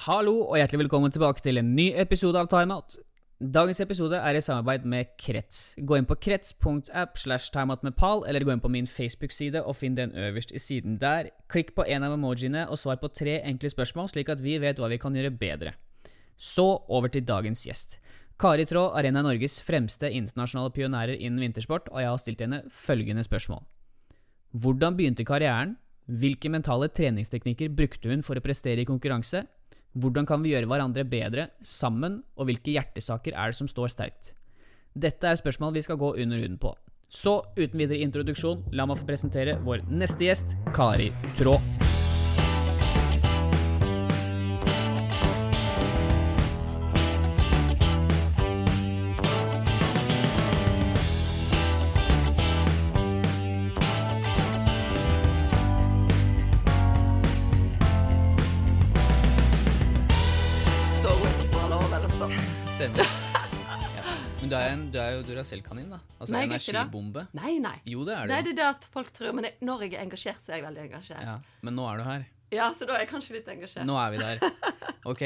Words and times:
Hallo 0.00 0.46
og 0.46 0.54
hjertelig 0.56 0.86
velkommen 0.86 1.12
tilbake 1.12 1.42
til 1.44 1.60
en 1.60 1.74
ny 1.76 1.90
episode 2.00 2.40
av 2.40 2.46
Timeout. 2.48 2.94
Dagens 3.36 3.82
episode 3.84 4.16
er 4.16 4.38
i 4.38 4.40
samarbeid 4.40 4.86
med 4.88 5.10
Krets. 5.20 5.74
Gå 5.76 5.98
inn 5.98 6.06
på 6.08 6.16
krets.app 6.24 7.20
slash 7.20 7.52
timeout 7.52 7.84
med 7.84 7.98
pal, 8.00 8.24
eller 8.24 8.46
gå 8.48 8.54
inn 8.54 8.62
på 8.64 8.70
min 8.72 8.88
Facebook-side 8.88 9.60
og 9.60 9.76
finn 9.76 9.98
den 9.98 10.14
øverst 10.16 10.54
i 10.56 10.62
siden 10.62 10.96
der. 11.02 11.28
Klikk 11.52 11.74
på 11.76 11.84
en 11.84 12.08
av 12.08 12.16
emojiene 12.16 12.64
og 12.72 12.80
svar 12.80 12.96
på 13.02 13.12
tre 13.12 13.42
enkle 13.44 13.68
spørsmål, 13.74 14.08
slik 14.14 14.32
at 14.32 14.40
vi 14.40 14.56
vet 14.64 14.80
hva 14.80 14.88
vi 14.88 15.00
kan 15.04 15.20
gjøre 15.20 15.34
bedre. 15.36 15.74
Så 16.40 16.64
over 16.88 17.12
til 17.12 17.28
dagens 17.28 17.66
gjest. 17.68 17.98
Kari 18.40 18.64
Traa 18.64 18.96
er 18.96 19.10
en 19.10 19.20
av 19.20 19.28
Norges 19.28 19.60
fremste 19.60 20.08
internasjonale 20.08 20.72
pionærer 20.80 21.20
innen 21.20 21.44
vintersport, 21.44 21.92
og 21.92 22.00
jeg 22.00 22.14
har 22.14 22.24
stilt 22.24 22.48
henne 22.48 22.64
følgende 22.72 23.28
spørsmål. 23.28 23.66
Hvordan 24.56 24.96
begynte 24.96 25.28
karrieren? 25.28 25.76
Hvilke 26.08 26.48
mentale 26.48 26.88
treningsteknikker 26.88 27.68
brukte 27.68 28.08
hun 28.08 28.24
for 28.24 28.40
å 28.40 28.48
prestere 28.48 28.80
i 28.80 28.88
konkurranse? 28.88 29.44
Hvordan 29.98 30.26
kan 30.26 30.42
vi 30.42 30.52
gjøre 30.52 30.68
hverandre 30.70 31.02
bedre 31.02 31.48
sammen, 31.66 32.20
og 32.38 32.46
hvilke 32.46 32.76
hjertesaker 32.76 33.34
er 33.34 33.50
det 33.50 33.58
som 33.58 33.70
står 33.70 33.90
sterkt? 33.90 34.32
Dette 34.94 35.26
er 35.26 35.38
spørsmål 35.38 35.74
vi 35.74 35.82
skal 35.86 35.98
gå 35.98 36.14
under 36.14 36.38
huden 36.38 36.58
på. 36.62 36.74
Så 37.10 37.40
uten 37.58 37.78
videre 37.78 37.98
introduksjon, 38.06 38.68
la 38.70 38.86
meg 38.86 39.02
få 39.02 39.10
presentere 39.10 39.58
vår 39.66 39.82
neste 39.90 40.30
gjest, 40.30 40.54
Kari 40.76 41.10
Traa. 41.34 41.89
En, 65.40 65.48
selv 65.48 65.64
Duracell-kanin, 65.64 65.90
da. 65.92 66.00
Altså 66.18 66.36
Nei, 66.36 66.42
er 66.44 66.52
det. 66.52 66.58
energibombe. 66.60 67.26
Nei, 67.38 67.54
nei. 67.62 67.76
Jo, 67.88 68.04
det 68.08 68.16
er 68.16 68.28
du. 68.28 68.34
Nei, 68.34 68.42
det 68.46 68.52
er 68.54 68.58
det 68.60 68.68
at 68.68 68.86
folk 68.92 69.10
tror 69.16 69.34
Men 69.36 69.48
jeg, 69.48 69.56
når 69.66 69.86
jeg 69.86 69.96
er 69.96 70.04
engasjert, 70.04 70.44
så 70.44 70.52
er 70.52 70.60
jeg 70.60 70.66
veldig 70.68 70.84
engasjert. 70.88 71.24
Ja. 71.26 71.38
Men 71.66 71.76
nå 71.78 71.88
er 71.90 72.00
du 72.00 72.06
her. 72.06 72.28
Ja, 72.50 72.68
så 72.74 72.86
da 72.88 72.96
er 72.96 73.04
jeg 73.04 73.10
kanskje 73.12 73.36
litt 73.38 73.50
engasjert. 73.50 73.86
Nå 73.86 73.96
er 74.00 74.14
vi 74.14 74.22
der. 74.22 74.42
Ok, 75.10 75.22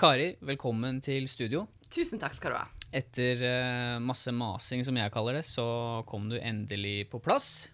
Kari, 0.00 0.28
velkommen 0.46 1.02
til 1.04 1.26
studio. 1.28 1.66
Tusen 1.92 2.20
takk 2.20 2.36
skal 2.36 2.54
du 2.54 2.56
ha. 2.56 2.66
Etter 2.94 3.42
uh, 3.44 3.96
masse 4.00 4.32
masing, 4.32 4.84
som 4.86 4.96
jeg 4.96 5.12
kaller 5.12 5.40
det, 5.40 5.44
så 5.44 5.66
kom 6.08 6.30
du 6.30 6.38
endelig 6.38 7.10
på 7.12 7.20
plass. 7.20 7.68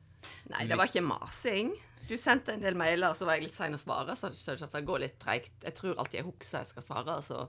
Nei, 0.50 0.64
det 0.66 0.78
var 0.80 0.90
ikke 0.90 1.04
masing. 1.06 1.74
Du 2.08 2.16
sendte 2.20 2.56
en 2.56 2.64
del 2.64 2.76
mailer, 2.76 3.14
så 3.16 3.28
var 3.28 3.38
jeg 3.38 3.46
litt 3.46 3.56
sein 3.56 3.76
å 3.76 3.80
svare. 3.80 4.16
Så 4.18 4.32
så 4.34 4.56
det 4.56 4.82
går 4.88 5.04
litt 5.04 5.16
treigt. 5.20 5.54
Jeg 5.62 5.76
tror 5.76 5.94
alltid 5.94 6.20
jeg 6.20 6.26
husker 6.26 6.64
jeg 6.64 6.72
skal 6.72 6.86
svare, 6.88 7.18
og 7.20 7.24
så 7.24 7.44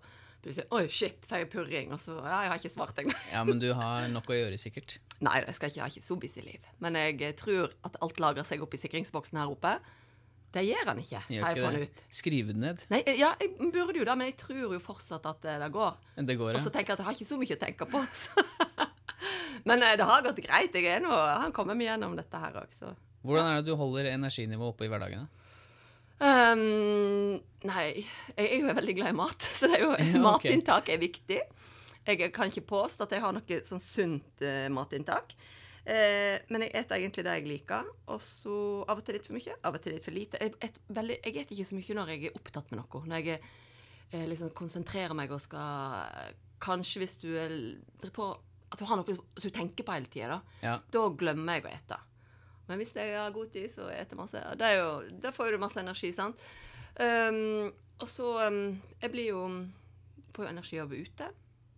plutselig 0.46 0.68
Oi, 0.78 0.86
shit, 0.94 1.26
får 1.28 1.44
jeg 1.44 1.50
purring? 1.52 1.92
Og 1.96 2.02
så 2.02 2.16
Ja, 2.20 2.40
jeg 2.46 2.54
har 2.54 2.62
ikke 2.62 2.74
svart 2.74 3.02
engang. 3.02 3.20
Ja, 3.34 3.44
men 3.48 3.60
du 3.62 3.68
har 3.78 4.08
nok 4.14 4.30
å 4.32 4.38
gjøre, 4.38 4.58
sikkert. 4.62 4.98
Nei, 5.26 5.42
jeg 5.44 5.58
skal 5.58 5.72
ikke 5.72 5.84
ha 5.84 5.92
ikke 5.92 6.06
så 6.06 6.18
busy 6.22 6.46
liv. 6.46 6.72
Men 6.84 6.98
jeg 7.00 7.20
eh, 7.26 7.36
tror 7.38 7.74
at 7.88 8.00
alt 8.06 8.22
lagrer 8.24 8.48
seg 8.48 8.64
opp 8.64 8.76
i 8.78 8.82
sikringsboksen 8.82 9.42
her 9.42 9.52
oppe. 9.52 9.76
Det 10.56 10.64
gjør 10.64 10.88
han 10.88 11.00
ikke, 11.02 11.22
Gjør 11.34 11.44
har 11.44 11.58
jeg 11.58 11.66
funnet 11.66 11.90
ut. 11.90 12.04
Skrive 12.16 12.54
det 12.54 12.62
ned. 12.62 12.84
Nei, 12.94 13.02
ja, 13.20 13.34
jeg 13.42 13.72
burde 13.74 14.00
jo 14.00 14.06
det, 14.08 14.14
men 14.16 14.30
jeg 14.30 14.38
tror 14.40 14.62
jo 14.64 14.80
fortsatt 14.84 15.26
at 15.28 15.48
eh, 15.52 15.58
det 15.66 15.72
går. 15.76 15.98
Det 16.30 16.38
går, 16.40 16.54
ja. 16.54 16.60
Og 16.60 16.64
så 16.64 16.72
tenker 16.72 16.94
jeg 16.94 17.00
at 17.00 17.04
jeg 17.04 17.10
har 17.10 17.18
ikke 17.18 17.32
så 17.32 17.40
mye 17.42 17.58
å 17.58 17.64
tenke 17.66 17.90
på. 17.92 18.04
Men 19.70 19.82
eh, 19.82 19.96
det 19.98 20.06
har 20.08 20.24
gått 20.24 20.40
greit. 20.46 20.76
Jeg 20.78 20.88
er 20.94 21.04
nå, 21.04 21.12
han 21.12 21.52
kommer 21.56 21.76
meg 21.76 21.90
gjennom 21.90 22.16
dette 22.16 22.40
her 22.40 22.62
òg, 22.62 22.72
så. 22.76 22.94
Hvordan 23.26 23.50
er 23.50 23.60
det 23.60 23.72
du 23.72 23.80
holder 23.80 24.12
energinivået 24.12 24.76
oppe 24.76 24.86
i 24.86 24.92
hverdagen? 24.92 25.26
da? 25.26 25.45
Ehm, 26.24 27.42
nei, 27.68 27.88
jeg 28.38 28.46
er 28.46 28.62
jo 28.62 28.76
veldig 28.78 28.96
glad 28.96 29.12
i 29.12 29.18
mat, 29.18 29.48
så 29.58 29.68
det 29.72 29.80
er 29.80 29.84
jo, 29.84 29.92
Ja, 30.00 30.22
matinntak 30.24 30.92
er 30.94 31.02
viktig. 31.02 31.42
Jeg 32.06 32.32
kan 32.34 32.52
ikke 32.52 32.68
påstå 32.70 33.08
at 33.08 33.16
jeg 33.16 33.24
har 33.24 33.34
noe 33.34 33.60
sånn 33.66 33.82
sunt 33.82 34.44
uh, 34.46 34.68
matinntak. 34.74 35.34
Uh, 35.86 36.38
men 36.54 36.66
jeg 36.66 36.72
spiser 36.86 37.00
egentlig 37.00 37.26
det 37.26 37.34
jeg 37.40 37.48
liker. 37.50 37.90
Og 38.14 38.22
så 38.22 38.58
av 38.86 39.02
og 39.02 39.06
til 39.06 39.18
litt 39.18 39.26
for 39.26 39.38
mye, 39.38 39.58
av 39.66 39.78
og 39.78 39.82
til 39.82 39.96
litt 39.96 40.06
for 40.06 40.14
lite. 40.14 40.42
Jeg, 40.42 40.54
eter 40.62 41.42
ikke 41.50 41.66
så 41.66 41.78
mye 41.78 41.98
når 41.98 42.14
jeg 42.14 42.28
er 42.30 42.38
opptatt 42.38 42.70
med 42.70 42.84
noe. 42.84 43.02
Når 43.10 43.26
jeg 43.26 43.42
uh, 43.42 44.26
liksom 44.30 44.54
konsentrerer 44.58 45.18
meg 45.18 45.34
og 45.34 45.42
skal 45.44 46.36
Kanskje 46.66 47.02
hvis 47.02 47.18
du 47.20 47.34
er, 47.36 47.52
driver 48.00 48.14
på 48.16 48.26
At 48.72 48.80
du 48.80 48.86
har 48.88 48.96
noe 48.96 49.12
som 49.12 49.44
du 49.44 49.54
tenker 49.54 49.86
på 49.86 49.92
hele 49.92 50.08
tida, 50.08 50.38
da. 50.38 50.60
Ja. 50.64 50.76
Da 50.94 51.08
glemmer 51.18 51.58
jeg 51.58 51.66
å 51.66 51.74
ete. 51.74 51.98
Men 52.68 52.82
hvis 52.82 52.96
jeg 52.98 53.14
har 53.14 53.34
god 53.36 53.52
tid, 53.54 53.70
så 53.72 53.88
eter 53.94 54.18
masse. 54.20 54.42
Det 54.58 54.68
er 54.68 54.80
jo, 54.80 54.92
da 55.22 55.32
får 55.36 55.54
du 55.54 55.62
masse 55.62 55.82
energi, 55.82 56.12
sant. 56.16 56.42
Um, 56.96 57.74
og 58.00 58.08
så 58.08 58.30
um, 58.48 58.78
Jeg 59.02 59.12
blir 59.12 59.26
jo 59.34 59.42
Får 60.32 60.46
jo 60.46 60.52
energi 60.52 60.78
av 60.80 60.88
å 60.88 60.92
være 60.94 61.08
ute. 61.10 61.28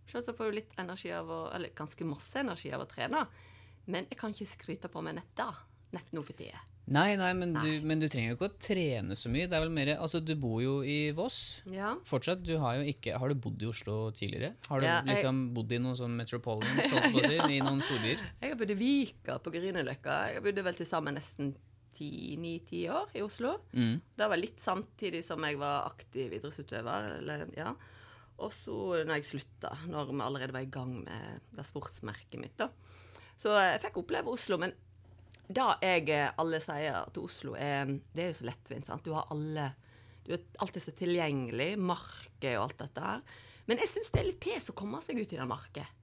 Selv 0.06 0.26
så 0.26 0.34
får 0.34 0.48
du 0.48 0.56
litt 0.60 0.76
energi 0.78 1.10
av 1.14 1.30
å 1.30 1.40
Eller 1.54 1.74
ganske 1.78 2.06
masse 2.06 2.38
energi 2.38 2.70
av 2.74 2.84
å 2.84 2.88
trene. 2.90 3.24
Men 3.90 4.06
jeg 4.10 4.18
kan 4.20 4.34
ikke 4.34 4.50
skryte 4.50 4.90
på 4.92 5.02
meg 5.02 5.18
nett 5.18 5.34
da. 5.38 5.50
Nett 5.94 6.10
nå 6.14 6.22
for 6.26 6.38
tida. 6.38 6.60
Nei, 6.88 7.16
nei, 7.20 7.32
men, 7.36 7.52
Nei. 7.52 7.62
Du, 7.64 7.86
men 7.90 8.00
du 8.00 8.06
trenger 8.08 8.32
jo 8.32 8.36
ikke 8.38 8.48
å 8.48 8.56
trene 8.64 9.16
så 9.18 9.28
mye. 9.32 9.46
Det 9.50 9.56
er 9.58 9.64
vel 9.66 9.72
mer 9.74 9.90
Altså, 9.98 10.20
du 10.24 10.32
bor 10.40 10.62
jo 10.64 10.78
i 10.82 11.10
Voss. 11.16 11.60
Ja. 11.68 11.94
Fortsatt, 12.08 12.40
du 12.46 12.54
har 12.62 12.78
jo 12.80 12.86
ikke 12.88 13.18
Har 13.20 13.28
du 13.28 13.34
bodd 13.36 13.60
i 13.62 13.68
Oslo 13.68 13.98
tidligere? 14.16 14.54
Har 14.70 14.80
du 14.80 14.86
Ja, 14.86 14.98
jeg- 15.02 15.10
liksom 15.16 15.42
bodd 15.56 15.72
i 15.72 15.78
noen 15.84 15.96
sånn 16.00 16.16
metropolitan, 16.16 16.80
sånn 16.92 17.12
på 17.12 17.20
å 17.20 17.26
si, 17.28 17.36
i 17.56 17.60
noen 17.60 17.82
storbyer? 17.84 18.22
Jeg 18.40 18.50
har 18.54 18.58
bodd 18.62 18.70
i 18.72 18.78
Vika 18.80 19.38
på 19.44 19.52
Grünerløkka. 19.52 20.18
Jeg 20.34 20.44
bodde 20.48 20.64
vel 20.64 20.74
til 20.80 20.86
sammen 20.88 21.14
nesten 21.20 21.54
ni-ti 21.98 22.84
år 22.94 23.08
i 23.18 23.22
Oslo. 23.24 23.56
Mm. 23.74 23.96
Det 24.16 24.28
var 24.30 24.38
litt 24.38 24.60
samtidig 24.62 25.24
som 25.26 25.42
jeg 25.42 25.58
var 25.58 25.88
aktiv 25.90 26.32
idrettsutøver. 26.36 27.18
Eller, 27.18 27.46
ja. 27.56 27.72
Og 28.38 28.52
så 28.54 29.00
når 29.02 29.18
jeg 29.18 29.26
slutta, 29.32 29.72
når 29.90 30.12
vi 30.12 30.20
allerede 30.22 30.54
var 30.54 30.62
i 30.62 30.70
gang 30.70 30.92
med 31.04 31.40
det 31.58 31.64
sportsmerket 31.66 32.38
mitt, 32.38 32.54
da. 32.60 32.68
Så 33.38 33.50
jeg 33.58 33.80
fikk 33.82 33.98
oppleve 34.04 34.30
Oslo. 34.30 34.58
Men 34.62 34.72
det 35.48 35.66
jeg 35.82 36.08
eh, 36.12 36.30
alle 36.40 36.60
sier 36.60 36.96
at 37.00 37.16
Oslo 37.20 37.54
er 37.56 37.88
Det 38.12 38.24
er 38.24 38.32
jo 38.32 38.38
så 38.42 38.48
lettvint, 38.50 38.88
sant. 38.88 39.04
Du 39.06 39.14
har 39.16 39.28
alle 39.32 39.70
Du 40.26 40.34
er 40.36 40.42
alltid 40.60 40.84
så 40.84 40.92
tilgjengelig. 40.98 41.70
Market 41.80 42.50
og 42.58 42.66
alt 42.66 42.82
dette 42.82 43.04
her. 43.04 43.22
Men 43.68 43.80
jeg 43.80 43.90
syns 43.92 44.10
det 44.12 44.20
er 44.20 44.28
litt 44.30 44.42
pes 44.42 44.68
å 44.72 44.76
komme 44.76 45.00
seg 45.04 45.20
ut 45.20 45.32
i 45.32 45.38
det 45.40 45.46
market. 45.48 45.94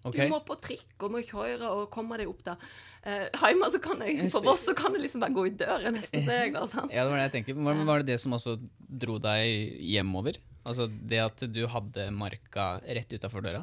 Okay. 0.00 0.24
Du 0.24 0.32
må 0.32 0.38
på 0.48 0.54
trikk 0.64 1.02
og 1.04 1.12
må 1.12 1.20
kjøre 1.20 1.68
og 1.76 1.90
komme 1.92 2.16
deg 2.16 2.30
opp 2.30 2.40
der. 2.46 2.62
Eh, 3.04 3.26
hjemme 3.36 3.68
så 3.72 3.80
kan 3.84 4.00
jeg, 4.04 4.30
på 4.32 4.40
Voss 4.44 4.62
så 4.64 4.72
kan 4.76 4.94
jeg 4.96 5.02
liksom 5.04 5.20
bare 5.20 5.36
gå 5.36 5.44
i 5.50 5.52
døra 5.60 5.92
nesten, 5.92 6.24
jeg 6.24 6.52
da. 6.56 6.62
sant? 6.72 6.92
Ja, 6.94 7.04
det 7.04 7.12
var 7.12 7.20
det 7.20 7.26
jeg 7.26 7.34
tenkte. 7.34 7.56
Var, 7.66 7.82
var 7.88 8.00
det 8.00 8.14
det 8.14 8.16
som 8.22 8.36
også 8.36 8.54
dro 8.78 9.18
deg 9.20 9.76
hjemover? 9.84 10.40
Altså 10.64 10.88
det 10.88 11.20
at 11.20 11.44
du 11.52 11.60
hadde 11.72 12.08
marka 12.16 12.70
rett 12.84 13.12
utafor 13.12 13.44
døra? 13.44 13.62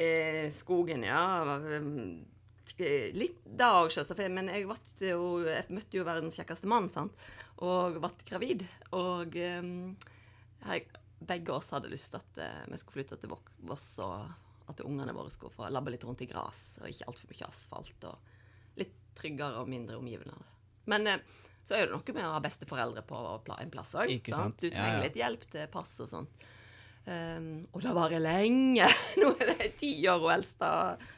Eh, 0.00 0.48
skogen, 0.56 1.04
ja. 1.04 1.20
Eh, 2.78 3.10
Litt 3.16 3.40
da 3.44 3.72
òg, 3.80 3.90
selvsagt. 3.94 4.22
Men 4.32 4.50
jeg, 4.52 4.66
jo, 5.06 5.26
jeg 5.46 5.66
møtte 5.72 6.00
jo 6.00 6.06
verdens 6.08 6.38
kjekkeste 6.38 6.70
mann, 6.70 6.88
sant. 6.92 7.16
Og 7.64 7.98
ble 8.00 8.12
gravid. 8.28 8.64
Og 8.96 9.36
um, 9.36 9.72
jeg, 10.66 10.86
begge 11.20 11.52
oss 11.52 11.72
hadde 11.74 11.90
lyst 11.92 12.14
til 12.14 12.20
at 12.22 12.40
eh, 12.44 12.62
vi 12.70 12.80
skulle 12.80 13.00
flytte 13.00 13.18
til 13.20 13.34
Voss, 13.68 13.90
og 14.04 14.70
at 14.70 14.80
ungene 14.86 15.12
våre 15.16 15.32
skulle 15.34 15.52
få 15.52 15.68
labbe 15.72 15.92
litt 15.92 16.06
rundt 16.06 16.22
i 16.24 16.28
gras, 16.30 16.78
og 16.80 16.88
ikke 16.88 17.08
altfor 17.10 17.32
mye 17.32 17.48
asfalt. 17.50 18.08
Og 18.08 18.80
litt 18.80 18.96
tryggere 19.18 19.60
og 19.60 19.68
mindre 19.68 19.98
omgivende. 20.00 20.38
Men 20.90 21.06
eh, 21.10 21.26
så 21.66 21.76
er 21.76 21.86
det 21.86 21.94
noe 21.94 22.14
med 22.16 22.24
å 22.26 22.32
ha 22.36 22.40
besteforeldre 22.42 23.02
på 23.06 23.18
en 23.58 23.70
plass 23.74 23.92
òg. 23.98 24.14
Du 24.24 24.30
trenger 24.32 24.70
Ja, 24.72 24.88
ja. 24.96 25.02
litt 25.04 25.18
hjelp 25.18 25.44
til 25.52 25.68
pass 25.72 25.92
og 26.02 26.08
sånt. 26.10 26.48
Um, 27.06 27.64
og 27.72 27.82
det 27.82 27.94
varer 27.96 28.22
lenge. 28.22 28.86
Nå 29.20 29.30
er 29.40 29.54
det 29.54 29.70
ti 29.80 29.94
år 30.10 30.20
og 30.20 30.34
eldste 30.36 30.68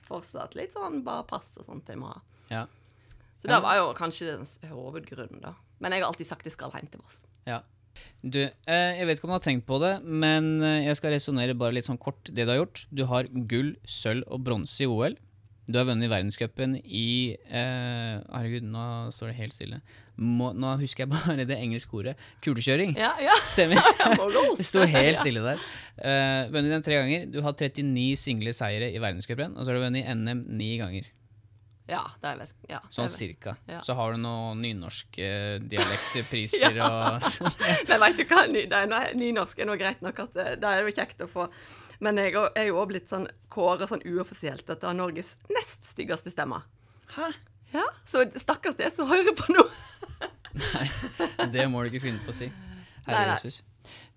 fortsatt. 0.06 0.56
Litt 0.58 0.76
sånn 0.76 1.02
bare 1.06 1.26
pass 1.28 1.50
og 1.58 1.66
sånt 1.66 1.90
jeg 1.90 2.00
må 2.00 2.12
ha. 2.12 2.22
Ja. 2.52 2.62
Så 3.42 3.50
det 3.50 3.58
var 3.64 3.80
jo 3.80 3.90
kanskje 3.98 4.36
den 4.36 4.70
hovedgrunnen, 4.70 5.42
da. 5.42 5.56
Men 5.82 5.94
jeg 5.94 6.04
har 6.04 6.12
alltid 6.12 6.28
sagt 6.28 6.46
jeg 6.46 6.54
skal 6.54 6.70
hjem 6.76 6.90
til 6.92 7.02
Voss. 7.02 7.22
ja. 7.48 7.62
Du, 8.22 8.38
eh, 8.40 8.92
jeg 8.96 9.04
vet 9.04 9.18
ikke 9.18 9.26
om 9.26 9.32
du 9.34 9.36
har 9.36 9.42
tenkt 9.44 9.66
på 9.68 9.76
det, 9.82 9.90
men 10.00 10.62
eh, 10.64 10.86
jeg 10.86 10.96
skal 10.96 11.12
resonnere 11.12 11.56
bare 11.58 11.74
litt 11.76 11.84
sånn 11.84 12.00
kort 12.00 12.30
det 12.30 12.46
du 12.46 12.52
har 12.52 12.62
gjort. 12.62 12.84
Du 12.88 13.02
har 13.10 13.28
gull, 13.50 13.74
sølv 13.84 14.24
og 14.32 14.40
bronse 14.46 14.86
i 14.86 14.88
OL. 14.88 15.18
Du 15.70 15.78
har 15.78 15.86
vunnet 15.86 16.10
verdenscupen 16.10 16.74
i 16.82 17.36
eh, 17.38 18.16
Herregud, 18.18 18.66
nå 18.66 18.86
står 19.14 19.30
det 19.30 19.36
helt 19.38 19.54
stille. 19.54 19.78
Må, 20.18 20.50
nå 20.58 20.74
husker 20.80 21.04
jeg 21.04 21.12
bare 21.12 21.46
det 21.46 21.56
engelske 21.56 21.94
ordet. 22.00 22.16
Kulekjøring. 22.42 22.96
Ja, 22.98 23.12
ja. 23.22 23.36
Stemmer. 23.52 23.78
Det 24.58 24.66
sto 24.66 24.82
helt 24.82 25.22
stille 25.22 25.44
der. 25.46 25.62
Uh, 26.02 26.50
vunnet 26.52 26.74
den 26.74 26.84
tre 26.84 26.98
ganger. 26.98 27.26
Du 27.30 27.40
har 27.46 27.54
39 27.54 28.18
single 28.18 28.54
seire 28.56 28.90
i 28.90 29.02
verdenscuprenn, 29.02 29.54
og 29.54 29.62
så 29.62 29.70
har 29.70 29.78
du 29.78 29.84
vunnet 29.86 30.10
NM 30.18 30.46
ni 30.58 30.74
ganger. 30.82 31.06
Ja, 31.90 32.02
det 32.22 32.28
er 32.30 32.38
vel 32.38 32.50
ja, 32.70 32.78
Sånn 32.94 33.10
cirka. 33.10 33.56
Ja. 33.68 33.80
Så 33.84 33.96
har 33.98 34.14
du 34.14 34.20
noen 34.22 34.60
nynorske 34.62 35.28
dialektpriser 35.66 36.78
og 36.86 37.26
Men 37.88 38.02
vet 38.04 38.20
du 38.20 38.24
hva, 38.30 38.44
det 38.48 38.66
er 38.70 39.16
nynorsk 39.18 39.62
er 39.62 39.68
nå 39.68 39.76
greit 39.80 40.04
nok 40.04 40.22
at 40.26 40.36
det, 40.38 40.46
det 40.62 40.70
er 40.70 40.86
jo 40.86 40.94
kjekt 40.94 41.24
å 41.26 41.30
få. 41.30 41.48
Men 42.02 42.18
jeg 42.18 42.34
er- 42.34 42.50
er 42.58 42.66
jo 42.66 42.80
òg 42.82 42.88
blitt 42.90 43.08
sånn 43.08 43.28
kåra 43.52 43.86
sånn 43.86 44.02
uoffisielt 44.02 44.66
til 44.66 44.74
å 44.76 44.90
ha 44.90 44.92
Norges 44.96 45.36
nest 45.54 45.84
styggeste 45.94 46.32
stemme. 46.34 46.62
Hæ? 47.14 47.30
Ja, 47.72 47.84
så 48.06 48.24
stakkars 48.36 48.76
det 48.76 48.90
som 48.92 49.06
hører 49.08 49.32
på 49.38 49.48
nå. 49.54 49.62
Det 51.52 51.66
må 51.70 51.82
du 51.84 51.90
ikke 51.92 52.02
finne 52.08 52.20
på 52.24 52.32
å 52.32 52.36
si. 52.36 52.48
Nei, 52.48 53.06
Herre 53.14 53.28
nei. 53.30 53.36
Jesus. 53.38 53.62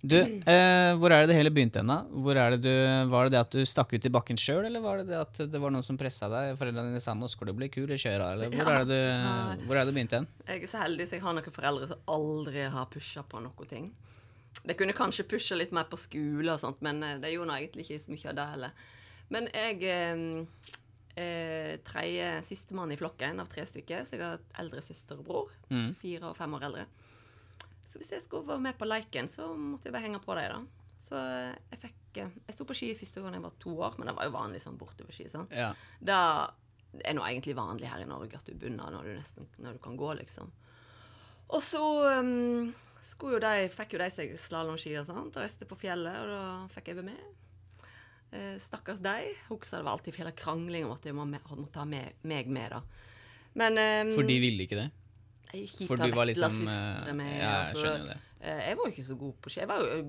Du, 0.06 0.18
eh, 0.22 0.92
hvor 1.02 1.10
er 1.10 1.24
det 1.26 1.32
det 1.32 1.38
hele 1.40 1.50
begynte 1.50 1.80
hen, 1.82 1.90
er 1.90 2.58
det 2.62 2.74
var 3.10 3.26
det 3.26 3.32
det 3.34 3.40
at 3.40 3.56
du 3.56 3.64
stakk 3.66 3.94
ut 3.96 4.06
i 4.06 4.12
bakken 4.14 4.38
sjøl, 4.38 4.66
eller 4.68 4.82
var 4.84 5.00
det 5.02 5.08
det 5.10 5.18
at 5.18 5.40
det 5.50 5.62
var 5.62 5.72
noen 5.74 5.84
som 5.88 5.98
pressa 5.98 6.30
deg? 6.30 6.52
Foreldrene 6.60 6.92
dine 6.94 7.02
sa 7.02 7.14
'nå 7.16 7.28
skal 7.30 7.48
du 7.48 7.54
bli 7.54 7.70
kul 7.70 7.90
i 7.90 7.98
kjøra', 7.98 8.34
eller 8.34 8.50
hvor, 8.50 8.66
Ja. 8.68 8.82
er 8.82 8.86
det 8.86 8.88
du, 8.90 9.66
hvor 9.66 9.76
er 9.76 9.86
det 9.86 9.94
det 9.94 9.96
begynte 9.96 10.18
hen? 10.20 10.28
Jeg 10.48 10.64
er 10.64 10.68
så 10.68 10.82
heldig 10.84 11.08
så 11.08 11.12
jeg 11.18 11.22
har 11.22 11.34
noen 11.34 11.52
foreldre 11.52 11.88
som 11.88 11.98
aldri 12.08 12.70
har 12.70 12.86
pusha 12.86 13.24
på 13.24 13.42
noe 13.42 13.66
ting. 13.68 13.92
De 14.64 14.74
kunne 14.78 14.96
kanskje 14.98 15.28
pusha 15.30 15.58
litt 15.58 15.74
mer 15.76 15.90
på 15.92 16.00
skole 16.00 16.54
og 16.54 16.62
sånt, 16.62 16.80
men 16.86 17.04
det 17.22 17.34
gjorde 17.34 17.52
nå 17.52 17.58
egentlig 17.60 17.86
ikke 17.86 18.04
så 18.06 18.14
mye 18.14 18.32
av 18.32 18.38
det 18.40 18.46
heller. 18.54 18.86
Men 19.34 19.50
jeg 19.54 19.82
eh, 19.90 20.24
eh, 21.16 21.80
tredje 21.86 22.30
sistemann 22.44 22.92
i 22.92 22.98
flokken 22.98 23.40
av 23.40 23.50
tre 23.52 23.66
stykker, 23.66 24.06
så 24.06 24.18
jeg 24.18 24.24
har 24.24 24.40
et 24.40 24.58
eldre 24.62 24.84
søster 24.86 25.20
og 25.20 25.28
bror. 25.28 25.54
Mm. 25.72 25.94
Fire 26.02 26.32
og 26.32 26.38
fem 26.38 26.56
år 26.58 26.68
eldre. 26.70 26.88
Så 27.90 28.02
hvis 28.02 28.12
jeg 28.12 28.26
skulle 28.26 28.48
være 28.50 28.66
med 28.68 28.78
på 28.80 28.88
leiken, 28.90 29.30
så 29.32 29.54
måtte 29.56 29.90
jeg 29.90 29.96
bare 29.96 30.08
henge 30.08 30.22
på 30.24 30.36
dem, 30.38 30.66
da. 30.66 30.92
Så 31.06 31.22
eh, 31.22 31.56
jeg 31.72 31.82
fikk 31.86 32.22
eh, 32.24 32.38
Jeg 32.48 32.58
sto 32.58 32.68
på 32.68 32.78
ski 32.78 32.92
første 32.98 33.24
gang 33.24 33.38
jeg 33.38 33.46
var 33.46 33.58
to 33.62 33.74
år, 33.78 33.98
men 33.98 34.10
det 34.10 34.18
var 34.18 34.28
jo 34.30 34.36
vanlig 34.36 34.62
sånn 34.64 34.80
bortoverski. 34.80 35.30
sant? 35.32 35.56
Ja. 35.56 35.72
Det 36.00 36.20
er 37.04 37.18
nå 37.18 37.26
egentlig 37.28 37.58
vanlig 37.58 37.92
her 37.92 38.04
i 38.04 38.10
Norge 38.10 38.40
at 38.40 38.48
du 38.48 38.56
begynner 38.56 38.94
når 38.94 39.10
du 39.10 39.16
nesten 39.18 39.50
når 39.60 39.78
du 39.78 39.84
kan 39.84 39.98
gå, 40.00 40.14
liksom. 40.22 40.52
Og 41.46 41.62
så 41.62 41.84
um, 42.26 42.72
jo 43.36 43.40
de, 43.40 43.54
fikk 43.70 43.94
jo 43.96 44.00
de 44.02 44.10
seg 44.12 44.36
slalåmski 44.40 44.96
og 45.00 45.06
sånt, 45.10 45.36
og 45.36 45.42
reiste 45.44 45.66
på 45.70 45.78
fjellet, 45.80 46.16
og 46.26 46.30
da 46.34 46.68
fikk 46.74 46.88
jeg 46.92 46.96
være 47.00 47.10
med. 47.12 47.24
Eh, 48.36 48.56
stakkars 48.60 49.00
de. 49.06 49.16
Husker 49.50 49.78
det 49.80 49.86
var 49.86 49.94
alltid 49.98 50.18
hele 50.20 50.32
krangling 50.36 50.86
om 50.88 50.96
at 50.98 51.06
jeg 51.08 51.16
måtte 51.16 51.80
ha 51.80 51.86
med, 51.88 52.18
meg 52.28 52.48
med, 52.52 52.72
da. 52.76 52.82
Men 53.56 53.78
eh, 53.80 54.14
For 54.16 54.28
de 54.28 54.40
ville 54.44 54.66
ikke 54.68 54.82
det? 54.82 54.90
jeg 55.56 55.88
For 55.88 55.96
du 56.02 56.10
var 56.12 56.26
liksom 56.28 56.58
eh, 56.68 57.14
med. 57.16 57.30
Ja, 57.38 57.44
jeg 57.44 57.60
altså, 57.62 57.84
skjønner 57.84 58.02
jo 58.02 58.10
det. 58.10 58.18
eh, 58.42 58.64
jeg 58.70 58.78
var 58.80 58.84
jo 58.90 58.92
ikke 58.96 59.08
så 59.12 59.16
god 59.22 59.34
på 59.46 59.54
ski. 59.54 59.60
Jeg 59.62 59.70
var 59.72 59.86
jo, 59.86 60.00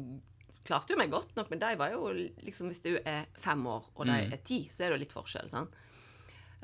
klarte 0.67 0.95
jo 0.97 0.99
meg 0.99 1.13
godt 1.13 1.37
nok, 1.39 1.51
men 1.53 1.61
de 1.63 1.75
var 1.79 1.93
jo 1.93 2.09
liksom 2.43 2.73
Hvis 2.73 2.83
du 2.83 2.97
er 3.05 3.29
fem 3.39 3.67
år, 3.71 3.85
og 3.95 4.07
de 4.09 4.17
Mm. 4.17 4.33
er 4.33 4.41
ti, 4.43 4.63
så 4.73 4.83
er 4.83 4.91
det 4.91 4.97
jo 4.99 5.03
litt 5.05 5.13
forskjell, 5.15 5.51
sant. 5.53 5.77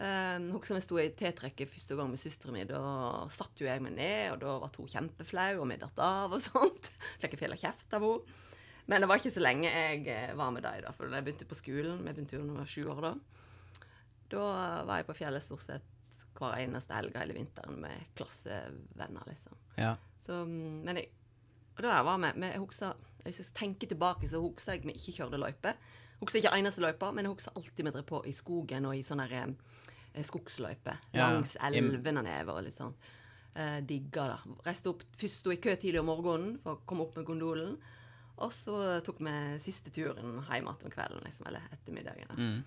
Um, 0.02 0.48
Husker 0.56 0.74
jeg 0.74 0.82
sto 0.82 0.96
i 0.98 1.10
T-trekket 1.14 1.70
første 1.70 1.94
gang 1.98 2.08
med 2.10 2.18
søstera 2.18 2.54
mi. 2.54 2.64
Da 2.66 2.80
satt 3.30 3.60
jo 3.60 3.68
jeg 3.68 3.82
meg 3.84 3.94
ned, 3.94 4.32
og 4.32 4.40
da 4.42 4.54
var 4.64 4.72
hun 4.74 4.90
kjempeflau, 4.90 5.60
og 5.60 5.68
vi 5.70 5.78
datt 5.78 6.00
av 6.02 6.34
og 6.34 6.42
sånt. 6.42 6.88
Fikk 7.22 7.36
jeg 7.36 7.42
fæl 7.44 7.54
kjeft 7.60 7.94
av 7.94 8.06
henne. 8.06 8.40
Men 8.90 9.04
det 9.04 9.06
var 9.06 9.20
ikke 9.20 9.30
så 9.30 9.44
lenge 9.44 9.70
jeg 9.70 10.06
eh, 10.10 10.32
var 10.34 10.50
med 10.50 10.64
dem, 10.66 10.80
da, 10.82 10.90
for 10.96 11.06
da 11.06 11.20
jeg 11.20 11.28
begynte 11.28 11.46
på 11.46 11.54
skolen 11.54 12.00
Vi 12.02 12.10
begynte 12.10 12.34
jo 12.34 12.40
da 12.42 12.48
jeg 12.48 12.58
var 12.58 12.70
sju 12.72 12.88
år, 12.90 13.04
da. 13.04 13.12
Da 14.32 14.46
var 14.88 14.98
jeg 14.98 15.06
på 15.06 15.16
fjellet 15.20 15.44
stort 15.44 15.62
sett 15.62 15.88
hver 16.34 16.56
eneste 16.58 16.96
helg 16.96 17.14
hele 17.20 17.36
vinteren 17.36 17.78
med 17.84 18.08
klassevenner, 18.18 19.28
liksom. 19.28 19.54
Ja. 19.78 19.94
Så, 20.26 20.42
mm, 20.48 20.82
men 20.82 20.98
jeg, 20.98 21.12
og 21.76 21.84
da 21.84 21.94
jeg 21.94 22.08
var 22.08 22.22
med, 22.24 22.42
jeg 22.50 22.62
husker, 22.62 23.08
Hvis 23.22 23.38
jeg 23.38 23.54
tenker 23.54 23.86
tilbake, 23.86 24.26
så 24.26 24.40
husker 24.42 24.74
jeg 24.74 24.82
vi 24.82 24.96
ikke 24.98 25.14
kjørte 25.20 25.38
løype. 25.38 25.76
Husker 26.18 26.40
ikke 26.40 26.56
eneste 26.58 26.82
løypa, 26.82 27.12
men 27.14 27.28
jeg 27.28 27.36
husker 27.36 27.54
alltid 27.54 27.86
vi 27.86 27.92
drev 27.94 28.04
på 28.08 28.18
i 28.26 28.32
skogen 28.34 28.88
og 28.88 28.96
i 28.98 29.04
sånne 29.06 29.28
der, 29.30 29.46
eh, 29.46 29.81
skogsløyper. 30.20 31.00
Ja, 31.16 31.30
Langs 31.32 31.56
elvene 31.64 32.24
nedover 32.24 32.60
og 32.60 32.66
litt 32.66 32.80
sånn. 32.80 32.94
Eh, 33.54 33.80
digga 33.84 34.28
det. 34.30 34.54
Reiste 34.66 34.92
opp, 34.92 35.02
Først 35.20 35.42
sto 35.42 35.52
i 35.52 35.60
kø 35.60 35.74
tidlig 35.76 36.00
om 36.00 36.08
morgenen 36.08 36.54
for 36.62 36.76
å 36.76 36.84
komme 36.88 37.06
opp 37.06 37.18
med 37.18 37.28
gondolen. 37.28 37.74
Og 38.42 38.52
så 38.56 38.76
tok 39.04 39.20
vi 39.22 39.34
siste 39.62 39.92
turen 39.92 40.38
hjem 40.40 40.68
igjen 40.68 40.70
om 40.72 40.92
kvelden, 40.92 41.24
liksom, 41.26 41.48
eller 41.50 41.66
ettermiddagen. 41.74 42.32
Mm. 42.38 42.62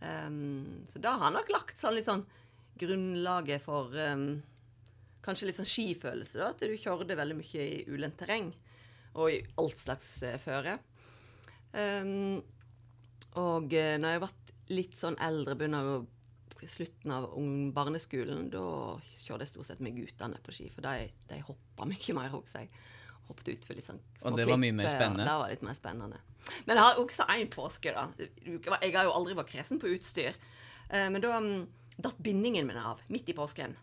Um, 0.00 0.86
så 0.88 1.02
da 1.04 1.12
har 1.18 1.26
han 1.28 1.36
nok 1.36 1.52
lagt 1.52 1.80
sånn 1.80 1.92
litt 1.98 2.08
sånn 2.08 2.24
grunnlaget 2.80 3.60
for 3.60 3.92
um, 3.92 4.40
kanskje 5.20 5.50
litt 5.50 5.58
sånn 5.60 5.68
skifølelse, 5.68 6.40
da. 6.40 6.48
At 6.54 6.64
du 6.64 6.72
kjørte 6.72 7.18
veldig 7.18 7.36
mye 7.36 7.66
i 7.66 7.82
ulendt 7.92 8.16
terreng. 8.22 8.48
Og 9.20 9.34
i 9.34 9.42
alt 9.60 9.82
slags 9.82 10.08
uh, 10.24 10.38
føre. 10.40 10.78
Um, 11.76 12.40
og 13.38 13.76
uh, 13.76 13.94
når 14.00 14.16
jeg 14.16 14.24
ble 14.24 14.32
litt 14.80 14.96
sånn 14.98 15.20
eldre, 15.22 15.58
begynner 15.58 15.92
å 15.98 16.00
slutten 16.68 17.12
av 17.14 17.28
barneskolen, 17.74 18.50
da 18.52 18.98
kjørte 19.22 19.46
jeg 19.46 19.48
stort 19.54 19.66
sett 19.70 19.80
med 19.80 19.96
guttene 19.96 20.40
på 20.44 20.52
ski. 20.52 20.68
For 20.74 20.82
de, 20.84 21.08
de 21.30 21.40
hoppa 21.46 21.86
mye 21.88 22.14
mer, 22.16 22.28
husker 22.34 22.60
jeg. 22.66 22.70
Hoppet 23.30 23.48
utfor 23.54 23.78
litt 23.78 23.86
sånn 23.86 24.00
små 24.18 24.32
Og 24.32 24.36
det 24.40 24.46
var 24.48 24.58
mye 24.58 24.74
mer 24.74 24.90
spennende? 24.90 25.22
Ja, 25.24 25.36
det 25.36 25.42
var 25.44 25.50
litt 25.54 25.62
mer 25.62 25.76
spennende. 25.78 26.18
Men 26.66 26.76
jeg 26.76 26.84
har 26.84 26.98
også 26.98 27.26
en 27.30 27.50
påske, 27.52 27.92
da. 27.94 28.08
Jeg 28.82 28.94
har 28.96 29.04
jo 29.06 29.12
aldri 29.14 29.36
vært 29.38 29.52
kresen 29.52 29.78
på 29.78 29.92
utstyr. 29.94 30.34
Eh, 30.90 31.06
Men 31.10 31.22
da 31.22 31.36
um, 31.38 31.68
datt 31.96 32.18
bindingen 32.18 32.66
min 32.66 32.76
av 32.80 33.00
midt 33.08 33.28
i 33.30 33.36
påsken. 33.36 33.76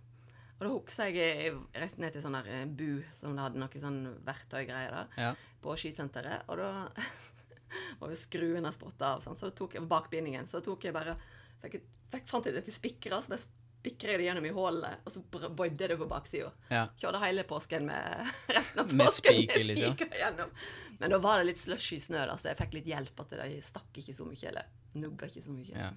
Og 0.58 0.66
da 0.66 0.72
husker 0.74 1.14
jeg 1.14 1.16
jeg 1.46 1.56
reiste 1.78 2.02
ned 2.02 2.14
til 2.16 2.24
sånn 2.26 2.36
der 2.36 2.48
eh, 2.50 2.66
bu 2.66 3.04
som 3.16 3.38
hadde 3.38 3.62
noe 3.62 3.80
sånn 3.82 4.02
verktøygreier 4.26 4.92
der, 4.92 5.08
Ja. 5.22 5.32
på 5.62 5.76
skisenteret. 5.78 6.44
Og 6.50 6.58
da 6.58 6.90
var 8.02 8.10
jo 8.12 8.20
skruen 8.20 8.68
spotta 8.74 9.14
av, 9.16 9.24
så 9.24 9.36
da 9.38 9.52
tok 9.56 9.78
jeg 9.78 9.88
bakbindingen. 9.88 10.48
Så 10.50 10.60
tok 10.66 10.84
jeg 10.90 10.94
bare 10.98 11.16
Fikk, 11.64 11.80
fikk 12.14 12.28
fant 12.30 12.50
jeg 12.50 12.58
noen 12.58 12.76
spikere, 12.76 13.22
så 13.24 13.34
bare 13.34 13.46
spikra 13.46 14.14
jeg 14.14 14.22
det 14.22 14.28
gjennom 14.28 14.48
i 14.50 14.52
hullet, 14.56 15.06
og 15.06 15.14
så 15.14 15.22
bøyde 15.56 15.88
det 15.94 15.98
på 16.00 16.10
baksida. 16.10 16.52
Ja. 16.74 16.84
Kjørte 17.00 17.22
hele 17.24 17.46
påsken 17.48 17.88
med 17.88 18.28
resten 18.58 18.84
av 18.84 18.92
Med 18.92 19.08
påsken 19.08 19.40
spiker, 19.42 19.64
liksom. 19.72 19.98
gjennom. 20.22 20.52
Men 21.00 21.16
da 21.16 21.22
var 21.24 21.42
det 21.42 21.52
litt 21.54 21.62
slushy 21.64 22.00
snø, 22.04 22.26
da, 22.30 22.36
så 22.40 22.52
jeg 22.52 22.60
fikk 22.62 22.78
litt 22.80 22.92
hjelp. 22.92 23.24
At 23.24 23.34
de 23.40 23.58
stakk 23.66 24.02
ikke 24.04 24.16
så 24.18 24.28
mye, 24.28 24.46
eller 24.52 24.70
nugga 24.98 25.30
ikke 25.30 25.46
så 25.46 25.56
mye. 25.56 25.74
Ja. 25.74 25.92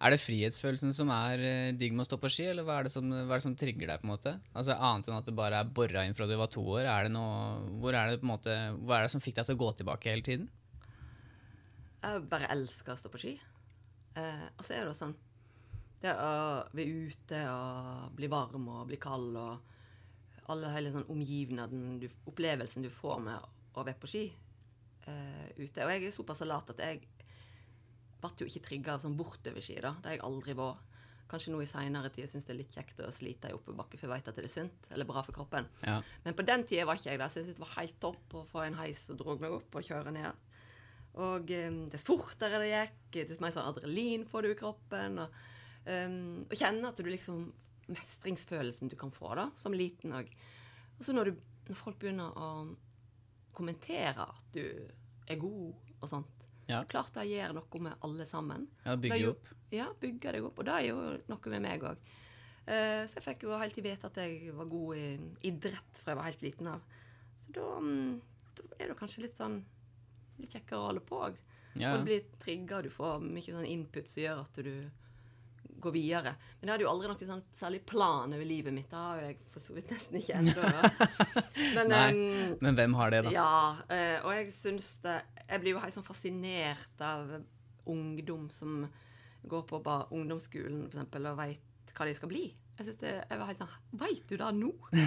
Er 0.00 0.14
det 0.14 0.22
frihetsfølelsen 0.22 0.94
som 0.96 1.10
er 1.12 1.42
eh, 1.44 1.72
digg 1.76 1.92
med 1.92 2.06
å 2.06 2.08
stå 2.08 2.16
på 2.22 2.30
ski, 2.32 2.46
eller 2.48 2.64
hva 2.64 2.78
er, 2.80 2.86
det 2.88 2.92
som, 2.94 3.04
hva 3.10 3.34
er 3.36 3.40
det 3.42 3.44
som 3.44 3.56
trigger 3.60 3.90
deg? 3.90 4.00
på 4.00 4.08
en 4.08 4.12
måte? 4.14 4.32
Altså 4.56 4.72
Annet 4.72 5.10
enn 5.10 5.18
at 5.18 5.28
det 5.28 5.34
bare 5.36 5.58
er 5.60 5.74
bora 5.76 6.06
inn 6.08 6.16
fra 6.16 6.28
du 6.28 6.32
var 6.40 6.48
to 6.52 6.64
år, 6.64 6.86
er 6.88 7.04
det 7.04 7.12
noe, 7.12 7.58
hvor 7.82 7.92
er 7.92 8.08
det 8.08 8.22
på 8.22 8.24
en 8.24 8.32
måte, 8.32 8.56
hva 8.80 8.96
er 8.96 9.04
det 9.04 9.12
som 9.12 9.20
fikk 9.20 9.36
deg 9.36 9.50
til 9.50 9.58
å 9.58 9.60
gå 9.60 9.68
tilbake 9.82 10.14
hele 10.14 10.24
tiden? 10.24 10.48
Jeg 12.00 12.22
bare 12.32 12.48
elsker 12.54 12.94
å 12.94 12.96
stå 12.96 13.12
på 13.12 13.20
ski. 13.20 13.34
Eh, 14.18 14.46
og 14.56 14.64
så 14.66 14.74
er 14.74 14.88
det 14.88 14.96
sånn 14.98 15.12
Det 16.02 16.10
å 16.10 16.30
være 16.74 17.06
ute 17.06 17.40
og 17.52 18.16
bli 18.16 18.30
varm 18.32 18.66
og 18.72 18.88
bli 18.88 18.98
kald 19.00 19.36
og 19.38 20.50
alle 20.50 20.70
hele 20.74 20.90
sånn 20.90 21.06
omgivnaden, 21.12 22.00
du, 22.02 22.08
opplevelsen 22.26 22.82
du 22.82 22.90
får 22.90 23.20
med 23.22 23.76
å 23.78 23.84
være 23.86 24.00
på 24.02 24.08
ski 24.10 24.24
eh, 25.06 25.48
ute. 25.60 25.84
Og 25.84 25.92
jeg 25.92 26.06
er 26.08 26.14
såpass 26.14 26.42
lat 26.42 26.72
at 26.72 26.82
jeg 26.82 27.04
ble 28.20 28.30
jo 28.40 28.48
ikke 28.48 28.64
trigga 28.64 28.96
av 28.96 29.04
sånn 29.04 29.16
bortoverski, 29.18 29.78
da. 29.84 29.94
Det 30.00 30.10
har 30.10 30.16
jeg 30.18 30.24
aldri 30.26 30.56
vært. 30.58 30.86
Kanskje 31.30 31.52
nå 31.54 31.60
i 31.62 31.68
seinere 31.70 32.08
tid 32.10 32.26
syns 32.26 32.48
det 32.48 32.56
er 32.56 32.58
litt 32.58 32.74
kjekt 32.74 33.04
å 33.06 33.12
slite 33.14 33.52
i 33.52 33.54
oppebakke, 33.54 33.94
for 33.94 34.08
jeg 34.08 34.16
vet 34.16 34.30
at 34.32 34.38
det 34.40 34.48
er 34.48 34.50
sunt 34.50 34.88
eller 34.90 35.06
bra 35.06 35.22
for 35.22 35.36
kroppen. 35.36 35.68
Ja. 35.86 36.00
Men 36.24 36.34
på 36.34 36.42
den 36.42 36.64
tida 36.66 36.88
var 36.88 36.98
ikke 36.98 37.12
jeg 37.12 37.20
der, 37.20 37.30
så 37.30 37.38
jeg 37.38 37.46
syntes 37.46 37.60
det 37.60 37.62
var 37.62 37.76
helt 37.76 38.00
topp 38.02 38.34
å 38.34 38.42
få 38.50 38.64
en 38.64 38.78
heis 38.80 39.04
og 39.14 39.20
dro 39.20 39.36
meg 39.38 39.54
opp 39.60 39.78
og 39.78 39.86
kjøre 39.86 40.10
ned. 40.16 40.49
Og 41.18 41.50
um, 41.50 41.80
dess 41.90 42.06
fortere 42.06 42.60
det 42.62 42.70
gikk, 42.70 43.24
dess 43.28 43.40
mer 43.42 43.54
sånn 43.54 43.66
adrenalin 43.66 44.26
får 44.30 44.46
du 44.46 44.52
i 44.52 44.58
kroppen. 44.58 45.18
Og, 45.24 45.40
um, 45.88 46.20
og 46.46 46.54
kjenne 46.54 46.92
at 46.92 47.00
du 47.00 47.10
liksom 47.10 47.48
Mestringsfølelsen 47.90 48.86
du 48.86 48.94
kan 48.94 49.10
få 49.10 49.32
da, 49.34 49.48
som 49.58 49.74
liten 49.74 50.12
òg. 50.14 50.28
Og 51.00 51.02
så 51.02 51.10
når, 51.10 51.32
du, 51.32 51.40
når 51.66 51.78
folk 51.80 51.96
begynner 51.98 52.36
å 52.38 52.50
kommentere 53.56 54.28
at 54.28 54.52
du 54.54 54.62
er 55.26 55.40
god 55.40 55.96
og 55.98 56.06
sånt 56.12 56.46
Ja. 56.70 56.84
Klart 56.86 57.16
det 57.16 57.24
gjør 57.26 57.56
noe 57.56 57.80
med 57.82 58.04
alle 58.06 58.28
sammen. 58.30 58.68
Ja, 58.84 58.94
bygge 58.94 59.32
opp. 59.32 59.48
Ja, 59.74 59.88
bygge 59.98 60.36
deg 60.36 60.46
opp. 60.46 60.60
Og 60.62 60.68
det 60.68 60.76
er 60.76 60.84
jo 60.92 61.00
noe 61.32 61.50
med 61.56 61.64
meg 61.64 61.82
òg. 61.88 62.04
så 62.70 63.16
jeg 63.18 63.24
fikk 63.24 63.42
jo 63.48 63.58
helt 63.58 63.74
til 63.74 63.88
vite 63.88 64.06
at 64.06 64.20
jeg 64.22 64.54
var 64.54 64.70
god 64.70 65.00
i 65.00 65.08
idrett 65.50 65.98
fra 65.98 66.12
jeg 66.12 66.20
var 66.20 66.28
helt 66.28 66.44
liten 66.46 66.70
av. 66.70 66.84
Så 67.42 67.56
da, 67.56 67.66
mm, 67.82 68.20
da 68.54 68.68
er 68.78 68.92
det 68.92 68.98
kanskje 69.00 69.24
litt 69.24 69.34
sånn 69.34 69.58
litt 70.42 70.56
kjekkere 70.56 70.80
å 70.80 70.88
holde 70.90 71.04
på 71.06 71.20
òg. 71.28 71.38
Ja. 71.78 71.92
Og 71.92 72.02
du 72.02 72.10
blir 72.10 72.24
trigga, 72.42 72.80
du 72.82 72.90
får 72.90 73.20
mye 73.22 73.46
sånn 73.46 73.68
input 73.68 74.10
som 74.10 74.22
gjør 74.24 74.42
at 74.42 74.58
du 74.64 74.72
går 75.80 75.94
videre. 75.94 76.34
Men 76.60 76.68
jeg 76.68 76.74
hadde 76.74 76.84
jo 76.84 76.90
aldri 76.90 77.10
noen 77.10 77.30
sånn 77.30 77.44
særlig 77.56 77.80
plan 77.88 78.34
over 78.36 78.46
livet 78.46 78.74
mitt. 78.76 78.90
Det 78.90 79.00
har 79.00 79.22
jeg 79.24 79.38
for 79.52 79.64
så 79.64 79.76
vidt 79.76 79.92
nesten 79.94 80.18
ikke 80.20 80.40
ennå. 80.40 80.72
Men 81.78 81.94
um, 81.94 82.56
Men 82.60 82.78
hvem 82.78 82.96
har 83.00 83.14
det, 83.14 83.22
da? 83.26 83.34
ja, 83.34 83.60
eh, 83.92 84.18
og 84.20 84.34
jeg 84.36 84.50
syns 84.54 84.92
det 85.04 85.16
Jeg 85.46 85.62
blir 85.62 85.74
jo 85.76 85.82
helt 85.82 85.96
sånn 85.96 86.06
fascinert 86.06 87.04
av 87.04 87.38
ungdom 87.90 88.50
som 88.52 88.84
går 89.50 89.62
på 89.68 89.80
bare 89.82 90.10
ungdomsskolen 90.12 90.82
for 90.84 90.92
eksempel, 90.92 91.30
og 91.30 91.38
veit 91.40 91.94
hva 91.96 92.06
de 92.06 92.16
skal 92.16 92.30
bli. 92.30 92.44
Jeg 92.80 92.86
synes 92.86 93.00
det, 93.00 93.14
jeg 93.28 93.40
var 93.40 93.48
helt 93.50 93.60
sånn 93.60 93.72
Veit 94.00 94.28
du 94.28 94.36
det 94.40 94.50
nå? 94.56 94.70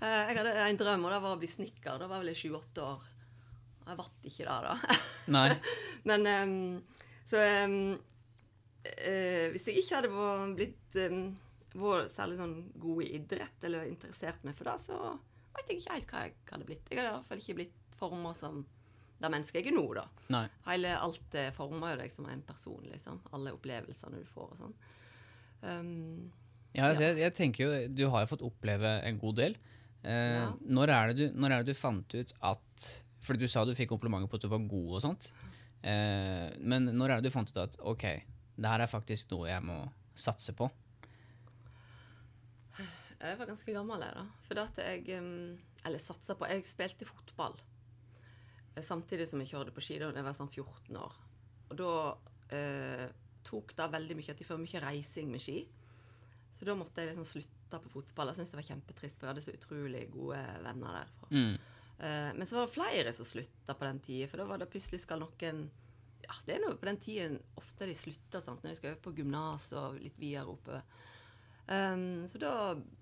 Eh, 0.00 0.20
jeg 0.30 0.38
hadde 0.38 0.52
en 0.64 0.78
drøm, 0.80 1.02
og 1.04 1.12
det 1.12 1.22
var 1.24 1.34
å 1.34 1.40
bli 1.40 1.48
snekker. 1.50 1.98
Da 2.00 2.06
var 2.08 2.20
jeg 2.20 2.28
vel 2.28 2.38
sju-åtte 2.38 2.84
år. 2.84 3.08
Jeg 3.90 3.98
ble 3.98 4.08
ikke 4.30 4.46
det, 4.46 4.56
da. 4.66 4.96
Nei. 5.36 5.48
Men 6.06 6.26
um, 6.30 6.56
Så 7.28 7.42
um, 7.66 7.76
uh, 8.86 9.46
hvis 9.52 9.66
jeg 9.68 9.82
ikke 9.82 10.00
hadde 10.00 10.54
blitt 10.58 10.98
um, 11.10 11.22
vært 11.74 12.10
særlig 12.14 12.38
sånn 12.40 12.56
god 12.82 13.02
i 13.04 13.10
idrett, 13.18 13.64
eller 13.66 13.86
interessert 13.90 14.42
meg 14.46 14.56
for 14.58 14.70
det, 14.70 14.76
så 14.82 14.98
vet 15.56 15.70
jeg 15.70 15.80
ikke 15.82 15.96
helt 15.96 16.12
hva 16.14 16.22
jeg 16.24 16.36
hadde 16.50 16.68
blitt. 16.68 16.90
Jeg 16.90 16.98
hadde 17.02 17.10
i 17.10 17.16
hvert 17.18 17.28
fall 17.30 17.42
ikke 17.44 17.58
blitt 17.60 17.96
forma 18.00 18.32
som 18.38 18.62
det 19.20 19.28
mennesket 19.28 19.60
jeg 19.60 19.74
er 19.74 19.76
nå, 19.76 19.84
da. 19.98 20.06
Nei. 20.32 20.46
Hele 20.64 20.94
alt 20.96 21.34
eh, 21.36 21.50
former 21.52 21.92
jo 21.92 21.98
deg 22.00 22.12
som 22.14 22.28
en 22.32 22.40
person, 22.46 22.80
liksom. 22.88 23.18
Alle 23.36 23.52
opplevelsene 23.52 24.22
du 24.22 24.24
får 24.30 24.54
og 24.54 24.62
sånn. 24.62 24.76
Um, 25.60 26.30
Ja, 26.72 26.86
altså, 26.86 27.04
jeg, 27.10 27.18
jeg 27.20 27.34
tenker 27.36 27.64
jo, 27.66 27.80
Du 27.92 28.04
har 28.14 28.22
jo 28.24 28.30
fått 28.30 28.44
oppleve 28.46 28.94
en 29.04 29.18
god 29.20 29.36
del. 29.42 29.58
Uh, 30.00 30.08
Ja. 30.08 30.44
når, 30.64 30.92
er 30.96 31.10
det 31.10 31.16
du, 31.18 31.36
når 31.36 31.52
er 31.52 31.64
det 31.66 31.74
du 31.74 31.78
fant 31.78 32.14
ut 32.16 32.32
at 32.40 32.86
Fordi 33.20 33.44
du 33.44 33.50
sa 33.52 33.64
du 33.68 33.74
fikk 33.76 33.90
komplimenter 33.92 34.30
på 34.30 34.38
at 34.40 34.44
du 34.44 34.50
var 34.52 34.68
god 34.70 34.98
og 34.98 35.02
sånt. 35.04 35.30
Eh, 35.80 36.48
men 36.60 36.90
når 36.92 37.10
er 37.10 37.20
det 37.20 37.30
du 37.30 37.34
fant 37.34 37.50
ut 37.50 37.62
at 37.62 37.78
ok, 37.80 38.06
det 38.56 38.72
her 38.72 38.84
er 38.84 38.90
faktisk 38.90 39.32
noe 39.32 39.48
jeg 39.48 39.64
må 39.64 39.80
satse 40.16 40.54
på? 40.56 40.68
Jeg 43.20 43.36
var 43.36 43.50
ganske 43.50 43.72
gammel, 43.76 44.00
jeg, 44.00 44.16
da. 44.16 44.44
For 44.46 44.60
at 44.62 44.78
jeg 44.80 45.18
Eller 45.84 46.00
satsa 46.00 46.36
på 46.36 46.48
Jeg 46.48 46.64
spilte 46.68 47.08
fotball 47.08 47.58
eh, 48.74 48.84
samtidig 48.84 49.28
som 49.28 49.40
jeg 49.42 49.52
kjørte 49.52 49.74
på 49.76 49.84
ski. 49.84 49.98
Da 50.00 50.12
jeg 50.12 50.24
var 50.24 50.36
sånn 50.36 50.52
14 50.52 50.96
år. 51.00 51.18
Og 51.70 51.76
da 51.80 51.92
eh, 52.56 53.06
tok 53.46 53.74
det 53.76 53.90
veldig 53.92 54.16
mye 54.18 54.32
at 54.32 54.40
jeg 54.40 54.48
får 54.48 54.60
mye 54.60 54.82
reising 54.84 55.30
med 55.32 55.44
ski. 55.44 55.62
Så 56.56 56.68
da 56.68 56.76
måtte 56.76 57.00
jeg 57.00 57.12
liksom 57.12 57.28
slutte 57.28 57.80
på 57.80 57.92
fotball. 57.92 58.30
Jeg 58.30 58.40
syntes 58.40 58.52
det 58.52 58.60
var 58.60 58.68
kjempetrist, 58.68 59.18
for 59.18 59.28
jeg 59.28 59.32
hadde 59.34 59.44
så 59.46 59.54
utrolig 59.56 60.02
gode 60.12 60.40
venner 60.64 60.98
derfra. 60.98 61.30
Mm. 61.32 61.54
Eh, 62.00 62.34
men 62.34 62.46
så 62.46 62.56
var 62.56 62.66
det 62.66 62.72
flere 62.72 63.12
som 63.12 63.28
slutta 63.28 63.74
på 63.74 63.84
den 63.84 64.00
tida, 64.00 64.28
for 64.28 64.40
da 64.40 64.48
var 64.48 64.60
det 64.60 64.70
plutselig 64.72 65.02
skal 65.02 65.20
noen 65.20 65.66
Ja, 66.24 66.36
det 66.46 66.54
er 66.56 66.62
noe 66.62 66.78
på 66.78 66.88
den 66.88 67.00
tida 67.02 67.36
ofte 67.60 67.88
de 67.88 67.96
slutter, 67.98 68.40
sant, 68.40 68.62
når 68.62 68.72
de 68.72 68.78
skal 68.78 68.94
øve 68.94 69.02
på 69.04 69.12
gymnas 69.18 69.72
og 69.76 69.98
litt 70.00 70.16
videre 70.20 70.54
oppe. 70.54 70.80
Um, 71.70 72.26
så 72.30 72.38
da 72.42 72.52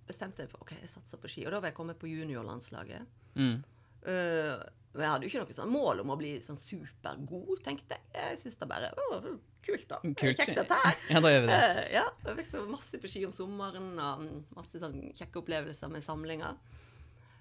bestemte 0.08 0.42
jeg 0.44 0.50
for 0.52 0.64
ok, 0.64 0.74
jeg 0.80 0.90
satser 0.92 1.20
på 1.20 1.30
ski. 1.30 1.44
Og 1.46 1.54
da 1.54 1.60
var 1.60 1.70
jeg 1.70 1.76
kommet 1.76 2.00
på 2.00 2.10
juniorlandslaget. 2.10 3.06
Mm. 3.38 3.60
Uh, 4.02 4.58
men 4.96 5.04
jeg 5.04 5.12
hadde 5.12 5.28
jo 5.28 5.30
ikke 5.30 5.44
noe 5.44 5.56
sånn 5.56 5.72
mål 5.72 6.02
om 6.02 6.12
å 6.12 6.16
bli 6.18 6.32
sånn 6.44 6.58
supergod, 6.58 7.62
tenkte 7.64 7.96
jeg. 7.96 8.08
Jeg 8.16 8.40
syns 8.42 8.58
det 8.58 8.68
bare 8.70 8.90
var 8.96 9.28
kult, 9.64 9.86
da. 9.92 10.00
Kult. 10.02 10.42
Kjekt 10.42 10.58
dette 10.58 10.80
her. 10.82 10.98
Ja, 11.12 11.22
da 11.22 11.32
gjør 11.32 11.44
vi 11.44 11.52
det. 11.52 11.60
Uh, 11.62 11.80
ja, 11.94 12.04
jeg 12.26 12.40
fikk 12.42 12.58
masse 12.72 13.00
på 13.04 13.12
ski 13.12 13.24
om 13.28 13.36
sommeren, 13.36 13.92
og 14.02 14.58
masse 14.58 14.82
sånn 14.82 15.00
kjekke 15.14 15.42
opplevelser 15.44 15.92
med 15.92 16.04
samlinger. 16.04 16.58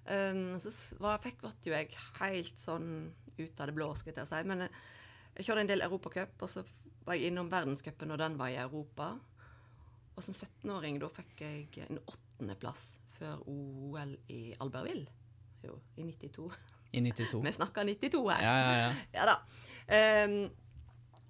Um, 0.07 0.59
så 0.63 0.71
var, 1.03 1.19
fikk 1.19 1.41
ble 1.43 1.79
jeg 1.81 1.95
helt 2.21 2.61
sånn 2.61 2.91
ut 3.37 3.59
av 3.59 3.67
det 3.69 3.75
blå, 3.75 3.89
skal 3.99 4.15
jeg 4.15 4.29
si. 4.29 4.43
Men 4.47 4.65
eh, 4.65 4.77
jeg 5.37 5.47
kjørte 5.47 5.65
en 5.65 5.71
del 5.71 5.85
Europacup, 5.85 6.37
og 6.41 6.51
så 6.51 6.63
var 7.05 7.17
jeg 7.17 7.31
innom 7.31 7.51
verdenscupen, 7.51 8.13
og 8.13 8.21
den 8.21 8.37
var 8.39 8.53
i 8.53 8.59
Europa. 8.61 9.11
Og 10.17 10.23
som 10.25 10.33
17-åring 10.33 10.97
da 11.03 11.11
fikk 11.13 11.43
jeg 11.43 11.83
en 11.85 11.99
åttendeplass 12.01 12.85
før 13.17 13.43
OL 13.51 14.15
i 14.33 14.55
Albertville. 14.63 15.11
Jo, 15.65 15.77
i 15.97 16.07
92. 16.07 16.47
I 16.93 17.03
92. 17.03 17.43
Vi 17.47 17.53
snakker 17.59 17.85
92 17.85 18.23
her. 18.31 18.47
Ja, 18.47 18.55
ja, 18.63 18.73
ja. 18.79 18.89
Ja 19.19 19.27
da. 19.29 19.37
Um, 19.87 20.39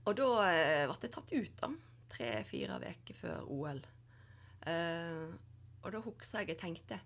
og 0.07 0.15
da 0.15 0.29
eh, 0.47 0.85
ble 0.87 0.97
jeg 1.03 1.13
tatt 1.17 1.35
ut, 1.35 1.59
da. 1.59 1.73
Tre-fire 2.13 2.79
uker 2.85 3.19
før 3.19 3.51
OL. 3.51 3.83
Uh, 4.67 5.35
og 5.83 5.93
da 5.93 6.01
husker 6.03 6.41
jeg 6.41 6.55
jeg 6.55 6.61
tenkte 6.61 7.01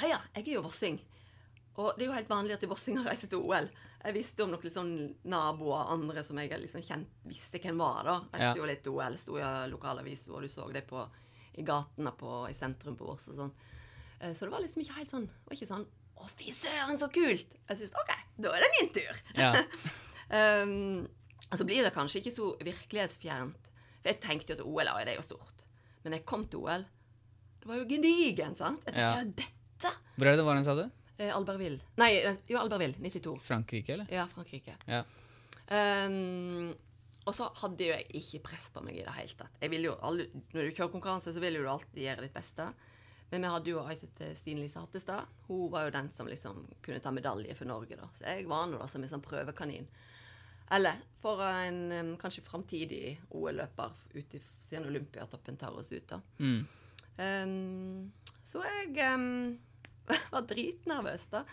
Ja 0.00 0.08
ja, 0.14 0.18
jeg 0.36 0.48
er 0.48 0.54
jo 0.58 0.62
vossing. 0.66 0.98
Og 1.76 1.92
det 1.98 2.06
er 2.06 2.08
jo 2.08 2.14
helt 2.16 2.28
vanlig 2.30 2.54
at 2.56 2.62
vossinger 2.68 3.04
reiser 3.04 3.28
til 3.28 3.42
OL. 3.44 3.66
Jeg 4.06 4.14
visste 4.14 4.44
om 4.44 4.50
noen 4.54 4.70
sånn 4.72 4.92
naboer 5.28 5.90
andre 5.92 6.22
som 6.24 6.38
jeg 6.40 6.48
liksom 6.62 6.80
kjent, 6.86 7.08
visste 7.28 7.58
hvem 7.60 7.76
var. 7.80 8.02
da. 8.06 8.14
Reiste 8.32 8.46
Ja. 8.46 8.54
jo 8.56 8.64
litt 8.70 8.82
til 8.82 8.92
OL, 8.96 9.16
sto 9.18 9.36
i 9.36 9.42
lokalavis, 9.68 10.28
og 10.30 10.42
du 10.42 10.48
så 10.48 10.70
det 10.72 10.86
på, 10.88 11.02
i 11.58 11.62
gatene 11.62 12.12
på, 12.16 12.48
i 12.48 12.54
sentrum 12.54 12.96
på 12.96 13.04
Voss 13.10 13.28
og 13.28 13.36
sånn. 13.36 13.52
Eh, 14.20 14.32
Så 14.32 14.46
det 14.46 14.52
var 14.52 14.60
liksom 14.64 14.80
ikke 14.82 14.96
helt 14.96 15.10
sånn 15.10 15.26
det 15.26 15.44
var 15.50 15.56
ikke 15.56 15.66
sånn 15.74 15.86
Å, 16.16 16.28
fy 16.32 16.50
søren, 16.52 16.96
så 16.98 17.10
kult! 17.12 17.44
Jeg 17.68 17.76
syntes 17.76 17.92
OK, 18.00 18.12
da 18.40 18.54
er 18.56 18.60
det 18.64 18.70
min 18.80 18.92
tur. 18.92 19.22
ja. 19.36 19.52
Um, 20.26 21.06
altså 21.52 21.64
blir 21.64 21.84
det 21.86 21.92
kanskje 21.94 22.18
ikke 22.18 22.32
så 22.34 22.46
virkelighetsfjernt. 22.58 23.68
For 24.02 24.08
jeg 24.10 24.20
tenkte 24.24 24.54
jo 24.54 24.56
at 24.56 24.64
OL 24.66 24.88
er 25.06 25.14
jo 25.14 25.22
stort. 25.22 25.62
Men 26.02 26.16
jeg 26.16 26.24
kom 26.26 26.46
til 26.50 26.64
OL. 26.64 26.82
Det 27.60 27.68
var 27.70 27.76
jo 27.78 27.84
gedigent, 27.86 28.58
sant? 28.58 28.82
Jeg 28.86 28.94
tenkte, 28.94 28.98
Ja. 28.98 29.20
ja. 29.20 29.52
Dette 29.76 29.92
Hvor 30.16 30.26
er 30.26 30.34
det 30.34 30.40
det 30.40 30.46
var 30.48 30.58
hen, 30.58 30.64
sa 30.66 30.74
du? 30.78 30.86
eh, 31.18 31.36
Albertville. 31.36 31.80
Nei, 32.00 32.10
eh, 32.16 32.36
jo, 32.48 32.58
Albertville. 32.60 32.98
92. 33.00 33.36
Frankrike, 33.42 33.94
eller? 33.94 34.10
Ja, 34.12 34.26
Frankrike. 34.32 34.76
Ja. 34.86 35.04
Um, 35.66 36.74
og 37.26 37.34
så 37.34 37.48
hadde 37.62 37.82
jo 37.82 37.94
jeg 37.94 38.06
ikke 38.20 38.42
press 38.52 38.68
på 38.70 38.82
meg 38.86 39.00
i 39.00 39.04
det 39.06 39.14
hele 39.16 39.34
tatt. 39.38 39.64
Jo 39.66 39.96
alle, 40.06 40.28
når 40.52 40.68
du 40.68 40.76
kjører 40.76 40.92
konkurranse, 40.92 41.32
så 41.34 41.42
vil 41.42 41.58
jo 41.58 41.64
du 41.64 41.70
alltid 41.72 42.04
gjøre 42.04 42.26
ditt 42.26 42.36
beste. 42.36 42.68
Men 43.32 43.42
vi 43.42 43.50
hadde 43.50 43.72
jo 43.72 43.80
ei 43.82 43.96
som 43.98 44.12
het 44.12 44.38
Stine 44.38 44.62
Lise 44.62 44.78
Hattestad. 44.78 45.26
Hun 45.48 45.70
var 45.72 45.88
jo 45.88 45.94
den 45.96 46.12
som 46.14 46.28
liksom 46.30 46.60
kunne 46.84 47.00
ta 47.02 47.10
medalje 47.10 47.56
for 47.58 47.66
Norge, 47.66 47.98
da. 47.98 48.06
Så 48.14 48.28
jeg 48.28 48.46
var 48.46 48.68
nå 48.70 48.78
da 48.78 48.86
som 48.86 49.02
en 49.02 49.10
sånn 49.10 49.24
prøvekanin. 49.24 49.88
Eller 50.76 51.02
for 51.22 51.42
en 51.42 52.14
kanskje 52.20 52.44
framtidig 52.46 53.16
OL-løper 53.34 53.98
ut 54.14 54.38
i 54.38 54.42
siden 54.66 54.86
Olympiatoppen 54.86 55.58
tar 55.58 55.74
oss 55.74 55.90
ut, 55.90 56.06
da. 56.10 56.20
Mm. 56.38 56.62
Um, 57.18 58.12
så 58.46 58.62
jeg 58.62 58.94
um, 59.14 59.56
var 60.34 60.46
dritnervøs 60.50 61.26
da, 61.32 61.44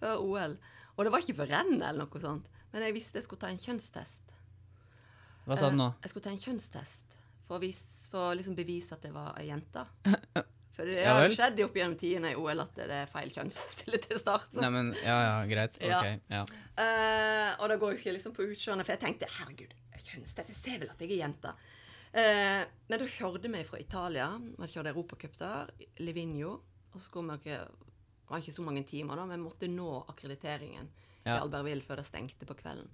før 0.00 0.22
OL. 0.24 0.56
Og 0.96 1.04
det 1.06 1.12
var 1.14 1.24
ikke 1.24 1.38
for 1.40 1.50
renn 1.52 1.78
eller 1.78 2.04
noe 2.04 2.22
sånt. 2.22 2.48
Men 2.72 2.86
jeg 2.86 2.96
visste 2.96 3.20
jeg 3.20 3.26
skulle 3.26 3.42
ta 3.42 3.50
en 3.52 3.60
kjønnstest. 3.60 4.32
Hva 5.46 5.58
sa 5.58 5.68
du 5.72 5.76
nå? 5.76 5.90
Eh, 5.90 6.04
Jeg 6.04 6.12
skulle 6.12 6.26
ta 6.28 6.32
en 6.32 6.42
kjønnstest 6.42 7.16
for 7.48 7.58
å, 7.58 7.62
vise, 7.62 7.84
for 8.12 8.30
å 8.30 8.34
liksom 8.38 8.56
bevise 8.56 8.94
at 8.94 9.04
jeg 9.04 9.14
var 9.14 9.34
ei 9.40 9.48
jente. 9.50 9.86
For 10.72 10.88
det 10.88 11.02
har 11.04 11.26
ja, 11.26 11.32
skjedd 11.36 11.58
opp 11.66 11.74
gjennom 11.76 11.98
tidene 12.00 12.30
i 12.32 12.36
OL 12.40 12.62
at 12.62 12.78
det 12.78 12.86
er 12.96 13.10
feil 13.12 13.28
kjønn 13.28 13.50
som 13.52 13.66
stiller 13.68 14.00
til 14.00 14.16
start. 14.16 14.46
så. 14.54 14.62
Nei, 14.62 14.70
men 14.72 14.86
Ja, 15.02 15.16
ja, 15.20 15.34
greit. 15.50 15.76
Ja. 15.84 15.98
Ok. 15.98 16.22
Ja. 16.32 16.40
Uh, 16.78 17.50
og 17.60 17.66
det 17.68 17.76
går 17.82 17.92
jo 17.92 17.98
ikke 18.00 18.14
liksom 18.16 18.32
på 18.32 18.46
utseendet, 18.46 18.88
for 18.88 18.94
jeg 18.94 19.02
tenkte 19.02 19.28
herregud, 19.36 19.74
kjønnstest, 20.06 20.48
jeg 20.54 20.56
ser 20.56 20.80
vel 20.80 20.94
at 20.94 21.04
jeg 21.04 21.12
er 21.12 21.20
jente. 21.26 21.52
Uh, 22.16 22.64
men 22.88 23.02
da 23.04 23.10
kjørte 23.18 23.52
vi 23.52 23.62
fra 23.68 23.82
Italia. 23.84 24.30
Vi 24.40 24.70
kjørte 24.72 24.94
Europacup 24.94 25.36
der, 25.44 25.74
Livigno. 26.00 26.54
Og 26.92 26.96
så 26.96 27.04
skulle 27.04 27.36
vi 27.44 27.52
Det 27.52 27.60
var 28.32 28.42
ikke 28.42 28.56
så 28.56 28.64
mange 28.66 28.82
timer, 28.88 29.16
da, 29.20 29.26
men 29.28 29.44
måtte 29.44 29.68
nå 29.70 29.88
akkrediteringen 30.10 30.88
i 31.22 31.28
Ja. 31.28 31.38
Albertville 31.38 31.84
før 31.86 32.00
det 32.00 32.06
stengte 32.08 32.46
på 32.48 32.56
kvelden. 32.58 32.88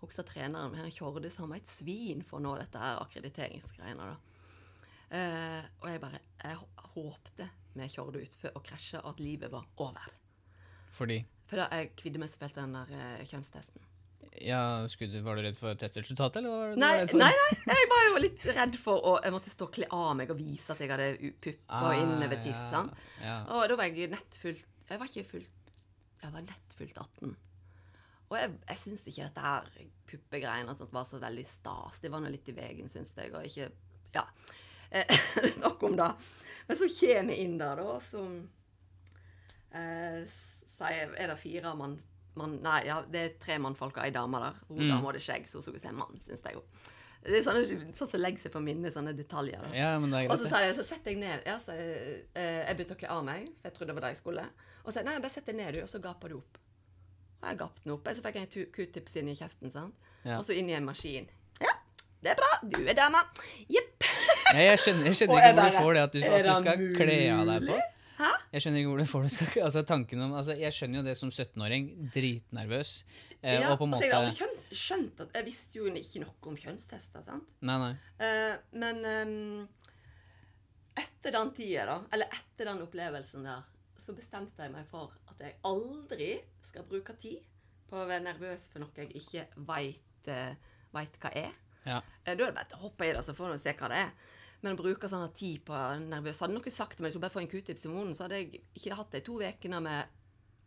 Også 0.00 0.22
treneren 0.24 0.72
han 0.74 1.50
var 1.50 1.56
et 1.58 1.68
svin 1.68 2.22
for 2.24 2.38
å 2.38 2.42
nå 2.42 2.54
dette 2.56 2.78
her 2.80 3.02
akkrediteringsgreiene. 3.02 4.14
da. 4.14 4.16
Eh, 5.10 5.64
og 5.82 5.88
jeg 5.90 6.00
bare 6.00 6.20
Jeg 6.40 6.56
håpte 6.94 7.50
vi 7.74 7.86
kjørte 7.88 8.22
ut 8.22 8.34
før 8.40 8.56
å 8.58 8.62
krasje, 8.62 9.00
at 9.04 9.20
livet 9.20 9.50
var 9.52 9.66
over. 9.78 10.08
Fordi 10.96 11.20
For 11.46 11.56
da 11.56 11.68
jeg 11.74 11.92
kvidde 11.96 12.18
meg 12.22 12.30
så 12.30 12.38
fælt 12.38 12.54
den 12.58 12.72
der 12.74 12.90
eh, 12.94 13.24
kjønnstesten. 13.26 13.82
Ja, 14.40 14.86
skulle 14.88 15.20
Var 15.22 15.36
du 15.36 15.42
redd 15.44 15.56
for 15.58 15.74
testresultatet, 15.76 16.36
eller? 16.40 16.50
Var 16.50 16.70
du 16.74 16.80
Nei, 16.80 16.90
redd 17.02 17.10
for- 17.10 17.18
nei, 17.20 17.30
nei, 17.66 17.76
jeg 17.76 17.88
var 17.90 18.04
jo 18.06 18.22
litt 18.24 18.44
redd 18.56 18.76
for 18.80 19.02
å 19.10 19.12
Jeg 19.24 19.32
måtte 19.34 19.52
stå 19.52 19.66
og 19.68 19.72
kle 19.76 19.88
av 19.92 20.16
meg 20.16 20.30
og 20.32 20.38
vise 20.40 20.70
at 20.72 20.78
jeg 20.80 20.90
hadde 20.90 21.08
pupper 21.44 21.58
Ah, 21.68 21.92
inne 21.98 22.28
ved 22.30 22.42
tissene. 22.46 22.94
Ja. 23.22 23.36
Og 23.52 23.68
da 23.68 23.76
var 23.76 23.90
jeg 23.90 24.10
nettfullt 24.10 24.64
Jeg 24.90 24.98
var 25.02 25.06
ikke 25.12 25.26
fullt 25.34 25.72
Jeg 26.22 26.32
var 26.32 26.40
nettfullt 26.46 26.98
18. 27.04 27.36
Og 28.30 28.36
jeg, 28.38 28.50
jeg 28.68 28.76
syns 28.78 29.02
ikke 29.04 29.26
dette 29.28 29.40
her 29.44 29.70
puppegreiene 30.10 30.74
var 30.92 31.04
så 31.04 31.18
veldig 31.22 31.46
stas. 31.46 31.98
Det 32.00 32.10
var 32.12 32.20
nå 32.22 32.30
litt 32.30 32.48
i 32.48 32.52
veien, 32.54 32.88
syns 32.88 33.12
jeg, 33.16 33.32
og 33.34 33.44
ikke 33.44 33.70
Ja. 34.14 34.24
Eh, 34.90 35.06
Nok 35.64 35.82
om 35.86 35.96
det. 35.96 36.08
Men 36.68 36.76
så 36.78 36.86
kommer 36.88 37.34
jeg 37.34 37.44
inn 37.44 37.58
der, 37.58 37.76
da, 37.76 37.82
og 37.82 38.02
så 38.02 38.22
eh, 39.74 40.24
Er 40.80 41.26
det 41.28 41.38
fire 41.42 41.74
mann, 41.76 41.98
mann 42.40 42.56
Nei, 42.64 42.78
ja, 42.88 43.00
det 43.12 43.20
er 43.26 43.36
tre 43.42 43.58
mannfolk 43.62 44.00
og 44.00 44.04
ei 44.06 44.10
dame 44.14 44.40
der. 44.42 44.58
Hun 44.68 44.80
Mm. 44.82 44.88
dama 44.94 45.10
hadde 45.12 45.22
skjegg, 45.24 45.46
så 45.48 45.60
hun 45.60 45.66
skulle 45.68 45.80
se 45.82 45.92
mann, 45.92 46.18
syns 46.26 46.42
jeg 46.44 46.56
jo. 46.58 46.64
Det 47.22 47.36
er 47.36 47.42
sånne, 47.44 47.92
sånn 47.98 48.08
som 48.08 48.20
legger 48.22 48.40
seg 48.40 48.52
på 48.54 48.60
minnet, 48.64 48.94
sånne 48.94 49.12
detaljer. 49.12 49.60
da. 49.60 49.70
ja, 49.76 49.90
men 50.00 50.08
det 50.10 50.22
er 50.22 50.28
greit. 50.28 50.32
Og 50.32 50.38
så 50.40 50.48
sa 50.48 50.60
jeg, 50.64 50.74
så 50.78 50.84
setter 50.88 51.12
jeg 51.12 51.18
ned. 51.20 51.42
Ja, 51.44 51.58
så 51.60 51.74
jeg, 51.76 52.22
eh, 52.34 52.64
jeg 52.66 52.76
begynte 52.78 52.96
å 52.96 53.00
kle 53.02 53.10
av 53.12 53.24
meg, 53.26 53.50
for 53.60 53.68
jeg 53.68 53.74
trodde 53.76 53.90
det 53.92 53.96
var 53.98 54.06
det 54.08 54.12
jeg 54.14 54.20
skulle. 54.22 54.44
Og 54.84 54.88
så 54.88 54.92
sa 54.94 55.00
jeg, 55.02 55.08
nei, 55.10 55.18
bare 55.20 55.30
sett 55.34 55.46
deg 55.50 55.56
ned, 55.58 55.74
du, 55.76 55.82
og 55.84 55.90
så 55.92 56.00
gaper 56.00 56.32
du 56.32 56.36
opp. 56.38 56.56
Og 57.42 57.48
jeg 57.50 57.58
gapte 57.60 57.84
den 57.84 57.92
opp. 57.92 58.08
Så 58.08 58.24
fikk 58.24 58.34
jeg 58.40 58.48
en 58.48 58.72
q-tips 58.72 59.16
inn 59.20 59.28
i 59.28 59.36
kjeften, 59.36 59.70
sant. 59.74 59.94
Ja. 60.24 60.38
Og 60.38 60.44
så 60.48 60.56
inn 60.56 60.68
i 60.72 60.76
en 60.80 60.84
maskin. 60.88 61.28
Ja, 61.60 61.74
det 62.24 62.32
er 62.32 62.40
bra, 62.40 62.50
du 62.64 62.80
er 62.88 62.96
dama. 62.96 63.20
Jepp. 63.68 64.08
Nei, 64.54 64.64
jeg 64.70 64.80
skjønner, 64.80 65.04
jeg 65.12 65.16
skjønner 65.20 65.36
ikke 65.44 65.54
hvor 65.60 65.70
du 65.70 65.76
får 65.76 65.92
det 65.94 66.02
at 66.08 66.12
du, 66.16 66.20
at 66.24 66.44
du 66.48 66.54
skal 66.64 66.84
kle 66.96 67.18
av 67.36 67.46
deg 67.52 67.68
på. 67.68 67.78
Hæ? 68.20 68.30
Jeg 68.52 68.62
skjønner 68.64 68.82
ikke 68.82 68.90
hvor 68.92 69.00
du 69.00 69.08
får 69.08 69.22
det 69.26 69.32
skal, 69.32 69.50
altså 69.64 69.82
tanken 69.88 70.20
om, 70.26 70.34
altså 70.36 70.56
Jeg 70.60 70.74
skjønner 70.76 71.00
jo 71.00 71.04
det 71.06 71.16
som 71.16 71.30
17-åring. 71.32 71.86
Dritnervøs. 72.14 72.92
Eh, 73.40 73.56
ja, 73.62 73.70
og 73.72 73.78
på 73.80 73.86
en 73.88 73.94
altså, 73.96 74.10
jeg 74.10 74.34
skjønt, 74.36 74.72
skjønt 74.76 75.22
at 75.24 75.36
Jeg 75.38 75.46
visste 75.46 75.80
jo 75.80 75.86
ikke 75.88 76.22
noe 76.26 76.50
om 76.52 76.58
kjønnstester, 76.60 77.24
sant. 77.24 77.52
Nei, 77.64 77.78
nei. 77.80 77.92
Eh, 78.20 78.56
men 78.82 79.00
um, 79.08 79.68
etter 81.00 81.32
den 81.36 81.52
tida, 81.56 81.86
da, 81.88 81.96
eller 82.12 82.36
etter 82.36 82.68
den 82.68 82.82
opplevelsen 82.84 83.46
der, 83.48 83.64
så 84.00 84.14
bestemte 84.16 84.64
jeg 84.66 84.74
meg 84.74 84.86
for 84.90 85.14
at 85.30 85.40
jeg 85.44 85.56
aldri 85.68 86.34
skal 86.68 86.84
bruke 86.88 87.16
tid 87.20 87.40
på 87.90 87.98
å 87.98 88.06
være 88.06 88.24
nervøs 88.28 88.68
for 88.70 88.82
noe 88.84 88.92
jeg 89.00 89.10
ikke 89.18 89.46
veit 89.66 91.16
hva 91.22 91.32
er. 91.32 91.56
Ja. 91.86 92.02
Eh, 92.24 92.34
Da 92.36 92.44
er 92.44 92.50
det 92.50 92.54
bare 92.58 92.76
å 92.76 92.84
hoppe 92.84 93.08
i 93.08 93.14
det, 93.14 93.24
så 93.24 93.34
får 93.36 93.54
du 93.56 93.62
se 93.64 93.74
hva 93.78 93.88
det 93.90 94.04
er. 94.04 94.12
Men 94.62 94.74
å 94.76 94.80
bruke 94.82 95.08
sånn 95.08 95.26
tid 95.32 95.62
på 95.64 95.72
nervøs 96.04 96.40
Hadde 96.44 96.52
noen 96.56 96.72
sagt 96.74 96.96
til 96.98 97.02
meg 97.04 97.08
jeg 97.10 97.14
skulle 97.16 97.26
bare 97.28 97.36
få 97.38 97.40
en 97.44 97.48
q-tips 97.52 97.84
i 97.86 97.92
munnen, 97.92 98.14
så 98.16 98.26
hadde 98.26 98.40
jeg 98.42 98.60
ikke 98.76 98.96
hatt 98.98 99.14
de 99.16 99.20
to 99.24 99.38
ukene 99.40 99.80
med 99.80 100.16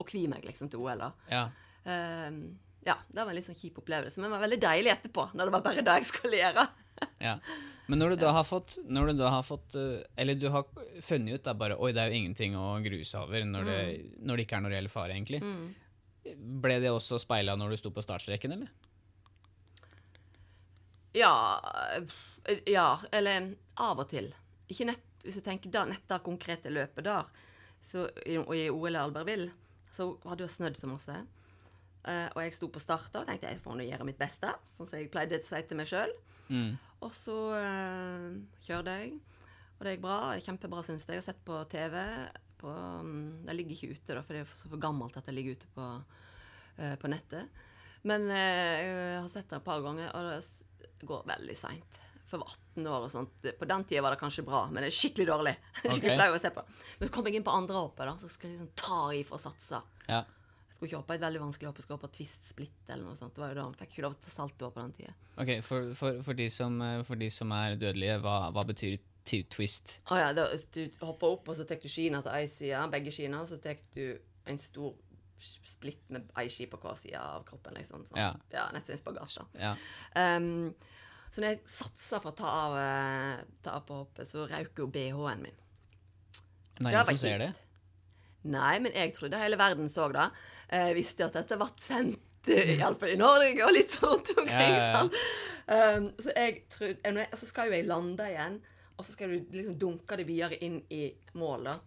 å 0.01 0.07
kvie 0.09 0.27
meg 0.31 0.45
liksom 0.47 0.69
til 0.73 0.81
OL. 0.81 0.97
da. 1.03 1.11
Ja. 1.29 1.43
Um, 1.85 2.39
ja, 2.83 2.95
det 3.07 3.21
var 3.21 3.29
en 3.31 3.37
litt 3.37 3.45
sånn 3.47 3.55
kjip 3.59 3.77
opplevelse, 3.83 4.17
men 4.19 4.27
det 4.27 4.33
var 4.37 4.41
veldig 4.43 4.59
deilig 4.63 4.91
etterpå, 4.91 5.27
når 5.37 5.45
det 5.45 5.53
var 5.55 5.61
bare 5.67 5.83
det 5.85 5.93
jeg 6.01 6.07
skulle 6.09 6.39
gjøre. 6.41 6.65
ja. 7.29 7.35
Men 7.87 7.99
når 7.99 8.13
du 8.13 8.21
da 8.23 8.31
har 8.31 8.45
fått 8.47 8.77
Når 8.87 9.09
du 9.09 9.17
da 9.19 9.29
har 9.33 9.41
fått 9.43 9.73
eh, 9.75 10.05
Eller 10.15 10.37
du 10.39 10.45
har 10.53 10.63
funnet 11.03 11.33
ut 11.35 11.43
da 11.43 11.51
bare 11.57 11.75
Oi, 11.75 11.89
det 11.91 11.99
er 11.99 12.13
jo 12.13 12.19
ingenting 12.21 12.53
å 12.55 12.77
grue 12.85 13.03
seg 13.03 13.25
over 13.25 13.43
når 13.43 13.65
det, 13.67 13.79
Mm. 13.83 14.13
når 14.29 14.37
det 14.39 14.45
ikke 14.45 14.55
er 14.55 14.63
noe 14.63 14.71
reell 14.71 14.87
fare, 14.93 15.17
egentlig. 15.17 15.41
ble 16.63 16.77
det 16.79 16.91
også 16.93 17.19
speila 17.19 17.57
når 17.59 17.73
du 17.73 17.77
sto 17.81 17.91
på 17.91 18.03
startstreken, 18.05 18.53
eller? 18.55 18.69
Ja 21.13 21.33
eh, 21.95 22.59
Ja, 22.73 22.99
eller 23.11 23.53
av 23.79 24.01
og 24.03 24.09
til. 24.11 24.31
Ikke 24.71 24.87
nett, 24.89 25.05
hvis 25.23 25.37
du 25.39 25.45
tenker 25.45 25.71
da, 25.71 25.85
nett 25.87 26.05
det 26.09 26.19
konkrete 26.25 26.71
løpet 26.73 27.05
der, 27.05 27.29
så, 27.83 28.07
og 28.43 28.53
i 28.55 28.67
OL 28.71 28.97
Albertville, 28.99 29.51
så 29.93 30.13
hadde 30.25 30.45
det 30.45 30.53
snødd 30.53 30.79
så 30.79 30.89
masse. 30.89 31.15
Uh, 32.03 32.27
og 32.33 32.39
jeg 32.43 32.55
sto 32.57 32.67
på 32.67 32.81
start 32.83 33.13
og 33.15 33.27
tenkte 33.29 33.47
jeg 33.47 33.61
får 33.63 33.77
nå 33.79 33.85
gjøre 33.87 34.07
mitt 34.07 34.19
beste, 34.19 34.49
sånn 34.75 34.89
som 34.89 34.99
jeg 34.99 35.11
pleide 35.11 35.39
å 35.39 35.45
si 35.45 35.61
til 35.69 35.79
meg 35.79 35.87
sjøl. 35.87 36.11
Mm. 36.49 36.73
Og 37.05 37.13
så 37.15 37.37
uh, 37.55 38.25
kjørte 38.65 38.95
jeg, 38.99 39.13
og 39.77 39.85
det 39.85 39.93
gikk 39.95 40.03
bra. 40.03 40.17
Kjempebra, 40.43 40.83
syns 40.83 41.05
jeg. 41.07 41.15
Jeg 41.15 41.23
har 41.23 41.27
sett 41.29 41.45
på 41.47 41.59
TV. 41.71 41.95
På, 42.59 42.71
um, 42.71 43.13
det 43.47 43.55
ligger 43.55 43.77
ikke 43.77 43.95
ute, 43.95 44.17
da, 44.17 44.23
for 44.23 44.35
det 44.35 44.43
er 44.43 44.57
så 44.59 44.71
for 44.71 44.83
gammelt 44.83 45.15
at 45.19 45.27
det 45.27 45.35
ligger 45.37 45.59
ute 45.59 45.71
på, 45.75 45.87
uh, 46.79 46.95
på 46.99 47.11
nettet. 47.11 47.63
Men 48.03 48.27
jeg 48.27 48.87
har 49.21 49.29
sett 49.31 49.47
det 49.47 49.61
et 49.61 49.63
par 49.63 49.79
ganger, 49.79 50.09
og 50.11 50.25
det 50.27 50.41
går 51.07 51.25
veldig 51.29 51.55
seint. 51.57 51.99
For 52.27 52.39
jeg 52.39 52.43
var 52.43 52.53
18 52.55 52.87
år 52.89 53.03
og 53.05 53.11
sånt. 53.13 53.49
På 53.59 53.67
den 53.69 53.83
tida 53.89 54.03
var 54.05 54.15
det 54.15 54.21
kanskje 54.21 54.45
bra, 54.47 54.63
men 54.71 54.81
det 54.81 54.89
er 54.89 54.95
skikkelig 54.97 55.27
dårlig. 55.29 55.53
skikkelig 55.81 56.13
okay. 56.13 56.15
flau 56.17 56.37
å 56.37 56.39
se 56.41 56.53
på. 56.55 56.63
Men 56.99 57.09
så 57.09 57.15
kom 57.17 57.29
jeg 57.29 57.39
inn 57.39 57.45
på 57.45 57.53
andre 57.53 57.83
hoppet, 57.83 58.07
da, 58.09 58.15
så 58.21 58.31
skulle 58.31 58.53
jeg 58.53 58.61
liksom 58.61 58.71
ta 58.79 59.01
i 59.13 59.21
for 59.27 59.37
å 59.37 59.43
satse. 59.43 59.81
Ja. 60.07 60.23
Jeg 60.23 60.77
skulle 60.77 60.89
ikke 60.89 61.01
hoppe 61.03 61.17
et 61.19 61.23
veldig 61.23 61.43
vanskelig 61.43 61.69
hopp, 61.69 61.79
jeg 61.79 61.85
skulle 61.85 61.99
hoppe 61.99 62.11
twist 62.17 62.49
split 62.49 62.89
eller 62.89 63.05
noe 63.05 63.19
sånt. 63.19 63.35
Det 63.35 63.43
var 63.43 63.53
jo 63.53 63.59
da, 63.59 63.67
jeg 63.69 63.81
fikk 63.83 63.93
ikke 63.93 64.05
lov 64.07 64.17
til 64.17 64.33
å 64.33 64.35
salto 64.35 64.71
på 64.73 64.81
den 64.81 64.95
tida. 64.97 65.15
Ok, 65.43 65.51
for, 65.65 65.93
for, 65.99 66.21
for, 66.25 66.39
de 66.39 66.49
som, 66.53 66.81
eh, 66.81 66.99
for 67.07 67.21
de 67.21 67.29
som 67.33 67.53
er 67.55 67.77
dødelige, 67.77 68.17
hva, 68.25 68.37
hva 68.55 68.65
betyr 68.67 68.97
twist? 69.53 69.99
Å 70.11 70.19
ja, 70.19 70.33
da, 70.35 70.49
du 70.73 70.81
hopper 71.05 71.37
opp, 71.37 71.53
og 71.53 71.57
så 71.57 71.67
tar 71.69 71.79
du 71.79 71.87
skina 71.91 72.23
til 72.25 72.33
ei 72.33 72.49
side, 72.51 72.81
begge 72.91 73.13
skina, 73.13 73.45
og 73.45 73.51
så 73.53 73.61
tar 73.61 73.77
du 73.93 74.17
en 74.49 74.59
stor 74.59 74.97
splitt 75.39 76.09
med 76.13 76.29
ei 76.39 76.47
ski 76.51 76.67
på 76.71 76.79
hver 76.81 76.95
side 76.99 77.19
av 77.19 77.43
kroppen, 77.47 77.75
liksom. 77.77 78.05
Sånn. 78.07 78.19
Ja. 78.19 78.31
ja 78.53 78.67
Nett 78.75 78.87
som 78.87 78.95
en 78.95 79.01
spagat, 79.01 79.37
da. 79.39 79.47
Ja. 79.59 79.73
Um, 80.37 80.73
så 81.33 81.41
når 81.41 81.49
jeg 81.49 81.61
satsa 81.73 82.19
for 82.21 82.29
å 82.29 82.37
ta 82.37 82.49
av, 82.67 82.75
eh, 82.77 83.43
ta 83.65 83.77
av 83.79 83.85
på 83.87 83.95
hoppet, 84.03 84.29
så 84.29 84.45
røk 84.45 84.83
jo 84.83 84.85
BH-en 84.93 85.41
min. 85.41 85.55
Men 86.77 86.91
det 86.91 86.99
var 86.99 87.07
som 87.09 87.17
ser 87.17 87.41
det. 87.41 87.53
Nei, 88.53 88.75
men 88.83 88.93
jeg 88.93 89.15
trodde 89.15 89.39
hele 89.41 89.57
verden 89.57 89.89
så 89.89 90.09
det. 90.13 90.27
Jeg 90.69 90.97
visste 90.97 91.25
at 91.25 91.37
dette 91.39 91.57
ble 91.57 91.69
sendt, 91.81 92.51
eh, 92.53 92.75
iallfall 92.75 93.15
i 93.15 93.17
Norge, 93.17 93.65
og 93.65 93.73
litt 93.73 93.95
sånn 93.95 94.11
rundt 94.11 94.29
omkring. 94.35 94.77
Ja, 94.77 95.01
ja. 95.01 95.97
Um, 95.97 96.09
så 96.19 96.35
jeg 96.35 96.67
trodde, 96.69 96.99
eh, 97.01 97.19
jeg, 97.23 97.39
så 97.39 97.49
skal 97.49 97.69
jo 97.71 97.77
jeg 97.79 97.87
lande 97.89 98.29
igjen, 98.29 98.59
og 98.93 99.07
så 99.07 99.15
skal 99.15 99.33
du 99.33 99.57
liksom 99.57 99.79
dunke 99.79 100.19
det 100.19 100.27
videre 100.27 100.59
inn 100.61 100.81
i 100.93 101.07
mål, 101.39 101.71
da. 101.71 101.77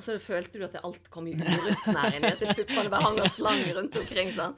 Og 0.00 0.06
så 0.06 0.16
følte 0.16 0.56
du 0.56 0.64
at 0.64 0.78
alt 0.80 1.10
kom 1.12 1.26
i 1.28 1.34
inn 1.36 1.44
i 1.44 2.30
at 2.32 2.40
puppene 2.40 2.88
bare 2.88 3.04
hang 3.04 3.20
og 3.20 3.28
slang 3.34 3.60
rundt 3.76 3.98
omkring. 4.00 4.32
sånn. 4.32 4.56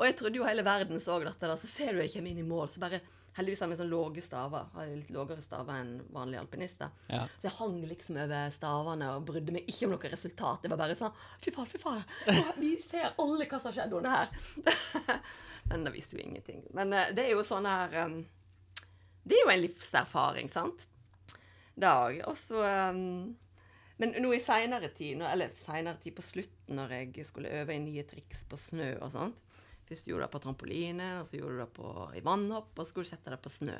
Og 0.00 0.06
jeg 0.08 0.16
trodde 0.18 0.40
jo 0.40 0.46
hele 0.48 0.64
verden 0.66 0.98
så 0.98 1.20
dette, 1.22 1.46
da. 1.46 1.54
Så 1.54 1.70
ser 1.70 1.94
du 1.94 2.00
jeg 2.02 2.10
kommer 2.16 2.32
inn 2.32 2.42
i 2.42 2.46
mål, 2.46 2.66
så 2.72 2.82
bare 2.82 2.98
Heldigvis 3.36 3.60
har 3.62 3.68
vi 3.70 3.76
sånn 3.78 3.92
lave 3.92 4.22
staver. 4.24 4.64
Har 4.74 4.88
litt 4.90 5.10
lavere 5.14 5.42
staver 5.44 5.76
enn 5.78 5.92
vanlige 6.10 6.40
alpinister. 6.42 6.88
Ja. 7.06 7.20
Så 7.38 7.46
jeg 7.46 7.54
hang 7.60 7.76
liksom 7.86 8.16
over 8.18 8.50
stavene 8.50 9.10
og 9.14 9.28
brydde 9.28 9.54
meg 9.54 9.68
ikke 9.70 9.86
om 9.86 9.94
noe 9.94 10.10
resultat. 10.10 10.64
Det 10.64 10.70
var 10.72 10.80
bare 10.80 10.96
sånn 10.98 11.14
Fy 11.38 11.52
faen, 11.54 11.68
fy 11.70 11.78
faen. 11.78 12.02
Vi 12.58 12.72
ser 12.82 13.12
alle 13.22 13.46
hva 13.46 13.60
som 13.60 13.70
har 13.70 13.76
skjedd 13.78 13.94
under 14.00 14.16
her. 14.16 14.90
Men 15.70 15.86
det 15.86 15.94
viste 15.94 16.18
jo 16.18 16.24
ingenting. 16.24 16.64
Men 16.74 16.90
eh, 16.90 17.12
det 17.14 17.28
er 17.28 17.36
jo 17.36 17.46
sånn 17.46 17.70
her 17.70 17.94
um, 18.10 18.18
Det 19.22 19.38
er 19.38 19.44
jo 19.44 19.54
en 19.54 19.62
livserfaring, 19.62 20.50
sant? 20.50 20.88
Dag. 21.78 22.18
Og 22.26 22.34
så 22.34 22.66
um, 22.90 23.30
Men 24.00 24.14
nå 24.22 24.32
i 24.32 24.40
seinere 24.40 24.88
tid, 24.96 25.20
eller 25.28 25.52
seinere 25.58 26.00
tid 26.00 26.16
på 26.16 26.24
slutten, 26.24 26.78
når 26.78 26.94
jeg 26.96 27.26
skulle 27.28 27.52
øve 27.60 27.74
i 27.76 27.82
nye 27.84 28.04
triks 28.08 28.46
på 28.48 28.58
snø 28.60 28.94
og 28.98 29.12
sånt 29.12 29.46
Først 29.90 30.06
gjorde 30.06 30.22
du 30.22 30.24
det 30.28 30.30
på 30.30 30.38
trampoline, 30.38 31.06
og 31.18 31.24
så 31.26 31.34
gjorde 31.34 31.56
du 31.56 31.60
det 31.64 31.72
på, 31.74 31.88
i 32.14 32.20
vannhopp, 32.22 32.68
og 32.76 32.84
så 32.84 32.92
skulle 32.92 33.08
du 33.08 33.10
sette 33.10 33.32
deg 33.32 33.40
på 33.42 33.50
snø. 33.50 33.74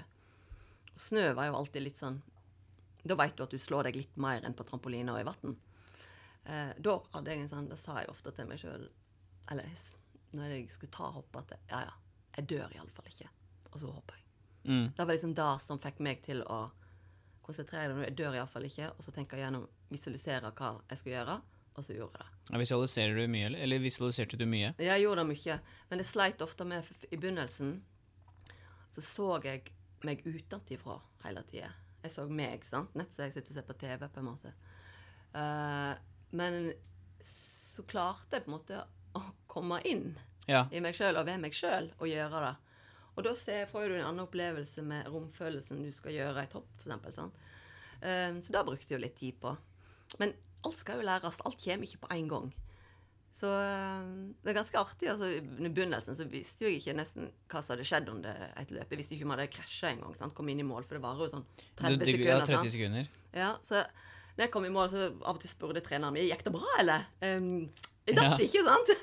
Og 0.90 1.04
snø 1.06 1.22
var 1.38 1.46
jo 1.46 1.58
alltid 1.60 1.84
litt 1.84 2.00
sånn 2.00 2.16
Da 3.06 3.14
veit 3.14 3.36
du 3.38 3.44
at 3.44 3.54
du 3.54 3.62
slår 3.62 3.86
deg 3.86 3.98
litt 4.00 4.18
mer 4.18 4.42
enn 4.42 4.56
på 4.58 4.66
trampoline 4.66 5.14
og 5.14 5.20
i 5.20 5.28
vann. 5.28 5.54
Eh, 6.50 6.72
da 6.82 6.96
hadde 7.14 7.30
jeg 7.30 7.44
en 7.44 7.52
sånn, 7.52 7.70
da 7.70 7.78
sa 7.78 8.00
jeg 8.00 8.10
ofte 8.10 8.34
til 8.34 8.50
meg 8.50 8.58
sjøl, 8.60 8.88
eller 9.54 9.86
når 10.36 10.56
jeg 10.56 10.66
skulle 10.74 10.96
ta 10.98 11.12
hoppet, 11.14 11.54
at 11.54 11.70
ja, 11.70 11.84
ja, 11.86 11.94
jeg 12.36 12.50
dør 12.56 12.74
iallfall 12.74 13.08
ikke. 13.08 13.30
Og 13.70 13.78
så 13.80 13.94
hopper 13.94 14.18
jeg. 14.18 14.26
Mm. 14.66 14.86
Det 14.96 15.06
var 15.06 15.14
liksom 15.14 15.38
det 15.38 15.48
som 15.62 15.80
fikk 15.80 16.02
meg 16.04 16.20
til 16.26 16.42
å 16.44 16.60
konsentrere 17.50 17.94
meg. 17.98 18.08
Jeg 18.10 18.16
dør 18.22 18.38
iallfall 18.40 18.66
ikke. 18.70 18.88
Og 18.96 19.04
så 19.04 19.12
tenker 19.14 19.36
jeg 19.40 19.48
gjennom, 19.48 19.66
visualisere 19.90 20.52
hva 20.56 20.70
jeg 20.90 21.02
skal 21.02 21.12
gjøre, 21.18 21.36
og 21.76 21.84
så 21.86 21.94
gjorde 21.98 22.18
jeg 22.18 22.24
det. 22.26 22.38
Ja, 22.54 22.58
Visualiserer 22.64 23.14
du 23.20 23.26
mye, 23.30 23.46
eller? 23.50 23.62
Eller 23.66 23.82
visualiserte 23.84 24.38
du 24.40 24.46
mye? 24.50 24.72
Jeg 24.82 25.02
gjorde 25.04 25.22
det 25.24 25.28
mye, 25.34 25.58
men 25.90 26.02
jeg 26.02 26.08
sleit 26.10 26.42
ofte 26.46 26.66
med 26.66 26.88
I 27.10 27.16
begynnelsen 27.20 27.76
så 28.90 29.04
så 29.06 29.26
jeg 29.44 29.68
meg 30.02 30.24
utenfra 30.26 30.96
hele 31.24 31.42
tida. 31.46 31.68
Jeg 32.02 32.10
så 32.14 32.24
meg, 32.26 32.64
sant? 32.66 32.94
nett 32.98 33.12
som 33.14 33.26
jeg 33.26 33.34
sitter 33.36 33.52
og 33.52 33.58
ser 33.60 33.66
på 33.68 33.76
TV, 33.78 34.06
på 34.10 34.22
en 34.22 34.26
måte. 34.30 34.50
Uh, 35.36 35.92
men 36.34 36.72
så 37.22 37.84
klarte 37.86 38.38
jeg 38.38 38.46
på 38.46 38.50
en 38.50 38.56
måte 38.56 38.80
å 39.14 39.22
komme 39.50 39.78
inn 39.86 40.16
Ja. 40.48 40.64
i 40.74 40.80
meg 40.82 40.96
sjøl 40.98 41.20
og 41.20 41.26
ved 41.28 41.38
meg 41.44 41.54
sjøl 41.54 41.90
og 42.00 42.08
gjøre 42.10 42.40
det. 42.48 42.54
Og 43.16 43.24
da 43.26 43.34
ser, 43.34 43.66
får 43.66 43.88
du 43.90 43.94
en 43.98 44.06
annen 44.06 44.24
opplevelse 44.24 44.82
med 44.86 45.06
romfølelsen 45.10 45.82
du 45.84 45.90
skal 45.92 46.12
gjøre 46.14 46.44
i 46.46 46.50
topp, 46.52 46.68
f.eks. 46.78 47.14
Sånn. 47.16 47.32
Um, 48.00 48.40
så 48.40 48.54
det 48.54 48.64
brukte 48.68 48.88
jeg 48.88 48.96
jo 48.98 49.04
litt 49.04 49.16
tid 49.18 49.36
på. 49.42 49.56
Men 50.22 50.32
alt 50.64 50.78
skal 50.80 51.00
jo 51.00 51.06
læres. 51.08 51.40
Alt 51.44 51.58
kommer 51.64 51.86
ikke 51.88 52.02
på 52.06 52.12
én 52.16 52.28
gang. 52.30 52.50
Så 53.32 53.46
um, 53.46 54.34
det 54.42 54.50
er 54.50 54.56
ganske 54.56 54.78
artig. 54.80 55.08
altså 55.12 55.28
I 55.36 55.68
begynnelsen 55.70 56.16
så 56.18 56.24
visste 56.30 56.64
jo 56.64 56.70
jeg 56.70 56.80
ikke 56.80 56.96
nesten 56.98 57.28
hva 57.50 57.60
som 57.62 57.74
hadde 57.76 57.86
skjedd 57.86 58.08
under 58.10 58.46
et 58.58 58.72
løp. 58.74 58.90
Jeg 58.90 58.98
visste 59.02 59.14
ikke 59.16 59.26
om 59.28 59.34
jeg 59.34 59.42
hadde 59.42 59.54
krasja 59.58 59.92
engang. 59.94 60.32
Kom 60.34 60.48
inn 60.50 60.62
i 60.64 60.66
mål, 60.66 60.86
for 60.88 60.96
det 60.98 61.04
varer 61.04 61.26
jo 61.26 61.30
sånn 61.34 61.44
30 61.78 61.98
Du- 61.98 62.04
du- 62.04 62.10
sekunder. 62.12 62.30
Ja, 62.32 62.46
30 62.46 62.70
sekunder. 62.74 63.08
Ja, 63.34 63.50
så 63.62 63.84
når 64.36 64.46
jeg 64.46 64.50
kom 64.54 64.64
i 64.64 64.72
mål, 64.74 64.88
så 64.90 65.04
av 65.20 65.34
og 65.36 65.40
til 65.42 65.50
spurte 65.52 65.82
treneren 65.84 66.14
min 66.16 66.26
gikk 66.30 66.42
det 66.46 66.52
bra, 66.54 66.66
eller? 66.80 67.06
Um, 67.22 67.68
jeg 68.06 68.16
datt 68.16 68.40
Ja. 68.40 68.46
ikke, 68.46 68.64
sant? 68.64 68.94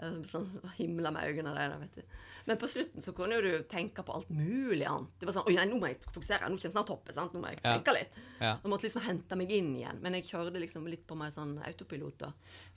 Eh, 0.00 0.20
Sånn 0.30 0.46
himla 0.78 1.10
med 1.12 1.28
øynene 1.28 1.52
der, 1.54 1.74
vet 1.82 1.94
du. 2.00 2.02
Men 2.48 2.56
på 2.56 2.66
slutten 2.72 3.02
så 3.04 3.12
kunne 3.14 3.36
du 3.44 3.50
tenke 3.68 4.00
på 4.02 4.14
alt 4.16 4.30
mulig 4.32 4.86
annet. 4.88 5.10
Det 5.20 5.26
var 5.28 5.34
sånn 5.36 5.46
Oi, 5.50 5.54
nei, 5.58 5.66
nå 5.68 5.76
må 5.78 5.90
jeg 5.90 5.98
fokusere. 6.08 6.48
Nå 6.48 6.56
kommer 6.56 6.72
snart 6.72 6.88
hoppet. 6.88 7.14
sant? 7.14 7.34
Nå 7.36 7.42
må 7.42 7.50
jeg 7.52 7.60
tenke 7.62 7.92
litt. 7.94 8.16
Ja. 8.40 8.54
Jeg 8.62 8.70
måtte 8.72 8.86
liksom 8.88 9.04
hente 9.04 9.36
meg 9.36 9.52
inn 9.52 9.68
igjen. 9.76 10.00
Men 10.00 10.16
jeg 10.16 10.24
kjørte 10.30 10.58
liksom 10.62 10.88
litt 10.88 11.04
på 11.06 11.18
meg 11.20 11.34
sånn 11.36 11.52
autopilot 11.68 12.16
da. 12.24 12.30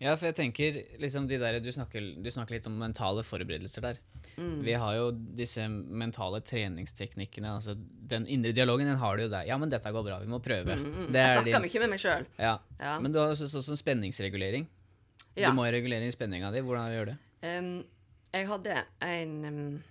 Ja, 0.03 0.17
for 0.19 0.27
jeg 0.27 0.35
tenker 0.35 0.81
liksom 0.99 1.29
de 1.31 1.39
der, 1.39 1.61
du 1.63 1.71
snakker, 1.71 2.09
du 2.21 2.29
snakker 2.29 2.57
litt 2.57 2.67
om 2.67 2.75
mentale 2.77 3.23
forberedelser 3.23 3.87
der. 3.87 4.01
Mm. 4.35 4.59
Vi 4.67 4.73
har 4.83 4.95
jo 4.99 5.07
disse 5.39 5.65
mentale 5.71 6.41
treningsteknikkene. 6.43 7.55
altså 7.55 7.75
Den 7.77 8.27
indre 8.27 8.51
dialogen 8.51 8.85
den 8.91 8.97
har 8.99 9.15
du 9.17 9.23
jo 9.23 9.29
der. 9.31 9.47
Ja, 9.47 9.57
men 9.57 9.69
dette 9.71 9.91
går 9.95 10.03
bra, 10.05 10.19
vi 10.19 10.27
må 10.27 10.41
prøve. 10.43 10.75
Mm, 10.75 11.07
Det 11.13 11.23
jeg 11.23 11.23
er 11.23 11.39
snakker 11.39 11.51
din, 11.51 11.61
mye 11.71 11.79
med 11.87 11.89
meg 11.95 11.99
sjøl. 12.03 12.25
ja. 12.37 12.57
Ja. 12.83 12.99
Men 12.99 13.11
du 13.13 13.19
har 13.19 13.31
også 13.31 13.47
sånn 13.47 13.79
spenningsregulering. 13.79 14.67
Ja. 15.35 15.49
Du 15.49 15.57
må 15.57 15.65
regulere 15.65 16.11
spenninga 16.13 16.51
di. 16.53 16.61
Hvordan 16.65 16.93
gjør 16.93 17.09
du 17.09 17.11
det? 17.13 17.19
Um, 17.43 17.73
jeg 18.33 18.47
hadde 18.49 18.75
en 19.03 19.33
um, 19.45 19.83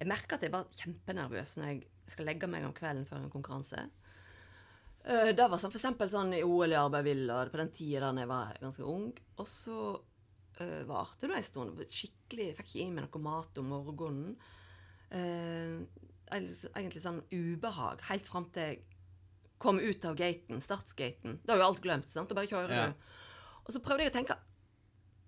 Jeg 0.00 0.08
merka 0.10 0.36
at 0.38 0.44
jeg 0.46 0.52
var 0.54 0.66
kjempenervøs 0.74 1.56
når 1.58 1.70
jeg 1.72 1.86
skal 2.08 2.28
legge 2.28 2.48
meg 2.50 2.64
om 2.66 2.74
kvelden 2.76 3.06
før 3.08 3.20
en 3.24 3.32
konkurranse. 3.32 3.84
Uh, 5.04 5.30
det 5.36 5.44
var 5.44 5.60
sånn, 5.60 5.72
for 5.72 5.78
eksempel 5.80 6.10
sånn 6.12 6.34
i 6.36 6.42
OL 6.44 6.72
i 6.74 6.78
Arbeidville 6.80 7.34
og 7.34 7.52
på 7.52 7.60
den 7.60 7.72
tida 7.74 8.10
da 8.12 8.24
jeg 8.24 8.30
var 8.30 8.60
ganske 8.62 8.88
ung. 8.88 9.10
Og 9.38 9.48
så 9.50 9.78
uh, 9.98 10.82
varte 10.88 11.28
det 11.28 11.38
en 11.38 11.46
stund. 11.46 11.82
Skikkelig, 11.84 12.50
jeg 12.50 12.58
Fikk 12.60 12.72
ikke 12.74 12.84
i 12.86 12.90
meg 12.92 13.08
noe 13.08 13.24
mat 13.28 13.60
om 13.62 13.72
morgenen. 13.74 14.36
Uh, 15.12 15.84
egentlig 16.28 17.00
sånn 17.00 17.22
ubehag 17.32 18.02
helt 18.10 18.26
fram 18.28 18.48
til 18.52 18.74
jeg 18.74 18.82
kom 19.58 19.80
ut 19.80 20.04
av 20.06 20.14
gaten, 20.18 20.60
startsgaten. 20.62 21.40
Da 21.44 21.54
er 21.54 21.62
jo 21.62 21.68
alt 21.70 21.80
glemt. 21.82 22.10
sant? 22.12 22.30
Og 22.30 22.36
bare 22.38 22.46
kjører 22.50 22.70
Ja. 22.74 22.86
du. 22.88 23.06
Og 23.68 23.74
så 23.76 23.82
prøvde 23.84 24.06
jeg 24.06 24.14
å 24.14 24.16
tenke 24.16 24.36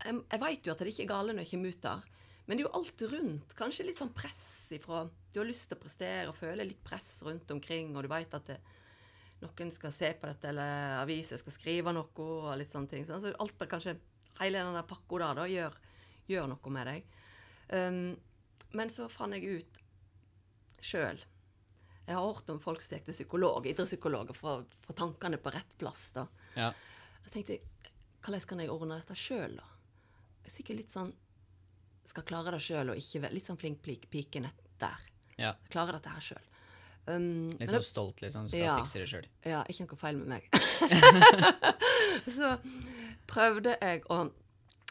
jeg, 0.00 0.16
jeg 0.16 0.40
veit 0.40 0.66
jo 0.66 0.72
at 0.72 0.80
det 0.80 0.92
ikke 0.94 1.04
er 1.04 1.12
gale 1.12 1.34
når 1.36 1.44
jeg 1.44 1.52
kommer 1.52 1.74
ut 1.74 1.82
der, 1.84 2.04
men 2.46 2.56
det 2.56 2.62
er 2.62 2.66
jo 2.66 2.76
alt 2.78 3.02
rundt. 3.12 3.56
Kanskje 3.58 3.84
litt 3.86 4.00
sånn 4.00 4.14
press 4.16 4.46
ifra 4.72 5.02
Du 5.30 5.40
har 5.40 5.48
lyst 5.48 5.68
til 5.68 5.76
å 5.76 5.82
prestere 5.82 6.30
og 6.30 6.38
føler 6.38 6.66
litt 6.66 6.80
press 6.86 7.10
rundt 7.26 7.50
omkring, 7.52 7.92
og 7.94 8.06
du 8.06 8.10
veit 8.10 8.32
at 8.34 8.48
det, 8.48 8.56
noen 9.40 9.72
skal 9.72 9.92
se 9.94 10.10
på 10.16 10.28
dette, 10.28 10.50
eller 10.50 11.00
aviser 11.00 11.40
skal 11.40 11.54
skrive 11.54 11.92
noe, 11.94 12.08
og 12.24 12.50
litt 12.60 12.72
sånne 12.72 12.90
ting. 12.90 13.06
Så 13.08 13.32
alt 13.32 13.58
bare 13.58 13.74
kanskje 13.76 13.98
Hele 14.40 14.62
den 14.64 14.72
der 14.72 14.86
pakka 14.88 15.18
der 15.20 15.36
da, 15.36 15.42
gjør, 15.52 15.74
gjør 16.30 16.46
noe 16.48 16.70
med 16.72 16.88
deg. 16.88 17.08
Um, 17.76 17.98
men 18.72 18.92
så 18.94 19.04
fant 19.12 19.36
jeg 19.36 19.60
ut 19.60 19.80
sjøl 20.80 21.18
Jeg 22.06 22.16
har 22.16 22.24
hørt 22.24 22.48
om 22.48 22.60
folk 22.62 22.80
som 22.80 22.96
gikk 22.96 23.10
til 23.10 23.18
psykolog, 23.18 23.68
idrettspsykologer, 23.68 24.38
for 24.38 24.62
å 24.62 24.86
få 24.86 24.96
tankene 24.96 25.38
på 25.42 25.52
rett 25.52 25.76
plass. 25.78 26.06
da. 26.16 26.24
Ja. 26.56 26.70
Så 27.26 27.34
tenkte 27.34 27.58
jeg, 27.58 27.66
hvordan 28.24 28.46
kan 28.46 28.58
jeg 28.60 28.70
ordne 28.70 28.98
dette 29.00 29.14
sjøl, 29.16 29.56
da? 29.56 29.66
Jeg 30.44 30.50
er 30.52 30.54
sikkert 30.56 30.76
litt 30.80 30.92
sånn 30.92 31.12
Skal 32.10 32.24
klare 32.26 32.50
det 32.56 32.60
sjøl 32.64 32.90
og 32.90 32.96
ikke 32.98 33.30
Litt 33.32 33.46
sånn 33.46 33.58
flink 33.60 33.82
pik- 33.84 34.08
pike 34.10 34.40
nett 34.42 34.60
der. 34.80 34.98
ja. 35.38 35.52
Klare 35.70 35.92
dette 35.98 36.08
her 36.10 36.20
sjøl. 36.20 36.46
Um, 37.06 37.50
Litt 37.58 37.70
sånn 37.70 37.82
stolt, 37.82 38.20
liksom. 38.22 38.48
Skal 38.48 38.60
Ja. 38.60 38.76
fikse 38.80 38.98
det 39.00 39.08
sjøl. 39.08 39.26
ja, 39.44 39.62
ikke 39.68 39.86
noe 39.86 39.96
feil 39.96 40.16
med 40.16 40.28
meg. 40.28 40.48
så 42.36 42.56
prøvde 43.30 43.76
jeg 43.80 44.04
å 44.10 44.30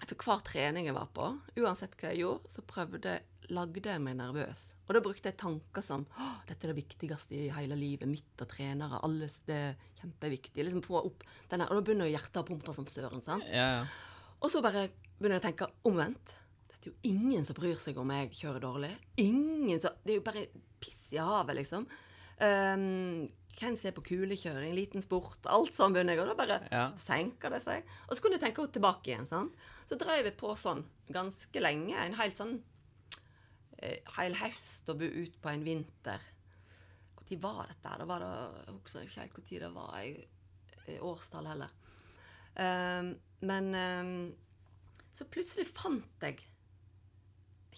for 0.08 0.16
hver 0.24 0.40
trening 0.48 0.86
jeg 0.88 0.96
var 0.96 1.10
på, 1.14 1.26
uansett 1.60 1.96
hva 2.00 2.14
jeg 2.14 2.22
gjorde, 2.22 2.50
så 2.54 2.62
prøvde 2.64 3.18
lagde 3.50 3.82
jeg 3.90 4.02
meg 4.02 4.16
nervøs. 4.20 4.76
Og 4.88 4.94
da 4.96 5.02
brukte 5.02 5.30
jeg 5.32 5.38
tanker 5.38 5.82
som 5.86 6.06
dette 6.48 6.64
er 6.68 6.74
det 6.74 6.78
viktigste 6.84 7.36
i 7.36 7.50
hele 7.54 7.76
livet 7.80 8.08
mitt 8.10 8.42
og 8.44 8.48
trenere. 8.52 9.00
Alles, 9.04 9.34
det 9.48 9.56
er 9.56 9.76
kjempeviktig. 10.02 10.64
Liksom 10.66 10.84
få 10.86 11.02
opp 11.06 11.24
denne, 11.50 11.68
Og 11.70 11.80
da 11.80 11.82
begynner 11.82 12.10
jo 12.10 12.16
hjertet 12.18 12.42
å 12.44 12.46
pumpe 12.48 12.74
som 12.76 12.86
søren. 12.86 13.24
sant? 13.24 13.44
Ja, 13.50 13.70
ja. 13.80 13.86
Og 14.42 14.52
så 14.52 14.62
bare 14.64 14.90
begynner 15.20 15.40
jeg 15.40 15.44
å 15.44 15.48
tenke 15.50 15.72
omvendt. 15.86 16.36
Dette 16.70 16.90
er 16.90 16.94
jo 16.94 16.98
ingen 17.12 17.44
som 17.46 17.56
bryr 17.58 17.76
seg 17.84 17.98
om 17.98 18.10
jeg 18.10 18.32
kjører 18.32 18.62
dårlig. 18.64 18.94
Ingen 19.18 19.82
som 19.82 19.92
Det 20.06 20.14
er 20.14 20.22
jo 20.22 20.28
bare 20.30 20.48
piss 20.80 21.02
i 21.12 21.18
havet, 21.18 21.56
liksom. 21.58 21.88
Um, 22.40 23.28
hvem 23.60 23.76
ser 23.76 23.92
på 23.92 24.04
kulekjøring, 24.08 24.72
liten 24.78 25.04
sport, 25.04 25.42
alt 25.52 25.76
sånn 25.76 25.92
begynner 25.92 26.16
jeg, 26.16 26.22
og 26.24 26.30
da 26.32 26.36
bare 26.40 26.60
Ja. 26.72 26.92
senker 26.96 27.50
det 27.52 27.62
seg. 27.64 27.84
Og 28.08 28.16
så 28.16 28.22
kunne 28.22 28.40
jeg 28.40 28.54
tenke 28.56 28.72
tilbake 28.72 29.08
igjen, 29.12 29.28
sant. 29.28 29.52
Så 29.90 29.98
drev 30.00 30.24
jeg 30.24 30.38
på 30.38 30.56
sånn 30.56 30.86
ganske 31.12 31.60
lenge, 31.60 31.96
en 31.98 32.14
hel 32.14 32.32
sånn 32.32 32.62
hel 34.18 34.36
høst 34.42 34.90
og 34.92 35.00
bo 35.00 35.08
ut 35.08 35.40
på 35.42 35.52
en 35.54 35.64
vinter. 35.66 36.28
Når 37.30 37.42
var 37.44 37.70
dette? 37.70 37.96
Da 38.02 38.06
var 38.10 38.24
det, 38.24 38.30
jeg 38.66 38.76
husker 38.76 39.06
ikke 39.06 39.22
helt 39.22 39.40
når 39.40 39.64
det 39.64 39.72
var. 39.76 39.98
Jeg, 40.02 40.30
eh, 40.88 41.02
årstall 41.06 41.50
heller. 41.52 41.74
Um, 42.60 43.12
men 43.46 43.68
um, 43.76 44.16
så 45.16 45.28
plutselig 45.30 45.68
fant 45.70 46.26
jeg 46.26 46.40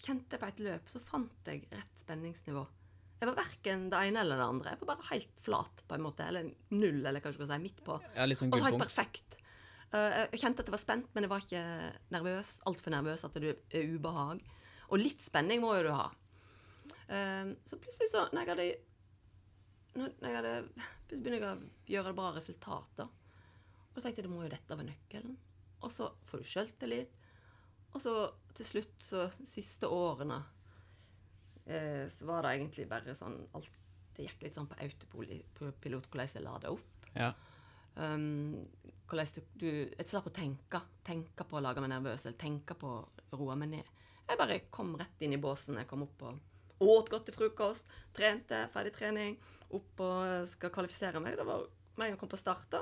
kjente 0.02 0.38
på 0.40 0.48
et 0.48 0.62
løp, 0.64 0.88
så 0.90 1.02
fant 1.04 1.50
jeg 1.50 1.66
rett 1.70 2.00
spenningsnivå. 2.00 2.64
Jeg 3.20 3.28
var 3.28 3.36
verken 3.38 3.84
det 3.92 4.00
ene 4.08 4.24
eller 4.24 4.40
det 4.40 4.46
andre. 4.48 4.72
Jeg 4.72 4.80
var 4.80 4.96
bare 4.96 5.08
helt 5.12 5.44
flat, 5.44 5.84
på 5.86 5.94
en 5.94 6.02
måte. 6.02 6.24
Eller 6.26 6.48
null, 6.74 7.04
eller 7.04 7.22
hva 7.22 7.30
du 7.30 7.36
skal 7.36 7.52
si. 7.52 7.60
Midt 7.62 7.84
på. 7.86 8.00
ja 8.16 8.26
sånn 8.34 8.50
Og 8.50 8.64
helt 8.64 8.82
perfekt. 8.82 9.36
Uh, 9.92 10.24
jeg 10.32 10.40
kjente 10.42 10.64
at 10.64 10.70
jeg 10.70 10.74
var 10.74 10.82
spent, 10.82 11.12
men 11.12 11.26
jeg 11.26 11.30
var 11.30 11.44
ikke 11.44 11.62
nervøs. 12.16 12.56
Altfor 12.66 12.96
nervøs 12.96 13.22
at 13.28 13.38
det 13.38 13.52
er 13.52 13.94
ubehag. 13.94 14.42
Og 14.92 15.00
litt 15.00 15.24
spenning 15.24 15.62
må 15.64 15.72
jo 15.78 15.88
du 15.88 15.92
ha. 15.96 16.08
Um, 17.08 17.54
så 17.68 17.76
plutselig 17.80 18.08
så 18.08 18.22
Når 18.32 18.40
jeg 18.40 18.50
hadde 18.52 18.66
når 19.92 20.24
jeg 20.24 20.36
hadde 20.38 20.52
Plutselig 21.08 21.24
begynner 21.24 21.42
jeg 21.42 21.48
å 21.48 21.90
gjøre 21.94 22.14
bra 22.16 22.30
resultat. 22.36 23.02
Og 23.02 23.96
da 23.96 24.04
tenkte 24.04 24.22
jeg 24.22 24.28
det 24.28 24.32
må 24.32 24.44
jo 24.44 24.52
dette 24.52 24.78
være 24.78 24.88
nøkkelen. 24.88 25.34
Og 25.82 25.92
så 25.92 26.08
får 26.28 26.40
du 26.40 26.48
sjøltillit. 26.48 27.18
Og 27.92 28.00
så 28.00 28.14
til 28.56 28.68
slutt, 28.68 28.94
så 29.04 29.26
siste 29.48 29.88
årene, 29.92 30.38
eh, 31.66 32.04
så 32.12 32.28
var 32.28 32.44
det 32.44 32.54
egentlig 32.56 32.88
bare 32.88 33.16
sånn 33.16 33.38
alt 33.56 33.78
Det 34.12 34.26
gikk 34.26 34.42
litt 34.44 34.56
sånn 34.56 34.68
på 34.68 34.76
autopilot 34.84 36.08
hvordan 36.12 36.28
jeg 36.28 36.44
la 36.44 36.58
det 36.60 36.72
opp. 36.72 37.06
Ja. 37.16 37.30
Um, 37.96 38.60
hvordan 39.08 39.28
du, 39.36 39.40
du 39.60 39.68
Jeg 39.68 40.08
slapp 40.08 40.28
å 40.28 40.34
tenke. 40.36 40.82
Tenke 41.04 41.44
på 41.48 41.56
å 41.58 41.62
lage 41.64 41.80
meg 41.84 41.92
nervøs, 41.92 42.26
eller 42.26 42.40
tenke 42.40 42.76
på 42.76 42.92
å 42.92 43.38
roe 43.40 43.56
meg 43.56 43.72
ned. 43.76 44.01
Jeg 44.28 44.38
bare 44.38 44.60
kom 44.72 44.94
rett 44.96 45.20
inn 45.26 45.34
i 45.36 45.40
båsen. 45.42 45.76
Jeg 45.80 45.88
kom 45.90 46.02
opp 46.06 46.22
og 46.22 46.38
åt 46.82 47.10
godt 47.12 47.26
til 47.28 47.34
frokost. 47.36 47.84
Trente, 48.16 48.64
ferdig 48.72 48.92
trening. 48.96 49.36
Opp 49.76 50.00
og 50.02 50.48
skal 50.50 50.72
kvalifisere 50.74 51.20
meg. 51.22 51.36
Det 51.38 51.46
var 51.46 51.66
meg 52.00 52.14
som 52.14 52.18
kom 52.22 52.30
på 52.32 52.40
start, 52.40 52.64
da, 52.72 52.80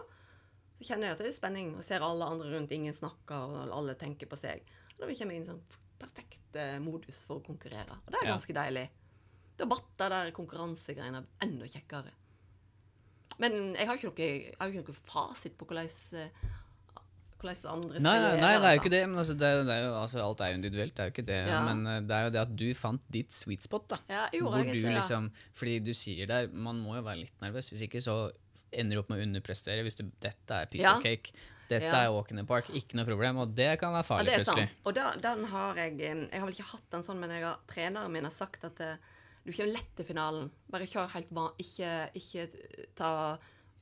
så 0.78 0.86
kjenner 0.86 1.08
jeg 1.10 1.16
at 1.16 1.22
det 1.24 1.28
er 1.32 1.36
spenning. 1.36 1.72
Og 1.76 1.84
ser 1.84 2.04
alle 2.06 2.24
andre 2.24 2.52
rundt, 2.54 2.70
ingen 2.72 2.94
snakker, 2.96 3.50
og 3.50 3.74
alle 3.76 3.96
tenker 4.00 4.30
på 4.30 4.38
seg. 4.40 4.62
Og 4.94 5.02
da 5.02 5.10
kommer 5.10 5.34
jeg 5.34 5.42
inn 5.42 5.48
i 5.48 5.50
sånn 5.50 5.64
perfekt 6.00 6.56
eh, 6.56 6.78
modus 6.80 7.24
for 7.26 7.40
å 7.40 7.44
konkurrere. 7.44 7.98
Og 8.06 8.12
det 8.14 8.20
er 8.22 8.26
Ja. 8.30 8.36
ganske 8.36 8.54
deilig. 8.56 8.86
Da 9.60 9.66
ble 9.68 9.76
det 10.00 10.08
der 10.14 10.30
konkurransegreiene 10.32 11.26
enda 11.44 11.66
kjekkere. 11.68 12.12
Men 13.40 13.74
jeg 13.74 13.86
har 13.88 13.96
ikke 13.96 14.16
jeg 14.20 14.56
har 14.60 14.68
ikke 14.72 14.86
noe 14.88 15.02
fasit 15.08 15.56
på 15.58 15.66
hvordan, 15.68 15.88
eh, 16.16 16.30
hvordan 17.40 17.70
andre 17.72 18.00
Nei, 18.04 18.14
nei, 18.20 18.32
nei, 18.36 18.36
det 18.36 18.44
er 18.44 18.52
jo 18.52 18.58
altså. 18.60 18.80
ikke 18.80 18.90
det. 18.94 19.00
Men 19.08 19.18
altså, 19.22 19.34
det 19.40 19.50
det 19.66 19.74
er 19.76 19.82
jo, 19.86 19.94
altså, 20.00 20.22
alt 20.24 20.40
er 20.40 20.52
jo 20.52 20.58
individuelt, 20.60 20.94
det 20.96 21.02
er 21.04 21.08
jo 21.10 21.14
ikke 21.16 21.26
det. 21.30 21.38
Ja. 21.48 21.60
Men 21.68 21.86
eh, 21.86 22.00
det 22.08 22.16
er 22.16 22.24
jo 22.28 22.30
det 22.36 22.40
at 22.44 22.54
du 22.62 22.66
fant 22.74 23.04
ditt 23.16 23.32
sweet 23.32 23.62
spot, 23.66 23.88
da. 23.94 23.98
Ja, 24.08 24.24
jo, 24.36 24.44
Hvor 24.48 24.58
egentlig 24.60 24.82
du 24.84 24.90
liksom 24.94 25.30
Fordi 25.54 25.78
du 25.84 25.92
sier 25.96 26.26
der, 26.30 26.48
man 26.52 26.80
må 26.84 26.96
jo 26.98 27.02
være 27.06 27.22
litt 27.24 27.40
nervøs. 27.42 27.70
Hvis 27.72 27.86
ikke 27.88 28.00
så 28.04 28.18
ender 28.70 28.96
du 28.96 29.02
opp 29.02 29.08
med 29.10 29.18
å 29.18 29.26
underprestere. 29.26 29.82
Hvis 29.86 29.96
du, 29.98 30.04
dette 30.22 30.60
er 30.62 30.66
piece 30.70 30.84
Ja. 30.86 30.96
of 30.96 31.02
cake. 31.02 31.32
Dette 31.70 31.86
Ja. 31.86 32.04
er 32.06 32.12
walk 32.12 32.30
in 32.32 32.36
the 32.36 32.44
park. 32.44 32.66
Ikke 32.74 32.94
noe 32.98 33.04
problem. 33.06 33.36
Og 33.38 33.54
det 33.54 33.78
kan 33.78 33.92
være 33.94 34.02
Ja, 34.04 34.08
farlig 34.08 34.26
det 34.26 34.34
er 34.34 34.44
plutselig. 34.44 34.68
sant. 34.68 34.84
Og 34.86 34.94
da, 34.94 35.14
den 35.16 35.44
har 35.52 35.74
jeg 35.76 36.00
eh, 36.00 36.26
Jeg 36.30 36.40
har 36.40 36.46
vel 36.46 36.54
ikke 36.54 36.70
hatt 36.74 36.90
den 36.90 37.02
sånn, 37.02 37.18
men 37.20 37.30
jeg 37.30 37.42
har, 37.44 37.58
treneren 37.70 38.10
min 38.12 38.24
har 38.24 38.32
sagt 38.34 38.64
at 38.64 38.76
det, 38.76 38.98
du 39.46 39.52
kommer 39.52 39.72
lett 39.72 39.92
til 39.96 40.04
finalen. 40.04 40.50
Bare 40.70 40.86
kjør 40.86 41.08
helt 41.14 41.30
vanlig. 41.32 41.66
Ikke, 41.66 42.10
ikke 42.14 42.48
ta 42.94 43.38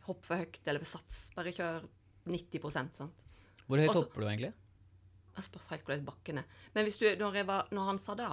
hopp 0.07 0.25
for 0.25 0.37
høyt 0.37 0.61
eller 0.67 0.85
sats. 0.85 1.31
Bare 1.37 1.53
kjør 1.53 1.83
90% 2.29 2.97
sant? 2.97 3.25
Hvor 3.69 3.83
høyt 3.83 3.95
hopper 3.95 4.25
du 4.25 4.27
egentlig? 4.29 4.53
Jeg 5.39 5.47
spørs 5.47 5.69
helt 5.71 5.85
hvordan 5.87 6.07
bakken 6.09 6.41
er. 6.41 6.47
Men 6.75 6.89
du, 6.89 7.09
når, 7.21 7.43
var, 7.47 7.69
når 7.71 7.91
han 7.93 8.01
sa 8.03 8.15
det, 8.19 8.29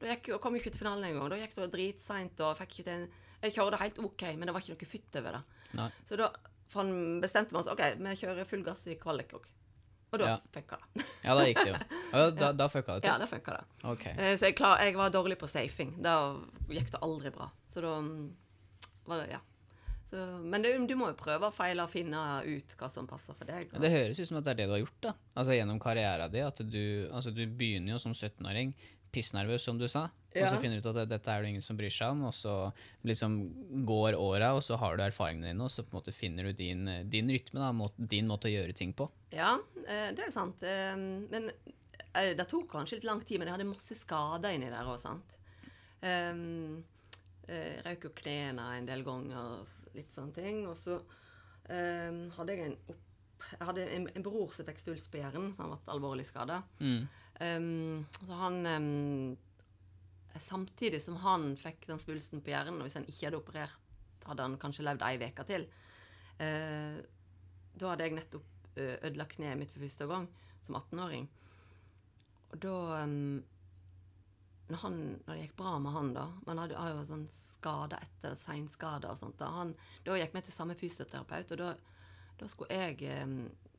da 0.00 0.12
gikk, 0.12 0.30
jeg 0.32 0.40
kom 0.44 0.56
jeg 0.56 0.62
ikke 0.64 0.74
til 0.76 0.82
finalen 0.84 1.04
engang. 1.08 1.28
Da 1.32 1.38
gikk 1.40 1.56
det 1.58 1.70
dritseint 1.74 2.42
og 2.46 2.56
fikk 2.60 2.78
ikke 2.78 2.86
til 2.88 2.94
en 3.00 3.08
Jeg 3.42 3.52
kjørte 3.52 3.80
helt 3.82 3.98
OK, 4.00 4.22
men 4.38 4.48
det 4.48 4.54
var 4.56 4.64
ikke 4.64 4.72
noe 4.72 4.88
fytt 4.88 5.18
over 5.20 5.36
det. 5.36 5.42
Nei. 5.76 5.90
Så 6.08 6.16
da 6.16 6.30
han 6.72 7.20
bestemte 7.22 7.52
vi 7.54 7.60
oss 7.60 7.68
OK, 7.70 7.82
vi 8.00 8.14
kjører 8.22 8.48
full 8.48 8.64
gass 8.66 8.86
i 8.88 8.96
kvalik 9.00 9.34
òg. 9.36 9.44
Og 10.14 10.20
da 10.22 10.30
Ja. 10.30 10.36
funka 10.54 10.78
det. 10.80 11.04
Ja, 11.24 11.34
da 11.34 11.44
gikk 11.44 11.60
det 11.64 11.72
jo. 11.72 11.78
Ja, 12.16 12.30
da, 12.30 12.52
da 12.52 12.68
fucka 12.72 12.94
det 12.96 13.02
til? 13.02 13.10
Ja, 13.10 13.18
da 13.18 13.24
det 13.24 13.28
funka 13.30 13.56
det. 13.58 13.64
Ok. 13.92 14.06
Eh, 14.06 14.36
Så 14.38 14.46
jeg, 14.48 14.56
klar, 14.56 14.80
jeg 14.80 14.96
var 14.96 15.10
dårlig 15.10 15.36
på 15.38 15.48
safing. 15.50 15.96
Da 16.02 16.14
gikk 16.70 16.90
det 16.94 17.02
aldri 17.02 17.32
bra. 17.34 17.50
Så 17.68 17.82
da 17.84 17.98
mm, 18.00 18.36
var 19.10 19.22
det 19.22 19.30
Ja. 19.34 19.40
Så, 20.06 20.16
men 20.42 20.62
det, 20.62 20.70
du 20.86 20.94
må 20.94 21.08
jo 21.10 21.16
prøve 21.18 21.48
og 21.48 21.54
feile 21.56 21.82
og 21.82 21.90
finne 21.90 22.20
ut 22.46 22.74
hva 22.78 22.88
som 22.92 23.08
passer 23.10 23.34
for 23.34 23.44
deg. 23.48 23.72
Ja, 23.72 23.78
Det 23.82 23.90
høres 23.90 24.20
ut 24.20 24.28
som 24.28 24.36
at 24.38 24.44
det 24.46 24.52
er 24.54 24.60
det 24.60 24.66
du 24.70 24.74
har 24.76 24.84
gjort, 24.84 25.00
da. 25.02 25.14
Altså 25.34 25.56
gjennom 25.56 25.80
karrieren 25.82 26.30
din. 26.30 26.46
At 26.46 26.60
du, 26.62 27.08
altså, 27.10 27.32
du 27.34 27.42
begynner 27.46 27.96
jo 27.96 27.98
som 27.98 28.12
17-åring 28.14 28.70
pissnervøs, 29.10 29.64
som 29.66 29.78
du 29.80 29.88
sa. 29.88 30.04
Og 30.36 30.44
så 30.52 30.58
finner 30.60 30.76
du 30.78 30.84
ut 30.84 30.90
at 30.92 30.96
det- 31.00 31.08
dette 31.16 31.32
er 31.32 31.42
det 31.42 31.48
ingen 31.48 31.62
som 31.64 31.76
bryr 31.78 31.88
seg 31.90 32.10
om, 32.12 32.24
og 32.28 32.34
så 32.36 32.70
liksom 33.08 33.84
går 33.88 34.14
åra, 34.20 34.50
og 34.54 34.60
så 34.62 34.76
har 34.78 34.96
du 34.98 35.02
erfaringene 35.02 35.48
dine, 35.48 35.64
og 35.64 35.70
så 35.72 35.82
på 35.82 35.94
en 35.94 36.00
måte 36.02 36.12
finner 36.12 36.44
du 36.44 36.52
din, 36.52 36.84
din 37.08 37.26
rytme, 37.32 37.58
da, 37.58 37.70
må- 37.72 37.90
din 37.96 38.28
måte 38.28 38.44
å 38.50 38.52
gjøre 38.52 38.74
ting 38.76 38.92
på. 38.92 39.08
Ja, 39.32 39.54
eh, 39.88 40.12
det 40.12 40.26
er 40.26 40.30
sant. 40.34 40.62
Eh, 40.62 40.94
Men 40.96 41.50
eh, 42.14 42.34
det 42.36 42.46
tok 42.48 42.68
kanskje 42.68 42.98
litt 43.00 43.04
lang 43.08 43.22
tid, 43.24 43.38
men 43.40 43.48
jeg 43.48 43.56
hadde 43.56 43.70
masse 43.72 43.96
skader 43.96 44.52
inni 44.54 44.68
der 44.70 44.84
òg, 44.84 45.00
sant. 45.00 45.24
Um, 46.02 46.84
Røyk 47.48 48.02
jo 48.02 48.10
knærne 48.10 48.64
en 48.76 48.86
del 48.88 49.02
ganger 49.06 49.64
litt 49.96 50.14
sånne 50.14 50.36
ting. 50.36 50.62
Og 50.70 50.76
så 50.78 50.98
um, 51.00 52.22
hadde 52.36 52.54
jeg 52.54 52.70
en 52.70 52.78
opp... 52.92 53.02
Jeg 53.46 53.66
hadde 53.68 53.82
en, 53.94 54.06
en 54.16 54.24
bror 54.24 54.54
som 54.56 54.66
fikk 54.66 54.80
stuls 54.80 55.04
på 55.12 55.20
hjernen, 55.20 55.52
så 55.54 55.62
han 55.62 55.74
ble 55.74 55.92
alvorlig 55.92 56.24
skada. 56.26 56.62
Mm. 56.80 57.02
Um, 57.38 58.06
så 58.16 58.38
han 58.40 58.56
um, 58.66 59.36
Samtidig 60.46 60.98
som 61.00 61.16
han 61.22 61.54
fikk 61.56 61.86
den 61.88 62.00
svulsten 62.02 62.42
på 62.44 62.52
hjernen, 62.52 62.80
og 62.80 62.88
hvis 62.88 62.98
han 62.98 63.06
ikke 63.08 63.28
hadde 63.28 63.38
operert, 63.38 63.92
hadde 64.26 64.44
han 64.44 64.56
kanskje 64.60 64.84
levd 64.84 65.04
ei 65.06 65.16
uke 65.22 65.46
til. 65.48 65.68
Uh, 66.40 66.98
da 67.76 67.92
hadde 67.92 68.08
jeg 68.08 68.16
nettopp 68.18 68.52
ødelagt 68.76 69.38
kneet 69.38 69.56
mitt 69.56 69.70
for 69.72 69.80
første 69.80 70.08
gang, 70.10 70.26
som 70.66 70.76
18-åring. 70.76 71.28
Og 72.52 72.58
da 72.60 72.74
um, 73.04 73.38
når, 74.68 74.78
han, 74.82 74.96
når 75.26 75.34
det 75.34 75.42
gikk 75.44 75.56
bra 75.60 75.76
med 75.78 75.92
han, 75.94 76.08
da 76.16 76.24
Man 76.46 76.58
hadde 76.58 76.74
jo 76.96 77.04
sånn 77.06 77.26
skade 77.30 77.98
etter 78.02 78.34
seinskade 78.40 79.08
og 79.10 79.18
sånt. 79.18 79.38
Da, 79.40 79.48
han, 79.60 79.74
da 80.04 80.16
gikk 80.18 80.34
vi 80.34 80.42
til 80.46 80.54
samme 80.54 80.74
fysioterapeut, 80.78 81.52
og 81.54 81.58
da, 81.62 81.70
da 82.40 82.48
skulle 82.52 82.74
jeg 82.76 83.00
eh, 83.08 83.32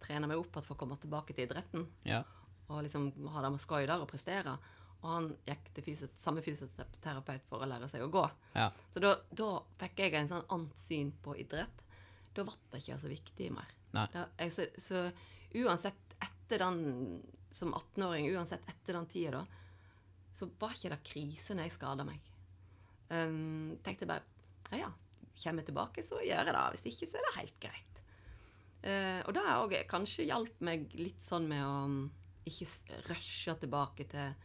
trene 0.03 0.27
meg 0.31 0.39
opp 0.41 0.57
for 0.61 0.75
å 0.75 0.79
komme 0.79 0.97
tilbake 1.01 1.33
til 1.35 1.45
idretten 1.47 1.85
Ja. 2.07 2.23
og 2.69 2.83
liksom 2.83 3.11
ha 3.33 3.41
det 3.45 3.51
med 3.53 3.61
skøy 3.63 3.85
der 3.87 4.01
og 4.03 4.09
prestere. 4.11 4.57
Og 4.97 5.09
han 5.13 5.27
gikk 5.45 5.67
til 5.75 5.83
fysiot 5.85 6.15
samme 6.19 6.41
fysioterapeut 6.41 7.43
for 7.47 7.61
å 7.61 7.67
lære 7.69 7.87
seg 7.91 8.01
å 8.01 8.09
gå. 8.11 8.23
Ja. 8.57 8.71
Så 8.93 8.99
da, 9.03 9.11
da 9.29 9.49
fikk 9.83 9.99
jeg 10.01 10.15
en 10.17 10.31
sånn 10.31 10.47
annet 10.55 10.79
syn 10.81 11.11
på 11.23 11.35
idrett. 11.37 11.83
Da 12.33 12.43
ble 12.47 12.55
det 12.73 12.81
ikke 12.81 12.97
så 13.01 13.11
viktig 13.11 13.51
mer. 13.53 13.69
Da, 14.13 14.25
jeg, 14.41 14.51
så, 14.55 14.65
så 14.81 15.05
uansett 15.63 16.17
etter 16.21 16.59
den 16.65 17.21
Som 17.51 17.71
18-åring, 17.73 18.27
uansett 18.35 18.65
etter 18.69 18.93
den 18.97 19.05
tida, 19.09 19.39
da, 19.39 19.45
så 20.37 20.47
var 20.61 20.75
ikke 20.75 20.93
det 20.93 21.03
krise 21.07 21.55
når 21.57 21.67
jeg 21.67 21.77
skada 21.77 22.05
meg. 22.07 22.21
Um, 23.09 23.77
tenkte 23.85 24.07
bare 24.09 24.25
ja, 24.75 24.83
ja, 24.83 24.89
kommer 25.39 25.63
jeg 25.63 25.69
tilbake, 25.69 26.03
så 26.03 26.19
gjør 26.21 26.49
jeg 26.49 26.55
det. 26.55 26.63
Hvis 26.75 26.87
ikke, 26.91 27.09
så 27.09 27.19
er 27.19 27.27
det 27.27 27.35
helt 27.39 27.59
greit. 27.63 28.01
Uh, 28.83 29.21
og 29.25 29.33
det 29.33 29.43
har 29.43 29.63
òg 29.63 29.75
kanskje 29.89 30.27
hjalp 30.27 30.59
meg 30.63 30.91
litt 30.99 31.23
sånn 31.25 31.47
med 31.49 31.63
å 31.65 31.77
um, 31.87 32.01
ikke 32.47 32.99
rushe 33.09 33.55
tilbake 33.59 34.05
til 34.07 34.35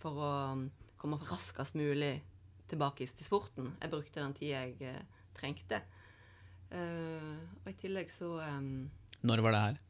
For 0.00 0.16
å 0.16 0.28
um, 0.54 0.68
komme 1.00 1.18
raskest 1.28 1.76
mulig 1.76 2.20
tilbake 2.70 3.08
til 3.08 3.26
sporten. 3.26 3.74
Jeg 3.82 3.92
brukte 3.92 4.22
den 4.22 4.36
tida 4.36 4.62
jeg 4.62 4.94
uh, 4.94 5.26
trengte. 5.36 5.82
Uh, 6.70 7.40
og 7.64 7.72
i 7.72 7.78
tillegg 7.80 8.12
så 8.14 8.36
um, 8.38 8.86
Når 9.26 9.42
var 9.44 9.56
det 9.56 9.62
her? 9.66 9.80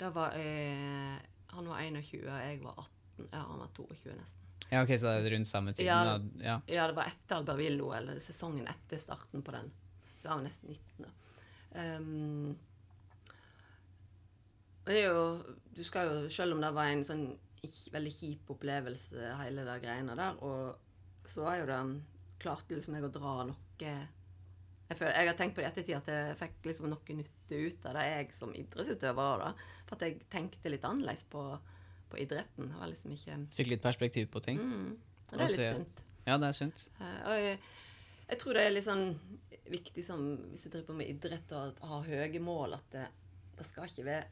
Da 0.00 0.08
var 0.10 0.34
Han 0.34 1.66
var 1.68 1.82
21, 1.84 2.24
og 2.24 2.40
jeg 2.40 2.60
var 2.64 2.78
18. 2.80 3.26
Ja, 3.30 3.42
han 3.44 3.60
var 3.60 3.72
22 3.76 4.14
nesten. 4.16 4.49
Ja, 4.68 4.82
ok, 4.84 4.92
Så 4.98 5.06
det 5.08 5.26
er 5.26 5.34
rundt 5.34 5.48
samme 5.48 5.72
tiden? 5.72 5.86
Ja. 5.86 6.18
Ja. 6.44 6.56
Ja, 6.66 6.86
det 6.90 6.96
var 6.98 7.10
etter 7.10 7.40
Albervillo, 7.40 7.92
eller 7.96 8.20
sesongen 8.22 8.68
etter 8.70 9.00
starten 9.02 9.42
på 9.42 9.54
den. 9.56 9.72
Så 10.18 10.28
jeg 10.28 10.34
var 10.34 10.44
nesten 10.44 10.74
19 10.74 11.06
da. 11.06 11.14
Um, 11.70 12.58
det 14.88 14.96
er 14.98 15.12
jo 15.12 15.20
Du 15.76 15.84
skal 15.86 16.08
jo, 16.08 16.30
selv 16.34 16.56
om 16.56 16.64
det 16.64 16.72
var 16.74 16.90
en 16.90 17.04
sånn 17.06 17.26
veldig 17.92 18.12
kjip 18.14 18.48
opplevelse, 18.54 19.34
hele 19.42 19.66
det 19.66 19.76
greiene 19.82 20.16
der. 20.18 20.38
Og 20.44 21.28
så 21.28 21.44
var 21.44 21.60
jo 21.60 21.68
det 21.70 21.82
Klarte 22.40 22.72
liksom 22.72 22.96
jeg 22.96 23.04
å 23.04 23.12
dra 23.12 23.34
noe 23.50 23.90
jeg, 24.90 24.96
føler, 24.98 25.12
jeg 25.14 25.28
har 25.28 25.36
tenkt 25.38 25.54
på 25.54 25.62
det 25.62 25.66
i 25.68 25.70
ettertid 25.70 25.96
at 26.00 26.08
jeg 26.10 26.38
fikk 26.40 26.64
liksom 26.66 26.88
noe 26.90 27.14
nytte 27.14 27.58
ut 27.62 27.84
av 27.86 27.94
det, 27.94 28.06
jeg 28.10 28.32
som 28.34 28.54
idrettsutøver. 28.58 29.44
da, 29.44 29.50
For 29.86 29.96
at 29.96 30.06
jeg 30.06 30.24
tenkte 30.32 30.72
litt 30.72 30.86
annerledes 30.88 31.22
på, 31.30 31.44
på 32.10 32.18
idretten. 32.22 32.72
Var 32.78 32.90
liksom 32.90 33.12
ikke 33.16 33.38
Fikk 33.56 33.70
litt 33.72 33.82
perspektiv 33.84 34.26
på 34.32 34.42
ting? 34.44 34.58
mm, 34.58 34.90
og 35.30 35.36
Det 35.38 35.44
er 35.46 35.54
litt 35.54 35.76
sunt. 35.76 36.02
Ja, 36.26 36.36
det 36.38 36.48
er 36.50 36.56
sunt. 36.58 36.84
Eh, 37.00 37.20
og 37.30 37.38
jeg, 37.40 37.58
jeg 38.30 38.38
tror 38.42 38.54
det 38.58 38.66
er 38.66 38.74
litt 38.74 38.86
sånn 38.86 39.06
viktig 39.70 40.04
som, 40.04 40.24
hvis 40.50 40.66
du 40.66 40.70
driver 40.72 40.88
på 40.90 40.98
med 40.98 41.08
idrett 41.12 41.52
og 41.54 41.80
har 41.86 42.06
høye 42.10 42.42
mål, 42.42 42.74
at 42.80 42.90
det, 42.96 43.06
det 43.58 43.66
skal 43.70 43.86
ikke 43.90 44.04
være 44.10 44.28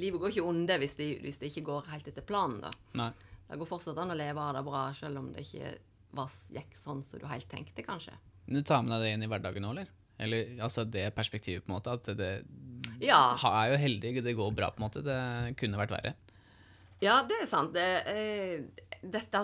Livet 0.00 0.22
går 0.22 0.30
ikke 0.32 0.48
under 0.48 0.78
hvis 0.80 0.94
det, 0.96 1.06
hvis 1.20 1.36
det 1.36 1.50
ikke 1.50 1.66
går 1.66 1.88
helt 1.92 2.06
etter 2.08 2.24
planen. 2.24 2.62
da. 2.64 2.70
Nei. 2.96 3.10
Det 3.50 3.58
går 3.60 3.68
fortsatt 3.68 3.98
an 4.00 4.14
å 4.14 4.16
leve 4.16 4.40
av 4.40 4.54
det 4.56 4.62
bra, 4.64 4.86
selv 4.96 5.20
om 5.20 5.26
det 5.34 5.42
ikke 5.44 5.74
var, 6.16 6.30
gikk 6.54 6.72
sånn 6.80 7.02
som 7.04 7.20
du 7.20 7.26
helt 7.28 7.48
tenkte, 7.50 7.84
kanskje. 7.84 8.14
Men 8.46 8.56
du 8.56 8.62
tar 8.64 8.80
med 8.86 8.94
deg 8.94 9.04
det 9.04 9.10
inn 9.18 9.26
i 9.26 9.28
hverdagen 9.28 9.60
nå, 9.66 9.74
eller? 9.74 9.90
Eller 10.22 10.54
altså 10.64 10.86
det 10.88 11.10
perspektivet, 11.16 11.66
på 11.66 11.68
en 11.72 11.76
måte. 11.76 11.92
At 11.92 12.08
det 12.16 12.30
Ja. 13.04 13.36
er 13.36 13.74
jo 13.74 13.76
heldig, 13.84 14.14
det 14.24 14.32
går 14.38 14.54
bra, 14.56 14.70
på 14.72 14.80
en 14.80 14.86
måte. 14.88 15.02
Det 15.04 15.56
kunne 15.60 15.76
vært 15.76 15.92
verre. 15.92 16.14
Ja, 17.02 17.18
det 17.26 17.40
er 17.42 17.48
sant. 17.50 17.74
Det, 17.74 17.86
eh, 18.06 18.84
dette, 19.02 19.42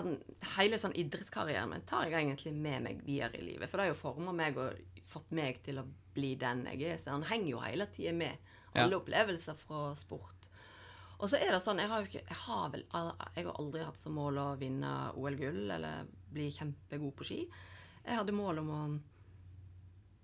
hele 0.55 0.79
sånn 0.79 0.95
idrettskarrieren 0.95 1.73
min 1.73 1.83
tar 1.87 2.07
jeg 2.07 2.15
egentlig 2.21 2.53
med 2.55 2.85
meg 2.85 3.01
videre 3.03 3.41
i 3.41 3.45
livet. 3.45 3.67
For 3.67 3.77
det 3.77 3.87
har 3.87 3.93
jo 3.93 3.99
forma 3.99 4.35
meg 4.35 4.59
og 4.61 5.01
fått 5.09 5.33
meg 5.35 5.59
til 5.65 5.81
å 5.81 5.87
bli 6.15 6.35
den 6.39 6.63
jeg 6.71 6.85
er. 6.87 7.01
Så 7.01 7.11
han 7.11 7.27
henger 7.27 7.51
jo 7.51 7.63
hele 7.65 7.89
tida 7.91 8.15
med. 8.15 8.51
Alle 8.79 8.99
opplevelser 8.99 9.57
fra 9.59 9.89
sport. 9.97 10.45
Og 11.19 11.27
så 11.27 11.39
er 11.41 11.51
det 11.51 11.59
sånn, 11.65 11.81
jeg 11.81 11.89
har 11.91 12.05
ikke 12.05 12.21
Jeg 12.21 12.37
har 12.45 12.69
vel 12.71 12.85
jeg 12.85 13.43
har 13.43 13.57
aldri 13.59 13.81
hatt 13.83 13.99
som 13.99 14.13
mål 14.15 14.37
å 14.39 14.49
vinne 14.61 14.91
OL-gull 15.19 15.65
eller 15.75 16.05
bli 16.31 16.47
kjempegod 16.53 17.15
på 17.17 17.27
ski. 17.27 17.39
Jeg 18.05 18.19
hadde 18.21 18.35
mål 18.37 18.61
om 18.61 18.69
å 18.71 18.83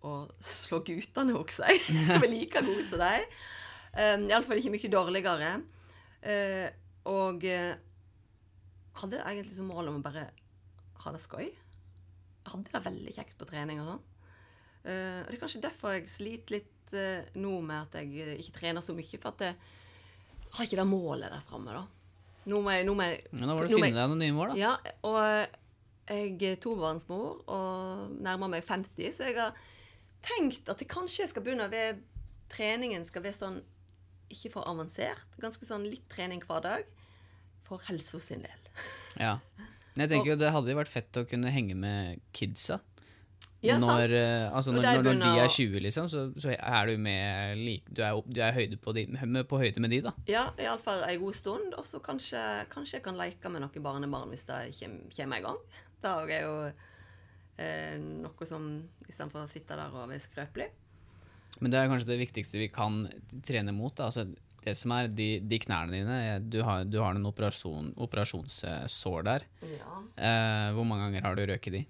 å 0.06 0.16
slå 0.44 0.82
guttene, 0.86 1.36
også. 1.38 1.66
jeg. 1.70 1.82
Skal 1.82 2.22
være 2.22 2.32
like 2.32 2.64
god 2.66 2.82
som 2.86 3.02
dem. 3.02 3.30
Um, 3.96 4.26
Iallfall 4.30 4.62
ikke 4.62 4.74
mye 4.76 4.92
dårligere. 4.92 5.52
Eh, 6.26 6.68
og 7.10 7.46
eh, 7.48 7.76
hadde 9.02 9.22
egentlig 9.22 9.56
som 9.58 9.70
mål 9.70 9.92
om 9.92 10.00
å 10.00 10.06
bare 10.06 10.28
ha 11.04 11.14
det 11.14 11.22
skøy. 11.24 11.50
Hadde 12.46 12.72
det 12.72 12.84
veldig 12.86 13.16
kjekt 13.16 13.38
på 13.40 13.48
trening 13.50 13.82
og 13.84 13.92
sånn. 13.92 14.06
Eh, 14.86 15.20
og 15.24 15.30
det 15.30 15.38
er 15.38 15.42
kanskje 15.42 15.66
derfor 15.66 15.96
jeg 15.96 16.10
sliter 16.14 16.58
litt 16.58 16.96
eh, 16.96 17.28
nå 17.42 17.58
med 17.66 17.88
at 17.88 18.00
jeg 18.02 18.40
ikke 18.42 18.58
trener 18.60 18.86
så 18.86 18.96
mye, 18.98 19.20
for 19.20 19.34
at 19.34 19.46
jeg 19.48 19.60
har 20.56 20.68
ikke 20.68 20.82
det 20.82 20.88
målet 20.90 21.34
der 21.34 21.46
framme, 21.46 21.76
da. 21.76 21.86
Nå 22.46 22.62
må 22.62 22.74
jeg, 22.76 22.86
nå 22.86 22.94
må 22.94 23.08
jeg 23.08 23.22
Men 23.34 23.50
da 23.50 23.54
må 23.58 23.64
du 23.66 23.72
finne 23.74 23.90
deg 23.90 24.12
noen 24.12 24.22
nye 24.22 24.34
mål, 24.36 24.52
da. 24.54 24.58
ja, 24.62 24.74
og 25.10 25.22
jeg 26.06 26.36
er 26.46 26.60
tobarnsmor 26.62 27.40
og 27.50 28.12
nærmer 28.22 28.52
meg 28.54 28.68
50, 28.68 29.16
så 29.18 29.26
jeg 29.26 29.40
har 29.40 29.56
tenkt 30.26 30.70
at 30.70 30.82
jeg 30.82 30.90
kanskje 30.90 31.26
skal 31.32 31.46
begynne 31.46 31.66
ved 31.72 32.04
treningen 32.52 33.06
skal 33.08 33.26
være 33.26 33.38
sånn 33.40 33.58
ikke 34.34 34.54
for 34.58 34.68
avansert. 34.70 35.28
Ganske 35.42 35.68
sånn 35.68 35.88
litt 35.88 36.06
trening 36.12 36.44
hver 36.46 36.64
dag. 36.66 36.92
For 37.66 37.82
helsa 37.90 38.22
sin 38.24 38.46
del. 38.46 38.62
Ja. 39.16 39.38
Men 39.96 40.04
jeg 40.04 40.12
tenker 40.12 40.34
jo 40.34 40.36
det 40.36 40.50
hadde 40.52 40.74
jo 40.74 40.76
vært 40.76 40.92
fett 40.92 41.18
å 41.22 41.22
kunne 41.24 41.48
henge 41.56 41.76
med 41.80 42.20
kidsa. 42.36 42.82
Ja, 43.66 43.78
når, 43.80 44.12
eh, 44.14 44.56
altså 44.56 44.74
Når 44.76 44.84
når, 44.84 45.04
når, 45.08 45.20
de 45.22 45.42
er 45.42 45.48
20, 45.48 45.80
liksom, 45.86 46.10
så, 46.12 46.26
så 46.38 46.52
er 46.54 46.90
du 46.90 46.98
med 47.02 47.58
like, 47.58 47.88
Du 47.90 48.02
er, 48.04 48.20
du 48.28 48.42
er 48.44 48.54
høyde 48.54 48.78
på, 48.78 48.94
de, 48.94 49.06
på 49.50 49.58
høyde 49.58 49.82
med 49.82 49.96
de, 49.96 50.02
da. 50.06 50.12
Ja, 50.30 50.50
iallfall 50.62 51.06
ei 51.08 51.16
god 51.22 51.38
stund. 51.38 51.74
Og 51.74 51.86
så 51.88 52.02
kanskje, 52.04 52.42
kanskje 52.70 53.00
jeg 53.00 53.06
kan 53.08 53.18
leke 53.20 53.50
med 53.50 53.64
noen 53.64 53.86
barnebarn 53.88 54.34
hvis 54.34 54.46
det 54.50 54.60
kommer, 54.76 55.40
i 55.40 55.46
gang. 55.48 55.62
Det 56.06 56.12
er 56.36 56.44
jo 56.44 56.58
eh, 57.58 57.96
noe 57.98 58.46
som 58.46 58.68
Istedenfor 59.08 59.46
å 59.46 59.50
sitte 59.50 59.78
der 59.78 59.94
og 59.96 60.10
være 60.12 60.22
skrøpelig. 60.22 60.68
Men 61.62 61.72
det 61.72 61.80
er 61.80 61.92
kanskje 61.92 62.12
det 62.14 62.22
viktigste 62.26 62.60
vi 62.60 62.72
kan 62.74 63.06
trene 63.46 63.74
mot. 63.76 64.00
Altså, 64.04 64.28
det 64.66 64.74
som 64.80 64.96
er 64.96 65.12
de, 65.14 65.28
de 65.46 65.60
knærne 65.62 65.94
dine 65.94 66.20
Du 66.50 66.62
har, 66.66 66.88
du 66.90 66.98
har 67.04 67.14
en 67.14 67.30
operasjon, 67.30 67.94
operasjonssår 68.02 69.28
der. 69.28 69.46
Ja. 69.76 70.00
Eh, 70.18 70.70
hvor 70.76 70.88
mange 70.88 71.08
ganger 71.08 71.30
har 71.30 71.38
du 71.38 71.46
røket 71.46 71.80
de? 71.80 71.86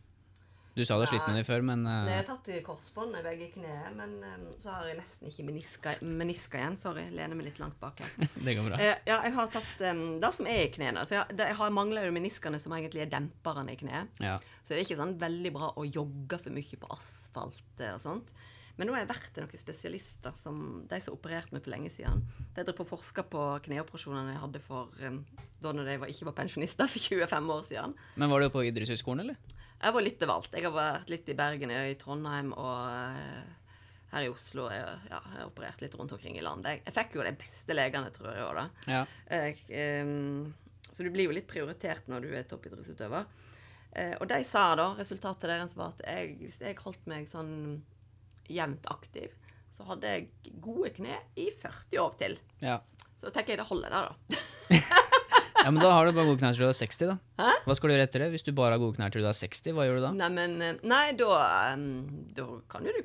Du 0.75 0.84
sa 0.84 0.97
du 0.97 1.06
har 1.06 1.08
slitt 1.08 1.23
med 1.23 1.38
de 1.39 1.43
før, 1.47 1.62
men 1.63 1.86
eh, 1.88 2.10
Jeg 2.12 2.19
har 2.19 2.25
tatt 2.28 2.49
i 2.51 2.58
korsbånd 2.63 3.15
i 3.15 3.21
begge 3.23 3.45
kne, 3.54 3.75
men 3.95 4.17
um, 4.19 4.41
så 4.60 4.73
har 4.73 4.89
jeg 4.89 4.97
nesten 4.99 5.30
ikke 5.30 5.45
meniska, 5.47 5.93
meniska 6.04 6.60
igjen. 6.60 6.75
Sorry, 6.82 7.06
lener 7.15 7.39
meg 7.39 7.47
litt 7.47 7.62
langt 7.63 7.78
bak 7.80 8.01
her. 8.04 8.12
det 8.45 8.56
går 8.58 8.67
bra. 8.67 8.80
Eh, 8.84 8.99
ja, 9.08 9.21
jeg 9.23 9.36
har 9.38 9.54
tatt 9.54 9.86
um, 9.88 10.01
det 10.19 10.32
som 10.36 10.49
er 10.51 10.65
i 10.65 10.73
knærne. 10.75 11.06
Så 11.08 11.15
jeg, 11.15 11.38
det, 11.39 11.47
jeg 11.54 11.58
har 11.62 11.78
mangler 11.78 12.10
jo 12.10 12.17
meniskene 12.17 12.60
som 12.60 12.75
egentlig 12.75 13.06
er 13.06 13.13
demperne 13.13 13.71
i 13.71 13.80
kneet. 13.80 14.19
Ja. 14.19 14.36
Så 14.65 14.73
det 14.73 14.82
er 14.82 14.84
ikke 14.84 14.99
sånn 14.99 15.15
veldig 15.21 15.54
bra 15.56 15.71
å 15.80 15.88
jogge 15.88 16.41
for 16.43 16.60
mye 16.60 16.82
på 16.84 16.91
asfalt 16.97 17.86
eh, 17.86 17.95
og 17.95 18.04
sånt. 18.04 18.36
Men 18.75 18.89
nå 18.89 18.95
har 18.95 19.05
jeg 19.05 19.11
vært 19.13 19.27
til 19.31 19.45
noen 19.45 19.61
spesialister, 19.61 20.35
som 20.35 20.61
de 20.89 20.99
som 21.03 21.15
opererte 21.15 21.55
meg 21.55 21.63
for 21.63 21.71
lenge 21.71 21.91
siden. 21.93 22.23
De 22.55 22.63
drev 22.63 22.75
på 22.75 22.88
forska 22.89 23.23
på 23.31 23.43
kneoperasjonene 23.67 24.35
jeg 24.35 24.41
hadde 24.41 24.61
for 24.63 24.91
da 25.65 25.73
når 25.73 25.91
jeg 25.91 26.01
var, 26.01 26.11
ikke 26.11 26.27
var 26.29 26.38
pensjonister 26.38 26.89
for 26.91 27.01
25 27.01 27.53
år 27.55 27.61
siden. 27.69 27.93
Men 28.21 28.33
var 28.33 28.43
du 28.43 28.49
på 28.53 28.65
idrettshøyskolen, 28.67 29.25
eller? 29.25 29.61
Jeg 29.75 29.95
var 29.95 30.05
litt 30.05 30.25
av 30.25 30.33
alt. 30.35 30.55
Jeg 30.55 30.65
har 30.65 30.75
vært 30.75 31.13
litt 31.13 31.29
i 31.31 31.38
Bergen, 31.38 31.71
i 31.71 31.95
Trondheim 31.99 32.51
og 32.55 32.75
eh, 32.89 33.71
her 34.13 34.27
i 34.27 34.29
Oslo. 34.31 34.67
Jeg, 34.71 34.99
ja, 35.11 35.21
jeg 35.31 35.39
har 35.39 35.49
operert 35.49 35.81
litt 35.83 35.95
rundt 35.99 36.15
omkring 36.15 36.38
i 36.39 36.43
landet. 36.45 36.77
Jeg, 36.77 36.83
jeg 36.88 36.95
fikk 36.95 37.17
jo 37.17 37.25
de 37.25 37.33
beste 37.39 37.75
legene, 37.75 38.11
tror 38.15 38.31
jeg 38.31 38.45
òg, 38.45 38.61
da. 38.61 38.67
Ja. 38.91 39.01
Jeg, 39.31 40.05
um, 40.05 40.53
så 40.91 41.03
du 41.03 41.11
blir 41.11 41.27
jo 41.27 41.35
litt 41.35 41.49
prioritert 41.49 42.07
når 42.11 42.23
du 42.23 42.38
er 42.38 42.47
toppidrettsutøver. 42.47 43.27
Eh, 43.95 44.13
og 44.19 44.27
de 44.31 44.39
sa 44.47 44.69
da, 44.79 44.89
resultatet 44.99 45.51
deres 45.51 45.75
var 45.77 45.93
at 45.95 46.05
hvis 46.39 46.61
jeg 46.63 46.79
holdt 46.83 47.03
meg 47.11 47.27
sånn 47.31 47.53
jevnt 48.51 48.86
aktiv, 48.91 49.34
så 49.75 49.84
hadde 49.89 50.12
jeg 50.12 50.53
gode 50.63 50.91
kne 50.95 51.17
i 51.36 51.49
40 51.51 52.01
år 52.03 52.19
til. 52.21 52.38
ja. 52.63 52.81
Så 53.15 53.29
tenker 53.31 53.53
jeg 53.55 53.62
det 53.62 53.65
holder 53.69 53.93
der, 53.93 54.10
da. 54.12 54.39
Ja, 55.65 55.71
men 55.71 55.79
da 55.81 55.89
har 55.95 56.05
du 56.05 56.12
bare 56.13 56.27
gode 56.27 56.38
knær 56.38 56.53
til 56.53 56.62
du 56.62 56.67
er 56.67 56.75
60, 56.77 56.97
da. 57.10 57.13
Hæ? 57.41 57.53
Hva 57.65 57.75
skal 57.77 57.89
du 57.89 57.93
gjøre 57.95 58.03
etter 58.05 58.21
det? 58.21 58.27
Hvis 58.36 58.43
du 58.45 58.51
bare 58.53 58.75
har 58.75 58.81
gode 58.84 58.99
knær 58.99 59.10
til 59.15 59.23
du 59.23 59.27
er 59.29 59.34
60, 59.34 59.71
hva 59.73 59.86
gjør 59.88 59.95
du 59.97 60.03
da? 60.03 60.12
Nei, 60.19 60.27
men 60.36 60.51
eh, 60.62 60.75
Nei, 60.86 61.05
da, 61.17 61.29
da 62.38 62.45
kan 62.69 62.86
jo 62.86 62.93
du 62.93 62.99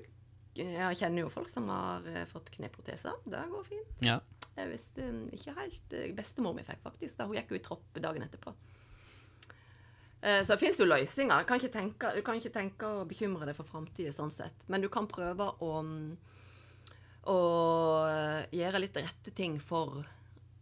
Jeg 0.61 0.99
kjenner 0.99 1.23
jo 1.23 1.31
folk 1.33 1.49
som 1.49 1.71
har 1.73 2.05
eh, 2.11 2.27
fått 2.29 2.51
kneproteser. 2.59 3.17
Det 3.33 3.41
går 3.55 3.65
fint. 3.71 3.95
Ja. 4.05 4.19
Jeg 4.59 4.69
visste 4.75 5.09
ikke 5.39 5.55
helt 5.57 5.97
eh, 5.97 6.11
Bestemor 6.19 6.53
mi 6.59 6.67
fikk 6.67 6.83
faktisk 6.85 7.17
da. 7.23 7.31
Hun 7.31 7.39
gikk 7.39 7.55
jo 7.55 7.61
i 7.63 7.65
tropp 7.65 8.03
dagen 8.03 8.27
etterpå. 8.27 8.53
Eh, 10.23 10.43
Så 10.45 10.55
det 10.55 10.61
fins 10.61 10.81
jo 10.81 10.87
løsninger. 10.89 11.41
Du 11.43 11.49
kan, 11.49 11.61
ikke 11.61 11.73
tenke, 11.73 12.15
du 12.17 12.23
kan 12.27 12.37
ikke 12.41 12.53
tenke 12.53 12.87
å 12.87 13.07
bekymre 13.09 13.47
deg 13.49 13.57
for 13.57 13.69
framtida 13.69 14.13
sånn 14.13 14.33
sett. 14.35 14.57
Men 14.69 14.81
du 14.85 14.89
kan 14.93 15.09
prøve 15.09 15.47
å, 15.61 15.71
mm, 15.85 16.17
å 17.31 17.39
gjøre 18.53 18.83
litt 18.83 18.97
rette 19.01 19.33
ting 19.37 19.59
for 19.61 20.05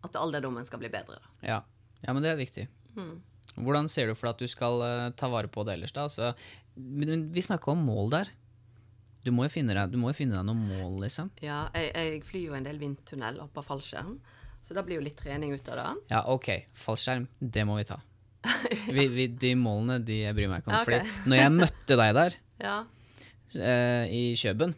at 0.06 0.14
alderdommen 0.18 0.66
skal 0.66 0.78
bli 0.82 0.90
bedre. 0.92 1.18
Ja. 1.42 1.62
ja, 2.04 2.12
men 2.12 2.22
det 2.22 2.32
er 2.32 2.40
viktig. 2.40 2.68
Mm. 2.96 3.16
Hvordan 3.58 3.88
ser 3.90 4.06
du 4.06 4.14
for 4.14 4.28
deg 4.28 4.36
at 4.36 4.42
du 4.44 4.50
skal 4.50 4.82
eh, 4.86 5.06
ta 5.18 5.30
vare 5.32 5.50
på 5.50 5.64
det 5.66 5.74
ellers, 5.78 5.94
da? 5.96 6.06
Altså, 6.06 6.34
vi 6.78 7.42
snakka 7.42 7.72
om 7.72 7.82
mål 7.88 8.12
der. 8.14 8.30
Du 9.24 9.32
må 9.34 9.44
jo 9.48 9.50
finne 9.52 9.74
deg, 9.74 9.90
du 9.90 9.98
finne 10.14 10.38
deg 10.38 10.46
noen 10.46 10.60
mål, 10.70 11.00
liksom. 11.02 11.32
Ja, 11.42 11.64
jeg, 11.74 11.90
jeg 11.96 12.20
flyr 12.28 12.44
jo 12.52 12.54
en 12.56 12.68
del 12.68 12.78
vindtunnel 12.80 13.40
opp 13.42 13.58
av 13.58 13.66
fallskjerm, 13.66 14.14
så 14.62 14.76
det 14.76 14.84
blir 14.86 15.00
jo 15.00 15.04
litt 15.08 15.18
trening 15.18 15.50
ut 15.52 15.68
av 15.74 15.80
det. 15.80 15.88
Ja, 16.14 16.22
ok, 16.30 16.52
fallskjerm, 16.78 17.26
det 17.40 17.66
må 17.66 17.76
vi 17.80 17.88
ta. 17.90 17.98
Vi, 18.96 19.06
vi, 19.12 19.26
de 19.28 19.54
målene 19.58 19.98
de 20.04 20.20
jeg 20.22 20.36
bryr 20.36 20.50
meg 20.50 20.62
ikke 20.62 20.70
om. 20.70 20.76
Okay. 20.82 21.00
Fordi 21.02 21.30
når 21.30 21.40
jeg 21.42 21.54
møtte 21.56 21.96
deg 22.00 22.12
der 22.18 22.36
Ja. 22.68 22.76
uh, 23.58 24.04
i 24.10 24.22
Kjøben 24.38 24.72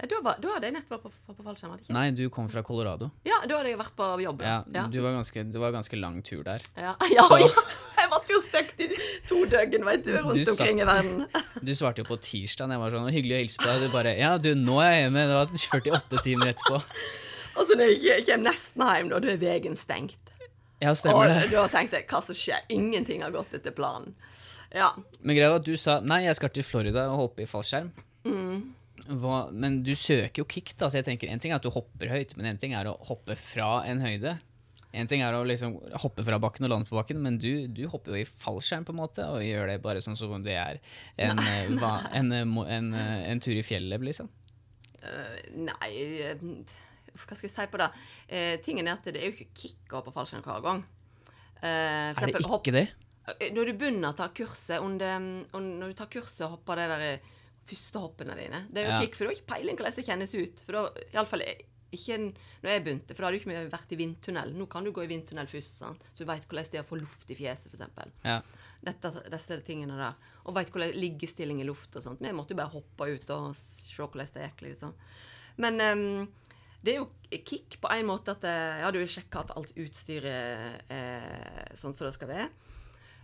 Ja, 0.00 0.06
da, 0.10 0.20
var, 0.24 0.38
da 0.42 0.54
hadde 0.54 0.68
jeg 0.70 0.74
nettopp 0.78 0.94
vært 0.96 1.02
på, 1.26 1.34
på 1.36 1.44
fallskjerm? 1.44 1.74
Nei, 1.92 2.06
du 2.16 2.22
kom 2.32 2.48
fra 2.52 2.62
Colorado. 2.64 3.10
Ja, 3.28 3.42
da 3.44 3.58
hadde 3.58 3.72
jeg 3.74 3.80
vært 3.82 3.94
på 3.98 4.06
jobb. 4.22 4.40
Ja, 4.46 4.60
ja. 4.72 4.86
Du 4.88 4.96
var 5.04 5.12
ganske, 5.18 5.44
det 5.52 5.60
var 5.60 5.74
ganske 5.74 5.98
lang 6.00 6.22
tur 6.24 6.40
der. 6.46 6.64
Ja, 6.78 6.94
ja, 7.18 7.26
ja. 7.42 7.50
Jeg 8.00 8.08
ble 8.14 8.32
jo 8.32 8.40
støkt 8.46 8.80
i 8.80 8.88
to 9.28 9.42
døgn, 9.52 9.84
vet 9.84 10.06
du, 10.06 10.14
rundt 10.16 10.40
Du 10.40 10.52
omkring 10.54 10.80
i 10.80 10.86
verden. 10.88 11.26
Du 11.60 11.74
svarte 11.76 12.00
jo 12.00 12.08
på 12.08 12.16
tirsdag. 12.24 12.72
Jeg 12.72 12.80
var 12.80 12.96
sånn, 12.96 13.10
hyggelig 13.12 13.36
å 13.36 13.42
hilse 13.42 13.60
på 13.60 13.68
deg. 13.68 13.84
Du 13.84 13.92
bare 13.92 14.14
Ja, 14.16 14.32
du, 14.40 14.54
nå 14.56 14.78
er 14.80 14.94
jeg 14.94 15.04
hjemme. 15.04 15.26
Det 15.28 15.36
var 15.36 15.52
48 15.52 16.24
timer 16.24 16.54
etterpå. 16.54 16.80
Og 17.60 17.66
så 17.68 17.76
når 17.76 17.92
jeg 18.00 18.24
kommer 18.30 18.46
nesten 18.54 18.86
hjem, 18.88 19.12
da, 19.12 19.20
da 19.20 19.32
er 19.34 19.40
veien 19.42 19.76
stengt. 19.76 20.29
Ja, 20.80 20.92
Og 20.94 20.98
stemmer 20.98 21.28
det. 21.28 21.50
da 21.52 21.66
tenkte 21.68 22.00
jeg, 22.00 22.08
hva 22.08 22.22
som 22.24 22.36
skjer? 22.36 22.64
Ingenting 22.72 23.24
har 23.24 23.32
gått 23.34 23.52
etter 23.56 23.74
planen. 23.76 24.14
Ja. 24.72 24.92
Men 25.20 25.36
greia 25.36 25.50
var 25.52 25.60
at 25.60 25.66
du 25.66 25.74
sa 25.80 25.98
nei, 26.00 26.22
jeg 26.24 26.38
skal 26.38 26.52
til 26.54 26.64
Florida 26.64 27.08
og 27.10 27.24
hoppe 27.24 27.44
i 27.44 27.48
fallskjerm. 27.50 27.90
Hva, 29.10 29.40
men 29.50 29.80
du 29.82 29.92
søker 29.98 30.42
jo 30.42 30.46
kick, 30.48 30.74
da, 30.78 30.90
så 30.90 31.00
jeg 31.00 31.08
tenker 31.08 31.30
en 31.32 31.40
ting 31.42 31.52
er 31.52 31.58
at 31.58 31.66
du 31.66 31.72
hopper 31.74 32.12
høyt, 32.12 32.36
men 32.38 32.52
en 32.52 32.60
ting 32.60 32.76
er 32.78 32.88
å 32.88 32.94
hoppe 33.08 33.34
fra 33.38 33.80
en 33.88 34.02
høyde. 34.04 34.36
En 34.92 35.06
ting 35.10 35.22
er 35.22 35.34
å 35.36 35.44
liksom 35.46 35.76
hoppe 36.02 36.24
fra 36.26 36.38
bakken 36.42 36.66
og 36.66 36.72
lande 36.72 36.88
på 36.88 36.98
bakken, 36.98 37.20
men 37.22 37.38
du, 37.38 37.66
du 37.70 37.84
hopper 37.90 38.16
jo 38.16 38.22
i 38.24 38.26
fallskjerm 38.26 38.86
på 38.86 38.94
en 38.94 39.00
måte, 39.00 39.26
og 39.26 39.44
gjør 39.46 39.70
det 39.70 39.78
bare 39.84 40.02
sånn 40.02 40.18
som 40.18 40.34
om 40.34 40.44
det 40.44 40.56
er 40.58 40.80
en, 41.16 41.38
eh, 41.38 41.70
hva, 41.78 41.92
en, 42.18 42.32
eh, 42.34 42.46
en, 42.76 42.92
eh, 42.98 43.16
en 43.30 43.42
tur 43.42 43.54
i 43.54 43.64
fjellet, 43.66 44.02
liksom. 44.10 44.30
Uh, 45.00 45.36
nei 45.56 45.92
Hva 47.14 47.36
skal 47.36 47.48
jeg 47.48 47.54
si 47.56 47.66
på 47.72 47.80
det? 47.82 47.90
Eh, 48.28 48.54
tingen 48.64 48.88
er 48.88 48.98
at 48.98 49.04
det 49.10 49.20
er 49.20 49.28
jo 49.30 49.36
ikke 49.36 49.50
kick 49.54 49.92
å 49.94 50.00
hoppe 50.00 50.12
fallskjerm 50.14 50.44
hver 50.46 50.62
gang. 50.64 50.84
Eh, 51.62 52.14
Er 52.14 52.14
det 52.14 52.40
ikke 52.40 52.72
det? 52.76 52.86
Når 53.54 53.68
du 53.68 53.72
begynner 53.78 54.10
å 54.12 54.16
ta 54.16 54.28
kurset, 54.34 54.80
under, 54.82 55.18
det, 55.18 55.50
når 55.54 55.92
du 55.92 55.98
tar 55.98 56.08
kurset 56.10 56.46
og 56.46 56.56
hopper 56.56 56.80
de 56.80 56.86
der 56.90 57.04
eh, 57.06 57.28
første 57.70 58.00
hoppene 58.02 58.34
dine 58.34 58.64
Det 58.72 58.80
er 58.82 58.88
jo 58.88 58.94
Ja. 58.96 59.00
kick, 59.04 59.14
for 59.14 59.24
du 59.24 59.30
har 59.30 59.36
ikke 59.36 59.52
peiling 59.54 59.76
hvordan 59.76 59.94
det 59.94 60.06
kjennes 60.08 60.34
ut. 60.34 60.62
For 60.66 60.72
da, 60.72 61.04
iallfall 61.14 61.44
ikke 61.90 62.16
når 62.62 62.70
jeg 62.70 62.82
begynte, 62.86 63.14
for 63.14 63.22
da 63.22 63.26
hadde 63.28 63.38
du 63.38 63.50
ikke 63.50 63.70
vært 63.74 63.92
i 63.94 63.98
vindtunnel. 63.98 64.52
Nå 64.54 64.66
kan 64.70 64.84
du 64.86 64.92
gå 64.94 65.02
i 65.04 65.10
vindtunnel 65.10 65.48
først, 65.50 65.76
sant? 65.82 66.02
så 66.14 66.22
du 66.22 66.28
veit 66.28 66.46
hvordan 66.46 66.70
det 66.70 66.78
er 66.78 66.84
å 66.84 66.88
få 66.88 66.98
luft 67.00 67.30
i 67.30 67.34
fjeset, 67.38 67.74
f.eks. 67.74 68.12
Ja. 68.24 68.40
Dette, 68.80 69.10
disse 69.30 69.58
tingene 69.66 69.98
der. 69.98 70.14
Og 70.46 70.54
veit 70.56 70.70
hvordan 70.72 70.94
liggestilling 70.96 71.60
i 71.60 71.66
luft 71.68 71.94
og 71.98 72.02
sånt. 72.04 72.22
Vi 72.22 72.32
måtte 72.32 72.54
jo 72.54 72.60
bare 72.62 72.72
hoppe 72.72 73.10
ut 73.10 73.32
og 73.34 73.56
se 73.58 73.98
hvordan 74.00 74.30
det 74.34 74.46
gikk, 74.48 74.62
liksom. 74.70 74.94
Men 75.60 75.80
ehm, 75.84 76.28
det 76.80 76.94
er 76.94 77.00
jo 77.02 77.40
kick 77.46 77.76
på 77.82 77.90
en 77.92 78.08
måte 78.08 78.32
at 78.32 78.44
eh, 78.48 78.80
ja, 78.82 78.90
du 78.94 79.00
sjekker 79.04 79.44
at 79.44 79.54
alt 79.58 79.72
utstyret 79.78 80.90
er 80.90 81.74
sånn 81.78 81.94
som 81.96 82.08
det 82.08 82.14
skal 82.16 82.30
være. 82.32 82.50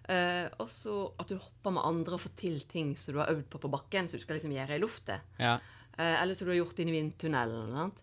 Uh, 0.07 0.47
og 0.62 0.69
så 0.71 0.92
at 1.19 1.33
du 1.33 1.35
hopper 1.35 1.73
med 1.75 1.83
andre 1.83 2.14
og 2.14 2.21
får 2.23 2.37
til 2.38 2.61
ting 2.71 2.92
som 2.95 3.16
du 3.16 3.19
har 3.19 3.33
øvd 3.33 3.49
på 3.51 3.59
på 3.64 3.71
bakken, 3.73 4.07
som 4.07 4.21
du 4.21 4.23
skal 4.23 4.38
liksom 4.38 4.55
gjøre 4.55 4.77
i 4.77 4.83
lufta. 4.83 5.19
ja. 5.42 5.57
Uh, 5.97 6.23
eller 6.23 6.37
som 6.37 6.45
du 6.45 6.53
har 6.53 6.61
gjort 6.61 6.79
inn 6.79 6.90
i 6.92 6.95
vindtunnelen. 6.95 7.73
Sant? 7.73 8.03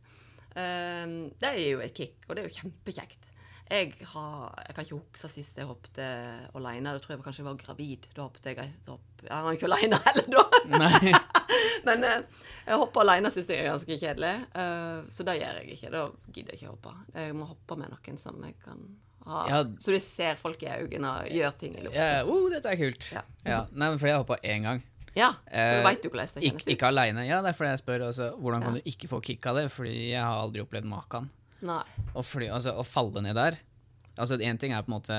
Uh, 0.58 1.30
det 1.40 1.52
er 1.52 1.60
jo 1.62 1.84
et 1.86 1.94
kick, 1.96 2.18
og 2.28 2.36
det 2.36 2.44
er 2.44 2.50
jo 2.50 2.58
kjempekjekt. 2.58 3.30
Jeg, 3.74 3.94
har, 4.14 4.54
jeg 4.68 4.76
kan 4.78 4.86
ikke 4.86 4.98
huske 5.00 5.30
sist 5.34 5.58
jeg 5.58 5.66
hoppet 5.66 5.98
alene. 6.54 6.94
Da 6.94 7.02
tror 7.02 7.16
jeg 7.16 7.24
kanskje 7.26 7.42
jeg 7.42 7.48
var 7.48 7.56
gravid. 7.64 8.08
Da 8.14 8.28
hoppet 8.28 8.50
jeg 8.52 8.68
hopp. 8.88 9.24
Jeg 9.26 9.46
var 9.48 9.58
ikke 9.58 9.70
alene 9.72 10.00
heller 10.06 10.28
da. 10.36 11.22
Men 11.88 12.04
eh, 12.08 12.22
jeg 12.68 12.78
hopper 12.80 13.02
alene 13.04 13.32
syns 13.34 13.50
jeg 13.52 13.64
er 13.64 13.72
ganske 13.74 13.98
kjedelig. 14.00 14.34
eh, 14.62 15.00
så 15.12 15.26
det 15.28 15.36
gjør 15.42 15.58
jeg 15.62 15.78
ikke. 15.78 15.92
Da 15.96 16.04
gidder 16.36 16.54
jeg 16.54 16.62
ikke 16.62 16.70
å 16.70 16.76
hoppe. 16.78 16.94
Jeg 17.18 17.36
må 17.40 17.50
hoppe 17.50 17.80
med 17.82 17.92
noen 17.96 18.22
som 18.22 18.40
jeg 18.46 18.56
kan 18.64 18.86
ha. 19.28 19.44
Ja. 19.50 19.60
Så 19.84 19.96
de 19.96 20.00
ser 20.06 20.40
folk 20.40 20.64
i 20.64 20.72
øynene 20.72 21.12
og 21.24 21.34
gjør 21.34 21.54
ting 21.60 21.76
i 21.80 21.84
lufta. 21.86 22.08
Ja, 22.14 22.24
oh, 22.30 22.48
dette 22.54 22.72
er 22.72 22.80
kult. 22.80 23.10
Ja. 23.16 23.26
Ja. 23.48 23.62
Nei, 23.72 23.90
men 23.90 24.00
fordi 24.02 24.14
jeg 24.14 24.24
hoppa 24.24 24.38
én 24.44 24.68
gang. 24.70 24.84
Ja, 25.14 25.32
så 25.46 25.60
Eh, 25.62 25.76
du 25.78 25.84
veit 25.86 26.06
jo 26.06 26.10
hvordan 26.10 26.32
det 26.34 26.42
kjennes 26.42 26.64
ut. 26.66 26.72
ikke 26.74 26.88
aleine. 26.90 27.24
Ja, 27.28 27.42
det 27.46 27.52
er 27.52 27.58
fordi 27.58 27.70
jeg 27.74 27.82
spør 27.84 28.08
også, 28.08 28.32
hvordan 28.42 28.64
kan 28.66 28.78
du 28.80 28.88
ikke 28.90 29.10
få 29.12 29.20
kick 29.22 29.46
av 29.52 29.60
det? 29.60 29.68
Fordi 29.74 29.92
jeg 30.10 30.24
har 30.24 30.40
aldri 30.42 30.64
opplevd 30.64 30.88
maken. 30.90 31.30
Å, 32.14 32.24
fly, 32.26 32.50
altså, 32.54 32.76
å 32.78 32.84
falle 32.88 33.24
ned 33.26 33.38
der 33.40 33.60
Altså 34.14 34.38
Én 34.46 34.60
ting 34.62 34.74
er 34.76 34.84
på 34.86 34.92
en 34.92 34.98
måte 35.00 35.16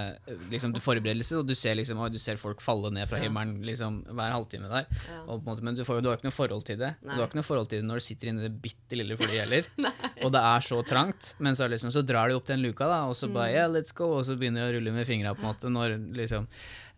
liksom, 0.53 0.71
du 0.75 0.79
forberedelse, 0.83 1.41
og 1.41 1.49
du 1.49 1.55
ser, 1.59 1.75
liksom, 1.75 1.99
å, 1.99 2.07
du 2.13 2.19
ser 2.23 2.39
folk 2.39 2.61
falle 2.63 2.93
ned 2.95 3.09
fra 3.11 3.19
himmelen 3.19 3.57
liksom, 3.67 3.97
hver 4.15 4.31
halvtime 4.37 4.71
der. 4.71 4.87
Ja. 5.09 5.17
Og, 5.35 5.43
måte, 5.47 5.65
men 5.67 5.75
du, 5.75 5.83
får, 5.87 5.99
du 6.05 6.13
har 6.13 6.21
ikke 6.21 6.29
noe 6.29 6.37
forhold 6.37 6.63
til 6.69 6.79
det. 6.79 6.93
Nei. 7.03 7.17
Du 7.17 7.19
har 7.19 7.27
ikke 7.27 7.41
noe 7.41 7.49
forhold 7.49 7.73
til 7.73 7.83
det 7.83 7.89
når 7.89 7.99
du 7.99 8.05
sitter 8.07 8.31
inne 8.31 8.45
i 8.45 8.47
det 8.47 8.53
bitte 8.63 9.01
lille 9.01 9.19
flyet 9.19 9.41
heller. 9.41 9.67
og 10.25 10.31
det 10.37 10.45
er 10.53 10.67
så 10.69 10.79
trangt. 10.87 11.33
Men 11.43 11.59
så, 11.59 11.67
liksom, 11.73 11.91
så 11.91 12.05
drar 12.07 12.31
de 12.31 12.39
opp 12.39 12.47
den 12.47 12.63
luka, 12.63 12.87
da, 12.87 13.01
og 13.11 13.19
så 13.19 13.27
bare 13.27 13.51
Mm. 13.51 13.57
yeah, 13.59 13.69
let's 13.75 13.91
go, 13.95 14.13
og 14.21 14.23
så 14.31 14.39
begynner 14.39 14.63
de 14.63 14.71
å 14.71 14.79
rulle 14.79 14.95
med 14.95 15.11
fingra, 15.11 15.35
på 15.35 15.43
en 15.43 15.51
måte. 15.51 15.75
Når, 15.75 15.99
liksom, 16.15 16.47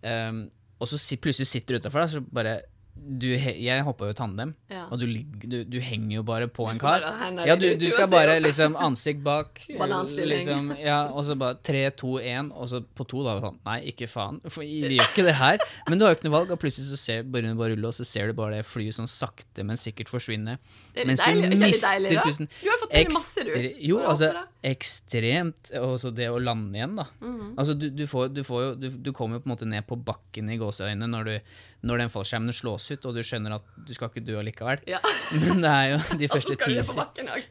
ehm, 0.05 0.45
og 0.77 0.93
så 0.93 1.01
plutselig 1.17 1.49
sitter 1.49 1.79
du 1.79 1.87
utafor, 1.87 2.05
så 2.13 2.21
bare 2.21 2.59
du, 2.97 3.29
Jeg 3.37 3.85
hoppa 3.87 4.09
jo 4.09 4.15
tandem, 4.17 4.55
Ja. 4.73 4.87
og 4.91 4.99
du, 4.99 5.07
du, 5.45 5.65
du 5.65 5.77
henger 5.81 6.17
jo 6.17 6.23
bare 6.27 6.49
på 6.49 6.67
en 6.71 6.79
kar. 6.81 7.05
Ja, 7.47 7.55
du, 7.55 7.67
du 7.79 7.87
skal 7.93 8.09
bare 8.11 8.39
liksom 8.43 8.77
ansikt 8.77 9.23
bak, 9.23 9.61
liksom, 10.33 10.73
ja, 10.81 11.05
og 11.13 11.25
så 11.29 11.37
bare 11.39 11.59
tre, 11.63 11.85
to, 11.95 12.17
én, 12.19 12.51
og 12.51 12.69
så 12.73 12.81
på 12.83 13.07
to, 13.07 13.23
da. 13.27 13.37
Sånn, 13.45 13.61
nei, 13.69 13.79
ikke 13.93 14.09
faen, 14.11 14.41
for 14.49 14.65
vi 14.65 14.97
gjør 14.97 15.07
ikke 15.11 15.27
det 15.29 15.37
her. 15.39 15.63
Men 15.89 16.01
du 16.01 16.07
har 16.07 16.15
jo 16.15 16.19
ikke 16.19 16.29
noe 16.31 16.37
valg, 16.39 16.51
og 16.57 16.61
plutselig 16.63 16.89
så 16.91 16.99
ser 16.99 17.23
bare, 17.31 17.55
bare 17.59 17.77
rulle, 17.77 17.93
og 17.93 17.95
så 17.95 18.07
ser 18.09 18.33
du 18.33 18.39
bare 18.39 18.59
det 18.59 18.67
flyet 18.67 18.99
sånn 18.99 19.11
sakte, 19.11 19.63
men 19.67 19.79
sikkert 19.81 20.11
forsvinne. 20.11 20.59
Det 20.97 21.05
er 21.05 21.13
litt 21.13 21.23
du 21.23 21.27
deilig. 21.27 21.51
Det 21.53 21.63
mister 21.63 21.95
deilig, 22.01 22.19
pusten. 22.27 22.51
Du 22.59 22.69
har 22.73 22.83
fått 22.83 22.97
med 22.97 23.15
masse, 23.15 23.47
du. 23.47 23.71
Jo, 23.87 24.03
altså, 24.03 24.33
ekstremt. 24.67 25.71
Og 25.83 25.97
så 26.03 26.11
det 26.15 26.29
å 26.33 26.39
lande 26.43 26.79
igjen, 26.79 26.97
da. 26.99 27.07
Mhm. 27.23 27.55
Altså, 27.57 27.77
du, 27.79 27.89
du, 27.95 28.05
får, 28.11 28.31
du, 28.35 28.43
får 28.47 28.63
jo, 28.65 28.75
du, 28.81 28.89
du 29.09 29.13
kommer 29.17 29.39
jo 29.39 29.45
på 29.45 29.51
en 29.51 29.55
måte 29.55 29.69
ned 29.71 29.87
på 29.89 29.99
bakken 30.07 30.51
i 30.53 30.59
gåseøynene 30.61 31.09
når, 31.13 31.31
du, 31.31 31.57
når 31.87 32.01
den 32.03 32.13
fallskjermen 32.13 32.55
slås 32.57 32.89
ut, 32.91 33.05
og 33.09 33.17
du 33.17 33.23
skjønner 33.27 33.57
at 33.59 33.67
du 33.77 33.93
skal 33.95 34.11
ikke 34.11 34.25
dø 34.25 34.39
allikevel. 34.41 34.81
Ja. 34.89 35.01
Men 35.43 35.61
det 35.65 35.73
er 35.73 35.91
jo 35.93 35.99
de 36.23 36.29
Og 36.31 36.39
så 36.41 36.57
skal 36.57 36.77
du 36.77 36.81
på 36.81 36.97
bakken 37.01 37.31
òg. 37.35 37.45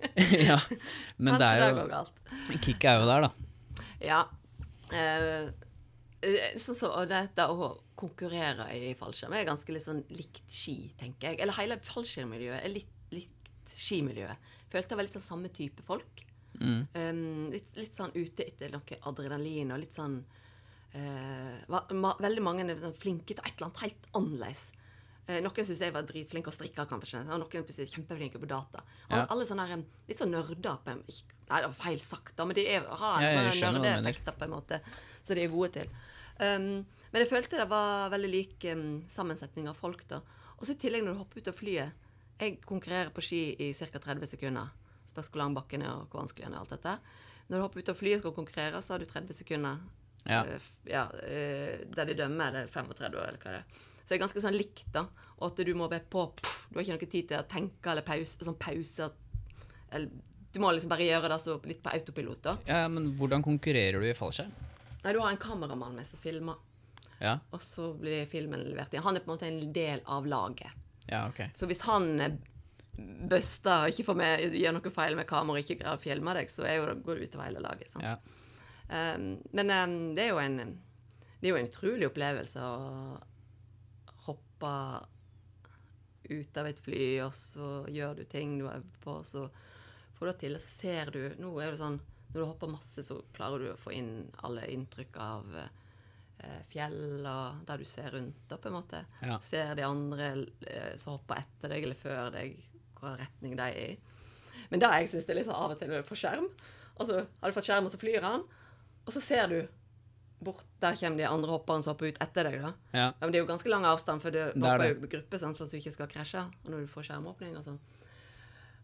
ja. 0.49 0.57
Men 1.17 1.35
Kanskje 1.35 1.43
det 1.43 1.51
er 1.51 1.77
jo 1.79 1.85
galt. 1.93 2.25
Kicket 2.55 2.89
er 2.91 2.99
jo 2.99 3.07
der, 3.11 3.27
da. 3.27 3.85
Ja. 4.03 4.21
Eh, 4.93 5.39
eh, 6.25 6.59
sånn 6.61 6.77
så, 6.77 6.91
og 6.91 7.09
dette 7.11 7.47
å 7.49 7.71
konkurrere 7.95 8.67
i 8.75 8.91
fallskjerm 8.99 9.37
er 9.37 9.47
ganske 9.47 9.71
litt 9.71 9.85
sånn 9.85 10.03
likt 10.13 10.45
ski, 10.51 10.77
tenker 10.99 11.31
jeg. 11.31 11.41
Eller 11.45 11.57
hele 11.61 11.79
fallskjermmiljøet 11.85 12.59
er 12.59 12.73
litt 12.73 12.91
likt 13.15 13.75
skimiljøet. 13.75 14.53
Følte 14.71 14.93
jeg 14.93 14.99
var 14.99 15.07
litt 15.07 15.19
av 15.19 15.25
samme 15.25 15.51
type 15.53 15.85
folk. 15.85 16.25
Mm. 16.55 16.81
Um, 16.95 17.21
litt, 17.51 17.71
litt 17.75 17.97
sånn 17.97 18.13
ute 18.15 18.45
etter 18.47 18.71
noe 18.71 18.99
adrenalin 19.09 19.73
og 19.75 19.81
litt 19.81 19.97
sånn 19.97 20.21
Veldig 20.95 22.43
mange 22.43 22.65
er 22.65 22.79
sånn 22.79 22.97
flinke 22.97 23.33
til 23.33 23.43
et 23.43 23.53
eller 23.55 23.69
annet 23.69 23.83
helt 23.83 24.09
annerledes. 24.15 24.65
Eh, 25.25 25.39
noen 25.41 25.65
syns 25.65 25.81
jeg 25.81 25.93
var 25.93 26.05
dritflink 26.05 26.47
å 26.47 26.53
strikke, 26.53 26.85
kanskje. 26.89 27.23
Og 27.25 27.41
noen 27.41 27.63
er 27.65 27.89
kjempeflinke 27.89 28.41
på 28.41 28.49
data. 28.49 28.83
Ja. 29.09 29.23
Alle 29.23 29.47
sånne 29.49 29.65
her, 29.71 29.81
litt 30.09 30.21
sånn 30.21 30.33
nerder 30.33 30.77
på 30.83 30.93
en 30.93 31.01
Nei, 31.45 31.59
det 31.61 31.67
var 31.69 31.77
feil 31.77 31.99
sagt, 32.01 32.31
da, 32.39 32.45
men 32.49 32.57
de 32.57 32.63
er, 32.65 32.85
har 32.89 33.19
Ja, 33.21 33.27
en 33.29 33.47
jeg 33.51 33.57
sånn 33.59 33.75
nerdeeffekter 33.77 34.33
på 34.33 34.47
en 34.47 34.53
måte, 34.55 34.79
så 35.21 35.35
de 35.37 35.43
er 35.43 35.51
gode 35.53 35.75
til. 35.75 35.91
Um, 36.39 36.81
men 37.11 37.21
jeg 37.21 37.29
følte 37.29 37.59
det 37.59 37.67
var 37.69 38.09
veldig 38.09 38.31
lik 38.31 38.65
um, 38.73 39.03
sammensetning 39.13 39.69
av 39.69 39.77
folk, 39.77 40.01
da. 40.09 40.23
Og 40.57 40.65
så 40.65 40.73
i 40.73 40.79
tillegg, 40.81 41.05
når 41.05 41.13
du 41.13 41.21
hopper 41.21 41.43
ut 41.43 41.51
av 41.51 41.57
flyet 41.59 42.01
Jeg 42.41 42.57
konkurrerer 42.65 43.11
på 43.13 43.21
ski 43.23 43.41
i 43.61 43.69
ca. 43.77 44.01
30 44.07 44.27
sekunder. 44.33 44.73
Spørs 45.11 45.29
hvor 45.29 45.43
lang 45.43 45.53
bakken 45.55 45.85
er, 45.85 45.93
og 45.93 46.09
hvor 46.09 46.23
vanskelig 46.23 46.47
den 46.47 46.57
er, 46.57 46.63
og 46.63 46.65
alt 46.65 46.73
dette. 46.73 46.97
Når 47.45 47.57
du 47.57 47.63
hopper 47.67 47.83
ut 47.83 47.93
av 47.93 48.01
flyet 48.01 48.17
og 48.17 48.23
skal 48.25 48.35
konkurrere, 48.41 48.81
så 48.81 48.95
har 48.95 49.05
du 49.05 49.05
30 49.05 49.37
sekunder. 49.37 49.85
Ja. 50.25 50.41
Eh, 50.45 50.69
ja 50.89 51.03
eh, 51.25 51.83
der 51.95 52.09
de 52.09 52.15
dømmer, 52.17 52.51
det 52.55 52.63
er 52.65 52.71
35 52.73 53.17
år, 53.19 53.27
eller 53.29 53.41
hva 53.43 53.53
det 53.55 53.59
er. 53.61 53.83
Så 54.05 54.11
det 54.11 54.15
er 54.17 54.21
ganske 54.21 54.41
sånn 54.43 54.57
likt, 54.57 54.85
da. 54.93 55.05
Og 55.39 55.47
at 55.51 55.61
du 55.65 55.73
må 55.77 55.87
være 55.89 56.05
på 56.09 56.27
pff, 56.37 56.61
Du 56.69 56.77
har 56.79 56.85
ikke 56.85 56.95
noe 56.97 57.11
tid 57.11 57.27
til 57.29 57.39
å 57.39 57.45
tenke 57.49 57.91
eller 57.91 58.05
pause. 58.05 58.37
Sånn 58.45 58.57
pause 58.61 59.09
eller, 59.91 60.09
Du 60.53 60.59
må 60.63 60.71
liksom 60.71 60.89
bare 60.89 61.05
gjøre 61.07 61.29
det 61.33 61.39
så 61.43 61.57
litt 61.67 61.81
på 61.83 61.91
autopilot, 61.93 62.41
da. 62.45 62.53
ja, 62.69 62.87
men 62.87 63.09
hvordan 63.19 63.43
konkurrerer 63.43 63.99
du 64.01 64.07
i 64.07 64.13
fallskjerm? 64.15 64.53
Nei, 65.03 65.13
du 65.13 65.19
har 65.19 65.29
en 65.33 65.37
kameramann 65.41 65.95
med 65.97 66.07
som 66.07 66.19
filmer, 66.21 66.55
Ja, 67.19 67.37
og 67.51 67.61
så 67.61 67.93
blir 67.93 68.25
filmen 68.31 68.63
levert 68.65 68.93
inn. 68.93 69.03
Han 69.05 69.15
er 69.17 69.23
på 69.25 69.29
en 69.31 69.35
måte 69.37 69.47
en 69.47 69.73
del 69.73 70.01
av 70.05 70.25
laget. 70.25 70.71
ja 71.07 71.27
ok. 71.29 71.41
Så 71.55 71.67
hvis 71.69 71.81
han 71.85 72.07
eh, 72.19 72.37
buster 73.29 73.85
og 73.85 73.91
ikke 73.93 74.07
får 74.07 74.17
med, 74.21 74.55
gjør 74.57 74.77
noe 74.77 74.91
feil 74.95 75.15
med 75.19 75.27
kamera 75.29 75.59
og 75.59 75.63
ikke 75.65 75.77
greier 75.81 75.99
å 75.99 76.01
filme 76.01 76.33
deg, 76.37 76.49
så 76.49 76.65
jo, 76.69 76.87
går 77.05 77.19
det 77.19 77.29
utover 77.29 77.45
hele 77.49 77.63
laget. 77.63 77.91
Sant? 77.91 78.03
Ja. 78.05 78.15
Um, 78.85 79.29
men 79.55 79.71
um, 79.73 79.95
det 80.17 80.27
er 80.27 80.33
jo 80.33 80.41
en 80.41 80.59
det 81.45 81.49
er 81.51 81.53
jo 81.53 81.61
en 81.61 81.67
utrolig 81.69 82.07
opplevelse 82.09 82.61
å 82.65 83.17
hoppe 84.25 84.71
ut 86.25 86.57
av 86.57 86.69
et 86.69 86.79
fly, 86.81 87.03
og 87.21 87.35
så 87.37 87.67
gjør 87.93 88.15
du 88.17 88.23
ting 88.29 88.55
du 88.57 88.65
har 88.65 88.79
øvd 88.79 88.95
på, 89.03 89.17
og 89.19 89.27
så 89.29 89.43
får 90.17 90.25
du 90.25 90.31
det 90.31 90.39
til, 90.41 90.55
og 90.57 90.63
så 90.63 90.71
ser 90.73 91.11
du 91.13 91.19
Nå 91.37 91.51
er 91.61 91.69
det 91.69 91.81
sånn 91.83 91.99
Når 92.31 92.39
du 92.39 92.45
hopper 92.47 92.71
masse, 92.71 93.05
så 93.05 93.19
klarer 93.35 93.61
du 93.61 93.69
å 93.73 93.77
få 93.77 93.93
inn 93.93 94.09
alle 94.47 94.65
inntrykk 94.73 95.21
av 95.21 95.53
eh, 95.59 96.59
fjell 96.71 97.21
og 97.21 97.61
der 97.69 97.83
du 97.83 97.85
ser 97.93 98.09
rundt, 98.15 98.41
da, 98.49 98.57
på 98.57 98.71
en 98.71 98.77
måte. 98.79 99.05
Ja. 99.21 99.37
Ser 99.45 99.77
de 99.77 99.85
andre 99.85 100.31
eh, 100.65 100.95
som 100.97 101.19
hopper 101.19 101.43
etter 101.43 101.75
deg 101.75 101.85
eller 101.85 101.99
før 101.99 102.33
deg, 102.33 102.57
hvilken 102.81 103.21
retning 103.21 103.55
de 103.59 103.69
er 103.69 103.93
i. 103.93 104.19
Men 104.71 104.81
det 104.81 104.91
jeg 104.97 105.13
syns 105.13 105.29
er 105.29 105.37
litt 105.37 105.47
sånn 105.47 105.61
av 105.61 105.75
og 105.75 105.79
til 105.79 105.93
når 105.93 106.01
du 106.01 106.09
får 106.09 106.19
skjerm 106.23 106.45
Og 106.95 107.01
så 107.05 107.21
har 107.21 107.51
du 107.51 107.55
fått 107.55 107.67
skjerm, 107.69 107.85
og 107.85 107.93
så 107.93 108.01
flyr 108.01 108.25
han, 108.25 108.47
og 109.05 109.13
så 109.13 109.21
ser 109.23 109.49
du 109.51 109.57
bort 110.45 110.65
Der 110.83 110.97
kommer 110.99 111.17
de 111.17 111.25
andre 111.25 111.49
hopperne 111.49 111.81
som 111.81 111.93
hopper 111.93 112.11
ut 112.11 112.17
etter 112.21 112.49
deg, 112.49 112.59
da. 112.61 112.71
Ja. 112.93 113.05
Men 113.21 113.31
det 113.31 113.39
er 113.39 113.45
jo 113.45 113.49
ganske 113.49 113.71
lang 113.71 113.85
avstand, 113.87 114.21
for 114.21 114.35
du 114.35 114.41
er 114.43 114.51
hopper 114.51 114.89
jo 114.91 114.97
i 115.07 115.11
gruppe, 115.15 115.39
sånn 115.41 115.55
at 115.55 115.71
du 115.71 115.77
ikke 115.79 115.93
skal 115.95 116.09
krasje. 116.11 116.43
Og 116.65 116.73
når 116.73 116.83
du 116.83 116.91
får 116.91 117.07
skjermåpning 117.07 117.55
og 117.57 117.65
sånn. 117.65 117.79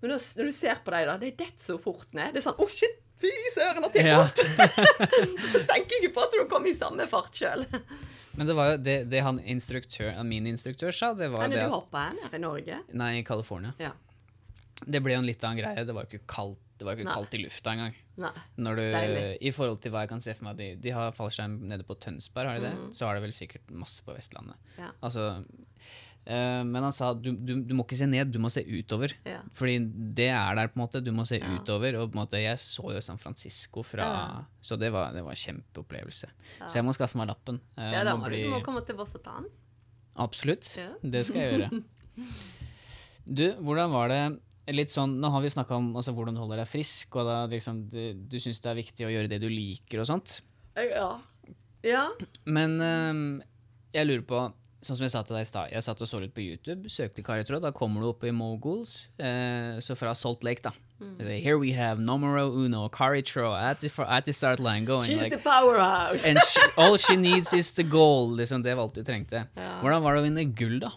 Men 0.01 0.15
når, 0.15 0.23
når 0.39 0.49
du 0.49 0.55
ser 0.57 0.79
på 0.81 0.95
dem, 0.95 1.12
da, 1.12 1.17
det 1.21 1.36
detter 1.36 1.62
så 1.62 1.77
fort 1.81 2.07
ned. 2.17 2.34
Det 2.34 2.41
er 2.41 2.47
sånn 2.47 2.57
Å, 2.57 2.67
shit! 2.72 2.97
Fy 3.22 3.30
søren, 3.53 3.86
at 3.86 3.97
jeg 3.99 4.07
gikk 4.07 4.17
fort! 4.17 4.39
du 5.53 5.59
tenker 5.69 5.99
ikke 5.99 6.13
på 6.15 6.24
at 6.24 6.34
du 6.34 6.39
kommer 6.49 6.72
i 6.72 6.74
samme 6.74 7.05
fart 7.11 7.38
sjøl. 7.38 7.67
Men 8.34 8.47
det 8.47 8.55
var 8.57 8.72
jo 8.72 8.80
det, 8.82 8.95
det 9.11 9.22
han 9.22 9.38
instruktør, 9.53 10.15
min 10.26 10.47
instruktør 10.49 10.95
sa, 10.95 11.11
det 11.13 11.28
var 11.30 11.45
Kan 11.45 11.53
det 11.53 11.59
du 11.61 11.67
at 11.67 11.76
hoppe 11.76 12.01
her 12.01 12.15
nede 12.17 12.39
i 12.39 12.41
Norge? 12.41 12.80
Nei, 12.97 13.11
i 13.19 13.24
California. 13.28 13.76
Ja. 13.82 13.91
Det 14.82 15.03
ble 15.05 15.13
jo 15.13 15.22
en 15.22 15.28
litt 15.30 15.43
annen 15.45 15.61
greie. 15.61 15.86
Det 15.86 15.93
var 15.93 16.07
jo 16.07 16.15
ikke 16.15 16.26
kaldt, 16.32 16.61
det 16.82 16.88
var 16.89 16.97
ikke 16.97 17.05
Nei. 17.07 17.13
kaldt 17.15 17.36
i 17.38 17.41
lufta 17.43 17.71
engang. 17.75 17.95
Nei. 18.21 18.32
Når 18.65 18.79
du, 18.82 18.84
I 19.47 19.51
forhold 19.55 19.79
til 19.84 19.93
hva 19.93 20.01
jeg 20.03 20.09
kan 20.11 20.21
se 20.25 20.34
for 20.38 20.47
meg 20.49 20.57
De, 20.59 20.71
de 20.82 20.91
har 20.93 21.13
fallskjerm 21.15 21.59
nede 21.69 21.86
på 21.88 21.95
Tønsberg, 22.01 22.49
har 22.49 22.59
de 22.59 22.69
det? 22.71 22.95
Så 22.97 23.05
har 23.07 23.15
de 23.17 23.21
vel 23.23 23.34
sikkert 23.36 23.69
masse 23.73 24.01
på 24.05 24.13
Vestlandet. 24.17 24.57
Ja. 24.77 24.89
Altså 25.01 25.23
øh, 26.25 26.61
Men 26.67 26.84
han 26.86 26.91
sa 26.93 27.13
du, 27.17 27.32
du, 27.38 27.53
du 27.65 27.73
må 27.77 27.86
ikke 27.86 27.97
se 28.01 28.05
ned, 28.09 28.29
du 28.34 28.39
må 28.43 28.49
se 28.53 28.61
utover. 28.65 29.13
Ja. 29.25 29.39
Fordi 29.57 29.77
det 30.17 30.27
er 30.34 30.55
der, 30.59 30.67
på 30.73 30.77
en 30.79 30.84
måte. 30.84 31.01
Du 31.05 31.11
må 31.15 31.25
se 31.29 31.39
Ja. 31.41 31.49
utover. 31.55 31.97
Og 32.01 32.11
på 32.11 32.17
en 32.19 32.23
måte, 32.23 32.41
jeg 32.41 32.57
så 32.61 32.91
jo 32.95 33.01
San 33.01 33.17
Francisco 33.21 33.84
fra 33.88 34.09
Ja. 34.11 34.43
Så 34.61 34.77
det 34.82 34.91
var, 34.93 35.13
det 35.13 35.23
var 35.25 35.32
en 35.38 35.43
kjempeopplevelse. 35.45 36.29
Så 36.67 36.73
jeg 36.77 36.86
må 36.86 36.93
skaffe 36.97 37.17
meg 37.21 37.27
lappen. 37.32 37.61
Eh, 37.77 37.91
Ja, 37.93 38.03
da 38.03 38.15
må 38.17 38.27
bli- 38.29 38.43
du 38.43 38.49
må 38.57 38.63
komme 38.65 38.86
til 38.86 38.95
Voss 38.99 39.15
og 39.15 39.23
ta 39.23 39.38
den. 39.39 39.49
Absolutt. 40.17 40.67
Det 41.01 41.25
skal 41.25 41.41
jeg 41.41 41.59
gjøre. 41.59 41.84
Du, 43.25 43.45
hvordan 43.61 43.91
var 43.93 44.09
det 44.09 44.21
litt 44.76 44.93
sånn, 44.93 45.17
Nå 45.22 45.32
har 45.34 45.43
vi 45.43 45.51
snakka 45.53 45.78
om 45.78 45.91
altså, 45.95 46.13
hvordan 46.15 46.38
du 46.38 46.41
holder 46.43 46.63
deg 46.63 46.69
frisk, 46.72 47.15
og 47.19 47.28
da 47.30 47.41
liksom, 47.51 47.84
du, 47.91 48.01
du 48.32 48.39
syns 48.41 48.63
det 48.63 48.72
er 48.72 48.80
viktig 48.80 49.07
å 49.07 49.11
gjøre 49.13 49.32
det 49.32 49.41
du 49.43 49.49
liker 49.51 50.03
og 50.03 50.09
sånt. 50.09 50.39
Ja. 50.78 51.11
Ja. 51.86 52.07
Men 52.45 52.78
um, 52.80 53.24
jeg 53.95 54.07
lurer 54.07 54.28
på 54.28 54.41
Sånn 54.82 54.97
som 54.97 55.05
jeg 55.05 55.11
sa 55.13 55.19
til 55.22 55.36
deg 55.38 55.43
i 55.45 55.45
stad, 55.45 55.67
jeg 55.69 55.86
satt 55.86 55.99
og 56.01 56.07
så 56.09 56.17
litt 56.24 56.32
på 56.34 56.41
YouTube, 56.41 56.89
søkte 56.89 57.22
Karitråd, 57.22 57.61
da 57.61 57.69
kommer 57.69 58.01
du 58.01 58.07
opp 58.07 58.24
i 58.26 58.32
Moguls. 58.34 59.11
Eh, 59.22 59.78
så 59.78 59.93
fra 59.93 60.15
Salt 60.17 60.41
Lake, 60.41 60.63
da. 60.65 60.72
Mm. 60.97 61.19
Say, 61.22 61.36
Here 61.38 61.59
we 61.61 61.69
have 61.78 62.01
numero 62.01 62.47
uno, 62.49 62.88
Caritro, 62.89 63.53
at 63.53 63.78
the, 63.86 63.91
at 64.07 64.26
the 64.26 64.34
start 64.34 64.59
line 64.59 64.86
going. 64.86 65.05
She's 65.05 65.22
like, 65.22 65.38
the 65.38 65.38
powerhouse! 65.38 66.26
and 66.26 66.39
she, 66.49 66.65
all 66.82 66.97
she 66.97 67.15
needs 67.15 67.53
is 67.53 67.69
the 67.78 67.84
goal. 67.84 68.34
Liksom, 68.34 68.63
det 68.65 68.74
var 68.74 68.89
alt 68.89 68.97
du 68.97 69.03
trengte. 69.05 69.45
Ja. 69.61 69.78
Hvordan 69.84 70.01
var 70.01 70.17
det 70.17 70.24
å 70.24 70.26
vinne 70.26 70.47
gull, 70.57 70.80
da? 70.82 70.95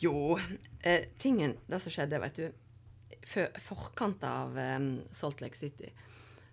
Jo, 0.00 0.38
eh, 0.80 1.04
tingen 1.18 1.56
Det 1.68 1.80
som 1.80 1.92
skjedde, 1.92 2.20
vet 2.22 2.38
du 2.38 3.18
Før 3.28 3.50
forkant 3.60 4.22
av 4.24 4.56
eh, 4.58 4.78
Salt 5.12 5.42
Lake 5.44 5.58
City, 5.58 5.90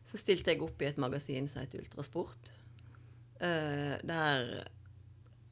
så 0.08 0.20
stilte 0.20 0.52
jeg 0.52 0.64
opp 0.64 0.82
i 0.84 0.88
et 0.90 1.00
magasin 1.00 1.48
som 1.52 1.60
het 1.64 1.74
Ultrasport. 1.76 2.52
Eh, 3.44 3.96
der 4.08 4.46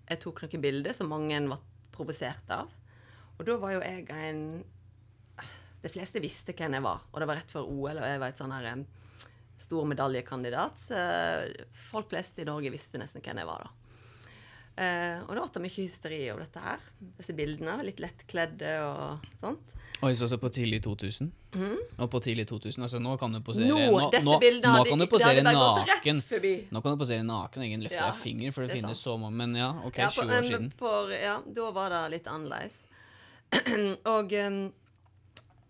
jeg 0.05 0.21
tok 0.21 0.43
noen 0.43 0.63
bilder 0.63 0.95
som 0.95 1.09
mange 1.11 1.39
var 1.49 1.63
provosert 1.95 2.51
av. 2.53 2.69
Og 3.35 3.47
da 3.47 3.55
var 3.59 3.75
jo 3.75 3.81
jeg 3.83 4.05
en 4.11 4.43
De 5.83 5.91
fleste 5.91 6.21
visste 6.23 6.55
hvem 6.55 6.77
jeg 6.77 6.85
var, 6.85 7.03
og 7.11 7.19
det 7.21 7.27
var 7.29 7.37
rett 7.37 7.51
før 7.51 7.67
OL, 7.69 7.99
og 7.99 8.07
jeg 8.09 8.21
var 8.21 8.31
et 8.31 8.39
sånn 8.39 8.53
her 8.55 8.69
eh, 8.71 8.85
stor 9.61 9.85
medaljekandidat. 9.87 10.79
Så 10.87 11.01
folk 11.91 12.09
flest 12.11 12.39
i 12.41 12.47
Norge 12.47 12.71
visste 12.73 12.99
nesten 13.01 13.21
hvem 13.21 13.43
jeg 13.43 13.49
var, 13.49 13.67
da. 13.67 13.84
Eh, 14.75 15.21
og 15.23 15.31
da 15.31 15.45
ble 15.45 15.51
det 15.55 15.63
mye 15.63 15.75
hysteri 15.77 16.19
over 16.33 16.43
dette 16.43 16.63
her. 16.63 16.83
Disse 17.19 17.35
bildene. 17.37 17.77
Litt 17.87 18.01
lettkledde 18.03 18.75
og 18.83 19.31
sånt. 19.39 19.75
Oi, 20.03 20.11
så, 20.15 20.27
så 20.27 20.37
på 20.37 20.49
tidlig 20.51 20.81
2000? 20.83 21.29
Og 22.03 22.09
på 22.11 22.19
tidlig 22.19 22.43
2000, 22.49 22.83
altså 22.83 22.99
nå 22.99 23.13
kan 23.17 23.31
du 23.31 23.39
posere. 23.45 23.69
Nå, 23.69 23.77
nå, 23.79 24.09
nå, 24.11 24.33
nå 24.65 24.81
kan 24.89 24.99
du 24.99 25.05
posere 25.07 25.43
naken. 25.45 26.19
Nå 26.75 26.81
kan 26.83 26.95
du 26.95 26.99
posere 26.99 27.23
naken 27.23 27.63
og 27.63 27.69
ingen 27.69 27.85
løfter 27.85 28.01
Ja, 28.01 28.09
en 28.11 28.19
finger, 28.19 28.51
for 28.51 28.65
det, 28.65 28.73
det 28.73 28.81
finnes 28.81 28.99
sant. 28.99 29.07
så 29.07 29.15
mange. 29.21 29.39
Men 29.39 29.55
ja, 29.55 29.69
ok, 29.87 30.01
Ja, 30.03 30.09
på, 30.11 30.25
20 30.27 30.35
år 30.35 30.49
siden. 30.49 30.67
For, 30.79 31.13
ja, 31.15 31.37
da 31.59 31.69
var 31.75 31.95
det 31.95 32.01
litt 32.17 32.27
annerledes. 32.27 32.81
og 34.15 34.35
eh, 34.35 34.59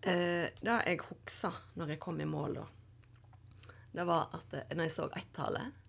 det 0.02 0.80
jeg 0.90 1.04
huksa 1.06 1.52
når 1.78 1.94
jeg 1.94 2.02
kom 2.02 2.18
i 2.20 2.26
mål, 2.28 2.58
da, 2.58 2.66
det 3.94 4.08
var 4.10 4.34
at 4.36 4.58
eh, 4.58 4.74
når 4.74 4.88
jeg 4.88 4.96
så 4.96 5.08
ett-tallet, 5.22 5.86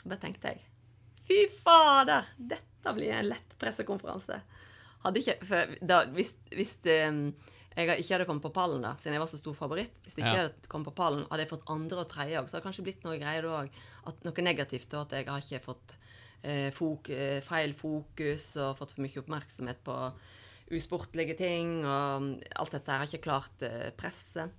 så 0.00 0.08
bare 0.08 0.22
tenkte 0.24 0.54
jeg 0.54 0.64
Fy 1.26 1.46
fader! 1.62 2.28
Dette 2.36 2.92
blir 2.94 3.12
en 3.16 3.28
lett 3.32 3.56
pressekonferanse. 3.60 4.40
Hadde 5.04 5.20
ikke 5.22 5.60
da, 5.86 6.00
Hvis, 6.14 6.32
hvis 6.54 6.74
det, 6.86 6.96
jeg 7.76 7.98
ikke 8.00 8.14
hadde 8.14 8.26
kommet 8.28 8.44
på 8.46 8.52
pallen, 8.56 8.82
da, 8.86 8.94
siden 9.00 9.16
jeg 9.16 9.22
var 9.22 9.28
så 9.30 9.38
stor 9.40 9.54
favoritt 9.58 9.98
Hvis 10.04 10.14
jeg 10.16 10.24
ikke 10.24 10.32
Ja. 10.32 10.46
hadde 10.46 10.70
kommet 10.72 10.88
på 10.90 10.94
pallen, 11.02 11.26
hadde 11.30 11.44
jeg 11.44 11.50
fått 11.52 11.68
andre 11.74 12.00
og 12.02 12.08
tredje 12.10 12.38
òg, 12.40 12.46
så 12.48 12.56
hadde 12.56 12.62
det 12.62 12.68
kanskje 12.70 12.86
blitt 12.88 13.04
noe 13.06 13.18
greier 13.20 13.48
òg. 13.50 13.70
Noe 14.26 14.46
negativt 14.46 14.88
da, 14.94 15.02
at 15.04 15.14
jeg 15.18 15.28
har 15.28 15.44
ikke 15.44 15.64
fått 15.66 15.94
eh, 16.42 16.70
fok 16.74 17.10
eh, 17.10 17.40
feil 17.44 17.74
fokus 17.76 18.48
og 18.62 18.76
fått 18.78 18.94
for 18.96 19.04
mye 19.04 19.22
oppmerksomhet 19.22 19.82
på 19.86 19.98
usportlige 20.76 21.36
ting 21.38 21.84
og 21.86 22.32
alt 22.58 22.72
dette. 22.74 22.90
Jeg 22.90 22.98
har 23.02 23.10
ikke 23.10 23.26
klart 23.28 23.62
eh, 23.66 23.90
presset. 23.98 24.50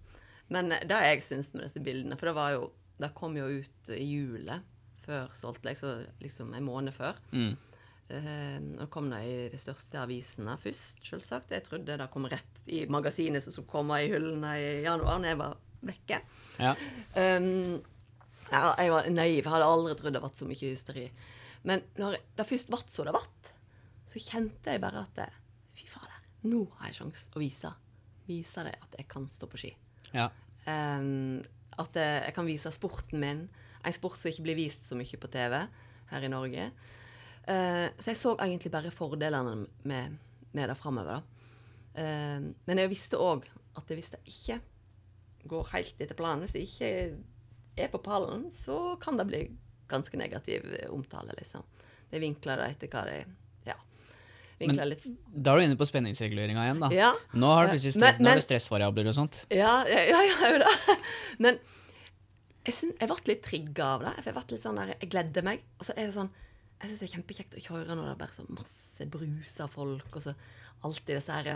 Men 0.54 0.72
eh, 0.72 0.86
det 0.88 1.00
jeg 1.10 1.24
syns 1.26 1.54
med 1.56 1.66
disse 1.68 1.82
bildene 1.84 2.16
For 2.20 2.30
det 2.30 2.36
var 2.38 2.54
jo 2.54 2.68
Det 3.02 3.10
kom 3.18 3.34
jo 3.36 3.50
ut 3.60 3.90
i 3.92 4.06
julet 4.08 4.64
før 5.08 5.32
solgte 5.38 5.72
jeg, 5.72 5.80
så 5.80 5.96
liksom 6.22 6.54
en 6.54 6.68
måned 6.68 6.96
før. 6.96 7.18
Mm. 7.32 7.56
Eh, 8.08 8.60
og 8.80 8.88
kom 8.92 9.10
det 9.12 9.22
i 9.28 9.36
de 9.52 9.60
største 9.60 10.00
avisene 10.00 10.56
først, 10.62 11.02
selvsagt. 11.04 11.52
Jeg 11.56 11.66
trodde 11.66 11.98
det 12.00 12.10
kom 12.14 12.28
rett 12.32 12.62
i 12.72 12.86
magasinet 12.92 13.44
som 13.44 13.56
skulle 13.56 13.72
komme 13.72 14.00
i 14.04 14.12
hyllene 14.12 14.54
i 14.62 14.70
januar, 14.86 15.20
når 15.20 15.34
jeg 15.34 15.40
var 15.42 15.58
vekke. 15.88 16.22
Ja. 16.58 16.74
Um, 17.16 17.78
ja, 18.48 18.62
jeg 18.80 18.94
var 18.94 19.10
naiv. 19.12 19.42
Jeg 19.42 19.52
hadde 19.52 19.68
aldri 19.68 19.98
trodd 20.00 20.16
det 20.16 20.24
ble 20.24 20.32
så 20.36 20.48
mye 20.48 20.72
hysteri. 20.72 21.10
Men 21.68 21.84
når 22.00 22.22
det 22.38 22.48
først 22.48 22.72
ble 22.72 22.80
så 22.94 23.04
det 23.08 23.16
ble, 23.16 23.52
så 24.08 24.24
kjente 24.24 24.72
jeg 24.72 24.84
bare 24.84 25.04
at 25.04 25.20
det, 25.20 25.28
Fy 25.78 25.86
fader, 25.92 26.24
nå 26.50 26.64
har 26.80 26.90
jeg 26.90 27.02
sjanse 27.04 27.28
å 27.38 27.42
vise. 27.44 27.70
Vise 28.26 28.64
deg 28.66 28.80
at 28.82 28.96
jeg 28.98 29.06
kan 29.12 29.28
stå 29.30 29.50
på 29.52 29.60
ski. 29.62 29.76
ja. 30.16 30.32
Um, 30.68 31.44
at 31.80 31.96
jeg, 31.96 32.24
jeg 32.26 32.34
kan 32.36 32.48
vise 32.48 32.72
sporten 32.74 33.22
min. 33.22 33.44
En 33.86 33.96
sport 33.96 34.18
som 34.20 34.32
ikke 34.32 34.46
blir 34.48 34.58
vist 34.60 34.88
så 34.88 34.98
mye 34.98 35.20
på 35.20 35.30
TV 35.32 35.58
her 36.12 36.24
i 36.24 36.32
Norge. 36.32 36.70
Uh, 37.48 37.88
så 38.00 38.12
jeg 38.12 38.20
så 38.20 38.36
egentlig 38.44 38.72
bare 38.74 38.92
fordelene 38.92 39.68
med, 39.88 40.18
med 40.52 40.70
det 40.70 40.78
framover. 40.80 41.24
Uh, 41.98 42.52
men 42.68 42.82
jeg 42.84 42.92
visste 42.92 43.20
òg 43.22 43.48
at 43.78 43.94
hvis 43.94 44.12
det 44.14 44.24
ikke 44.28 44.60
går 45.48 45.70
helt 45.72 46.02
etter 46.04 46.18
planen, 46.18 46.44
hvis 46.44 46.56
det 46.56 46.66
ikke 46.66 46.92
er 47.78 47.92
på 47.94 48.02
pallen, 48.04 48.48
så 48.52 48.98
kan 49.02 49.20
det 49.20 49.28
bli 49.30 49.42
ganske 49.88 50.20
negativ 50.20 50.66
omtale, 50.92 51.36
liksom. 51.38 51.64
Det 52.10 52.20
vinkler 52.20 52.60
det 52.60 52.72
etter 52.74 52.92
hva 52.92 53.04
det 53.08 53.18
Ja. 53.68 53.76
Vinkler 54.60 54.90
litt 54.90 55.04
Da 55.06 55.54
er 55.54 55.60
du 55.60 55.66
inne 55.68 55.78
på 55.80 55.88
spenningsreguleringa 55.88 56.66
igjen, 56.66 56.80
da. 56.84 56.90
Ja. 56.92 57.12
Nå 57.34 57.48
har 57.54 57.68
du 57.68 57.76
plutselig 57.76 57.96
Men- 57.96 58.14
stress, 58.14 58.20
men- 58.20 58.38
du 58.38 58.42
stressvariabler 58.42 59.08
og 59.08 59.16
sånt. 59.16 59.46
Ja, 59.50 59.86
ja, 59.88 60.04
ja, 60.12 60.22
ja 60.24 60.52
jo 60.52 60.60
da. 60.64 60.72
Men 61.44 61.60
jeg, 62.68 63.08
ble 63.08 63.18
litt 63.30 63.44
trigga 63.46 63.86
av 63.96 64.04
det. 64.06 64.14
For 64.18 64.30
jeg 64.32 64.38
ble 64.38 64.44
litt 64.56 64.66
sånn 64.68 64.80
der, 64.82 64.94
jeg 64.98 65.10
gledde 65.14 65.44
meg. 65.46 65.64
Og 65.80 65.88
så 65.88 65.96
er 65.96 66.08
det 66.10 66.16
sånn 66.18 66.30
Jeg 66.78 66.90
syns 66.92 67.00
det 67.02 67.08
er 67.08 67.14
kjempekjekt 67.16 67.56
å 67.58 67.62
kjøre 67.64 67.96
når 67.98 68.06
det 68.06 68.12
er 68.14 68.20
bare 68.22 68.36
så 68.36 68.44
masse 68.54 69.06
brusa 69.10 69.66
folk, 69.72 70.10
og 70.14 70.22
så 70.22 70.34
alltid 70.86 71.16
disse 71.18 71.34
her 71.34 71.48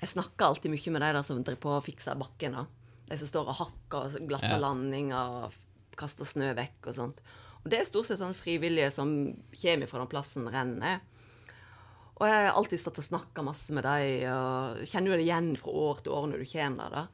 Jeg 0.00 0.08
snakker 0.12 0.46
alltid 0.46 0.72
mye 0.72 0.92
med 0.94 1.02
de 1.02 1.10
der 1.12 1.22
som 1.26 1.42
driver 1.42 1.60
på 1.60 1.74
og 1.76 1.84
fikser 1.84 2.16
bakken. 2.20 2.52
da. 2.56 2.66
De 3.08 3.18
som 3.20 3.28
står 3.28 3.48
og 3.52 3.58
hakker 3.60 4.06
og 4.20 4.28
glatter 4.28 4.56
Ja. 4.56 4.62
landinger 4.62 5.16
og 5.44 5.52
kaster 5.96 6.24
snø 6.24 6.54
vekk 6.54 6.88
og 6.88 6.94
sånt. 6.94 7.20
Og 7.64 7.70
det 7.70 7.80
er 7.80 7.84
stort 7.84 8.06
sett 8.06 8.18
sånn 8.20 8.34
frivillige 8.36 8.92
som 8.92 9.34
kommer 9.50 9.86
fra 9.88 9.98
den 9.98 10.08
plassen 10.08 10.48
rennet 10.48 10.82
er. 10.84 11.00
Og 12.16 12.26
jeg 12.26 12.46
har 12.46 12.54
alltid 12.56 12.80
stått 12.80 12.98
og 12.98 13.04
snakka 13.04 13.42
masse 13.44 13.72
med 13.72 13.84
dem, 13.84 14.24
og 14.32 14.84
kjenner 14.88 15.10
jo 15.12 15.16
det 15.18 15.26
igjen 15.26 15.56
fra 15.60 15.70
år 15.72 16.02
til 16.02 16.12
år 16.12 16.28
når 16.30 16.38
du 16.38 16.46
kommer 16.52 16.90
der. 16.90 16.90
da. 16.90 17.06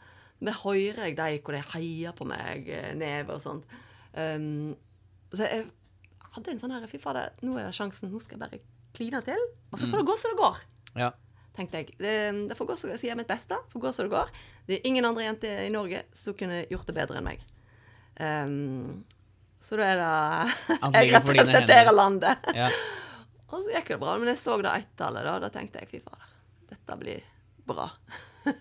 Men 0.43 0.57
hører 0.59 1.07
jeg 1.07 1.17
dem 1.19 1.39
hvor 1.45 1.55
de 1.55 1.63
heier 1.73 2.15
på 2.19 2.27
meg 2.27 2.67
eh, 2.69 2.93
nedover 2.99 3.39
og 3.39 3.45
sånt. 3.45 3.77
Um, 4.13 4.73
så 5.33 5.47
jeg 5.47 5.67
hadde 6.35 6.53
en 6.53 6.61
sånn 6.61 6.75
her 6.75 6.87
Fy 6.91 6.99
fader, 7.01 7.31
nå 7.47 7.55
er 7.61 7.69
det 7.69 7.77
sjansen. 7.77 8.11
Nå 8.13 8.21
skal 8.21 8.37
jeg 8.37 8.43
bare 8.43 8.63
kline 8.97 9.23
til. 9.25 9.45
Og 9.71 9.79
så 9.81 9.89
får 9.89 10.03
det 10.03 10.09
gå 10.11 10.17
som 10.21 10.35
det 10.35 10.41
går, 10.43 10.59
Ja. 11.01 11.13
tenkte 11.57 11.81
jeg. 11.81 11.95
Det, 12.01 12.15
det 12.51 12.57
får 12.59 12.69
gå 12.73 12.77
så, 12.81 12.91
jeg 12.97 13.17
mitt 13.17 13.31
beste. 13.31 13.57
Får 13.73 13.85
gå 13.87 13.93
som 13.95 14.09
det 14.09 14.15
går. 14.17 14.33
Det 14.67 14.79
er 14.79 14.89
ingen 14.89 15.07
andre 15.09 15.25
jenter 15.29 15.63
i 15.65 15.73
Norge 15.73 16.03
som 16.17 16.37
kunne 16.39 16.65
gjort 16.71 16.87
det 16.91 16.97
bedre 16.97 17.21
enn 17.21 17.29
meg. 17.31 17.47
Um, 18.21 19.05
så 19.63 19.79
da 19.79 19.87
er 19.93 20.03
det 20.03 20.91
Jeg 20.99 21.15
representerer 21.15 21.95
landet. 21.95 22.51
Ja. 22.57 22.69
Og 23.53 23.61
så 23.63 23.73
gikk 23.75 23.93
det 23.95 24.01
bra. 24.01 24.17
Men 24.19 24.33
jeg 24.33 24.41
så 24.41 24.57
det 24.65 24.75
ett-tallet, 24.81 25.27
da. 25.29 25.39
Da 25.45 25.51
tenkte 25.53 25.83
jeg 25.83 25.91
fy 25.93 26.03
fader, 26.05 26.29
dette 26.73 26.99
blir 27.01 27.25
bra. 27.69 27.89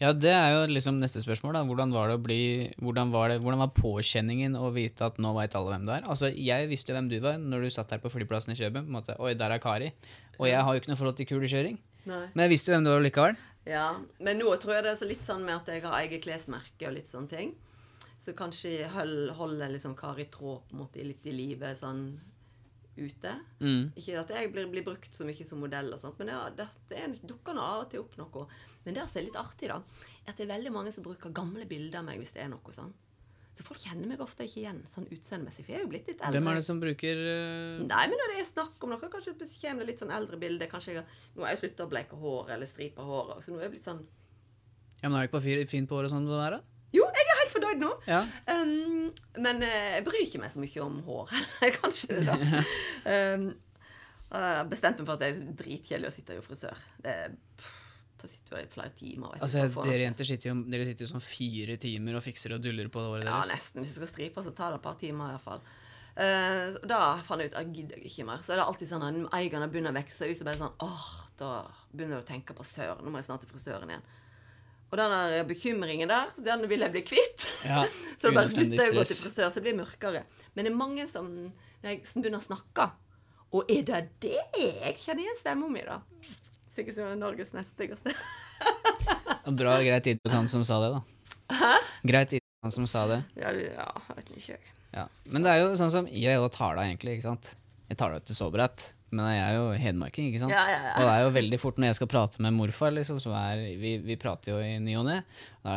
ja, 0.00 0.12
det 0.12 0.30
er 0.30 0.52
jo 0.54 0.60
liksom 0.70 0.98
neste 1.00 1.22
spørsmål, 1.24 1.56
da. 1.56 1.62
Hvordan 1.68 1.94
var 1.94 2.10
det 2.10 2.18
å 2.18 2.22
bli 2.22 2.40
Hvordan 2.82 3.10
var, 3.14 3.32
det, 3.32 3.40
hvordan 3.42 3.62
var 3.64 3.72
påkjenningen 3.76 4.58
å 4.58 4.68
vite 4.74 5.08
at 5.08 5.18
nå 5.22 5.32
veit 5.36 5.56
alle 5.58 5.72
hvem 5.72 5.88
du 5.88 5.94
er? 5.96 6.06
Altså, 6.10 6.30
jeg 6.30 6.68
visste 6.70 6.92
jo 6.92 6.98
hvem 6.98 7.10
du 7.10 7.16
var 7.24 7.40
når 7.42 7.66
du 7.66 7.72
satt 7.74 7.94
her 7.94 8.02
på 8.02 8.12
flyplassen 8.12 8.54
i 8.54 8.58
Kjøben. 8.58 8.86
På 8.86 8.92
en 8.92 8.98
måte, 9.00 9.18
Oi, 9.22 9.34
der 9.38 9.56
er 9.56 9.62
Kari. 9.62 9.90
Og 10.38 10.46
jeg 10.50 10.60
har 10.60 10.70
jo 10.74 10.82
ikke 10.82 10.92
noe 10.92 11.00
forhold 11.00 11.18
til 11.18 11.28
kulekjøring. 11.30 11.80
Nei. 12.10 12.24
Men 12.34 12.44
jeg 12.44 12.54
visste 12.54 12.70
jo 12.70 12.76
hvem 12.76 12.86
du 12.86 12.92
var 12.92 13.04
likevel. 13.04 13.38
Ja, 13.64 13.86
men 14.20 14.40
nå 14.42 14.50
tror 14.60 14.76
jeg 14.76 14.84
det 14.84 14.92
er 14.92 15.00
så 15.00 15.08
litt 15.08 15.24
sånn 15.24 15.44
med 15.46 15.56
at 15.56 15.70
jeg 15.72 15.84
har 15.86 15.96
eget 16.02 16.26
klesmerke 16.26 16.90
og 16.90 16.96
litt 16.98 17.12
sånne 17.12 17.32
ting. 17.32 17.54
Så 18.20 18.34
kanskje 18.36 18.86
holder 18.88 19.72
liksom 19.72 19.96
Kari 19.96 20.28
tråd 20.32 20.64
på 20.68 20.76
en 20.76 20.82
måte 20.84 21.04
litt 21.04 21.24
i 21.28 21.34
livet 21.34 21.80
sånn 21.80 22.06
ute. 22.96 23.32
Mm. 23.60 23.92
Ikke 23.98 24.18
at 24.20 24.30
jeg 24.34 24.50
blir, 24.54 24.66
blir 24.72 24.84
brukt 24.86 25.14
så 25.16 25.26
mye 25.26 25.46
som 25.48 25.60
modell, 25.62 25.92
og 25.94 26.00
sånt, 26.02 26.18
men 26.20 26.30
ja, 26.34 26.42
det, 26.54 26.66
det 26.90 26.98
er- 27.00 27.16
dukker 27.26 27.54
nå 27.56 27.62
av 27.62 27.84
og 27.86 27.90
til 27.92 28.00
opp 28.04 28.16
noe. 28.20 28.46
Men 28.84 28.94
det 28.98 29.06
som 29.10 29.20
er 29.20 29.26
litt 29.28 29.38
artig, 29.40 29.68
da, 29.72 29.78
er 30.24 30.30
at 30.32 30.36
det 30.36 30.44
er 30.46 30.52
veldig 30.56 30.72
mange 30.74 30.92
som 30.94 31.04
bruker 31.06 31.32
gamle 31.34 31.64
bilder 31.66 32.00
av 32.02 32.06
meg 32.10 32.20
hvis 32.20 32.32
det 32.36 32.44
er 32.44 32.52
noe 32.52 32.74
sånn. 32.76 32.92
Så 33.54 33.62
folk 33.62 33.78
kjenner 33.78 34.08
meg 34.10 34.18
ofte 34.18 34.42
ikke 34.48 34.64
igjen 34.64 34.80
sånn 34.90 35.04
utseendemessig, 35.14 35.62
for 35.62 35.70
jeg 35.70 35.78
er 35.78 35.84
jo 35.84 35.90
blitt 35.92 36.08
litt 36.10 36.18
eldre. 36.18 36.40
Hvem 36.40 36.48
er 36.50 36.56
det 36.58 36.64
som 36.66 36.80
bruker 36.82 37.20
uh... 37.22 37.84
Nei, 37.86 38.04
men 38.10 38.18
når 38.18 38.32
det 38.32 38.38
er 38.42 38.48
snakk 38.48 38.82
om 38.82 38.90
noe, 38.90 39.10
kanskje 39.12 39.34
kommer 39.38 39.84
det 39.84 39.90
litt 39.92 40.02
sånn 40.02 40.10
eldre 40.16 40.40
bilder. 40.42 40.66
Kanskje 40.72 40.96
jeg, 40.96 41.04
har- 41.04 41.20
Nå 41.38 41.46
har 41.46 41.52
jeg 41.54 41.60
slutta 41.62 41.86
å 41.86 41.90
bleike 41.92 42.18
hår 42.18 42.50
eller 42.56 42.66
stripe 42.66 43.06
håret, 43.06 43.44
så 43.46 43.54
nå 43.54 43.60
er 43.62 43.68
jeg 43.68 43.74
blitt 43.76 43.86
sånn 43.86 44.02
Ja, 45.04 45.06
men 45.08 45.18
er 45.20 45.22
det 45.22 45.28
ikke 45.30 45.38
bare 45.38 45.66
fint 45.70 45.88
på 45.90 46.00
håret 46.00 46.10
sånn 46.10 46.26
det 46.26 46.34
der, 46.40 46.56
da? 46.58 46.60
Jo, 46.98 47.06
jeg 47.14 47.30
er 47.30 47.43
fornøyd 47.54 47.82
nå. 47.82 47.92
Ja. 48.10 48.22
Um, 48.50 49.12
men 49.44 49.62
eh, 49.66 49.94
jeg 49.98 50.06
bryr 50.08 50.24
ikke 50.24 50.42
meg 50.42 50.52
så 50.52 50.62
mye 50.62 50.82
om 50.84 50.98
hår. 51.06 51.32
Kanskje 51.80 52.18
det, 52.18 52.26
da. 52.30 52.64
Um, 53.14 53.50
jeg 54.34 54.66
bestemte 54.70 55.04
meg 55.04 55.06
for 55.06 55.14
at 55.14 55.22
det 55.22 55.26
er 55.30 55.56
dritkjedelig 55.60 56.08
å 56.08 56.14
sitte 56.14 56.34
i 56.34 56.42
frisør. 56.42 56.78
Det, 57.04 57.12
da 58.24 58.30
sitter 58.30 58.56
du 58.56 58.58
i 58.62 58.72
flere 58.72 58.94
timer. 58.96 59.36
Altså, 59.44 59.66
dere 59.84 60.06
jenter 60.06 60.26
sitter 60.26 60.50
jo, 60.50 60.56
dere 60.72 60.86
sitter 60.88 61.04
jo 61.04 61.10
sånn 61.12 61.24
fire 61.24 61.76
timer 61.80 62.18
og 62.18 62.24
fikser 62.24 62.56
og 62.56 62.64
duller 62.64 62.88
på 62.90 63.04
håret 63.04 63.28
Ja, 63.28 63.42
nesten. 63.50 63.82
Hvis 63.84 63.94
du 63.94 64.00
skal 64.00 64.10
stripe, 64.10 64.44
så 64.44 64.54
tar 64.56 64.72
det 64.72 64.80
et 64.80 64.86
par 64.86 64.96
timer 65.00 65.34
iallfall. 65.34 65.62
Uh, 66.14 66.74
da 66.86 67.00
fant 67.26 67.42
jeg 67.42 67.50
ut 67.50 67.56
at 67.58 67.66
jeg 67.66 67.76
gidder 67.78 68.02
ikke 68.08 68.26
mer. 68.26 68.42
Så 68.46 68.54
er 68.54 68.62
det 68.62 68.66
alltid 68.66 68.90
sånn 68.90 69.06
at 69.06 69.38
eierne 69.38 69.70
begynner 69.70 69.94
å 69.94 69.98
vokse 70.00 70.30
ut, 70.30 70.36
så 70.38 70.48
bare 70.48 70.62
sånn 70.62 70.84
åh, 70.86 71.08
da 71.40 71.54
begynner 71.92 72.20
du 72.20 72.24
å 72.24 72.28
tenke 72.32 72.56
på 72.56 72.66
søren. 72.66 73.04
Nå 73.04 73.12
må 73.12 73.20
jeg 73.20 73.28
snart 73.28 73.44
til 73.44 73.52
frisøren 73.52 73.92
igjen. 73.92 74.06
Og 74.94 75.00
den 75.00 75.10
der 75.10 75.46
bekymringen 75.48 76.06
der, 76.06 76.28
den 76.38 76.68
vil 76.70 76.84
jeg 76.84 76.94
bli 76.94 77.00
kvitt. 77.02 77.44
Ja, 77.66 77.80
Så 78.20 78.30
da 78.30 78.36
bare 78.36 78.50
slutter 78.52 78.78
jeg 78.78 78.92
å 78.92 78.98
gå 79.00 79.02
til 79.02 79.18
frisør, 79.24 79.48
så 79.50 79.58
det 79.58 79.64
blir 79.64 79.74
mørkere. 79.80 80.20
Men 80.54 80.68
det 80.68 80.70
er 80.70 80.76
mange 80.78 81.06
som 81.10 81.32
jeg 81.82 82.04
begynner 82.14 82.38
å 82.38 82.44
snakke. 82.44 82.86
Og 83.54 83.72
er 83.74 83.82
det 83.88 83.98
det 84.22 84.38
jeg 84.54 84.94
kjenner 85.02 85.24
igjen 85.24 85.40
stemmen 85.40 85.74
min, 85.74 85.88
da? 85.90 85.98
Sikkert 86.76 87.00
som 87.00 87.18
Norges 87.18 87.50
neste 87.56 87.74
styggeste. 87.74 88.14
Bra, 89.58 89.74
greit 89.82 90.06
tid 90.06 90.22
på 90.22 90.30
han 90.30 90.46
som 90.50 90.62
sa 90.66 90.78
det, 90.84 90.92
da. 90.94 91.02
Hæ? 91.58 91.74
Greit 92.06 92.30
tid 92.36 92.46
på 92.46 92.68
han 92.68 92.78
som 92.78 92.86
sa 92.90 93.04
det. 93.10 93.20
Ja, 93.38 93.50
ja, 93.50 93.90
vet 94.14 94.30
ikke. 94.38 94.60
jeg. 94.60 94.74
Ja. 94.94 95.08
Men 95.34 95.42
det 95.42 95.56
er 95.56 95.64
jo 95.64 95.74
sånn 95.78 95.90
som 95.90 96.06
jeg 96.06 96.38
og 96.38 96.52
deg, 96.54 96.84
egentlig. 96.86 97.18
ikke 97.18 97.32
sant? 97.32 97.50
Jeg 97.90 97.98
tar 97.98 98.14
det 98.14 98.22
ikke 98.22 98.38
så 98.38 98.52
bredt, 98.54 98.92
men 99.14 99.28
jeg 99.30 99.42
er 99.44 99.56
jo 99.58 99.64
hedmarking, 99.78 100.28
ikke 100.30 100.40
sant? 100.42 100.52
Ja, 100.54 100.62
ja, 100.66 100.78
ja. 100.88 100.92
Og 100.96 101.04
det 101.04 101.10
er 101.12 101.22
jo 101.22 101.32
veldig 101.36 101.58
fort 101.62 101.76
når 101.78 101.90
jeg 101.90 101.98
skal 102.00 102.08
prate 102.10 102.42
med 102.42 102.54
morfar, 102.56 102.94
liksom, 102.96 103.18
som 103.22 103.34
er 103.38 103.60
vi, 103.78 103.92
vi 104.02 104.16
prater 104.20 104.54
jo 104.54 104.62
i 104.64 104.78
ny 104.82 104.96
og 104.98 105.04
ne. 105.06 105.18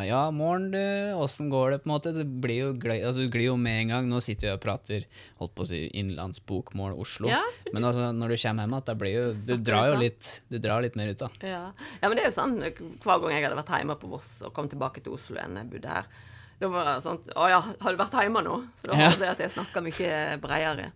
Ja, 0.07 0.23
morgen, 0.33 0.71
du, 0.73 0.79
åssen 1.15 1.51
går 1.51 1.75
det, 1.75 1.79
på 1.83 1.89
en 1.89 1.93
måte? 1.93 2.13
Det 2.15 2.25
blir 2.25 2.57
jo 2.57 2.69
gløy, 2.79 2.97
altså, 2.97 3.23
du 3.23 3.31
glir 3.33 3.49
jo 3.51 3.57
med 3.61 3.83
en 3.83 3.93
gang. 3.93 4.09
Nå 4.09 4.21
sitter 4.23 4.49
vi 4.49 4.53
og 4.55 4.63
prater 4.63 5.05
holdt 5.41 5.53
på 5.57 5.67
å 5.67 5.69
si 5.69 5.83
innlandsbokmål 6.01 6.97
Oslo. 6.97 7.29
Ja. 7.31 7.43
Men 7.75 7.87
altså, 7.87 8.09
når 8.15 8.33
du 8.33 8.37
kommer 8.41 8.65
hjem 8.65 8.77
igjen, 8.77 9.01
blir 9.03 9.13
jo 9.13 9.25
Du 9.47 9.55
drar 9.69 9.91
jo 9.91 9.99
litt, 10.01 10.31
du 10.49 10.57
drar 10.63 10.83
litt 10.83 10.97
mer 10.99 11.11
ut, 11.13 11.21
da. 11.21 11.29
Ja. 11.45 11.65
ja, 12.01 12.07
men 12.07 12.17
det 12.17 12.25
er 12.25 12.31
jo 12.31 12.37
sånn 12.39 12.57
hver 12.63 13.21
gang 13.21 13.35
jeg 13.35 13.45
hadde 13.45 13.59
vært 13.59 13.75
hjemme 13.77 13.99
på 14.01 14.09
Voss 14.11 14.39
og 14.47 14.55
kom 14.55 14.71
tilbake 14.71 15.03
til 15.05 15.13
Oslo 15.15 15.37
igjen, 15.37 15.59
jeg 15.61 15.71
bodde 15.71 15.99
her, 15.99 16.09
da 16.57 16.69
var 16.73 16.87
det 16.89 17.01
sånn 17.05 17.19
Å 17.37 17.49
ja, 17.51 17.59
har 17.61 17.93
du 17.93 17.99
vært 17.99 18.15
hjemme 18.17 18.41
nå? 18.45 18.61
For 18.81 18.91
da 18.93 19.11
var 19.11 19.19
det 19.21 19.33
at 19.35 19.43
jeg 19.45 19.53
snakka 19.53 19.83
mye 19.85 20.13
bredere. 20.41 20.87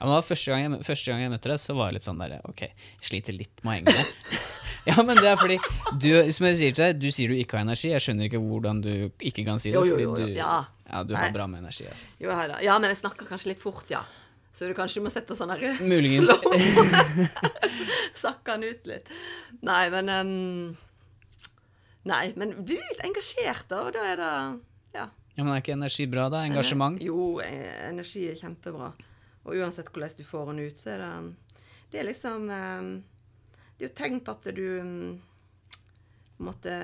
Ja, 0.00 0.06
men 0.08 0.22
første, 0.24 0.48
gang 0.48 0.62
jeg, 0.64 0.84
første 0.86 1.12
gang 1.12 1.20
jeg 1.20 1.30
møtte 1.34 1.50
deg, 1.52 1.60
så 1.60 1.74
var 1.76 1.90
jeg 1.90 1.98
litt 1.98 2.06
sånn 2.06 2.20
der 2.22 2.38
Ok, 2.48 2.62
jeg 2.64 3.08
sliter 3.10 3.36
litt 3.36 3.60
med 3.60 3.68
å 3.68 3.74
henge 3.74 3.96
med. 3.98 4.38
ja, 4.88 4.94
men 5.04 5.18
det 5.20 5.26
er 5.28 5.36
fordi 5.36 5.58
du, 6.00 6.08
som 6.32 6.46
jeg 6.48 6.56
sier 6.56 6.76
til 6.78 6.84
deg, 6.86 7.02
du 7.02 7.10
sier 7.12 7.28
du 7.28 7.36
ikke 7.36 7.58
har 7.58 7.66
energi. 7.66 7.90
Jeg 7.92 8.04
skjønner 8.06 8.30
ikke 8.30 8.40
hvordan 8.40 8.80
du 8.86 8.92
ikke 9.18 9.44
kan 9.44 9.60
si 9.60 9.74
det. 9.74 9.76
Jo, 9.76 9.84
jo, 9.90 9.98
jo, 10.00 10.14
jo, 10.16 10.30
du, 10.30 10.38
ja. 10.38 10.54
du 11.04 11.12
Nei. 11.12 11.26
har 11.26 11.34
bra 11.36 11.44
med 11.52 11.60
energi. 11.66 11.84
altså. 11.90 12.08
Jo, 12.22 12.32
hei 12.32 12.46
da. 12.48 12.62
Ja, 12.64 12.78
men 12.80 12.94
jeg 12.94 13.00
snakker 13.02 13.28
kanskje 13.28 13.52
litt 13.52 13.60
fort, 13.60 13.84
ja. 13.92 14.00
Så 14.56 14.70
du 14.70 14.74
kanskje 14.76 15.02
må 15.04 15.12
sette 15.12 15.36
sånn 15.36 15.52
her 15.52 15.78
Muligens. 15.84 16.32
Sakke 18.22 18.50
han 18.56 18.64
ut 18.64 18.88
litt. 18.88 19.12
Nei, 19.64 19.84
men 19.92 20.10
um, 20.16 20.32
Nei, 22.08 22.24
men 22.40 22.56
bli 22.64 22.80
litt 22.80 23.04
engasjert, 23.04 23.68
da. 23.68 23.84
Og 23.84 23.94
da 23.96 24.08
er 24.14 24.20
det 24.20 24.32
Ja. 24.96 25.06
Ja, 25.36 25.44
men 25.44 25.52
Er 25.54 25.60
ikke 25.60 25.76
energi 25.76 26.08
bra, 26.10 26.26
da? 26.32 26.42
Engasjement? 26.48 26.98
Jo, 27.04 27.36
eh, 27.44 27.86
energi 27.92 28.26
er 28.32 28.40
kjempebra. 28.40 28.90
Og 29.50 29.58
uansett 29.58 29.90
hvordan 29.90 30.18
du 30.18 30.26
får 30.26 30.52
den 30.52 30.66
ut, 30.68 30.82
så 30.82 30.94
er 30.94 31.04
det 31.04 31.14
Det 31.90 32.00
er 32.00 32.06
liksom 32.06 32.50
ehm, 32.54 32.90
Det 33.76 33.86
er 33.86 33.88
jo 33.88 33.96
tegn 33.98 34.20
på 34.22 34.36
at 34.36 34.52
du 34.54 34.66
mm, 34.86 35.16
på 36.36 36.44
en 36.44 36.50
måte 36.52 36.76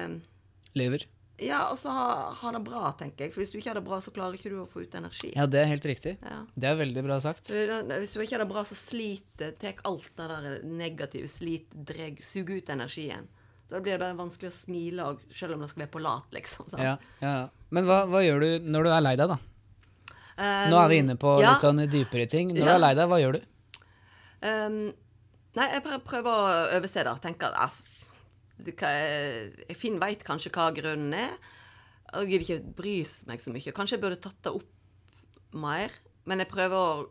Lever? 0.76 1.06
Ja, 1.40 1.66
og 1.68 1.76
så 1.78 1.92
ha, 1.92 2.32
ha 2.32 2.50
det 2.54 2.62
bra, 2.64 2.90
tenker 2.96 3.26
jeg. 3.26 3.32
For 3.34 3.42
hvis 3.42 3.50
du 3.52 3.58
ikke 3.58 3.68
har 3.68 3.76
det 3.76 3.84
bra, 3.84 3.98
så 4.00 4.12
klarer 4.14 4.38
ikke 4.38 4.52
du 4.52 4.60
å 4.62 4.68
få 4.70 4.86
ut 4.86 4.94
energi. 4.96 5.34
Ja, 5.36 5.44
det 5.48 5.60
er 5.60 5.68
helt 5.68 5.88
riktig. 5.88 6.14
Ja. 6.24 6.38
Det 6.56 6.68
er 6.70 6.78
veldig 6.78 7.02
bra 7.04 7.18
sagt. 7.20 7.50
Hvis 7.52 8.14
du 8.14 8.22
ikke 8.22 8.38
har 8.38 8.44
det 8.44 8.48
bra, 8.48 8.62
så 8.64 8.76
sliter 8.78 9.52
Tek 9.60 9.82
alt 9.88 10.08
det 10.16 10.28
der 10.32 10.46
negative 10.64 11.28
slit, 11.28 11.68
dreg, 11.76 12.22
suger 12.24 12.62
ut 12.62 12.72
energien. 12.72 13.28
Så 13.66 13.76
da 13.76 13.82
blir 13.82 13.96
det 13.96 14.04
bare 14.04 14.16
vanskelig 14.16 14.48
å 14.48 14.54
smile, 14.54 15.10
selv 15.34 15.56
om 15.56 15.64
det 15.64 15.68
skal 15.72 15.84
være 15.84 15.92
på 15.96 16.04
lat, 16.06 16.32
liksom. 16.32 16.72
ja. 16.78 16.96
ja. 17.20 17.36
Men 17.74 17.88
hva, 17.88 18.04
hva 18.08 18.22
gjør 18.24 18.44
du 18.44 18.68
når 18.70 18.86
du 18.86 18.92
er 18.94 19.04
lei 19.04 19.14
deg, 19.18 19.32
da? 19.34 19.38
Um, 20.36 20.70
Nå 20.70 20.78
er 20.82 20.88
vi 20.92 20.98
inne 21.00 21.16
på 21.16 21.30
ja, 21.40 21.54
litt 21.54 21.62
sånn 21.64 21.78
dypere 21.88 22.26
ting. 22.28 22.50
Når 22.52 22.60
du 22.60 22.68
Ja. 22.68 22.74
er 22.74 22.82
lei 22.82 22.94
deg, 22.98 23.08
hva 23.08 23.18
gjør 23.22 23.38
du? 23.38 23.44
um, 24.46 24.80
Nei, 25.56 25.68
jeg 25.72 25.82
bare 25.86 26.00
prøver 26.04 26.28
å 26.28 26.56
overse 26.76 27.04
det. 27.06 27.14
Tenker 27.24 27.46
at 27.48 27.54
altså, 27.56 27.84
jeg 28.66 29.76
Finn 29.80 29.96
veit 30.00 30.24
kanskje 30.26 30.52
hva 30.52 30.66
grunnen 30.76 31.14
er. 31.16 31.32
Jeg 32.12 32.28
gidder 32.28 32.44
ikke 32.44 32.74
bry 32.76 32.96
meg 33.30 33.40
så 33.40 33.52
mye. 33.54 33.72
Kanskje 33.72 33.96
jeg 33.96 34.02
burde 34.04 34.20
tatt 34.20 34.36
det 34.44 34.52
opp 34.52 35.56
mer. 35.56 35.90
Men 36.28 36.42
jeg 36.42 36.50
prøver 36.52 36.76
å 36.76 37.06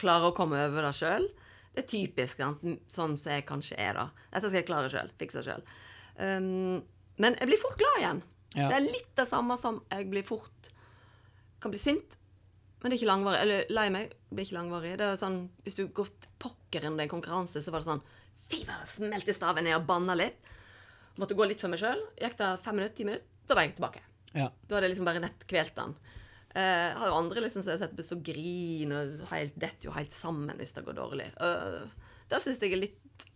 klare 0.00 0.30
å 0.30 0.34
komme 0.34 0.58
over 0.66 0.82
det 0.88 0.94
sjøl. 0.98 1.28
Det 1.74 1.84
er 1.84 1.88
typisk 1.92 2.40
sant? 2.42 2.64
sånn 2.90 3.14
som 3.20 3.32
jeg 3.36 3.46
kanskje 3.46 3.78
er, 3.78 3.94
da. 3.94 4.08
Dette 4.32 4.48
skal 4.50 4.58
jeg 4.58 4.66
klare 4.66 4.90
sjøl. 4.90 5.10
Fikse 5.20 5.44
sjøl. 5.46 5.62
Um, 6.18 6.80
men 7.20 7.36
jeg 7.38 7.46
blir 7.52 7.62
fort 7.62 7.78
glad 7.78 8.00
igjen. 8.02 8.22
Ja. 8.56 8.66
Det 8.66 8.76
er 8.80 8.86
litt 8.88 9.12
det 9.20 9.28
samme 9.30 9.54
som 9.60 9.78
jeg 9.92 10.10
blir 10.10 10.26
fort 10.26 10.72
Kan 11.60 11.74
bli 11.74 11.80
sint, 11.80 12.16
men 12.80 12.88
det 12.88 12.96
er 12.96 13.00
ikke 13.02 13.10
langvarig. 13.10 13.40
Eller 13.44 13.72
lei 13.72 13.86
meg, 13.92 14.14
blir 14.30 14.46
ikke 14.46 14.56
langvarig. 14.56 14.94
Det 15.00 15.06
er 15.06 15.20
sånn, 15.20 15.42
Hvis 15.66 15.76
du 15.76 15.84
går 15.96 16.12
til 16.22 16.36
pokker 16.40 16.86
under 16.88 17.04
en 17.04 17.12
konkurranse, 17.12 17.62
så 17.62 17.74
var 17.74 17.84
det 17.84 17.90
sånn 17.90 18.06
Fy 18.50 18.64
faen, 18.66 18.86
smelte 18.88 19.34
staven 19.36 19.62
ned 19.68 19.76
og 19.76 19.84
banna 19.86 20.16
litt. 20.18 20.40
Måtte 21.20 21.36
gå 21.38 21.46
litt 21.46 21.60
for 21.62 21.70
meg 21.70 21.78
sjøl. 21.82 22.00
Gikk 22.18 22.38
det 22.40 22.48
fem 22.64 22.80
minutter, 22.80 22.96
ti 22.96 23.06
minutter, 23.06 23.28
da 23.46 23.58
var 23.58 23.66
jeg 23.66 23.76
tilbake. 23.76 24.00
Ja. 24.32 24.48
Da 24.48 24.76
hadde 24.76 24.88
jeg 24.88 24.94
liksom 24.94 25.06
bare 25.06 25.22
nettkvelt 25.22 25.76
den. 25.76 25.94
Jeg 26.50 26.94
har 26.98 27.12
jo 27.12 27.18
andre 27.20 27.44
liksom 27.44 27.62
som 27.62 27.70
jeg 27.70 27.78
har 27.78 27.84
sett 27.84 28.08
så 28.08 28.18
griner 28.26 29.12
og 29.20 29.28
helt, 29.30 29.54
detter 29.54 29.86
jo 29.86 29.94
helt 29.94 30.14
sammen 30.14 30.50
hvis 30.58 30.74
det 30.74 30.82
går 30.86 30.96
dårlig. 30.98 31.28
Uh, 31.38 31.86
det 32.30 32.40
syns 32.42 32.58
jeg 32.62 32.74
er 32.74 32.82
litt 32.88 33.26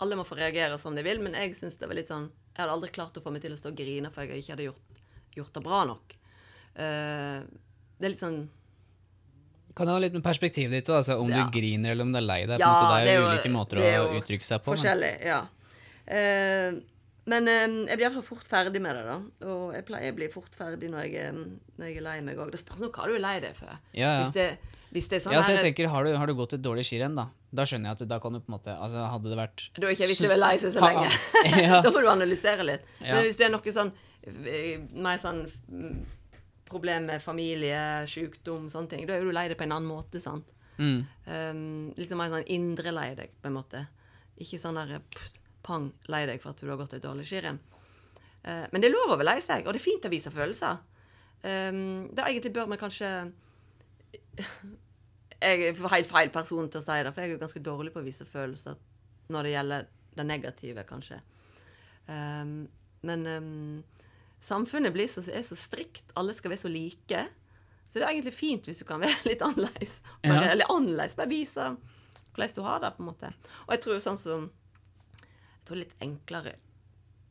Alle 0.00 0.16
må 0.16 0.24
få 0.24 0.38
reagere 0.38 0.78
som 0.80 0.96
de 0.96 1.04
vil, 1.04 1.20
men 1.20 1.36
jeg 1.36 1.52
syns 1.58 1.76
det 1.80 1.88
var 1.90 1.98
litt 1.98 2.08
sånn 2.12 2.30
Jeg 2.54 2.62
hadde 2.62 2.76
aldri 2.78 2.90
klart 2.96 3.20
å 3.20 3.22
få 3.24 3.34
meg 3.34 3.44
til 3.44 3.52
å 3.52 3.58
stå 3.60 3.72
og 3.72 3.78
grine 3.78 4.10
for 4.14 4.24
jeg 4.24 4.40
ikke 4.40 4.54
hadde 4.56 4.68
gjort, 4.70 5.02
gjort 5.36 5.58
det 5.58 5.64
bra 5.66 5.82
nok. 5.92 6.16
Eh, 6.76 7.40
det 7.98 8.08
er 8.08 8.12
litt 8.14 8.20
sånn 8.22 8.48
Kan 9.74 9.88
ha 9.90 9.98
litt 10.02 10.12
med 10.14 10.22
perspektivet 10.22 10.70
ditt 10.70 10.88
altså, 10.90 11.16
om 11.22 11.28
Ja. 11.30 11.44
du 11.44 11.50
griner 11.58 11.90
eller 11.94 12.02
om 12.06 12.12
du 12.12 12.18
er 12.18 12.26
lei 12.26 12.40
deg? 12.46 12.58
Ja, 12.62 12.68
måte. 12.72 13.04
det 13.04 13.10
er 13.12 13.20
jo 13.20 13.28
ulike 13.30 13.50
måter 13.50 13.78
er 13.82 14.00
å 14.04 14.10
uttrykke 14.20 14.44
seg 14.46 14.62
på. 14.62 14.70
Men. 14.70 14.78
forskjellig. 14.78 15.12
Ja. 15.26 15.38
Eh, 16.06 16.76
men 17.26 17.48
eh, 17.48 17.64
jeg 17.88 17.96
blir 17.98 18.04
iallfall 18.06 18.22
fort 18.26 18.46
ferdig 18.46 18.80
med 18.84 18.94
det, 18.94 19.02
da. 19.08 19.16
Og 19.50 19.72
jeg 19.74 19.84
pleier 19.88 20.12
å 20.12 20.16
bli 20.18 20.28
fort 20.28 20.54
ferdig 20.54 20.90
når 20.92 21.06
jeg, 21.08 21.14
er- 21.24 21.32
når 21.78 21.86
jeg 21.88 21.96
er 21.96 22.06
lei 22.06 22.20
meg 22.20 22.36
òg. 22.38 22.50
Det 22.52 22.60
spørs 22.60 22.84
hva 22.86 23.06
du 23.08 23.14
er 23.16 23.24
lei 23.24 23.40
deg 23.40 23.56
for. 23.56 23.66
Ja, 23.94 24.10
ja. 24.18 24.24
Hvis, 24.24 24.32
det, 24.34 24.58
hvis 24.92 25.08
det 25.08 25.16
er 25.18 25.24
sånn 25.26 25.32
Ja, 25.32 25.40
så 25.42 25.50
jeg 25.54 25.56
her- 25.58 25.66
tenker, 25.72 25.88
har 25.88 26.04
du, 26.04 26.12
har 26.22 26.26
du 26.26 26.34
gått 26.34 26.52
et 26.54 26.62
dårlig 26.62 26.84
skirenn, 26.86 27.16
da? 27.16 27.28
Da 27.54 27.62
skjønner 27.64 27.90
jeg 27.90 28.02
at 28.02 28.08
da 28.10 28.18
kan 28.20 28.32
du 28.34 28.40
på 28.42 28.50
en 28.50 28.58
måte 28.58 28.72
altså 28.78 29.10
Hadde 29.12 29.30
det 29.30 29.36
vært 29.38 29.68
Da 29.78 29.86
er 29.86 29.92
ikke 29.94 30.08
hvis 30.10 30.18
du 30.22 30.26
er 30.30 30.36
lei 30.42 30.56
seg 30.58 30.72
så 30.74 30.80
lenge. 30.82 31.10
da 31.86 31.90
får 31.90 32.02
du 32.02 32.08
analysere 32.10 32.62
litt. 32.66 32.82
Men 33.00 33.22
hvis 33.26 33.36
det 33.38 33.46
er 33.46 33.50
noe 33.54 33.74
sånn 33.74 33.92
eh, 34.22 34.78
mer 34.94 35.18
sånn 35.18 35.48
mm, 36.64 36.68
problem 36.70 37.06
med 37.06 37.22
familie, 37.22 38.06
sykdom, 38.10 38.68
sånne 38.72 38.88
ting, 38.90 39.06
da 39.06 39.14
er 39.16 39.24
du 39.24 39.32
lei 39.32 39.48
deg 39.48 39.58
på 39.58 39.66
en 39.66 39.76
annen 39.76 39.88
måte, 39.88 40.20
sant. 40.20 40.48
mm, 40.78 41.04
Um, 41.26 41.92
litt 41.96 42.10
mer 42.10 42.32
sånn 42.32 42.48
indre 42.52 42.92
lei 42.92 43.14
deg, 43.14 43.30
på 43.40 43.48
en 43.48 43.54
måte. 43.56 43.86
Ikke 44.36 44.58
sånn 44.58 44.74
der 44.74 44.98
pff, 45.00 45.38
pang 45.62 45.92
lei 46.08 46.26
deg 46.26 46.42
for 46.42 46.50
at 46.50 46.60
du 46.60 46.68
har 46.68 46.76
gått 46.76 46.94
et 46.94 47.02
dårlig 47.04 47.26
skirenn. 47.28 47.60
Uh, 48.44 48.66
men 48.72 48.80
det 48.80 48.90
er 48.90 48.92
lov 48.92 49.14
å 49.14 49.16
være 49.16 49.30
lei 49.30 49.40
seg, 49.40 49.64
og 49.66 49.72
det 49.72 49.80
er 49.80 49.86
fint 49.86 50.04
å 50.04 50.12
vise 50.12 50.32
følelser. 50.34 50.80
Um, 51.44 52.08
det 52.12 52.24
egentlig 52.24 52.52
bør 52.56 52.70
vi 52.72 52.80
kanskje 52.80 53.08
Jeg 55.44 55.60
er 55.60 55.74
helt 55.76 56.08
feil 56.08 56.30
person 56.32 56.68
til 56.72 56.80
å 56.80 56.84
si 56.84 56.94
det, 57.04 57.10
for 57.12 57.20
jeg 57.20 57.28
er 57.28 57.34
jo 57.34 57.40
ganske 57.42 57.60
dårlig 57.60 57.92
på 57.92 58.00
å 58.00 58.06
vise 58.06 58.24
følelser 58.24 58.78
når 59.34 59.44
det 59.44 59.50
gjelder 59.52 59.88
det 60.16 60.24
negative, 60.24 60.84
kanskje. 60.88 61.18
Um, 62.06 62.64
men 63.04 63.26
um, 63.26 63.82
samfunnet 64.44 64.92
blir 64.94 65.08
så, 65.08 65.24
er 65.32 65.42
så 65.46 65.56
strikt. 65.58 66.12
Alle 66.20 66.34
skal 66.36 66.52
være 66.52 66.64
så 66.66 66.70
like. 66.72 67.24
Så 67.88 68.00
det 68.00 68.04
er 68.04 68.10
egentlig 68.12 68.34
fint 68.36 68.66
hvis 68.68 68.82
du 68.82 68.86
kan 68.88 69.02
være 69.02 69.24
litt 69.30 69.42
annerledes. 69.44 69.98
Ja. 70.26 70.40
Eller 70.50 70.68
annerledes, 70.72 71.16
bare 71.18 71.30
vise 71.32 71.70
hvordan 72.34 72.54
du 72.56 72.62
har 72.66 72.80
det, 72.82 72.90
på 72.96 73.04
en 73.04 73.08
måte. 73.12 73.30
Og 73.64 73.74
jeg 73.76 73.82
tror 73.84 74.00
sånn 74.02 74.18
som 74.18 74.48
Jeg 75.22 75.68
tror 75.68 75.78
litt 75.78 75.92
enklere 76.02 76.56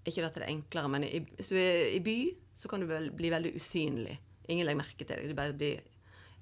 Ikke 0.08 0.24
at 0.26 0.38
det 0.38 0.46
er 0.46 0.54
enklere, 0.54 0.90
men 0.90 1.04
i, 1.04 1.20
hvis 1.38 1.52
du 1.52 1.58
er 1.60 1.90
i 1.92 2.00
by, 2.04 2.16
så 2.56 2.72
kan 2.72 2.80
du 2.82 2.88
vel 2.88 3.10
bli 3.16 3.30
veldig 3.34 3.52
usynlig. 3.60 4.16
Ingen 4.48 4.66
legger 4.68 4.80
merke 4.80 5.04
til 5.04 5.12
deg. 5.12 5.28
Du 5.30 5.36
bare 5.38 5.56
blir 5.56 5.84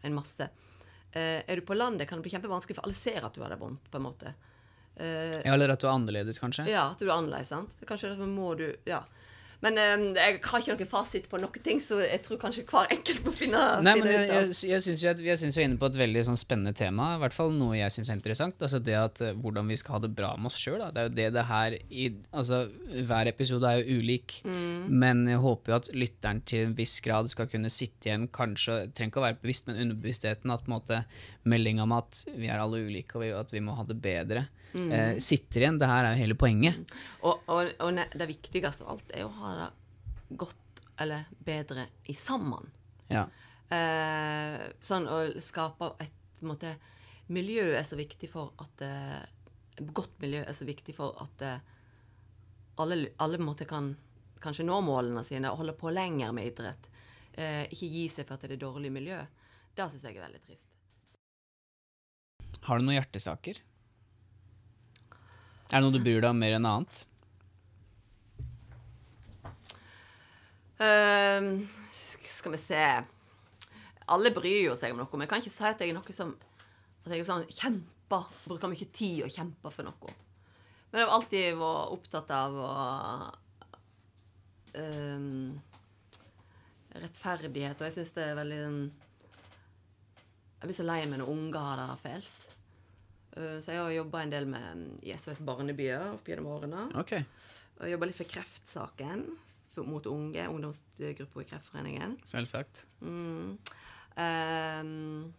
en 0.05 0.15
masse. 0.15 0.47
Uh, 1.11 1.41
er 1.43 1.59
du 1.59 1.65
på 1.67 1.75
landet, 1.75 2.07
kan 2.09 2.21
det 2.21 2.25
bli 2.25 2.31
kjempevanskelig, 2.33 2.77
for 2.77 2.87
alle 2.87 2.97
ser 2.97 3.25
at 3.27 3.35
du 3.35 3.41
har 3.43 3.51
det 3.53 3.59
vondt, 3.61 3.89
på 3.91 3.99
en 3.99 4.05
måte. 4.05 4.31
Uh, 4.95 5.41
ja, 5.43 5.53
Eller 5.53 5.73
at 5.73 5.81
du 5.81 5.85
er 5.89 5.93
annerledes, 5.93 6.39
kanskje? 6.41 6.65
ja, 6.71 6.87
at 6.93 7.01
du 7.01 7.05
er 7.09 7.15
annerledes, 7.17 7.51
sant. 7.51 7.83
Kanskje 7.89 8.13
derfor 8.13 8.29
må 8.29 8.53
du 8.57 8.67
Ja. 8.89 9.03
Men 9.61 9.77
eh, 9.77 10.03
jeg 10.17 10.39
har 10.41 10.63
ikke 10.63 10.73
noen 10.73 10.89
fasit 10.89 11.27
på 11.29 11.39
noen 11.41 11.63
ting, 11.65 11.81
så 11.83 11.99
jeg 12.01 12.21
tror 12.25 12.39
kanskje 12.41 12.63
hver 12.69 12.89
enkelt 12.95 13.21
må 13.27 13.33
finne, 13.35 13.59
Nei, 13.85 13.93
finne 13.97 14.07
men 14.07 14.13
jeg, 14.15 14.23
ut 14.23 14.31
av. 14.31 14.37
jeg, 14.39 14.71
jeg 14.71 14.83
syns 14.85 15.03
vi, 15.03 15.25
vi 15.27 15.33
er 15.33 15.65
inne 15.67 15.79
på 15.81 15.89
et 15.91 15.99
veldig 16.01 16.23
sånn 16.31 16.39
spennende 16.39 16.73
tema. 16.77 17.11
I 17.15 17.21
hvert 17.21 17.35
fall 17.35 17.53
noe 17.53 17.77
jeg 17.77 17.93
syns 17.93 18.09
er 18.09 18.17
interessant. 18.17 18.57
Altså 18.61 18.81
det 18.81 18.97
at 18.97 19.21
eh, 19.25 19.35
Hvordan 19.41 19.69
vi 19.69 19.77
skal 19.79 19.97
ha 19.97 20.01
det 20.03 20.11
bra 20.17 20.31
med 20.37 20.51
oss 20.51 20.57
sjøl. 20.57 20.81
Det 20.81 21.03
er 21.03 21.09
jo 21.09 21.15
det 21.19 21.27
det 21.37 21.45
her 21.49 21.77
i, 21.77 22.07
Altså, 22.31 22.63
hver 23.09 23.29
episode 23.29 23.69
er 23.69 23.81
jo 23.81 23.99
ulik. 24.01 24.39
Mm. 24.47 24.89
Men 25.03 25.23
jeg 25.29 25.41
håper 25.45 25.73
jo 25.73 25.79
at 25.79 25.91
lytteren 25.93 26.41
til 26.49 26.69
en 26.69 26.77
viss 26.77 26.97
grad 27.05 27.29
skal 27.31 27.49
kunne 27.51 27.71
sitte 27.73 28.09
igjen, 28.09 28.29
kanskje 28.33 28.81
Trenger 28.91 29.11
ikke 29.11 29.21
å 29.21 29.27
være 29.27 29.39
bevisst, 29.43 29.67
men 29.67 29.79
underbevisstheten 29.85 30.51
at 30.53 30.65
på 30.65 30.71
en 30.71 30.77
måte 30.77 31.03
meldinga 31.49 31.85
om 31.85 31.93
at 31.95 32.23
vi 32.37 32.49
er 32.49 32.61
alle 32.61 32.81
ulike, 32.85 33.17
og 33.17 33.23
vi, 33.23 33.31
at 33.35 33.53
vi 33.53 33.61
må 33.63 33.75
ha 33.77 33.85
det 33.87 33.97
bedre, 34.01 34.45
Mm. 34.73 34.91
eh, 34.91 35.17
sitter 35.23 35.63
igjen. 35.63 35.79
Det 35.81 35.89
her 35.89 36.07
er 36.07 36.15
jo 36.15 36.23
hele 36.23 36.37
poenget. 36.39 36.93
Og, 37.21 37.43
og, 37.51 37.71
og 37.83 38.01
det 38.15 38.27
viktigste 38.29 38.85
av 38.85 38.95
alt 38.95 39.15
er 39.15 39.27
å 39.27 39.33
ha 39.41 39.53
det 39.59 39.69
godt 40.41 40.83
eller 41.01 41.25
bedre 41.43 41.87
i 42.11 42.15
sammen. 42.15 42.69
Ja. 43.11 43.25
Eh, 43.71 44.57
sånn 44.83 45.07
å 45.09 45.23
skape 45.43 45.93
et 46.03 46.43
måte, 46.45 46.75
miljø 47.31 47.71
er 47.77 47.85
så 47.87 47.97
viktig 47.99 48.29
for 48.31 48.53
at 48.61 48.83
eh, 48.85 49.21
godt 49.95 50.17
miljø 50.23 50.43
er 50.43 50.55
så 50.57 50.67
viktig 50.67 50.95
for 50.97 51.17
at 51.23 51.45
eh, 51.47 51.59
alle, 52.81 53.03
alle 53.23 53.39
måte 53.41 53.67
kan 53.69 53.93
kanskje 54.41 54.65
nå 54.67 54.79
målene 54.83 55.23
sine 55.25 55.51
og 55.51 55.61
holde 55.61 55.77
på 55.77 55.93
lenger 55.93 56.33
med 56.35 56.49
idrett. 56.51 56.89
Eh, 57.33 57.63
ikke 57.71 57.87
gi 57.87 58.05
seg 58.11 58.27
for 58.27 58.35
at 58.35 58.47
det 58.47 58.57
er 58.57 58.65
dårlig 58.65 58.91
miljø. 58.93 59.19
Det 59.75 59.87
syns 59.87 60.05
jeg 60.07 60.17
er 60.17 60.25
veldig 60.25 60.43
trist. 60.45 60.67
Har 62.65 62.77
du 62.77 62.85
noen 62.85 62.99
hjertesaker? 62.99 63.61
Er 65.71 65.79
det 65.79 65.85
noe 65.85 65.95
du 65.95 66.03
bryr 66.03 66.19
deg 66.19 66.33
om 66.33 66.39
mer 66.41 66.57
enn 66.57 66.67
annet? 66.67 67.05
Uh, 70.81 71.61
skal 72.25 72.55
vi 72.55 72.57
se 72.57 72.81
Alle 74.09 74.31
bryr 74.33 74.65
jo 74.65 74.73
seg 74.79 74.91
om 74.91 74.99
noe, 74.99 75.11
men 75.13 75.27
jeg 75.27 75.31
kan 75.31 75.43
ikke 75.43 75.53
si 75.53 75.67
at 75.69 75.83
jeg 75.83 75.93
er 75.93 75.97
noe 75.99 76.15
som 76.17 76.33
At 77.05 77.13
jeg 77.13 77.21
er 77.21 77.27
sånn 77.29 77.45
kjemper, 77.47 78.27
bruker 78.47 78.71
mye 78.71 78.89
tid 78.91 79.21
og 79.27 79.31
kjemper 79.31 79.71
for 79.71 79.87
noe. 79.87 80.15
Men 80.91 80.99
jeg 80.99 81.07
har 81.07 81.15
alltid 81.15 81.59
vært 81.61 81.93
opptatt 81.95 82.33
av 82.35 82.57
å 82.59 82.71
ehm, 84.81 85.53
Rettferdighet, 86.91 87.79
og 87.79 87.87
jeg 87.87 87.95
syns 87.95 88.11
det 88.17 88.25
er 88.27 88.39
veldig 88.41 88.59
sånn 88.65 88.81
Jeg 90.57 90.65
blir 90.67 90.79
så 90.81 90.89
lei 90.89 90.99
meg 91.05 91.21
når 91.21 91.31
unger 91.31 91.69
har 91.69 91.79
det 91.79 92.01
fælt. 92.03 92.50
Eh, 93.37 93.59
så 93.63 93.71
jeg 93.75 93.79
har 93.81 93.91
jobba 93.95 94.23
en 94.25 94.33
del 94.33 94.47
med 94.49 95.03
i 95.07 95.13
SOS 95.17 95.39
Barnebyer 95.47 96.09
opp 96.15 96.27
gjennom 96.27 96.49
årene. 96.55 96.87
Okay. 97.01 97.23
Og 97.79 97.89
jobba 97.91 98.09
litt 98.09 98.17
for 98.19 98.29
kreftsaken 98.29 99.25
for, 99.73 99.87
mot 99.87 100.05
unge, 100.11 100.43
ungdomsgruppa 100.51 101.41
i 101.41 101.47
Kreftforeningen. 101.49 102.17
Selvsagt. 102.27 102.83
Mm. 103.01 103.55
Um, 104.19 105.33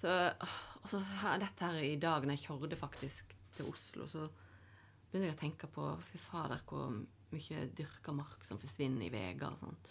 så 0.00 0.12
og 0.80 0.88
så 0.88 1.00
her, 1.22 1.40
dette 1.42 1.64
her 1.66 1.80
i 1.84 1.96
dag, 2.00 2.24
når 2.24 2.36
jeg 2.38 2.46
kjørte 2.46 2.78
faktisk 2.80 3.32
til 3.56 3.68
Oslo, 3.68 4.06
så 4.08 4.26
begynner 5.10 5.30
jeg 5.30 5.36
å 5.36 5.40
tenke 5.40 5.68
på 5.72 5.88
Fy 6.10 6.20
fader, 6.22 6.62
hvor 6.68 6.92
mye 7.34 7.64
dyrka 7.76 8.14
mark 8.16 8.44
som 8.46 8.58
forsvinner 8.60 9.06
i 9.06 9.12
veier 9.12 9.42
og 9.48 9.58
sånt. 9.60 9.90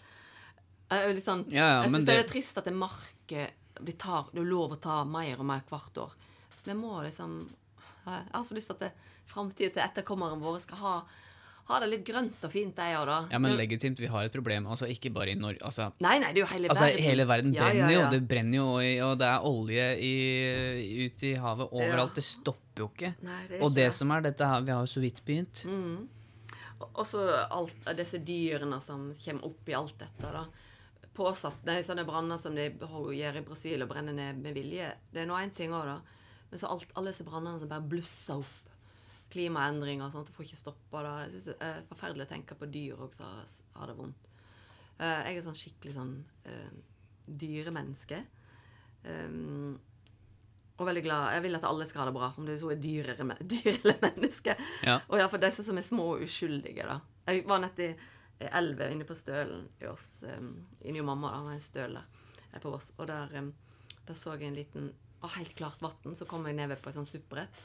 Er 0.90 1.12
litt 1.14 1.24
sånn, 1.24 1.44
Ja, 1.54 1.66
ja, 1.66 1.76
jeg 1.84 1.92
syns 1.92 2.06
det... 2.08 2.14
det- 2.16 2.24
er 2.24 2.32
trist 2.32 2.58
at 2.58 2.66
det 2.66 2.74
market 2.74 3.78
blir 3.80 3.94
tar, 3.96 4.26
det 4.34 4.42
er 4.42 4.48
lov 4.50 4.74
å 4.74 4.80
ta 4.82 4.96
mer 5.06 5.38
og 5.38 5.46
mer 5.46 5.62
hvert 5.68 6.00
år. 6.02 6.16
Vi 6.64 6.74
må 6.74 7.02
liksom 7.04 7.48
Jeg 8.06 8.30
har 8.32 8.44
så 8.44 8.54
lyst 8.56 8.70
til 8.72 8.84
at 8.86 8.92
framtida 9.30 9.70
til 9.74 9.82
etterkommerne 9.84 10.40
våre 10.40 10.58
skal 10.60 10.76
ha, 10.80 10.92
ha 11.68 11.78
det 11.80 11.88
litt 11.92 12.04
grønt 12.08 12.42
og 12.42 12.50
fint, 12.50 12.74
jeg 12.82 12.96
òg, 12.98 13.04
da. 13.06 13.18
Ja, 13.30 13.38
men 13.38 13.52
legitimt, 13.56 14.00
vi 14.02 14.08
har 14.10 14.24
et 14.26 14.32
problem. 14.34 14.66
Altså, 14.66 14.88
ikke 14.90 15.12
bare 15.14 15.30
i 15.30 15.34
Norge. 15.38 15.60
Altså, 15.62 15.92
Nei, 16.02 16.16
nei, 16.18 16.32
det 16.32 16.40
er 16.40 16.46
jo 16.46 16.48
hele 16.50 16.68
altså 16.72 16.88
verden. 16.88 17.04
hele 17.04 17.26
verden 17.30 17.52
Ja, 17.54 17.68
brenner 17.68 17.92
ja, 17.92 18.00
jo. 18.00 18.08
Det 18.10 18.20
brenner 18.28 18.56
jo, 18.58 18.66
og 19.10 19.18
det 19.20 19.28
er 19.28 19.46
olje 19.46 19.86
i, 20.02 20.14
ute 21.06 21.28
i 21.30 21.34
havet 21.38 21.68
overalt. 21.70 22.10
Ja. 22.10 22.16
Det 22.18 22.24
stopper 22.26 22.82
jo 22.82 22.88
ikke. 22.90 23.12
Nei, 23.22 23.38
det 23.52 23.60
er 23.60 23.62
Og 23.68 23.74
det 23.76 23.84
det. 23.84 23.92
som 24.00 24.10
er 24.16 24.20
dette 24.26 24.50
her, 24.50 24.60
vi 24.66 24.72
har 24.74 24.80
jo 24.88 24.90
så 24.96 25.00
vidt 25.04 25.22
begynt. 25.24 25.62
Mm. 25.68 26.08
Og- 26.80 26.90
Og 26.94 27.06
så 27.06 27.22
alt 27.50 27.96
disse 27.96 28.18
dyrene 28.24 28.80
som 28.82 29.12
kommer 29.24 29.44
opp 29.44 29.68
i 29.68 29.74
alt 29.74 29.98
dette, 29.98 30.32
da. 30.32 30.46
Påsatt 31.14 31.64
Nei, 31.66 31.82
sånne 31.82 32.06
branner 32.06 32.38
som 32.40 32.54
de 32.54 32.70
gjør 32.70 33.36
i 33.36 33.40
Brasil 33.46 33.82
og 33.82 33.88
brenner 33.90 34.12
ned 34.16 34.38
med 34.42 34.54
vilje. 34.54 34.90
Det 35.12 35.22
er 35.22 35.26
nå 35.26 35.34
én 35.38 35.54
ting 35.54 35.70
òg, 35.70 35.84
da. 35.84 36.00
Men 36.50 36.62
så 36.62 36.70
alt, 36.70 36.90
alle 36.98 37.12
disse 37.12 37.26
brannene 37.26 37.60
som 37.60 37.70
bare 37.70 37.86
blusser 37.86 38.42
opp. 38.42 38.56
Klimaendringer 39.30 40.08
og 40.08 40.14
sånt. 40.14 40.30
Du 40.30 40.34
får 40.34 40.48
ikke 40.48 40.58
stoppa 40.64 41.04
det. 41.06 41.12
Jeg 41.20 41.32
synes 41.34 41.48
det 41.50 41.68
er 41.68 41.84
forferdelig 41.90 42.26
å 42.26 42.32
tenke 42.32 42.56
på 42.58 42.68
dyr 42.70 43.04
også 43.06 43.28
som 43.52 43.76
har 43.78 43.92
det 43.92 43.98
vondt. 44.00 44.26
Eh, 45.00 45.20
jeg 45.28 45.38
er 45.38 45.44
sånn 45.46 45.56
skikkelig 45.56 45.94
sånn 45.96 46.16
uh, 46.50 46.72
dyremenneske. 47.40 48.18
Um, 49.06 49.78
og 50.80 50.88
veldig 50.88 51.04
glad. 51.04 51.34
Jeg 51.36 51.44
vil 51.46 51.58
at 51.58 51.66
alle 51.68 51.86
skal 51.88 52.02
ha 52.02 52.08
det 52.10 52.16
bra, 52.16 52.30
om 52.36 52.48
det 52.48 52.58
så 52.60 52.72
er 52.74 52.82
dyr 52.88 53.12
eller, 53.14 53.28
menneske. 53.30 53.48
dyr 53.54 53.78
eller 53.78 54.00
mennesker. 54.04 54.64
Ja. 54.88 54.98
Og 55.08 55.20
ja, 55.22 55.28
for 55.32 55.42
disse 55.42 55.64
som 55.66 55.78
er 55.78 55.86
små 55.86 56.14
og 56.16 56.24
uskyldige, 56.26 56.88
da. 56.88 56.98
Jeg 57.30 57.46
var 57.48 57.62
nett 57.62 57.80
i 57.84 57.92
elva 58.50 58.88
inne 58.88 59.04
på 59.06 59.14
Stølen 59.16 59.66
i 59.80 59.86
oss, 59.88 60.24
um, 60.24 60.54
inni 60.82 61.04
mamma, 61.04 61.32
da, 61.34 61.44
var 61.44 61.56
en 61.56 61.62
støl 61.62 61.98
der 62.00 62.62
på 62.64 62.72
Voss. 62.72 62.90
Og 62.98 63.08
der, 63.08 63.32
um, 63.38 63.52
der 64.08 64.18
så 64.18 64.34
jeg 64.34 64.48
en 64.48 64.58
liten 64.58 64.90
å, 65.20 65.30
helt 65.36 65.54
klart 65.58 65.82
vann. 65.84 66.16
Så 66.16 66.26
kommer 66.28 66.50
jeg 66.50 66.60
ned 66.60 66.76
på 66.80 66.90
et 66.90 66.96
sånt 66.96 67.10
suppebrett. 67.10 67.62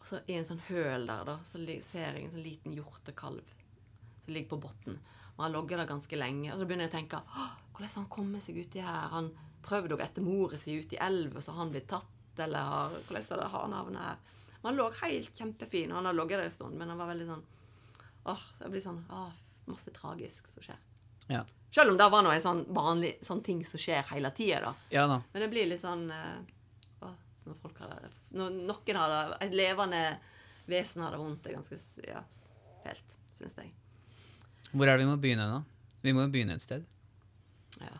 Og 0.00 0.08
så 0.08 0.20
i 0.28 0.36
en 0.36 0.46
sånn 0.46 0.62
høl 0.68 1.06
der, 1.08 1.24
da, 1.24 1.38
så 1.48 1.60
ser 1.86 2.18
jeg 2.18 2.26
en 2.26 2.34
sånn 2.34 2.44
liten 2.44 2.74
hjortekalv 2.76 3.54
som 4.24 4.32
ligger 4.32 4.50
på 4.52 4.60
bunnen. 4.66 5.00
Og 5.34 5.42
han 5.42 5.54
logger 5.54 5.80
der 5.80 5.88
ganske 5.88 6.18
lenge. 6.18 6.52
Og 6.52 6.60
så 6.60 6.66
begynner 6.68 6.86
jeg 6.86 6.92
å 6.92 6.96
tenke 6.98 7.22
«Åh, 7.24 7.54
hvordan 7.72 7.96
han 7.96 8.10
kommet 8.12 8.44
seg 8.44 8.60
uti 8.60 8.82
her? 8.84 9.08
Han 9.14 9.32
prøvde 9.64 9.96
å 9.96 10.02
etter 10.04 10.24
mora 10.24 10.58
si 10.60 10.76
ut 10.76 10.92
i 10.94 11.00
elva, 11.00 11.40
så 11.42 11.54
har 11.54 11.64
han 11.64 11.72
blitt 11.72 11.88
tatt, 11.90 12.12
eller 12.36 12.68
har, 12.68 12.98
hvordan 13.08 13.42
har 13.42 13.56
han 13.56 13.76
havnet 13.78 14.04
her? 14.04 14.20
Men 14.60 14.68
han 14.70 14.78
lå 14.78 14.86
helt 15.00 15.40
kjempefin, 15.40 15.90
og 15.92 16.00
han 16.00 16.08
har 16.10 16.16
ligget 16.16 16.38
der 16.38 16.50
en 16.50 16.54
stund, 16.54 16.78
men 16.78 16.92
han 16.92 17.00
var 17.00 17.10
veldig 17.12 17.30
sånn 17.32 17.42
Åh, 18.24 18.44
det 18.60 18.70
blir 18.72 18.80
sånn 18.84 19.02
åh, 19.12 19.32
Masse 19.68 19.92
tragisk 19.96 20.48
som 20.52 20.64
skjer. 20.64 20.80
Ja. 21.28 21.42
Selv 21.74 21.90
om 21.90 21.96
det 21.98 22.06
var 22.10 22.22
noe 22.22 22.36
sånn 22.40 22.62
vanlig 22.74 23.16
sånn 23.26 23.42
ting 23.42 23.64
som 23.66 23.80
skjer 23.82 24.06
hele 24.12 24.30
tida, 24.36 24.60
da. 24.62 24.74
ja 24.94 25.08
da. 25.10 25.18
Men 25.32 25.42
det 25.42 25.48
blir 25.50 25.66
litt 25.66 25.82
sånn 25.82 26.04
eh, 26.14 26.36
åh, 27.02 27.16
som 27.42 27.56
folk 27.58 27.80
har 27.82 27.90
det 27.90 28.12
Når 28.38 28.54
noen 28.70 29.00
har 29.00 29.14
det 29.14 29.38
Et 29.48 29.56
levende 29.58 30.02
vesen 30.70 31.02
har 31.02 31.12
det 31.12 31.18
vondt, 31.18 31.42
det 31.42 31.50
er 31.50 31.58
ganske 31.58 32.08
ja, 32.08 32.22
fælt, 32.84 33.16
syns 33.36 33.58
jeg. 33.58 33.72
Hvor 34.70 34.86
er 34.86 34.96
det 34.96 35.04
vi 35.04 35.10
må 35.10 35.18
begynne 35.20 35.48
nå? 35.50 35.60
Vi 36.04 36.14
må 36.14 36.24
jo 36.24 36.30
begynne 36.32 36.56
et 36.56 36.64
sted. 36.64 36.86
Ja. 37.80 37.98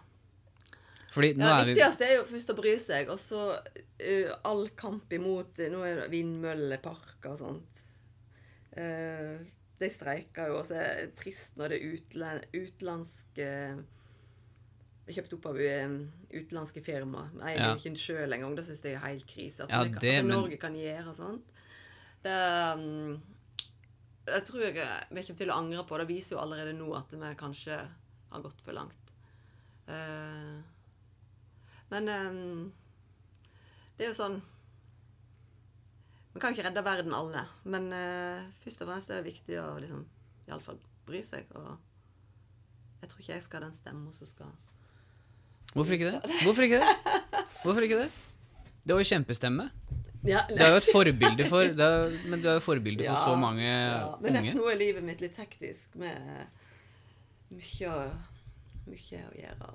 Fordi 1.14 1.34
nå 1.38 1.46
Ja, 1.46 1.58
det 1.62 1.74
viktigste 1.74 2.06
er 2.06 2.16
jo 2.18 2.24
først 2.30 2.50
å 2.50 2.56
bry 2.58 2.72
seg, 2.82 3.10
og 3.12 3.20
så 3.22 3.42
uh, 3.58 4.32
all 4.48 4.64
kamp 4.78 5.12
imot 5.14 5.60
eh, 5.62 5.70
Nå 5.72 5.84
er 5.86 6.00
det 6.02 6.08
vindmølleparker 6.14 7.34
og 7.34 7.38
sånt. 7.38 7.84
Eh, 8.74 9.38
de 9.84 9.90
streiker 9.92 10.48
jo, 10.50 10.58
og 10.60 10.64
så 10.68 10.78
er 10.80 11.02
det 11.04 11.14
trist 11.20 11.56
når 11.60 11.72
det 11.74 11.78
er 11.80 11.92
utland, 11.98 12.46
utenlandske 12.54 13.50
Kjøpt 15.04 15.34
opp 15.36 15.46
av 15.50 15.58
eh, 15.60 15.90
utenlandske 16.32 16.80
firma. 16.80 17.26
Jeg 17.42 17.58
Ja. 17.58 17.74
ikke 17.76 17.90
en 17.90 17.96
sjøl 18.00 18.32
engang. 18.32 18.54
Det 18.56 18.64
syns 18.64 18.80
jeg 18.86 18.94
er 18.96 19.02
helt 19.04 19.26
krise. 19.28 19.66
At, 19.66 19.68
Ja, 19.70 19.82
det, 19.84 20.14
at 20.16 20.24
men- 20.24 20.32
Norge 20.32 20.56
kan 20.56 20.72
gjøre 20.72 21.12
sånt. 21.14 21.44
Det 22.24 22.32
um, 22.72 23.20
Jeg 24.26 24.44
tror 24.46 24.60
jeg, 24.62 24.74
vi 25.10 25.22
kommer 25.26 25.36
til 25.42 25.50
å 25.52 25.58
angre 25.58 25.84
på 25.84 25.98
det. 25.98 26.06
Det 26.08 26.16
viser 26.16 26.36
jo 26.36 26.40
allerede 26.40 26.72
nå 26.78 26.88
at 26.96 27.10
vi 27.12 27.34
kanskje 27.36 27.76
har 28.32 28.40
gått 28.40 28.62
for 28.64 28.72
langt. 28.72 29.12
Eh, 29.88 30.62
men 31.90 32.08
ehm, 32.08 32.72
det 33.98 34.06
er 34.06 34.08
jo 34.14 34.16
sånn 34.16 34.40
Vi 36.34 36.40
kan 36.42 36.52
ikke 36.54 36.64
redde 36.66 36.82
verden 36.84 37.14
alle, 37.14 37.44
men 37.64 37.84
uh, 37.94 38.42
først 38.64 38.80
og 38.82 38.88
fremst 38.90 39.10
er 39.10 39.20
det 39.22 39.28
viktig 39.32 39.58
å 39.62 39.68
liksom 39.78 40.00
iallfall 40.48 40.80
bry 41.06 41.20
seg. 41.22 41.46
Og 41.54 41.76
jeg 43.02 43.10
tror 43.12 43.20
ikke 43.22 43.34
jeg 43.36 43.44
skal 43.46 43.60
ha 43.62 43.68
den 43.68 43.76
stemmen 43.78 44.12
som 44.16 44.26
skal 44.30 44.50
Hvorfor 45.74 45.94
ikke 45.96 46.10
det? 46.10 46.34
Hvorfor 46.44 46.62
ikke 46.66 46.78
det? 46.82 46.92
Hvorfor 47.64 47.86
ikke 47.86 48.00
det? 48.04 48.10
Det 48.84 48.92
var 48.92 49.00
jo 49.00 49.08
kjempestemme. 49.08 49.64
ja, 50.28 50.42
Det 50.50 50.60
er 50.60 50.74
jo 50.74 50.76
et 50.76 50.88
forbilde 50.92 51.46
for 51.48 51.70
det 51.72 51.86
er, 51.86 52.10
Men 52.28 52.42
du 52.42 52.48
er 52.50 52.58
jo 52.58 52.60
forbilde 52.66 53.06
for 53.08 53.22
så 53.30 53.36
mange 53.40 53.64
Men 54.20 54.36
unge. 54.42 54.52
nå 54.58 54.66
er 54.68 54.76
livet 54.76 55.02
mitt 55.06 55.22
litt 55.24 55.38
hektisk 55.40 55.94
med 55.96 56.20
mye, 57.54 57.88
å- 57.88 58.90
mye 58.90 59.22
å 59.24 59.32
gjøre. 59.40 59.70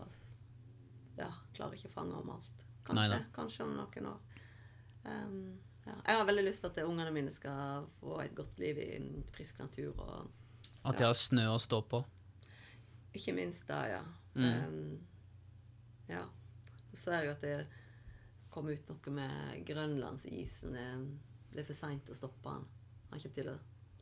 Ja, 1.17 1.31
klarer 1.57 1.73
ikke 1.79 1.89
å 1.89 1.95
fange 1.95 2.19
om 2.21 2.29
alt. 2.35 2.61
Kanskje, 2.85 3.17
kanskje 3.35 3.65
om 3.65 3.73
noen 3.79 4.11
år. 4.11 4.21
Ehm, 5.09 5.41
ja. 5.89 5.95
Jeg 6.07 6.17
har 6.21 6.25
veldig 6.29 6.43
lyst 6.45 6.61
til 6.63 6.69
at 6.71 6.83
ungene 6.85 7.11
mine 7.15 7.31
skal 7.33 7.85
få 7.99 8.19
et 8.23 8.35
godt 8.37 8.59
liv 8.61 8.77
i 8.77 8.99
frisk 9.35 9.59
natur. 9.59 9.93
og 9.99 10.29
At 10.85 10.97
de 10.97 11.03
har 11.07 11.13
snø 11.17 11.45
å 11.53 11.59
stå 11.59 11.81
på. 11.89 12.03
Ikke 13.17 13.33
minst 13.33 13.65
da, 13.67 13.81
ja. 13.89 14.01
Mm. 14.35 14.43
Um, 14.45 14.99
ja. 16.09 16.23
Så 16.93 17.01
ser 17.03 17.23
jeg 17.25 17.31
at 17.35 17.41
det 17.41 17.67
kom 18.53 18.69
ut 18.69 18.89
noe 18.89 19.13
med 19.13 19.65
grønlandsisen. 19.67 20.73
Det- 20.73 21.19
Det 21.51 21.59
er 21.63 21.65
for 21.65 21.73
seint 21.73 22.09
å 22.09 22.13
stoppe 22.13 22.49
den. 22.53 22.65
Han 23.09 23.19
ikke 23.19 23.33
til 23.33 23.47
å 23.49 23.55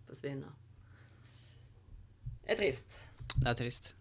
forsvinne. 0.06 0.50
Det 2.44 2.52
er 2.52 2.58
trist. 2.60 2.98
Det 3.40 3.48
er 3.48 3.54
trist. 3.56 3.94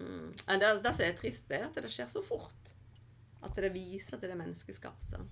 Mm. 0.00 0.32
Det, 0.48 0.82
det 0.82 0.94
som 0.94 1.04
er 1.04 1.12
trist, 1.18 1.50
er 1.50 1.64
at 1.68 1.74
det 1.74 1.90
skjer 1.90 2.08
så 2.10 2.22
fort. 2.26 2.72
At 3.42 3.54
det 3.54 3.72
viser 3.72 4.14
at 4.16 4.20
det 4.20 4.30
er 4.32 4.36
menneskeskapt. 4.40 5.10
sant? 5.10 5.30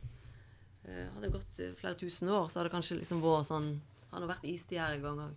Eh, 0.87 1.07
hadde 1.15 1.23
det 1.27 1.33
gått 1.33 1.59
eh, 1.59 1.73
flere 1.75 1.95
tusen 1.99 2.29
år, 2.31 2.49
så 2.49 2.61
hadde 2.61 2.69
det 2.71 2.77
kanskje 2.77 2.99
liksom 3.01 3.21
vært 3.25 3.47
sånn 3.49 3.81
Han 4.13 4.23
har 4.23 4.29
vært 4.37 4.45
istid 4.47 4.79
her 4.79 4.95
en 4.95 5.03
gang 5.03 5.19
òg. 5.19 5.33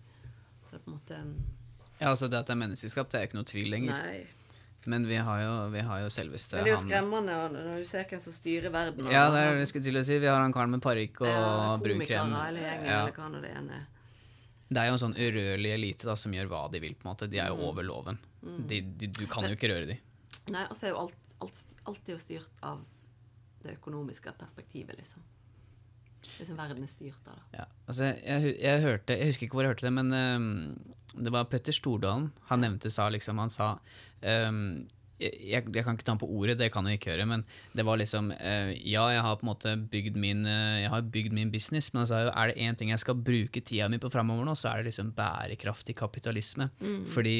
Det 0.69 0.75
er 0.77 0.83
på 0.85 0.91
en 0.91 0.97
måte 0.99 1.21
Ja, 1.99 2.11
altså 2.11 2.29
Det 2.29 2.37
at 2.39 2.45
det 2.47 2.53
er 2.53 2.59
menneskeskapt, 2.67 3.09
det 3.11 3.19
er 3.21 3.27
ikke 3.27 3.39
noe 3.39 3.49
tvil 3.49 3.69
lenger. 3.73 3.95
Nei. 3.97 4.27
Men 4.87 5.05
vi 5.09 5.17
har 5.17 5.41
jo, 5.41 5.69
vi 5.73 5.81
har 5.83 5.99
jo 6.05 6.07
selveste 6.13 6.55
Men 6.55 6.63
det 6.63 6.71
er 6.71 6.77
jo 6.77 6.83
skremmende 6.87 7.33
når 7.51 7.81
du 7.81 7.85
ser 7.89 8.05
hvem 8.07 8.21
som 8.23 8.33
styrer 8.33 8.71
verden. 8.71 9.05
og- 9.07 9.11
Ja, 9.11 9.29
det 9.31 9.39
er 9.39 9.51
det 9.53 9.59
jeg 9.65 9.67
skulle 9.73 9.83
til 9.89 9.97
å 9.99 10.05
si. 10.05 10.19
Vi 10.19 10.25
har 10.27 10.39
han 10.39 10.53
karen 10.53 10.71
med 10.71 10.81
parykk 10.81 11.21
og 11.21 11.27
Ja, 11.27 11.77
brunkrem. 11.77 12.07
gjengen, 12.07 12.85
Ja. 12.85 13.01
eller 13.03 13.11
hva 13.11 13.27
nå 13.33 13.41
det 13.41 13.51
ene 13.57 13.71
er. 13.73 13.87
Det 14.71 14.77
er 14.77 14.85
jo 14.85 14.93
en 14.93 14.99
sånn 14.99 15.17
urørlig 15.17 15.73
elite 15.73 16.03
da, 16.05 16.15
som 16.15 16.31
gjør 16.31 16.47
hva 16.47 16.71
de 16.71 16.79
vil. 16.79 16.93
på 16.95 17.05
en 17.09 17.15
måte. 17.15 17.29
De 17.29 17.37
er 17.39 17.47
jo 17.49 17.55
Mm. 17.57 17.63
over 17.67 17.83
loven. 17.83 18.17
De, 18.67 18.81
de, 18.81 19.07
du 19.07 19.25
kan 19.27 19.43
jo 19.43 19.55
ikke 19.55 19.67
røre 19.73 19.87
dem. 19.87 19.97
Nei, 20.49 20.63
og 20.69 20.77
så 20.77 20.83
er 20.83 20.89
jo 20.91 20.97
alt, 20.99 21.15
alt, 21.41 21.63
alt 21.87 21.99
er 22.07 22.11
jo 22.13 22.17
styrt 22.17 22.47
av 22.63 22.79
det 23.63 23.77
økonomiske 23.81 24.31
perspektivet, 24.37 24.95
liksom. 24.95 25.19
Liksom 26.37 26.59
verden 26.59 26.85
er 26.85 26.91
styrt 26.91 27.27
av 27.27 27.39
det. 27.39 27.47
Ja, 27.59 27.65
altså, 27.87 28.13
jeg, 28.19 28.53
jeg 28.59 28.85
hørte, 28.85 29.17
jeg 29.17 29.31
husker 29.31 29.47
ikke 29.47 29.59
hvor 29.59 29.67
jeg 29.67 29.75
hørte 29.75 29.87
det, 29.87 29.95
men 29.97 30.13
um, 30.13 30.47
det 31.15 31.33
var 31.33 31.49
Petter 31.51 31.75
Stordalen. 31.75 32.29
Han 32.51 32.63
nevnte, 32.65 32.91
sa 32.93 33.09
liksom, 33.11 33.41
han 33.41 33.51
sa 33.53 33.73
um, 34.21 34.63
jeg, 35.19 35.65
jeg, 35.67 35.83
kan 35.83 35.97
ikke 35.97 36.05
ta 36.07 36.13
ham 36.13 36.21
på 36.21 36.29
ordet, 36.31 36.55
det 36.61 36.69
kan 36.71 36.87
jeg 36.87 36.99
ikke 36.99 37.09
gjøre, 37.11 37.25
men 37.27 37.41
det 37.75 37.83
var 37.87 37.99
liksom 37.99 38.31
uh, 38.31 38.71
Ja, 38.77 39.09
jeg 39.11 39.23
har 39.25 39.39
på 39.39 39.43
en 39.43 39.51
måte 39.51 39.73
bygd 39.91 40.19
min, 40.19 40.45
uh, 40.47 40.79
jeg 40.79 40.93
har 40.93 41.09
bygd 41.15 41.35
min 41.35 41.51
business, 41.51 41.91
men 41.93 42.05
altså, 42.05 42.29
er 42.29 42.51
det 42.51 42.63
én 42.63 42.79
ting 42.79 42.93
jeg 42.93 43.03
skal 43.03 43.19
bruke 43.19 43.63
tida 43.63 43.89
mi 43.91 43.99
på 43.99 44.11
framover 44.13 44.47
nå, 44.47 44.55
så 44.55 44.71
er 44.71 44.79
det 44.79 44.93
liksom 44.93 45.11
bærekraftig 45.17 45.97
kapitalisme. 45.99 46.69
Fordi 47.11 47.37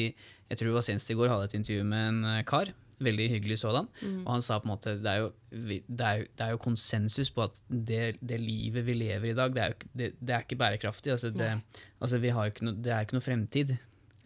jeg 0.50 0.58
tror 0.58 0.68
det 0.68 0.76
var 0.76 0.84
senest 0.84 1.12
i 1.12 1.16
går 1.16 1.30
hadde 1.30 1.46
jeg 1.46 1.52
et 1.52 1.58
intervju 1.60 1.82
med 1.86 2.06
en 2.10 2.24
eh, 2.34 2.44
kar, 2.48 2.72
veldig 3.00 3.26
hyggelig 3.32 3.58
sådan, 3.62 3.88
og 4.22 4.30
han 4.34 4.42
sa 4.44 4.58
på 4.60 4.68
en 4.68 4.72
måte 4.74 4.96
det 5.00 5.10
er 5.10 5.22
jo, 5.24 5.28
det 5.50 6.06
er 6.06 6.22
jo, 6.22 6.26
det 6.36 6.46
er 6.46 6.54
jo 6.54 6.62
konsensus 6.62 7.30
på 7.34 7.46
at 7.48 7.60
det, 7.68 8.16
det 8.20 8.40
livet 8.42 8.86
vi 8.86 8.96
lever 9.00 9.32
i 9.32 9.36
dag, 9.36 9.54
det 9.56 9.62
er 9.62 9.74
jo 9.74 9.92
det, 10.02 10.10
det 10.20 10.34
er 10.36 10.44
ikke 10.44 10.60
bærekraftig. 10.60 11.14
Altså, 11.16 11.30
det, 11.34 11.52
altså 12.00 12.20
vi 12.22 12.34
har 12.34 12.46
jo 12.46 12.54
ikke 12.54 12.68
no, 12.68 12.74
det 12.76 12.92
er 12.92 13.06
ikke 13.06 13.18
noe 13.18 13.24
fremtid. 13.24 13.76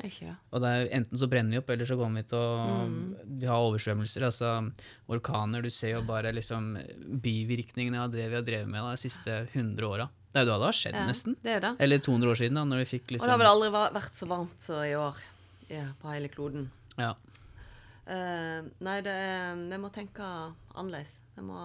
Ikke 0.02 0.26
ja. 0.26 0.34
Og 0.50 0.60
det 0.62 0.70
er 0.70 0.88
enten 0.98 1.20
så 1.20 1.28
brenner 1.30 1.54
vi 1.54 1.60
opp, 1.60 1.70
eller 1.70 1.88
så 1.88 1.96
kommer 1.98 2.24
vi 2.24 2.28
til 2.32 2.40
å 2.40 2.88
Vi 3.40 3.46
har 3.48 3.62
oversvømmelser, 3.68 4.26
altså 4.26 4.50
orkaner. 5.06 5.62
Du 5.64 5.70
ser 5.72 5.94
jo 5.94 6.02
bare 6.08 6.34
liksom 6.34 6.74
bivirkningene 7.22 8.02
av 8.02 8.12
det 8.12 8.26
vi 8.26 8.38
har 8.40 8.44
drevet 8.46 8.70
med 8.70 8.82
de 8.82 9.00
siste 9.00 9.44
100 9.52 9.86
åra. 9.86 10.08
Det 10.34 10.42
er 10.42 10.48
jo 10.48 10.50
da 10.50 10.58
det 10.58 10.66
har 10.66 10.76
skjedd, 10.80 10.96
Ja, 10.98 11.06
nesten. 11.06 11.36
Det 11.46 11.60
det. 11.62 11.76
Eller 11.78 12.02
200 12.02 12.32
år 12.32 12.38
siden, 12.40 12.58
da, 12.58 12.64
når 12.66 12.82
vi 12.82 12.88
fikk 12.96 13.14
liksom... 13.14 13.22
Og 13.22 13.30
det 13.30 13.36
liksom 13.38 13.38
har 13.38 13.44
vel 13.44 13.52
aldri 13.52 14.00
vært 14.00 14.18
så 14.18 14.26
varmt 14.26 14.66
som 14.66 14.80
i 14.82 14.96
år 14.98 15.20
ja, 15.70 15.84
på 16.00 16.10
hele 16.10 16.30
kloden. 16.32 16.66
ja. 16.98 17.14
Eh, 18.04 18.70
nei, 18.84 19.00
det 19.04 19.18
vi 19.64 19.80
må 19.80 19.90
tenke 19.94 20.24
annerledes. 20.74 21.16
Vi 21.34 21.44
må 21.46 21.58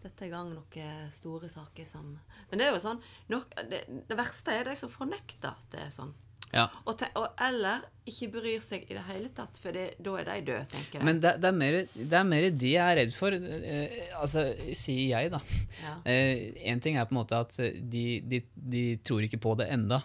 sette 0.00 0.26
i 0.26 0.32
gang 0.32 0.52
noen 0.52 1.10
store 1.14 1.48
saker 1.50 1.88
som 1.88 2.14
Men 2.50 2.60
det 2.60 2.66
er 2.66 2.74
jo 2.74 2.82
sånn 2.82 3.02
nok, 3.32 3.54
det, 3.70 3.84
det 4.06 4.18
verste 4.18 4.54
er 4.54 4.68
de 4.68 4.76
som 4.78 4.92
fornekter 4.92 5.54
at 5.54 5.68
det 5.72 5.82
er 5.86 5.92
sånn. 5.94 6.12
ja. 6.52 6.66
Og, 6.84 6.94
te, 7.00 7.08
og 7.18 7.38
eller 7.42 7.86
ikke 8.06 8.28
bryr 8.36 8.62
seg 8.62 8.84
i 8.86 8.94
det 8.94 9.02
hele 9.08 9.30
tatt, 9.34 9.58
for 9.62 9.74
det, 9.74 9.86
da 10.02 10.14
er 10.20 10.28
de 10.28 10.36
døde, 10.50 10.66
tenker 10.74 11.00
jeg. 11.00 11.06
Men 11.08 11.22
det, 11.22 11.32
det, 11.42 11.50
er 11.50 11.58
mer, 11.62 11.78
det 11.96 12.18
er 12.20 12.28
mer 12.28 12.48
de 12.50 12.72
jeg 12.74 12.92
er 12.92 13.00
redd 13.00 13.14
for. 13.16 13.34
Eh, 13.34 13.96
altså, 14.20 14.44
sier 14.78 15.16
jeg, 15.16 15.32
da. 15.34 15.40
ja. 15.82 15.96
eh, 16.12 16.70
ting 16.82 16.98
er 17.00 17.08
på 17.08 17.16
en 17.16 17.22
måte 17.22 17.40
at 17.46 17.58
de, 17.96 18.06
de, 18.22 18.44
de 18.54 18.84
tror 19.06 19.26
ikke 19.26 19.42
på 19.42 19.56
det 19.58 19.70
enda. 19.74 20.02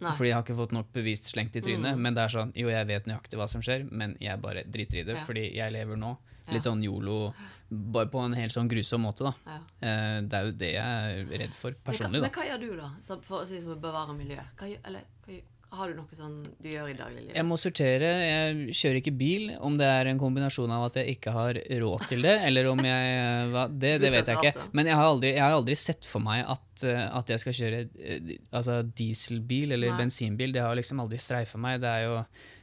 Nei. 0.00 0.12
Fordi 0.16 0.28
jeg 0.30 0.34
har 0.38 0.42
ikke 0.46 0.56
fått 0.56 0.72
nok 0.72 0.92
bevis 0.92 1.22
slengt 1.28 1.56
i 1.56 1.60
trynet. 1.60 1.98
Men 1.98 2.14
det 2.16 2.22
er 2.24 2.28
sånn, 2.32 2.52
jo, 2.56 2.68
jeg 2.72 2.86
vet 2.88 3.04
nøyaktig 3.06 3.36
hva 3.36 3.48
som 3.52 3.60
skjer, 3.60 3.86
men 3.92 4.16
jeg 4.20 4.40
bare 4.40 4.64
driter 4.64 5.02
i 5.02 5.04
det, 5.04 5.16
Ja. 5.18 5.24
fordi 5.28 5.54
jeg 5.54 5.72
lever 5.72 5.96
nå. 6.00 6.16
Litt 6.50 6.64
sånn 6.66 6.82
yolo, 6.82 7.32
bare 7.70 8.08
på 8.10 8.18
en 8.24 8.32
helt 8.34 8.50
sånn 8.50 8.66
grusom 8.68 9.04
måte, 9.06 9.22
da. 9.22 9.32
Ja. 9.46 9.58
Eh, 9.86 10.20
det 10.26 10.34
er 10.34 10.44
jo 10.48 10.52
det 10.58 10.72
jeg 10.74 11.20
er 11.28 11.38
redd 11.44 11.54
for 11.54 11.70
personlig, 11.86 12.18
hva, 12.18 12.26
men 12.26 12.30
hva 12.34 12.46
gjør 12.48 12.60
du, 12.64 12.76
da, 12.80 12.88
for 13.22 13.44
å 13.44 13.46
si 13.46 13.60
bevare 13.60 14.16
miljøet? 14.18 14.48
Hva, 14.58 14.66
eller, 14.84 15.04
hva, 15.26 15.36
gjør- 15.36 15.44
har 15.70 15.90
du 15.90 15.98
noe 16.00 16.16
sånn 16.18 16.36
du 16.58 16.66
gjør 16.66 16.88
i 16.90 16.94
dagliglivet? 16.98 17.34
Jeg 17.38 17.46
må 17.46 17.56
sortere. 17.60 18.08
Jeg 18.26 18.76
kjører 18.76 18.98
ikke 19.00 19.12
bil. 19.14 19.44
Om 19.62 19.76
det 19.78 19.86
er 19.86 20.10
en 20.10 20.20
kombinasjon 20.20 20.72
av 20.74 20.88
at 20.88 20.98
jeg 20.98 21.16
ikke 21.16 21.34
har 21.34 21.60
råd 21.82 22.06
til 22.10 22.26
det, 22.26 22.34
eller 22.48 22.70
om 22.72 22.82
jeg 22.84 23.44
hva, 23.52 23.66
Det, 23.70 23.92
det 24.02 24.10
vet 24.16 24.32
jeg 24.32 24.40
ikke. 24.40 24.66
Men 24.76 24.90
jeg 24.90 24.98
har 24.98 25.10
aldri, 25.12 25.32
jeg 25.36 25.44
har 25.44 25.54
aldri 25.54 25.76
sett 25.78 26.08
for 26.10 26.24
meg 26.26 26.42
at, 26.42 26.84
eh, 26.86 27.04
at 27.20 27.30
jeg 27.34 27.44
skal 27.44 27.56
kjøre 27.60 27.84
eh, 27.86 28.34
altså 28.50 28.80
dieselbil 28.82 29.76
eller 29.78 29.94
Nei. 29.94 30.00
bensinbil. 30.02 30.56
Det 30.56 30.64
har 30.66 30.74
liksom 30.78 31.04
aldri 31.04 31.22
streifa 31.22 31.60
meg. 31.62 31.78
Det 31.84 31.94
er 31.94 32.06
jo 32.08 32.18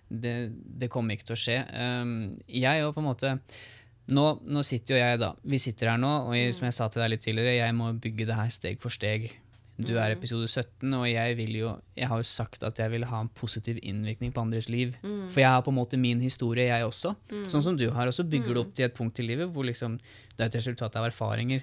det, 0.08 0.36
det 0.84 0.91
kommer 0.91 1.16
ikke 1.16 1.32
til 1.32 1.38
å 1.38 1.41
skje. 1.47 1.58
Um, 1.74 2.14
jeg 2.51 2.84
jo 2.84 2.93
på 2.95 3.03
en 3.03 3.10
måte 3.10 3.34
nå, 4.08 4.28
nå 4.47 4.64
sitter 4.64 4.95
jo 4.95 5.01
jeg, 5.01 5.20
da. 5.20 5.34
Vi 5.43 5.60
sitter 5.60 5.93
her 5.93 5.99
nå, 5.99 6.14
og 6.30 6.36
jeg, 6.36 6.53
som 6.55 6.68
jeg 6.68 6.76
sa 6.78 6.88
til 6.91 7.03
deg 7.03 7.12
litt 7.16 7.26
tidligere, 7.26 7.58
jeg 7.60 7.76
må 7.76 7.91
bygge 7.99 8.28
det 8.30 8.38
her 8.39 8.51
steg 8.53 8.80
for 8.84 8.93
steg. 8.93 9.28
Du 9.78 9.93
er 10.01 10.15
episode 10.15 10.47
17, 10.49 10.89
og 10.97 11.05
jeg 11.05 11.36
vil 11.38 11.51
jo 11.59 11.71
Jeg 11.93 12.07
har 12.09 12.17
jo 12.17 12.25
sagt 12.25 12.63
at 12.65 12.80
jeg 12.82 12.89
vil 12.95 13.05
ha 13.05 13.19
en 13.21 13.30
positiv 13.30 13.78
innvirkning 13.84 14.34
på 14.34 14.41
andres 14.41 14.69
liv. 14.73 14.95
For 15.30 15.43
jeg 15.43 15.49
har 15.53 15.61
på 15.61 15.69
en 15.73 15.78
måte 15.78 15.99
min 16.01 16.21
historie, 16.23 16.65
jeg 16.71 16.86
også. 16.86 17.13
Sånn 17.51 17.65
som 17.65 17.78
du 17.78 17.89
har. 17.93 18.09
Og 18.09 18.15
så 18.15 18.25
bygger 18.25 18.53
du 18.53 18.61
opp 18.63 18.73
til 18.73 18.88
et 18.88 18.95
punkt 18.97 19.19
i 19.21 19.28
livet 19.28 19.51
hvor 19.53 19.67
liksom 19.67 19.99
det 19.99 20.41
er 20.41 20.49
et 20.49 20.57
resultat 20.59 20.97
av 20.97 21.09
erfaringer. 21.11 21.61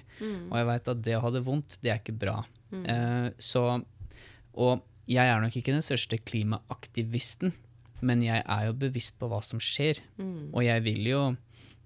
Og 0.49 0.55
jeg 0.59 0.69
veit 0.71 0.91
at 0.95 1.03
det 1.03 1.17
å 1.17 1.23
ha 1.25 1.31
det 1.35 1.43
vondt, 1.43 1.77
det 1.83 1.91
er 1.91 1.99
ikke 1.99 2.15
bra. 2.25 2.39
Uh, 2.71 3.29
så 3.39 3.81
Og 4.55 4.83
jeg 5.11 5.27
er 5.27 5.41
nok 5.41 5.55
ikke 5.55 5.75
den 5.75 5.83
største 5.85 6.17
klimaaktivisten, 6.17 7.51
men 8.05 8.23
jeg 8.23 8.41
er 8.41 8.63
jo 8.69 8.77
bevisst 8.79 9.19
på 9.19 9.27
hva 9.29 9.41
som 9.43 9.59
skjer. 9.59 9.99
Og 10.53 10.63
jeg 10.63 10.83
vil 10.87 11.11
jo 11.11 11.21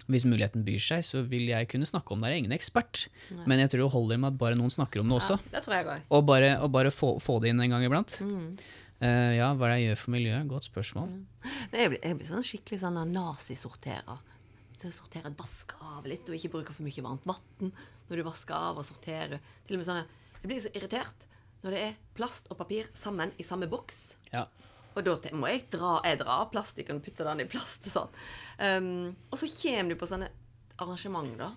hvis 0.09 0.25
muligheten 0.25 0.65
byr 0.65 0.81
seg, 0.81 1.05
så 1.05 1.21
vil 1.29 1.47
jeg 1.51 1.69
kunne 1.69 1.87
snakke 1.87 2.15
om 2.15 2.23
det. 2.23 2.31
Jeg 2.31 2.39
er 2.39 2.43
ingen 2.43 2.55
ekspert, 2.55 3.05
men 3.45 3.61
jeg 3.61 3.71
tror 3.71 3.85
det 3.85 3.93
holder 3.93 4.21
med 4.21 4.33
at 4.33 4.39
bare 4.41 4.57
noen 4.57 4.73
snakker 4.73 5.03
om 5.03 5.11
det 5.11 5.19
også. 5.19 5.37
Ja, 5.37 5.53
det 5.55 5.63
tror 5.65 5.75
jeg 5.77 5.87
går. 5.87 6.05
Og 6.17 6.23
bare, 6.25 6.51
og 6.65 6.71
bare 6.73 6.93
få, 6.93 7.11
få 7.23 7.37
det 7.43 7.53
inn 7.53 7.61
en 7.61 7.75
gang 7.75 7.85
iblant. 7.85 8.17
Mm. 8.25 8.47
Uh, 8.99 9.31
ja, 9.37 9.51
hva 9.55 9.69
er 9.69 9.71
det 9.71 9.77
jeg 9.77 9.85
gjør 9.91 10.01
for 10.01 10.13
miljøet? 10.17 10.49
Godt 10.49 10.67
spørsmål. 10.67 11.13
Jeg 11.71 11.93
blir, 11.93 12.01
jeg 12.01 12.17
blir 12.19 12.31
sånn 12.31 12.47
skikkelig 12.47 12.81
sånn 12.81 12.99
nazisorterer. 13.13 14.25
Til 14.79 14.89
å 14.89 14.95
sortere, 14.95 15.31
vaske 15.39 15.77
av 15.83 16.07
litt, 16.07 16.27
og 16.27 16.35
ikke 16.35 16.51
bruke 16.55 16.75
for 16.75 16.87
mye 16.87 17.03
varmt 17.03 17.27
vann 17.27 17.71
når 18.09 18.19
du 18.19 18.25
vasker 18.25 18.55
av 18.55 18.79
og 18.81 18.87
sorterer. 18.87 19.43
Til 19.67 19.77
og 19.77 19.83
med 19.83 19.87
sånn, 19.91 20.15
Jeg 20.39 20.47
blir 20.47 20.61
så 20.63 20.71
irritert 20.71 21.25
når 21.63 21.75
det 21.75 21.79
er 21.83 21.95
plast 22.15 22.47
og 22.49 22.57
papir 22.61 22.87
sammen 22.95 23.33
i 23.37 23.43
samme 23.43 23.67
boks. 23.71 23.97
Ja. 24.31 24.45
Og 24.99 25.05
da 25.07 25.31
må 25.37 25.49
jeg 25.51 25.65
dra, 25.73 25.95
jeg 26.05 26.19
drar 26.21 26.43
av 26.43 26.51
plastikken 26.53 26.99
og 26.99 27.05
putte 27.05 27.25
den 27.27 27.43
i 27.43 27.47
plast 27.49 27.87
sånn. 27.95 28.11
Um, 28.59 28.89
og 29.31 29.39
så 29.41 29.49
kommer 29.55 29.95
du 29.95 29.99
på 30.01 30.09
sånne 30.09 30.29
arrangement, 30.79 31.33
da. 31.39 31.49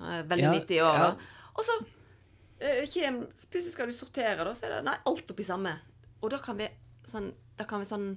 Eh, 0.00 0.22
Veldig 0.30 0.44
Ja, 0.46 0.52
midt 0.54 0.70
i 0.74 0.80
året. 0.82 1.18
ja. 1.20 1.36
Og 1.58 1.66
så 1.66 1.74
uh, 1.82 2.82
kjem, 2.88 3.20
plutselig 3.50 3.74
skal 3.74 3.90
du 3.90 3.96
sortere, 3.98 4.44
da, 4.46 4.54
så 4.56 4.68
er 4.68 4.76
det 4.78 4.84
nei, 4.88 4.96
alt 5.10 5.34
oppi 5.34 5.44
samme. 5.46 5.74
Og 6.22 6.30
da 6.32 6.38
kan 6.42 6.58
vi 6.58 6.66
sånn, 7.10 7.30
da 7.58 7.66
kan 7.68 7.82
vi 7.82 7.88
sånn 7.90 8.08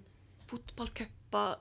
fotballcuper 0.51 1.57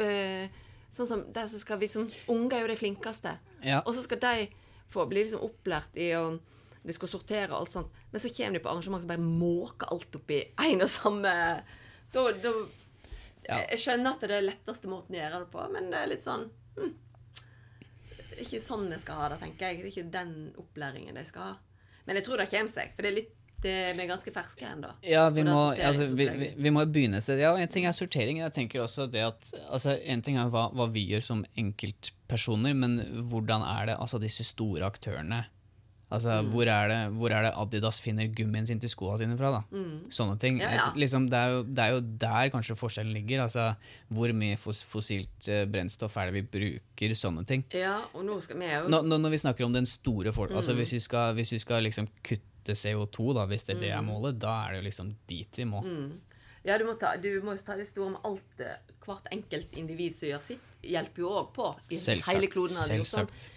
uh, 0.00 0.62
Sånn 0.96 1.08
som 1.10 1.22
der 1.34 1.48
så 1.50 1.58
skal 1.60 1.76
vi 1.82 1.88
som 1.92 2.06
Unge 2.32 2.56
er 2.56 2.62
jo 2.64 2.68
de 2.70 2.76
flinkeste. 2.80 3.34
Ja. 3.66 3.82
Og 3.84 3.92
så 3.96 4.00
skal 4.06 4.20
de 4.22 4.46
få 4.88 5.04
bli 5.10 5.26
liksom 5.26 5.42
opplært 5.44 5.96
i 6.00 6.06
å 6.16 6.38
De 6.86 6.94
skal 6.94 7.10
sortere 7.10 7.50
og 7.50 7.58
alt 7.66 7.74
sånt. 7.74 7.98
Men 8.12 8.22
så 8.22 8.30
kommer 8.32 8.56
de 8.56 8.62
på 8.64 8.70
arrangement 8.70 9.02
som 9.02 9.10
bare 9.10 9.20
måker 9.26 9.90
alt 9.92 10.14
oppi 10.16 10.38
én 10.62 10.80
og 10.80 10.88
samme 10.88 11.32
Da, 12.16 12.26
da 12.42 12.56
Ja. 13.46 13.60
Jeg 13.70 13.78
skjønner 13.78 14.16
at 14.16 14.22
det 14.24 14.26
er 14.26 14.40
den 14.40 14.48
letteste 14.48 14.88
måten 14.90 15.14
å 15.14 15.18
gjøre 15.20 15.44
det 15.44 15.50
på, 15.52 15.64
men 15.70 15.84
det 15.92 15.98
er 16.00 16.08
litt 16.10 16.24
sånn 16.24 16.48
hm, 16.74 16.94
Ikke 18.42 18.58
sånn 18.64 18.88
vi 18.90 18.98
skal 18.98 19.20
ha 19.20 19.28
det, 19.30 19.36
tenker 19.44 19.68
jeg. 19.70 19.78
Det 19.78 19.84
er 19.84 19.92
ikke 19.92 20.10
den 20.16 20.32
opplæringen 20.58 21.14
de 21.14 21.22
skal 21.28 21.52
ha. 21.52 21.52
Men 22.08 22.18
jeg 22.18 22.26
tror 22.26 22.42
det 22.42 22.48
kommer 22.50 22.72
seg, 22.72 22.90
for 22.96 23.06
det 23.06 23.12
er 23.12 23.18
litt 23.20 23.32
det, 23.62 23.74
vi 23.96 24.02
er 24.04 24.10
ganske 24.10 24.32
ferske 24.34 24.66
ennå. 24.68 24.90
Ja, 25.06 25.24
vi 25.32 25.40
Og 25.42 25.48
må, 25.48 25.62
altså, 25.72 26.06
vi, 26.12 26.26
vi, 26.28 26.50
vi 26.60 26.72
må 26.74 26.84
begynne 26.92 27.18
et 27.18 27.24
sted. 27.24 27.40
Ja, 27.40 27.54
en 27.56 27.72
ting 27.72 27.86
er 27.88 27.94
sortering. 27.96 28.42
Jeg 28.42 28.52
tenker 28.54 28.82
også 28.84 29.06
det 29.10 29.24
at 29.24 29.52
altså, 29.64 29.96
En 29.96 30.22
ting 30.22 30.36
er 30.38 30.50
hva, 30.52 30.66
hva 30.76 30.86
vi 30.92 31.06
gjør 31.08 31.24
som 31.24 31.44
enkeltpersoner, 31.58 32.76
men 32.76 32.98
hvordan 33.30 33.64
er 33.66 33.90
det 33.90 33.96
altså 33.96 34.20
disse 34.22 34.44
store 34.46 34.86
aktørene 34.86 35.44
Altså, 36.12 36.40
Mm. 36.42 36.50
hvor, 36.52 36.66
er 36.70 36.88
det, 36.88 36.98
hvor 37.18 37.30
er 37.34 37.42
det 37.42 37.52
Adidas 37.58 38.00
finner 38.00 38.28
gummien 38.32 38.64
sin 38.66 38.78
til 38.78 38.88
skoene 38.88 39.18
sine 39.18 39.36
fra? 39.36 39.50
da? 39.50 39.62
Sånne 40.08 40.38
ting. 40.38 40.54
Mm. 40.58 40.60
Ja, 40.62 40.70
ja. 40.70 40.84
Et- 40.92 40.96
Liksom, 41.02 41.28
det, 41.28 41.34
er 41.38 41.48
jo, 41.50 41.62
det 41.64 41.78
er 41.82 41.90
jo 41.96 42.00
der 42.00 42.50
kanskje 42.54 42.76
forskjellen 42.78 43.12
ligger. 43.12 43.42
altså 43.42 43.74
Hvor 44.12 44.32
mye 44.32 44.56
fos 44.56 44.82
fossilt 44.84 45.48
uh, 45.48 45.64
brennstoff 45.66 46.16
er 46.16 46.30
det 46.30 46.34
vi 46.34 46.42
bruker? 46.42 47.10
Sånne 47.18 47.44
ting. 47.44 47.64
Ja, 47.74 48.02
og 48.14 48.24
nå 48.24 48.40
skal 48.40 48.56
vi 48.56 48.66
jo 48.70 48.86
Nå, 48.88 49.02
nå, 49.02 49.18
når 49.18 49.30
vi 49.30 49.38
snakker 49.38 49.64
om 49.66 49.72
den 49.72 49.84
store 49.86 50.32
folk, 50.32 50.52
altså 50.52 50.72
Mm. 50.74 50.78
hvis 50.78 50.92
vi 50.92 51.00
skal, 51.00 51.34
hvis 51.34 51.50
vi 51.52 51.58
skal 51.58 51.82
liksom 51.82 52.06
kutte 52.22 52.72
CO2, 52.74 53.34
da, 53.34 53.46
hvis 53.46 53.64
det 53.66 53.76
er 53.76 53.80
det 53.80 53.92
Mm. 53.92 53.98
er 53.98 54.12
målet, 54.12 54.38
da 54.38 54.66
er 54.68 54.72
det 54.74 54.84
jo 54.84 54.88
liksom 54.90 55.14
dit 55.26 55.48
vi 55.56 55.64
må. 55.64 55.82
Ja, 56.64 56.78
du 56.78 56.84
må, 56.84 56.98
ta, 56.98 57.16
du 57.16 57.40
må 57.42 57.56
ta 57.64 57.76
det 57.76 57.88
store 57.88 58.10
med 58.10 58.20
alt 58.24 58.60
eh, 58.60 58.76
Hvert 59.06 59.26
enkelt 59.30 59.72
individ 59.76 60.16
som 60.16 60.28
gjør 60.28 60.40
sitt, 60.42 60.60
hjelper 60.82 61.18
jo 61.18 61.28
òg 61.30 61.52
på. 61.54 61.76
I 61.92 61.94
hele 62.32 62.46
kloden. 62.48 62.74
Selvsagt. 62.74 63.48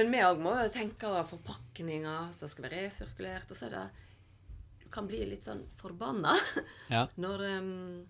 Men 0.00 0.10
vi 0.14 0.22
òg 0.24 0.38
må 0.40 0.54
jo 0.56 0.68
tenke 0.72 1.10
forpakninger 1.28 2.30
som 2.38 2.48
skal 2.48 2.66
være 2.68 2.86
resirkulert. 2.86 3.50
Og 3.52 3.58
så 3.58 3.68
er 3.68 3.76
det 3.76 3.86
Du 4.80 4.88
kan 4.90 5.06
bli 5.06 5.20
litt 5.28 5.44
sånn 5.46 5.60
forbanna 5.78 6.32
Ja. 6.90 7.04
når 7.22 7.44
um, 7.60 8.06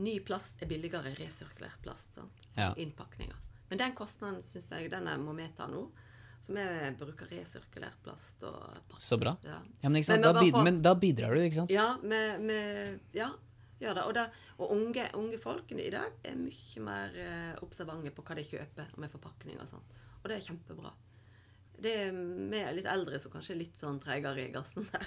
ny 0.00 0.16
plast 0.26 0.58
er 0.62 0.66
billigere 0.70 1.12
resirkulert 1.18 1.78
plast. 1.84 2.08
Sant? 2.16 2.46
Ja. 2.56 2.72
Innpakninger. 2.80 3.36
Men 3.70 3.78
den 3.78 3.92
kostnaden 3.94 4.40
syns 4.48 4.66
jeg 4.72 4.90
den 4.90 5.06
er- 5.06 5.18
må 5.20 5.34
vi 5.36 5.46
ta 5.56 5.68
nå. 5.70 5.84
Så 6.42 6.54
vi 6.56 6.64
bruker 6.98 7.28
resirkulert 7.30 8.00
plast 8.02 8.42
og. 8.48 8.80
Så 8.98 9.18
bra. 9.20 9.36
Ja. 9.44 9.60
Ja, 9.84 9.88
men? 9.92 10.02
Men 10.08 10.22
Da, 10.24 10.32
for- 10.40 10.64
men 10.64 10.80
da 10.82 10.94
bidrar 10.94 11.34
du, 11.36 11.40
ikke 11.44 11.60
sant? 11.60 11.70
Ja, 11.70 11.96
med, 12.02 12.40
med, 12.40 13.00
ja 13.14 13.28
gjør 13.80 13.94
det. 13.94 14.04
Og, 14.08 14.14
det, 14.14 14.24
og 14.58 14.72
unge, 14.74 15.04
unge 15.14 15.38
folkene 15.38 15.84
i 15.86 15.90
dag 15.92 16.10
er 16.24 16.34
mye 16.36 16.82
mer 16.84 17.14
eh, 17.16 17.54
observante 17.62 18.10
på 18.10 18.24
hva 18.26 18.34
de 18.36 18.44
kjøper 18.44 18.96
med 19.00 19.12
forpakning 19.12 19.60
og 19.62 19.68
sånn. 19.70 19.84
Og 20.22 20.26
det 20.28 20.36
er 20.40 20.46
kjempebra. 20.50 20.90
Det 21.80 21.92
er 21.96 22.12
vi 22.12 22.60
litt 22.76 22.88
eldre 22.90 23.18
som 23.22 23.32
kanskje 23.32 23.54
er 23.54 23.60
litt 23.62 23.80
sånn 23.80 24.00
tregere 24.02 24.44
i 24.44 24.52
gassen 24.52 24.84
der. 24.90 25.06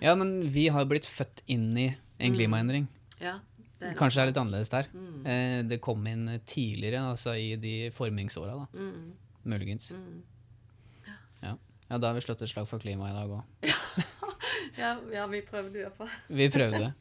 Ja, 0.00 0.14
men 0.16 0.38
vi 0.48 0.68
har 0.72 0.84
jo 0.84 0.90
blitt 0.92 1.08
født 1.08 1.42
inn 1.50 1.68
i 1.76 1.90
en 2.20 2.36
klimaendring. 2.36 2.86
Ja, 3.20 3.38
det 3.80 3.90
er 3.90 3.96
Kanskje 3.98 4.20
det 4.20 4.22
er 4.22 4.30
litt 4.30 4.40
annerledes 4.40 4.72
der. 4.72 4.88
Eh, 5.28 5.58
det 5.68 5.80
kom 5.84 6.06
inn 6.08 6.24
tidligere, 6.48 7.02
altså 7.12 7.34
i 7.36 7.54
de 7.60 7.74
formingsåra, 7.96 8.54
da. 8.62 8.66
Mm, 8.76 9.12
Muligens. 9.50 9.90
Ja. 11.42 11.54
ja, 11.88 11.98
da 11.98 12.10
har 12.10 12.16
vi 12.16 12.24
slått 12.24 12.44
et 12.44 12.52
slag 12.52 12.68
for 12.68 12.80
klimaet 12.80 13.12
i 13.12 13.18
dag 13.18 13.36
òg. 13.36 13.70
ja, 14.82 14.94
ja, 15.12 15.26
vi 15.32 15.42
prøvde 15.44 15.80
i 15.80 15.84
hvert 15.84 15.96
fall. 16.00 16.12
Vi 16.40 16.48
prøvde. 16.52 16.92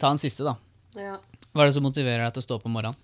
Ta 0.00 0.12
en 0.12 0.20
siste, 0.20 0.44
da. 0.48 0.56
Ja. 0.98 1.18
Hva 1.52 1.64
er 1.64 1.70
det 1.70 1.76
som 1.76 1.84
motiverer 1.84 2.24
deg 2.24 2.36
til 2.36 2.42
å 2.42 2.48
stå 2.48 2.56
opp 2.58 2.68
om 2.68 2.76
morgenen? 2.76 2.98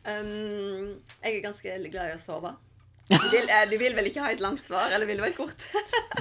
Um, 0.00 0.98
jeg 1.22 1.38
er 1.38 1.42
ganske 1.44 1.78
glad 1.90 2.10
i 2.10 2.18
å 2.18 2.20
sove. 2.20 2.54
Du 3.10 3.28
vil, 3.32 3.48
eh, 3.50 3.64
du 3.70 3.76
vil 3.80 3.94
vel 3.98 4.06
ikke 4.06 4.22
ha 4.22 4.30
et 4.32 4.40
langt 4.44 4.62
svar, 4.64 4.92
eller 4.94 5.06
vil 5.08 5.18
du 5.18 5.24
ha 5.24 5.28
et 5.32 5.36
kort? 5.38 5.62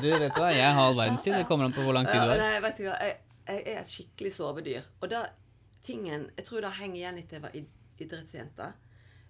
Du, 0.02 0.08
vet 0.10 0.34
hva, 0.34 0.48
jeg 0.56 0.66
har 0.74 0.88
all 0.90 0.98
verdens 0.98 1.22
tid. 1.26 1.36
Det 1.38 1.46
kommer 1.50 1.68
an 1.70 1.76
på 1.76 1.84
hvor 1.86 1.94
lang 1.94 2.08
tid 2.10 2.18
du 2.22 2.32
har. 2.32 2.40
nei, 2.42 2.56
vet 2.66 2.80
du 2.82 2.88
hva, 2.88 2.96
jeg, 3.06 3.20
jeg 3.50 3.64
er 3.76 3.80
et 3.84 3.92
skikkelig 3.94 4.32
sovedyr. 4.34 4.88
Og 5.04 5.10
da, 5.12 5.22
tingen, 5.86 6.28
jeg 6.38 6.48
tror 6.48 6.66
det 6.66 6.72
henger 6.80 7.00
igjen 7.04 7.22
etter 7.22 7.38
jeg 7.40 7.46
var 7.46 7.56
id- 7.60 8.04
idrettsjente. 8.06 8.72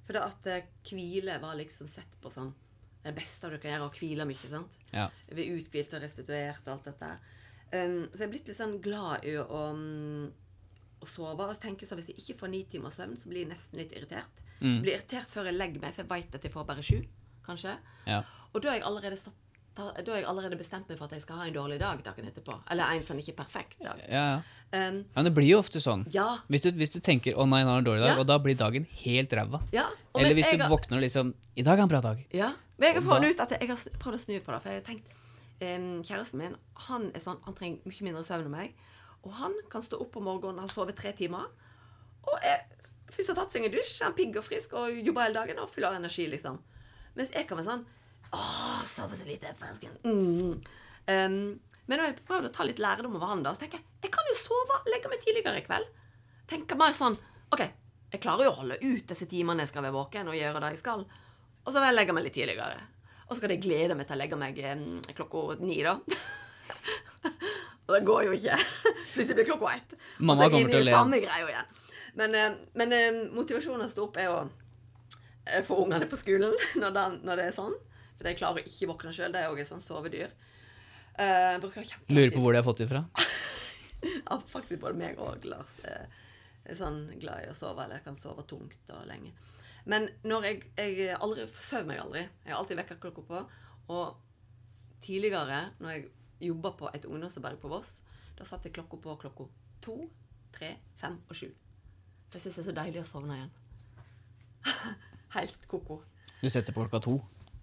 For 0.08 0.16
det 0.18 0.24
at 0.26 0.48
eh, 0.56 0.70
hvile 0.90 1.36
var 1.44 1.58
liksom 1.60 1.88
sett 1.92 2.16
på 2.24 2.32
som 2.34 2.54
det 3.04 3.14
beste 3.16 3.48
du 3.52 3.58
kan 3.62 3.72
gjøre, 3.76 3.88
å 3.90 3.94
hvile 3.96 4.26
mye. 4.28 4.50
sant? 4.52 4.80
Ja. 4.96 5.06
Vi 5.30 5.44
er 5.46 5.60
uthvilt 5.60 5.94
og 5.96 6.02
restituert 6.04 6.66
og 6.68 6.74
alt 6.78 6.88
dette. 6.90 7.12
Um, 7.70 8.00
så 8.10 8.24
jeg 8.24 8.26
er 8.26 8.32
blitt 8.34 8.48
litt 8.50 8.58
sånn 8.58 8.80
glad 8.84 9.28
i 9.30 9.36
å, 9.40 9.46
um, 9.76 10.26
å 11.00 11.08
sove. 11.08 11.46
Og 11.46 11.54
så 11.56 11.62
tenker 11.68 11.86
jeg 11.86 11.92
sånn, 11.92 12.00
hvis 12.02 12.10
jeg 12.16 12.24
ikke 12.24 12.40
får 12.42 12.52
ni 12.56 12.64
timers 12.72 12.98
søvn, 13.00 13.14
så 13.22 13.30
blir 13.32 13.44
jeg 13.46 13.52
nesten 13.54 13.80
litt 13.84 13.94
irritert. 13.96 14.42
Mm. 14.60 14.80
Blir 14.84 14.96
irritert 14.98 15.30
før 15.32 15.48
jeg 15.52 15.56
legger 15.60 15.84
meg, 15.84 15.94
for 15.96 16.04
jeg 16.04 16.12
vet 16.16 16.36
at 16.40 16.48
jeg 16.50 16.52
får 16.56 16.66
bare 16.74 16.84
sju, 16.84 16.98
kanskje. 17.50 17.78
Ja. 18.08 18.24
Og 18.54 18.64
da 18.64 18.78
har 18.80 19.16
satt 19.20 19.46
da 19.80 19.94
har 19.94 20.18
jeg 20.20 20.26
allerede 20.28 20.58
bestemt 20.60 20.90
meg 20.90 20.98
for 21.00 21.08
at 21.08 21.14
jeg 21.16 21.24
skal 21.24 21.40
ha 21.40 21.46
en 21.48 21.56
dårlig 21.56 21.78
dag 21.80 22.02
dagen 22.04 22.26
etterpå. 22.28 22.58
Eller 22.72 22.98
en 22.98 23.06
sånn 23.08 23.22
ikke 23.22 23.36
perfekt 23.38 23.78
dag. 23.80 24.02
Ja, 24.10 24.24
ja. 24.34 24.42
Um, 24.74 25.00
Men 25.16 25.26
det 25.26 25.32
blir 25.34 25.48
jo 25.48 25.60
ofte 25.64 25.80
sånn. 25.82 26.04
ja. 26.14 26.40
Hvis 26.52 26.66
du, 26.66 26.72
hvis 26.78 26.92
du 26.94 27.00
tenker 27.00 27.34
'å 27.34 27.48
nei, 27.48 27.64
nå 27.64 27.72
har 27.72 27.78
en 27.80 27.86
dårlig 27.88 28.04
dag', 28.04 28.20
og 28.20 28.28
da 28.28 28.38
blir 28.38 28.58
dagen 28.58 28.86
helt 29.04 29.30
ræva. 29.32 29.62
ja. 29.72 29.88
Eller 30.16 30.34
hvis 30.36 30.52
du 30.52 30.58
har- 30.58 30.70
våkner 30.70 30.98
og 30.98 31.04
liksom 31.04 31.34
'I 31.56 31.64
dag 31.64 31.80
er 31.80 31.84
en 31.84 31.88
bra 31.90 32.02
dag'. 32.02 32.26
Ja. 32.34 32.54
Men 32.78 32.94
jeg 32.94 33.04
har 33.04 33.10
funnet 33.10 33.32
ut 33.32 33.40
at 33.40 33.50
jeg 33.62 33.70
har 33.70 33.76
prøvd 33.76 34.16
å 34.16 34.20
snu 34.20 34.40
på 34.40 34.52
det. 34.52 34.62
For 34.62 34.70
jeg 34.70 34.84
har 34.84 34.94
tenkt 34.94 35.06
um, 35.62 36.04
Kjæresten 36.04 36.38
min 36.38 36.56
han 36.76 37.12
er 37.16 37.20
sånn, 37.20 37.40
han 37.44 37.54
trenger 37.56 37.80
mye 37.86 38.04
mindre 38.04 38.24
søvn 38.24 38.46
enn 38.46 38.52
meg. 38.52 38.74
Og 39.24 39.34
han 39.34 39.54
kan 39.70 39.82
stå 39.82 40.00
opp 40.00 40.16
om 40.18 40.24
morgenen 40.24 40.60
og 40.60 40.68
ha 40.68 40.68
sovet 40.68 40.96
tre 40.96 41.12
timer. 41.12 41.46
Og 42.28 42.40
er 42.44 42.66
først 43.10 43.28
har 43.28 43.36
tatt 43.36 43.52
seg 43.52 43.66
en 43.66 43.72
dusj, 43.72 44.02
er 44.06 44.12
pigg 44.12 44.36
og 44.38 44.44
frisk 44.44 44.74
og 44.74 44.92
jobber 45.04 45.24
hele 45.24 45.34
dagen 45.34 45.60
og 45.60 45.70
full 45.70 45.86
av 45.86 45.96
energi, 45.96 46.28
liksom. 46.28 46.60
Mens 47.20 47.34
jeg 47.36 47.48
kan 47.50 47.60
være 47.60 47.68
sånn 47.68 47.88
Å, 48.30 48.42
så 48.86 49.08
lite, 49.26 49.52
fersken. 49.58 49.96
Mm. 50.06 50.60
Um, 51.10 51.38
men 51.90 51.98
når 51.98 52.12
jeg 52.12 52.20
prøvde 52.28 52.52
å 52.52 52.54
ta 52.54 52.66
litt 52.68 52.78
lærdom 52.78 53.16
over 53.18 53.32
han, 53.32 53.42
da, 53.42 53.56
så 53.56 53.64
tenker 53.64 53.80
jeg 53.80 53.88
jeg 54.06 54.12
kan 54.14 54.28
jo 54.30 54.36
sove, 54.38 54.78
legge 54.88 55.10
meg 55.12 55.24
tidligere 55.24 55.60
i 55.60 55.64
kveld. 55.66 55.88
Tenker 56.48 56.78
mer 56.80 56.94
sånn 56.96 57.18
OK, 57.52 57.64
jeg 58.14 58.22
klarer 58.22 58.46
jo 58.46 58.52
å 58.54 58.60
holde 58.62 58.78
ut 58.84 59.10
disse 59.10 59.26
timene 59.30 59.66
jeg 59.66 59.72
skal 59.72 59.84
være 59.88 59.96
våken 59.98 60.30
og 60.30 60.38
gjøre 60.38 60.62
det 60.62 60.70
jeg 60.76 60.82
skal. 60.84 61.02
Og 61.66 61.74
så 61.74 61.82
vil 61.82 61.90
jeg 61.90 61.98
legge 61.98 62.16
meg 62.16 62.28
litt 62.28 62.38
tidligere. 62.38 62.86
Og 63.26 63.34
så 63.34 63.44
kan 63.44 63.54
jeg 63.56 63.64
glede 63.66 63.98
meg 63.98 64.08
til 64.08 64.16
å 64.16 64.22
legge 64.22 64.40
meg 64.40 64.62
um, 64.70 64.86
klokka 65.18 65.58
ni, 65.66 65.82
da. 65.86 65.98
og 67.90 67.92
det 67.96 68.04
går 68.08 68.30
jo 68.30 68.38
ikke. 68.38 68.62
Plutselig 69.16 69.42
blir 69.42 69.50
klokka 69.50 69.74
ett. 69.74 70.00
Mamma 70.22 70.46
er 70.46 70.54
kommer 70.54 70.78
til 70.78 70.84
å 70.86 70.88
le. 70.88 70.96
samme 70.96 71.22
greia 71.26 71.52
igjen. 71.52 71.76
Men, 72.22 72.40
men 72.78 72.96
motivasjonen 73.34 73.90
å 73.90 73.92
stå 73.92 74.08
opp 74.08 74.18
er 74.22 74.32
å 74.32 74.40
eh, 75.46 75.64
få 75.66 75.80
ungene 75.84 76.10
på 76.10 76.20
skolen 76.20 76.56
når, 76.82 76.96
det, 76.96 77.06
når 77.28 77.42
det 77.42 77.48
er 77.50 77.56
sånn. 77.56 77.76
For 78.20 78.28
de 78.28 78.36
klarer 78.36 78.66
ikke 78.66 78.88
å 78.88 78.94
våkne 78.94 79.14
sjøl. 79.16 79.34
Det 79.34 79.44
er 79.44 79.52
òg 79.52 79.62
et 79.64 79.70
sånt 79.70 79.86
sovedyr. 79.86 80.34
Uh, 81.20 81.60
Lurer 82.08 82.32
på 82.32 82.40
hvor 82.40 82.54
de 82.56 82.62
har 82.62 82.68
fått 82.68 82.84
det 82.86 82.92
fra. 82.92 83.06
Ja, 84.00 84.38
faktisk 84.48 84.80
både 84.80 84.96
meg 84.96 85.18
og 85.20 85.44
Lars 85.44 85.74
er, 85.84 86.06
er 86.64 86.78
sånn 86.80 87.02
glad 87.20 87.44
i 87.44 87.50
å 87.52 87.56
sove, 87.58 87.84
eller 87.84 87.98
jeg 87.98 88.06
kan 88.06 88.16
sove 88.16 88.46
tungt 88.48 88.94
og 88.96 89.02
lenge. 89.10 89.34
Men 89.92 90.08
når 90.24 90.48
jeg, 90.48 90.62
jeg 90.80 91.18
aldri 91.18 91.48
sover 91.58 91.90
meg 91.90 92.00
aldri. 92.00 92.22
Jeg 92.46 92.54
har 92.54 92.62
alltid 92.62 92.80
vekkerklokka 92.80 93.26
på. 93.28 93.42
Og 93.92 95.02
tidligere, 95.04 95.62
når 95.84 95.96
jeg 95.96 96.08
jobba 96.50 96.72
på 96.80 96.92
et 96.94 97.08
ungdomsarbeid 97.10 97.60
på 97.60 97.72
Voss, 97.72 97.98
da 98.38 98.48
satte 98.48 98.70
jeg 98.70 98.78
klokka 98.78 99.02
på 99.04 99.18
klokka 99.24 99.50
to, 99.84 99.98
tre, 100.56 100.76
fem 101.02 101.20
og 101.28 101.36
sju. 101.36 101.50
Det 102.30 102.40
jeg 102.40 102.46
syns 102.46 102.60
jeg 102.60 102.64
er 102.64 102.70
så 102.70 102.78
deilig 102.78 103.04
å 103.04 103.10
sovne 103.10 103.40
igjen. 103.40 103.54
Helt 105.36 105.68
ko-ko. 105.70 106.00
Du 106.40 106.48
setter 106.50 106.74
på 106.74 106.86
klokka 106.86 107.02
to. 107.04 107.20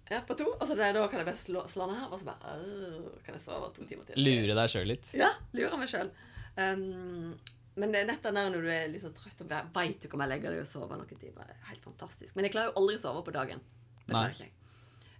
Ja, 0.07 0.21
på 0.23 0.37
to. 0.39 0.47
Og 0.55 0.63
så 0.67 0.75
det, 0.77 0.93
da 0.95 1.03
kan 1.11 1.19
jeg 1.19 1.27
bare 1.27 1.39
slå, 1.39 1.65
slå 1.67 1.89
ned 1.89 1.99
her, 1.99 2.11
og 2.13 2.19
så 2.21 2.29
bare 2.29 2.55
øh, 2.61 3.07
kan 3.25 3.35
jeg 3.35 3.43
sove 3.43 3.71
to 3.75 3.85
timer 3.89 4.07
til. 4.07 4.21
Lure 4.23 4.55
deg 4.55 4.71
sjøl 4.71 4.87
litt. 4.93 5.09
Ja, 5.17 5.33
lurer 5.57 5.79
meg 5.81 5.91
sjøl. 5.91 6.11
Um, 6.57 7.33
men 7.77 7.91
det 7.93 7.99
er 8.01 8.07
nettopp 8.09 8.33
der 8.33 8.53
når 8.53 8.63
du 8.63 8.69
er 8.73 8.93
sånn 9.01 9.17
trøtt 9.17 9.41
og 9.43 9.51
veit 9.75 9.99
du 10.01 10.07
kan 10.09 10.21
bare 10.23 10.31
legge 10.31 10.49
deg 10.53 10.63
og 10.63 10.69
sove 10.69 10.95
noen 10.97 11.19
timer. 11.19 11.49
Det 11.49 11.57
er 11.57 11.67
helt 11.73 11.83
fantastisk. 11.85 12.37
Men 12.37 12.47
jeg 12.47 12.55
klarer 12.55 12.71
jo 12.71 12.79
aldri 12.81 12.95
å 12.97 13.01
sove 13.03 13.25
på 13.27 13.33
dagen. 13.35 13.59
Det 14.07 14.15
Nei. 14.15 14.29
ikke. 14.31 14.47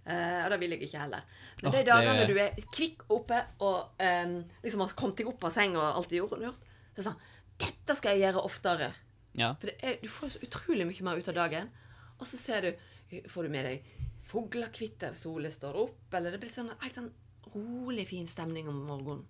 Eh, 0.08 0.38
og 0.40 0.48
det 0.54 0.58
vil 0.62 0.72
jeg 0.74 0.86
ikke 0.88 1.02
heller. 1.02 1.26
Men 1.60 1.68
oh, 1.68 1.74
de 1.76 1.82
dagene 1.84 2.22
det- 2.22 2.28
du 2.32 2.40
er 2.40 2.70
kvikk 2.72 3.04
oppe 3.12 3.42
og 3.60 4.00
um, 4.00 4.38
liksom 4.64 4.80
har 4.80 4.94
kommet 4.96 5.20
deg 5.20 5.28
opp 5.28 5.44
av 5.44 5.52
senga 5.52 5.82
og 5.82 6.00
alt 6.00 6.12
er 6.14 6.22
gjort, 6.22 6.40
gjort, 6.48 6.64
så 6.64 6.96
er 6.96 7.02
det 7.02 7.08
sånn 7.10 7.20
Dette 7.58 7.94
skal 7.98 8.14
jeg 8.14 8.22
gjøre 8.22 8.42
oftere. 8.46 8.88
Ja. 9.34 9.52
For 9.58 9.66
det 9.66 9.76
er, 9.82 9.96
du 10.00 10.06
får 10.08 10.36
så 10.36 10.40
utrolig 10.46 10.84
mye 10.86 11.04
mer 11.04 11.18
ut 11.18 11.28
av 11.28 11.34
dagen. 11.34 11.70
Og 12.18 12.26
så 12.26 12.40
ser 12.40 12.68
du 12.68 12.86
Får 13.32 13.46
du 13.46 13.48
med 13.48 13.64
deg 13.64 13.84
fuglekvitter, 14.28 15.14
solen 15.16 15.48
står 15.48 15.78
opp, 15.80 16.12
eller 16.12 16.34
det 16.34 16.42
blir 16.42 16.52
sånn 16.52 16.68
helt 16.82 16.98
sånn 16.98 17.08
rolig, 17.54 18.04
fin 18.10 18.26
stemning 18.28 18.68
om 18.68 18.82
morgenen. 18.84 19.22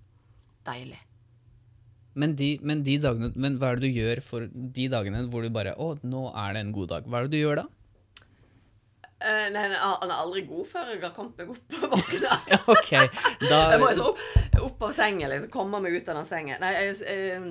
Deilig. 0.66 0.98
Men, 2.18 2.34
de, 2.34 2.48
men 2.66 2.82
de 2.82 2.96
dagene 2.98 3.30
Men 3.38 3.58
hva 3.60 3.70
er 3.70 3.78
det 3.78 3.88
du 3.88 4.00
gjør 4.00 4.20
for 4.26 4.48
de 4.50 4.86
dagene 4.90 5.20
hvor 5.30 5.44
du 5.44 5.52
bare 5.54 5.76
'Å, 5.78 6.00
nå 6.02 6.22
er 6.34 6.56
det 6.56 6.62
en 6.64 6.72
god 6.74 6.90
dag'. 6.90 7.06
Hva 7.06 7.20
er 7.20 7.28
det 7.28 7.36
du 7.36 7.38
gjør 7.38 7.60
da? 7.62 7.66
Uh, 9.18 9.46
nei, 9.50 9.64
han 9.74 10.10
er 10.10 10.14
aldri 10.14 10.44
god 10.46 10.66
før 10.70 10.90
jeg 10.92 11.00
har 11.02 11.14
kommet 11.14 11.38
meg 11.38 11.54
opp 11.54 11.78
og 11.78 11.94
våkna. 11.94 12.36
Ja, 12.52 12.58
ok. 12.70 12.92
Da 13.42 13.62
Jeg 13.74 13.80
må 13.82 13.88
så 13.94 14.10
opp, 14.12 14.20
opp 14.62 14.84
av 14.90 14.92
sengen, 14.94 15.30
liksom. 15.30 15.50
Komme 15.54 15.80
meg 15.82 15.94
ut 15.94 16.10
av 16.10 16.20
den 16.20 16.28
sengen. 16.28 16.62
Nei, 16.62 16.74
jeg, 16.74 16.98
uh, 17.06 17.48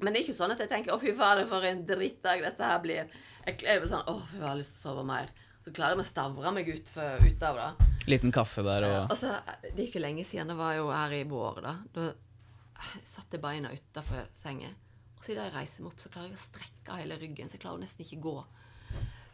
men 0.00 0.12
det 0.12 0.20
er 0.20 0.24
ikke 0.26 0.38
sånn 0.38 0.54
at 0.54 0.60
jeg 0.60 0.72
tenker 0.72 0.92
'Å, 0.92 1.00
fy 1.00 1.12
fader, 1.16 1.48
for 1.48 1.64
en 1.68 1.84
drittdag 1.88 2.44
dette 2.44 2.72
her 2.72 2.80
blir'. 2.84 3.20
Jeg 3.46 3.62
jeg 3.62 3.80
er 3.80 3.88
sånn 3.90 4.04
'Å, 4.06 4.16
jeg 4.36 4.44
har 4.46 4.58
lyst 4.58 4.76
til 4.76 4.80
å 4.80 4.92
sove 4.92 5.04
mer'. 5.06 5.32
Så 5.62 5.70
klarer 5.70 5.94
jeg 5.94 6.02
å 6.02 6.06
stavre 6.06 6.52
meg 6.54 6.68
ut, 6.68 6.88
for, 6.88 7.22
ut 7.22 7.42
av 7.46 7.58
det. 7.58 7.86
Liten 8.10 8.32
kaffe 8.34 8.62
der 8.66 8.82
og 8.82 9.10
Altså, 9.14 9.30
det 9.62 9.78
er 9.78 9.86
ikke 9.86 10.02
lenge 10.02 10.24
siden. 10.26 10.48
Det 10.50 10.56
var 10.58 10.74
jo 10.74 10.90
her 10.90 11.12
i 11.14 11.22
vår, 11.22 11.60
da. 11.62 11.74
Da 11.94 12.12
satte 13.06 13.38
jeg 13.38 13.42
beina 13.44 13.70
utafor 13.70 14.26
senga. 14.34 14.72
Og 15.16 15.22
så 15.22 15.34
idet 15.34 15.46
jeg 15.46 15.54
reiser 15.54 15.84
meg 15.84 15.92
opp, 15.92 16.02
så 16.02 16.10
klarer 16.10 16.32
jeg 16.32 16.38
å 16.38 16.42
strekke 16.42 16.98
hele 16.98 17.18
ryggen. 17.20 17.48
Så 17.48 17.58
jeg 17.58 17.62
klarer 17.62 17.82
nesten 17.82 18.02
ikke 18.02 18.22
gå. 18.26 18.36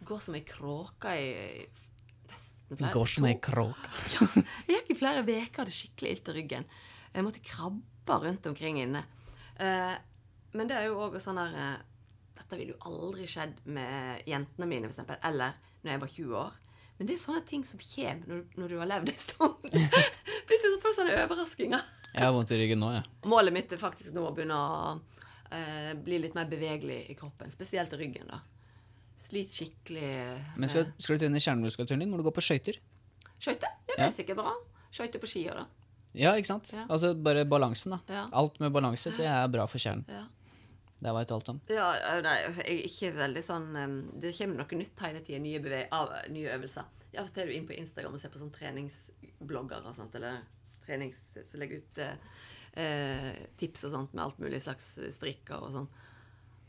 Går 0.09 0.21
som 0.21 0.37
ei 0.37 0.45
kråke 0.45 1.15
i 1.17 1.29
nesten 2.29 2.77
flere 2.77 2.93
Går 2.93 3.13
som 3.15 3.29
ei 3.29 3.35
kråke. 3.41 3.93
ja, 4.19 4.29
Jeg 4.69 4.83
gikk 4.83 4.93
i 4.93 4.99
flere 5.01 5.25
uker 5.25 5.63
hadde 5.65 5.77
skikkelig 5.79 6.13
ilt 6.13 6.29
i 6.29 6.37
ryggen. 6.37 6.69
Jeg 7.15 7.25
måtte 7.25 7.45
krabbe 7.45 8.21
rundt 8.25 8.53
omkring 8.53 8.83
inne. 8.85 9.07
Eh, 9.57 9.97
men 10.53 10.69
det 10.69 10.77
er 10.77 10.91
jo 10.91 11.01
òg 11.09 11.17
sånn 11.25 11.41
her 11.41 11.57
eh, 11.57 11.88
Dette 12.49 12.63
ville 12.63 12.73
jo 12.73 12.89
aldri 12.89 13.27
skjedd 13.29 13.59
med 13.69 14.23
jentene 14.25 14.67
mine, 14.71 14.89
eksempel, 14.89 15.19
eller 15.29 15.59
når 15.83 15.91
jeg 15.93 16.01
var 16.01 16.13
20 16.15 16.37
år. 16.41 16.55
Men 16.97 17.07
det 17.11 17.15
er 17.15 17.21
sånne 17.21 17.43
ting 17.47 17.65
som 17.69 17.83
kommer 17.83 18.31
når, 18.31 18.39
når 18.57 18.73
du 18.73 18.77
har 18.81 18.89
levd 18.89 19.11
en 19.13 19.19
stund. 19.21 19.67
Plutselig 20.49 20.71
så 20.73 20.79
får 20.81 20.95
du 20.95 20.97
sånne 20.97 21.17
overraskelser. 21.27 21.91
Jeg 22.09 22.25
har 22.25 22.33
vondt 22.33 22.55
i 22.57 22.59
ryggen 22.63 22.81
nå, 22.81 22.89
jeg. 22.97 23.05
Målet 23.29 23.53
mitt 23.55 23.75
er 23.77 23.83
faktisk 23.83 24.17
nå 24.17 24.25
å 24.25 24.33
begynne 24.33 24.57
å 24.57 24.95
uh, 24.97 25.93
bli 26.09 26.23
litt 26.25 26.39
mer 26.39 26.49
bevegelig 26.49 27.03
i 27.13 27.19
kroppen. 27.21 27.53
Spesielt 27.53 27.93
i 27.93 27.99
ryggen, 28.01 28.33
da. 28.33 28.41
Slit 29.29 29.53
skikkelig 29.53 30.09
Men 30.57 30.73
skal, 30.73 30.89
skal 30.97 31.19
du 31.19 31.27
trene 31.27 31.45
kjernemuskulaturen 31.45 32.01
din, 32.01 32.09
må 32.09 32.17
du 32.17 32.25
gå 32.25 32.33
på 32.33 32.47
skøyter. 32.49 32.81
Skøyter? 33.37 33.77
Ja, 33.91 33.93
det 33.93 34.01
Ja. 34.01 34.09
er 34.09 34.17
sikkert 34.17 34.41
bra. 34.41 34.57
Skøyter 34.89 35.21
på 35.21 35.29
skier, 35.29 35.61
da. 35.61 35.69
Ja, 36.17 36.33
ikke 36.41 36.49
sant? 36.49 36.73
Ja. 36.73 36.87
Altså 36.89 37.13
bare 37.13 37.45
balansen, 37.45 37.93
da. 37.93 38.01
Ja. 38.09 38.25
Alt 38.33 38.57
med 38.65 38.73
balanse, 38.73 39.13
det 39.21 39.29
er 39.29 39.45
bra 39.53 39.69
for 39.69 39.77
kjernen. 39.85 40.09
Ja. 40.09 40.25
Det 40.99 41.13
veit 41.15 41.29
du 41.31 41.35
alt 41.37 41.49
om. 41.53 41.59
Ja, 41.71 41.89
nei, 42.25 42.37
jeg 42.43 42.63
er 42.65 42.79
ikke 42.89 43.11
veldig 43.15 43.43
sånn 43.47 43.67
Det 44.19 44.33
kommer 44.35 44.59
noe 44.59 44.79
nytt 44.81 45.03
hele 45.05 45.21
tida. 45.23 45.39
Nye, 45.45 45.83
av, 45.95 46.15
nye 46.35 46.55
øvelser. 46.57 46.89
Av 47.19 47.25
og 47.25 47.33
til 47.35 47.43
er 47.45 47.51
du 47.51 47.55
inn 47.55 47.69
på 47.69 47.77
Instagram 47.79 48.17
og 48.17 48.21
ser 48.23 48.33
på 48.35 48.41
sånn 48.43 48.53
treningsblogger 48.55 49.87
og 49.87 49.95
sånt, 49.97 50.15
eller 50.19 50.41
trenings... 50.85 51.21
som 51.49 51.61
legger 51.63 51.81
ut 51.85 52.01
eh, 52.05 52.17
eh, 52.83 53.29
tips 53.61 53.87
og 53.89 53.95
sånt 53.95 54.17
med 54.17 54.25
alt 54.25 54.43
mulig 54.43 54.61
slags 54.65 54.91
strikker 55.17 55.63
og 55.69 55.77
sånn. 55.77 55.89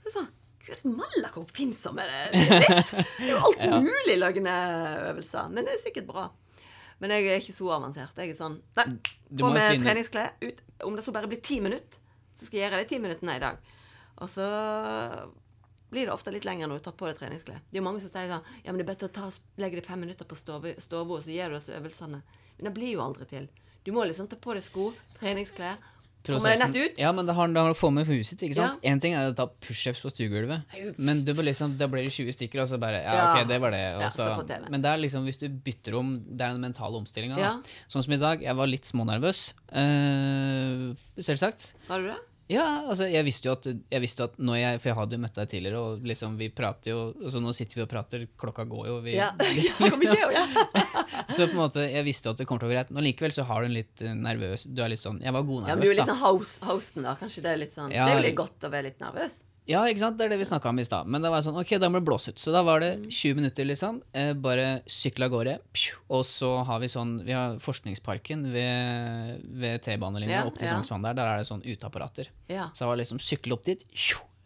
Er 0.05 0.15
sånn 0.15 0.29
Gud 0.59 0.85
malla 0.91 1.29
hvor 1.31 1.45
oppfinnsomme 1.45 2.03
det 2.05 2.17
er! 2.19 2.33
Det 2.35 2.57
er. 2.67 2.81
Det 2.91 3.25
er 3.25 3.29
jo 3.31 3.41
alt 3.47 3.61
mulig 3.89 4.17
lagende 4.19 4.53
øvelser. 5.09 5.49
Men 5.55 5.65
det 5.67 5.73
er 5.75 5.81
sikkert 5.81 6.07
bra. 6.09 6.27
Men 6.99 7.13
jeg 7.15 7.29
er 7.31 7.39
ikke 7.39 7.55
så 7.55 7.69
avansert. 7.77 8.17
Jeg 8.19 8.33
er 8.33 8.37
sånn 8.39 8.57
Nei, 8.75 8.85
på 9.39 9.51
med 9.55 9.63
finne- 9.63 9.85
treningsklær. 9.85 10.33
Ut. 10.43 10.63
Om 10.83 10.97
det 10.99 11.05
så 11.05 11.13
bare 11.15 11.29
blir 11.31 11.39
ti 11.43 11.61
minutter, 11.63 11.99
så 12.35 12.47
skal 12.47 12.59
jeg 12.59 12.67
gjøre 12.67 12.81
de 12.83 12.89
ti 12.91 12.99
minuttene 12.99 13.37
i 13.39 13.43
dag. 13.43 13.59
Og 14.19 14.29
så 14.31 14.45
blir 15.89 16.05
det 16.05 16.13
ofte 16.13 16.33
litt 16.33 16.45
lenger 16.45 16.67
når 16.67 16.77
du 16.77 16.81
har 16.81 16.87
tatt 16.91 16.99
på 16.99 17.09
deg 17.09 17.17
treningsklær. 17.17 17.61
Det 17.65 17.77
er 17.77 17.81
jo 17.81 17.87
mange 17.87 18.03
som 18.03 18.11
sier 18.13 18.29
sånn 18.29 18.49
Ja, 18.63 18.71
men 18.71 18.81
det 18.81 18.85
er 18.85 18.91
bedre 18.93 19.09
å 19.09 19.15
ta, 19.15 19.29
legge 19.61 19.79
deg 19.79 19.87
fem 19.87 20.03
minutter 20.05 20.27
på 20.29 20.37
stua, 20.37 20.59
og 20.59 21.15
så 21.23 21.33
gjør 21.33 21.55
du 21.55 21.59
disse 21.59 21.77
øvelsene. 21.77 22.21
Men 22.57 22.69
det 22.69 22.75
blir 22.75 22.93
jo 22.93 23.05
aldri 23.05 23.25
til. 23.29 23.47
Du 23.87 23.93
må 23.95 24.03
liksom 24.05 24.27
ta 24.29 24.37
på 24.39 24.53
deg 24.57 24.65
sko, 24.65 24.91
treningsklær, 25.17 25.79
Prosessen, 26.19 26.73
ut. 26.75 26.97
Ja, 26.99 27.13
men 27.15 27.25
det 27.25 27.33
har 27.33 27.47
det 27.47 27.61
har 27.63 27.71
å 27.71 27.77
få 27.77 27.89
med 27.95 28.07
huset 28.09 28.41
ikke 28.43 28.57
sant? 28.57 28.81
Ja. 28.83 28.91
En 28.91 28.99
ting 28.99 29.13
er 29.15 29.29
å 29.29 29.35
ta 29.35 29.45
pushups 29.47 30.01
på 30.03 30.11
stuegulvet, 30.11 30.73
men 30.99 31.21
det 31.23 31.35
liksom, 31.47 31.77
da 31.79 31.87
blir 31.87 32.03
det 32.03 32.11
20 32.11 32.35
stykker, 32.35 32.63
og 32.63 32.67
så 32.67 32.79
bare 32.81 32.99
Ja, 33.05 33.13
Ja. 33.15 33.27
ok, 33.31 33.47
det 33.47 33.59
var 33.61 33.71
det. 33.71 33.95
Og 33.95 34.01
Ja, 34.03 34.59
men 34.69 34.81
det 34.81 34.89
er 34.91 34.97
liksom, 34.97 35.23
hvis 35.23 35.39
du 35.39 35.47
bytter 35.47 35.95
om 35.95 36.19
Det 36.19 36.41
er 36.41 36.51
den 36.51 36.61
mentale 36.61 36.99
omstillinga. 36.99 37.37
Ja. 37.39 37.53
Sånn 37.87 38.03
som 38.03 38.13
i 38.13 38.17
dag, 38.17 38.41
jeg 38.41 38.55
var 38.55 38.67
litt 38.67 38.83
smånervøs. 38.83 39.53
Uh, 39.71 40.93
selvsagt. 41.17 41.73
Var 41.87 41.99
du 41.99 42.07
det? 42.11 42.19
Ja, 42.49 42.65
altså, 42.89 43.05
jeg 43.05 43.21
visste 43.27 43.45
jo 43.45 43.53
at, 43.53 43.67
jeg 43.69 44.01
visste 44.01 44.25
at 44.25 44.37
når 44.41 44.55
jeg, 44.57 44.77
For 44.81 44.89
jeg 44.89 44.97
hadde 44.97 45.17
jo 45.17 45.21
møtt 45.21 45.35
deg 45.37 45.49
tidligere, 45.51 45.81
og 45.85 46.07
liksom 46.09 46.37
vi 46.39 46.47
prater 46.49 46.95
jo 46.95 47.01
altså 47.13 47.41
Nå 47.43 47.53
sitter 47.53 47.77
vi 47.77 47.83
og 47.85 47.91
prater, 47.91 48.23
klokka 48.41 48.65
går 48.69 48.87
jo. 48.89 48.95
Vi, 49.05 49.13
Ja, 49.19 49.29
ja 49.67 49.75
kom 49.83 50.01
ikke, 50.01 50.31
ja. 50.33 50.45
Så 51.35 51.45
på 51.45 51.53
en 51.53 51.59
måte, 51.59 51.83
jeg 51.85 52.07
visste 52.07 52.29
jo 52.29 52.33
at 52.33 52.41
det 52.41 52.47
kommer 52.49 52.63
til 52.63 52.71
å 52.71 52.71
gå 52.71 52.77
greit. 52.79 52.93
Men 52.95 53.05
likevel 53.05 53.35
så 53.35 53.45
har 53.45 53.61
du 53.61 53.69
en 53.69 53.75
litt 53.77 54.01
eh, 54.01 54.15
nervøs 54.17 54.65
Du 54.73 54.81
er 54.81 54.89
litt 54.95 55.03
sånn 55.03 55.21
Jeg 55.21 55.35
var 55.35 55.45
god 55.45 55.67
nervøs, 55.67 55.69
ja 55.69 55.77
men 55.77 55.85
du 55.85 55.93
er 55.93 56.01
da. 56.01 56.07
sånn 56.09 56.23
host, 56.23 56.65
hosten, 56.65 57.05
da. 57.05 57.13
Kanskje 57.21 57.45
det 57.45 57.53
er 57.53 57.61
litt 57.67 57.77
sånn 57.77 57.93
Ja, 57.93 58.09
Det 58.09 58.15
er 58.15 58.21
jo 58.21 58.25
litt 58.31 58.39
godt 58.41 58.65
å 58.65 58.73
være 58.73 58.89
litt 58.89 59.05
nervøs. 59.05 59.37
Ja, 59.69 59.83
ikke 59.85 60.01
sant? 60.01 60.17
Det 60.17 60.25
er 60.25 60.31
det 60.33 60.39
vi 60.41 60.47
snakka 60.49 60.71
om 60.71 60.79
i 60.81 60.85
stad. 60.87 61.09
Men 61.13 61.21
da 61.21 61.29
var 61.29 61.43
jeg 61.43 61.49
sånn, 61.49 61.59
ok, 61.61 61.75
da 61.81 61.89
må 61.93 61.99
det 61.99 62.07
blåse 62.07 62.31
ut. 62.33 62.39
Så 62.41 62.53
da 62.55 62.63
var 62.65 62.81
det 62.81 62.89
20 63.05 63.35
minutter, 63.37 63.67
liksom. 63.69 63.99
Eh, 64.17 64.31
bare 64.33 64.79
sykle 64.89 65.27
av 65.27 65.35
gårde. 65.35 65.53
Og 66.09 66.23
så 66.25 66.49
har 66.65 66.79
vi 66.81 66.89
sånn 66.89 67.19
Vi 67.27 67.35
har 67.35 67.59
Forskningsparken 67.61 68.47
ved, 68.53 69.43
ved 69.61 69.83
T-banelinja 69.85 70.39
Ja, 70.39 70.47
opp 70.49 70.57
til 70.57 70.65
ja. 70.67 70.73
Sognsvann 70.73 71.05
der. 71.05 71.13
Der 71.19 71.35
er 71.35 71.43
det 71.43 71.49
sånn 71.51 71.61
uteapparater. 71.61 72.31
Ja. 72.49 72.71
Så 72.73 72.85
jeg 72.85 72.91
var 72.93 72.99
liksom 73.03 73.21
sykle 73.21 73.53
opp 73.53 73.67
dit. 73.69 73.85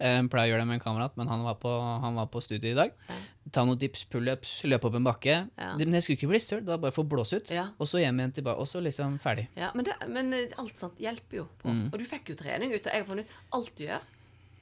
Eh, 0.04 0.18
Jeg 0.20 0.28
pleier 0.34 0.50
å 0.50 0.52
gjøre 0.52 0.66
det 0.66 0.68
med 0.74 0.80
en 0.82 0.84
kamerat, 0.84 1.16
men 1.16 1.30
han 1.32 1.46
var 1.48 1.56
på, 1.62 1.72
han 2.04 2.20
var 2.20 2.28
på 2.34 2.42
studiet 2.44 2.74
i 2.74 2.80
dag. 2.82 2.92
Ja. 3.08 3.20
Ta 3.56 3.64
noen 3.64 3.80
dips, 3.80 4.04
pullups, 4.12 4.52
løpe 4.68 4.90
opp 4.90 4.98
en 5.00 5.08
bakke. 5.08 5.38
Ja. 5.56 5.70
Men 5.80 5.96
jeg 5.96 6.04
skulle 6.04 6.20
ikke 6.20 6.32
bli 6.34 6.42
støl, 6.44 6.66
det 6.66 6.74
var 6.74 6.82
bare 6.84 6.96
for 6.96 7.06
å 7.08 7.12
blåse 7.14 7.40
ut. 7.40 7.54
Ja. 7.54 7.70
Og 7.80 7.88
så 7.88 8.02
hjem 8.04 8.20
igjen 8.20 8.36
tilbake, 8.42 8.60
og 8.60 8.68
så 8.68 8.84
liksom 8.84 9.16
ferdig. 9.24 9.48
Ja, 9.56 9.72
men, 9.72 9.88
det, 9.88 9.96
men 10.12 10.34
alt 10.60 10.76
sånt 10.84 11.00
hjelper 11.00 11.44
jo 11.44 11.48
på. 11.64 11.72
Mm. 11.72 11.86
Og 11.94 11.96
du 12.02 12.06
fikk 12.10 12.34
jo 12.34 12.40
trening 12.44 12.76
ut 12.76 12.84
av 12.84 12.92
Jeg 12.98 13.06
har 13.06 13.08
funnet 13.14 13.32
ut 13.32 13.56
alt 13.60 13.72
du 13.80 13.86
gjør. 13.86 14.04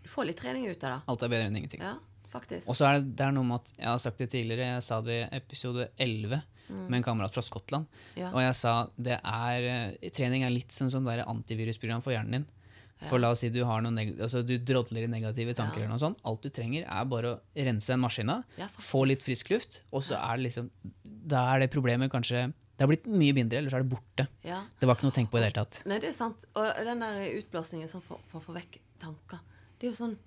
Du 0.03 0.09
får 0.09 0.25
litt 0.31 0.37
trening 0.41 0.67
ut 0.67 0.83
av 0.83 0.91
det. 0.95 1.01
Alt 1.13 1.23
er 1.23 1.29
bedre 1.33 1.49
enn 1.49 1.57
ingenting. 1.59 1.81
Ja, 1.83 1.95
faktisk. 2.31 2.67
Og 2.69 2.75
så 2.75 2.87
er 2.89 2.99
det, 2.99 3.15
det 3.19 3.25
er 3.27 3.31
noe 3.35 3.43
med 3.47 3.59
at 3.61 3.73
Jeg 3.77 3.87
har 3.91 3.97
sagt 4.01 4.17
det 4.23 4.29
tidligere, 4.33 4.73
jeg 4.75 4.83
sa 4.87 5.01
det 5.01 5.19
i 5.21 5.35
episode 5.41 5.89
11 5.99 6.41
Mm. 6.71 6.85
med 6.87 6.97
en 7.01 7.03
kamerat 7.03 7.33
fra 7.35 7.41
Skottland. 7.43 7.85
Ja. 8.15 8.29
Og 8.31 8.39
jeg 8.39 8.55
sa 8.55 8.87
det 8.95 9.17
er 9.19 9.65
eh, 9.99 10.09
trening 10.15 10.45
er 10.47 10.53
litt 10.53 10.71
som 10.71 10.87
sånn 10.87 11.03
antivirusprogram 11.05 12.01
for 12.01 12.13
hjernen 12.13 12.31
din. 12.31 12.45
For 13.09 13.17
la 13.19 13.31
oss 13.33 13.41
si 13.41 13.49
du 13.49 13.63
har 13.65 13.81
altså 13.81 14.45
du 14.45 14.57
drodler 14.59 15.03
i 15.03 15.07
negative 15.07 15.55
tanker, 15.57 15.79
Ja. 15.81 15.85
eller 15.85 15.97
noe 15.97 15.99
sånt. 15.99 16.19
Alt 16.23 16.43
du 16.43 16.49
trenger, 16.49 16.85
er 16.87 17.05
bare 17.05 17.23
å 17.33 17.39
rense 17.57 17.87
den 17.87 17.99
maskina, 17.99 18.43
Ja, 18.57 18.67
få 18.77 19.05
litt 19.07 19.21
frisk 19.23 19.49
luft, 19.49 19.81
og 19.91 20.01
så 20.03 20.15
er 20.15 20.37
det 20.37 20.45
liksom 20.51 20.69
Da 21.27 21.55
er 21.55 21.59
det 21.59 21.71
problemet 21.71 22.09
kanskje 22.11 22.53
Det 22.53 22.79
har 22.79 22.87
blitt 22.87 23.05
mye 23.05 23.33
mindre, 23.33 23.57
eller 23.57 23.69
så 23.69 23.77
er 23.77 23.83
det 23.83 23.89
borte. 23.89 24.27
Ja. 24.43 24.63
Det 24.79 24.87
var 24.87 24.95
ikke 24.95 25.03
noe 25.03 25.11
å 25.11 25.13
tenke 25.13 25.31
på 25.31 25.37
i 25.37 25.41
det 25.41 25.53
hele 25.53 25.65
tatt. 25.65 25.83
Nei, 25.85 25.99
det 25.99 26.09
er 26.09 26.13
sant. 26.13 26.37
Og 26.55 26.85
den 26.85 26.99
der 26.99 27.41
utblåsningen 27.41 27.89
for 27.89 28.17
å 28.33 28.41
få 28.41 28.53
vekk 28.55 28.79
tanker 28.99 29.39
Det 29.81 29.87
er 29.87 29.93
jo 29.95 29.97
sånn 29.97 30.17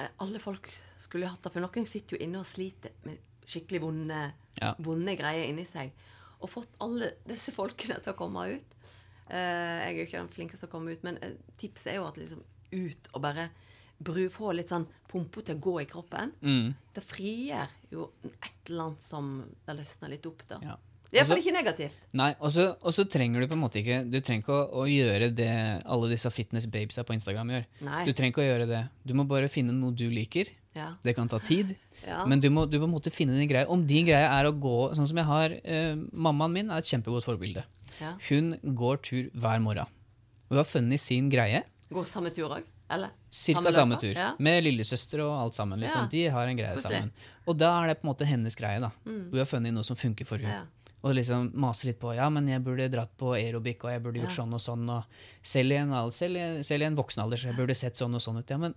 eh, 0.00 0.08
Alle 0.24 0.40
folk 0.40 0.70
skulle 0.98 1.28
hatt 1.28 1.42
det, 1.44 1.52
for 1.54 1.60
noen 1.64 1.88
sitter 1.88 2.16
jo 2.16 2.24
inne 2.24 2.40
og 2.40 2.48
sliter 2.48 2.94
med 3.04 3.20
skikkelig 3.48 3.80
vonde, 3.84 4.22
Ja. 4.60 4.74
vonde 4.82 5.14
greier 5.16 5.46
inni 5.48 5.64
seg. 5.68 5.92
Og 6.40 6.50
fått 6.50 6.74
alle 6.84 7.12
disse 7.28 7.52
folkene 7.54 8.00
til 8.02 8.12
å 8.12 8.16
komme 8.18 8.42
ut. 8.56 8.74
Eh, 9.28 9.36
jeg 9.36 9.92
er 9.92 9.96
jo 9.98 10.06
ikke 10.08 10.20
den 10.22 10.32
flinkeste 10.34 10.64
til 10.66 10.68
å 10.68 10.72
komme 10.72 10.92
ut, 10.92 11.04
men 11.04 11.18
eh, 11.22 11.36
tipset 11.60 11.92
er 11.92 11.96
jo 12.00 12.08
at 12.08 12.16
liksom 12.20 12.42
ut 12.72 13.08
og 13.14 13.22
bare 13.24 13.48
bru, 13.98 14.28
få 14.30 14.52
litt 14.54 14.68
sånn 14.70 14.86
pumpe 15.08 15.42
til 15.44 15.56
å 15.56 15.62
gå 15.64 15.74
i 15.82 15.86
kroppen. 15.90 16.32
Mm. 16.42 16.74
Det 16.94 17.02
frigjør 17.04 17.72
jo 17.90 18.10
et 18.42 18.68
eller 18.70 18.84
annet 18.90 19.02
som 19.02 19.30
det 19.66 19.76
løsner 19.80 20.12
litt 20.12 20.26
opp, 20.28 20.44
da. 20.48 20.58
Ja. 20.62 20.76
Det 21.08 21.16
er 21.16 21.22
iallfall 21.22 21.40
ikke 21.40 21.52
negativt. 21.56 21.94
Nei, 22.20 22.34
og 22.44 22.50
så, 22.52 23.04
trenger 23.08 23.40
du 23.40 23.46
på 23.48 23.56
en 23.56 23.62
måte 23.62 23.80
ikke 23.80 24.02
Du 24.12 24.18
trenger 24.20 24.42
ikke 24.44 24.52
å, 24.58 24.82
å 24.82 24.86
gjøre 24.90 25.30
det 25.32 25.50
alle 25.88 26.10
disse 26.10 26.28
fitness 26.34 26.66
babesa 26.68 27.04
på 27.08 27.14
Instagram 27.16 27.52
gjør. 27.54 27.64
Nei. 27.88 28.02
Du 28.04 28.12
trenger 28.12 28.34
ikke 28.34 28.44
å 28.44 28.48
gjøre 28.50 28.66
det. 28.68 28.82
Du 29.08 29.14
må 29.16 29.24
bare 29.30 29.48
finne 29.48 29.72
noe 29.72 29.96
du 29.96 30.04
liker. 30.12 30.50
Ja. 30.76 30.90
Det 31.02 31.16
kan 31.16 31.28
ta 31.32 31.40
tid, 31.40 31.72
Ja. 32.06 32.20
men 32.30 32.38
du 32.38 32.46
må, 32.54 32.62
du 32.70 32.76
må 32.78 32.84
på 32.84 32.88
en 32.90 32.92
måte 32.98 33.10
finne 33.10 33.34
din 33.34 33.48
greie. 33.50 33.66
Om 33.66 33.86
din 33.88 34.06
greie 34.06 34.28
er 34.30 34.46
å 34.46 34.52
gå 34.54 34.92
Sånn 34.94 35.08
som 35.10 35.18
jeg 35.18 35.26
har 35.26 35.56
eh, 35.64 35.96
Mammaen 36.12 36.52
min 36.54 36.68
er 36.70 36.78
et 36.84 36.86
kjempegodt 36.92 37.26
forbilde. 37.26 37.64
ja. 37.98 38.12
Hun 38.28 38.52
går 38.62 39.00
tur 39.02 39.30
hver 39.34 39.58
morgen. 39.64 39.88
Hun 40.52 40.60
har 40.60 40.68
funnet 40.68 41.00
sin 41.02 41.32
greie. 41.32 41.64
Går 41.90 42.06
samme 42.06 42.30
tur 42.36 42.52
òg? 42.52 42.68
Eller? 42.88 43.10
Cirka 43.34 43.72
samme 43.74 43.98
tur. 44.00 44.14
Ja. 44.16 44.30
Med 44.40 44.62
lillesøster 44.64 45.20
og 45.20 45.34
alt 45.36 45.58
sammen. 45.58 45.80
Liksom. 45.82 46.06
Ja. 46.06 46.12
De 46.12 46.22
har 46.32 46.48
en 46.48 46.56
greie 46.56 46.78
sammen. 46.80 47.10
Og 47.48 47.58
da 47.60 47.72
er 47.82 47.90
det 47.90 47.98
på 48.00 48.06
en 48.06 48.10
måte 48.12 48.28
hennes 48.28 48.56
greie. 48.56 48.80
da. 48.80 48.88
Mm. 49.04 49.26
Hun 49.32 49.38
har 49.42 49.48
funnet 49.50 49.74
noe 49.76 49.84
som 49.84 49.98
funker 49.98 50.24
for 50.28 50.40
henne. 50.40 50.62
Og 51.06 51.14
liksom 51.14 51.52
mase 51.54 51.86
litt 51.86 52.00
på 52.02 52.10
ja, 52.16 52.26
men 52.28 52.48
jeg 52.50 52.62
burde 52.66 52.88
dratt 52.90 53.12
på 53.16 53.30
aerobic 53.36 53.84
og 53.84 53.90
jeg 53.92 54.02
burde 54.02 54.18
gjort 54.18 54.32
Ja. 54.34 54.42
sånn 54.42 54.54
og 54.54 54.60
sånn. 54.60 54.88
og 54.90 55.04
Selv 55.46 55.70
i 55.72 55.76
en, 55.78 55.92
selv 56.10 56.36
i, 56.36 56.62
selv 56.66 56.82
i 56.82 56.86
en 56.86 56.96
voksen 56.98 57.22
alder 57.22 57.36
så 57.38 57.48
jeg 57.52 57.56
burde 57.56 57.76
sett 57.78 57.94
sånn 57.94 58.14
og 58.14 58.20
sånn 58.20 58.38
ut. 58.40 58.50
Ja, 58.50 58.56
men 58.58 58.74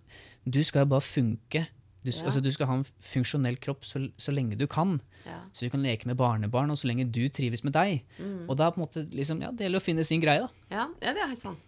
du 0.47 0.63
skal 0.63 0.85
jo 0.85 0.91
bare 0.93 1.01
funke. 1.01 1.67
Du, 2.03 2.09
Ja. 2.11 2.23
altså, 2.25 2.41
du 2.41 2.51
skal 2.51 2.65
ha 2.67 2.73
en 2.75 2.83
funksjonell 3.01 3.57
kropp 3.61 3.83
så, 3.85 4.11
så 4.17 4.31
lenge 4.33 4.55
du 4.57 4.65
kan. 4.67 4.99
Ja. 5.25 5.41
Så 5.51 5.65
du 5.65 5.69
kan 5.69 5.81
leke 5.83 6.05
med 6.07 6.17
barnebarn, 6.17 6.69
og 6.71 6.77
så 6.77 6.87
lenge 6.89 7.11
du 7.11 7.27
trives 7.29 7.63
med 7.63 7.73
deg. 7.73 8.03
Mm. 8.19 8.47
Og 8.49 8.57
da 8.57 8.71
på 8.71 8.77
en 8.81 8.85
måte 8.87 9.03
liksom, 9.13 9.41
ja, 9.41 9.51
det 9.51 9.65
gjelder 9.67 9.81
å 9.81 9.85
finne 9.85 10.03
sin 10.05 10.21
greie, 10.21 10.41
da. 10.41 10.49
Ja, 10.71 10.87
ja, 11.01 11.13
det 11.13 11.21
er 11.21 11.27
helt 11.29 11.41
sant. 11.41 11.59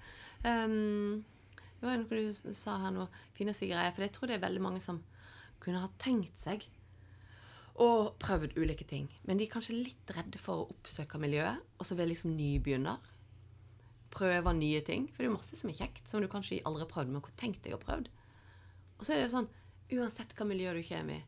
Um, 0.43 1.23
det 1.81 1.85
var 1.89 1.97
noe 1.97 2.07
du 2.09 2.53
sa 2.53 2.77
her 2.81 2.91
nå, 2.95 3.07
finne 3.37 3.53
sin 3.53 3.69
greie. 3.69 3.91
For 3.93 4.01
jeg 4.05 4.11
tror 4.15 4.27
det 4.29 4.37
er 4.37 4.47
veldig 4.47 4.61
mange 4.61 4.81
som 4.81 5.01
kunne 5.63 5.81
ha 5.81 5.89
tenkt 6.01 6.33
seg 6.43 6.65
og 7.81 8.13
prøvd 8.21 8.57
ulike 8.59 8.85
ting. 8.85 9.07
Men 9.25 9.39
de 9.39 9.47
er 9.47 9.53
kanskje 9.53 9.77
litt 9.77 10.13
redde 10.13 10.37
for 10.41 10.61
å 10.61 10.67
oppsøke 10.75 11.17
miljøet, 11.21 11.63
og 11.79 11.87
så 11.87 11.97
vil 11.97 12.11
liksom 12.13 12.35
nybegynner. 12.37 13.01
Prøve 14.13 14.53
nye 14.53 14.81
ting. 14.85 15.07
For 15.09 15.23
det 15.23 15.27
er 15.27 15.31
jo 15.31 15.37
masse 15.39 15.57
som 15.57 15.71
er 15.71 15.79
kjekt, 15.79 16.05
som 16.09 16.21
du 16.21 16.29
kanskje 16.29 16.61
aldri 16.69 16.85
har 16.85 16.91
prøvd, 16.91 17.13
men 17.15 17.23
hvor 17.25 17.33
tenkt 17.39 17.63
deg 17.65 17.73
å 17.73 17.81
prøve? 17.81 18.03
prøvd. 18.03 18.11
Og 18.99 19.05
så 19.05 19.13
er 19.13 19.19
det 19.19 19.25
jo 19.25 19.33
sånn, 19.33 19.49
uansett 19.97 20.35
hva 20.37 20.45
miljø 20.47 20.73
du 20.77 20.83
kommer 20.87 21.17
i, 21.17 21.23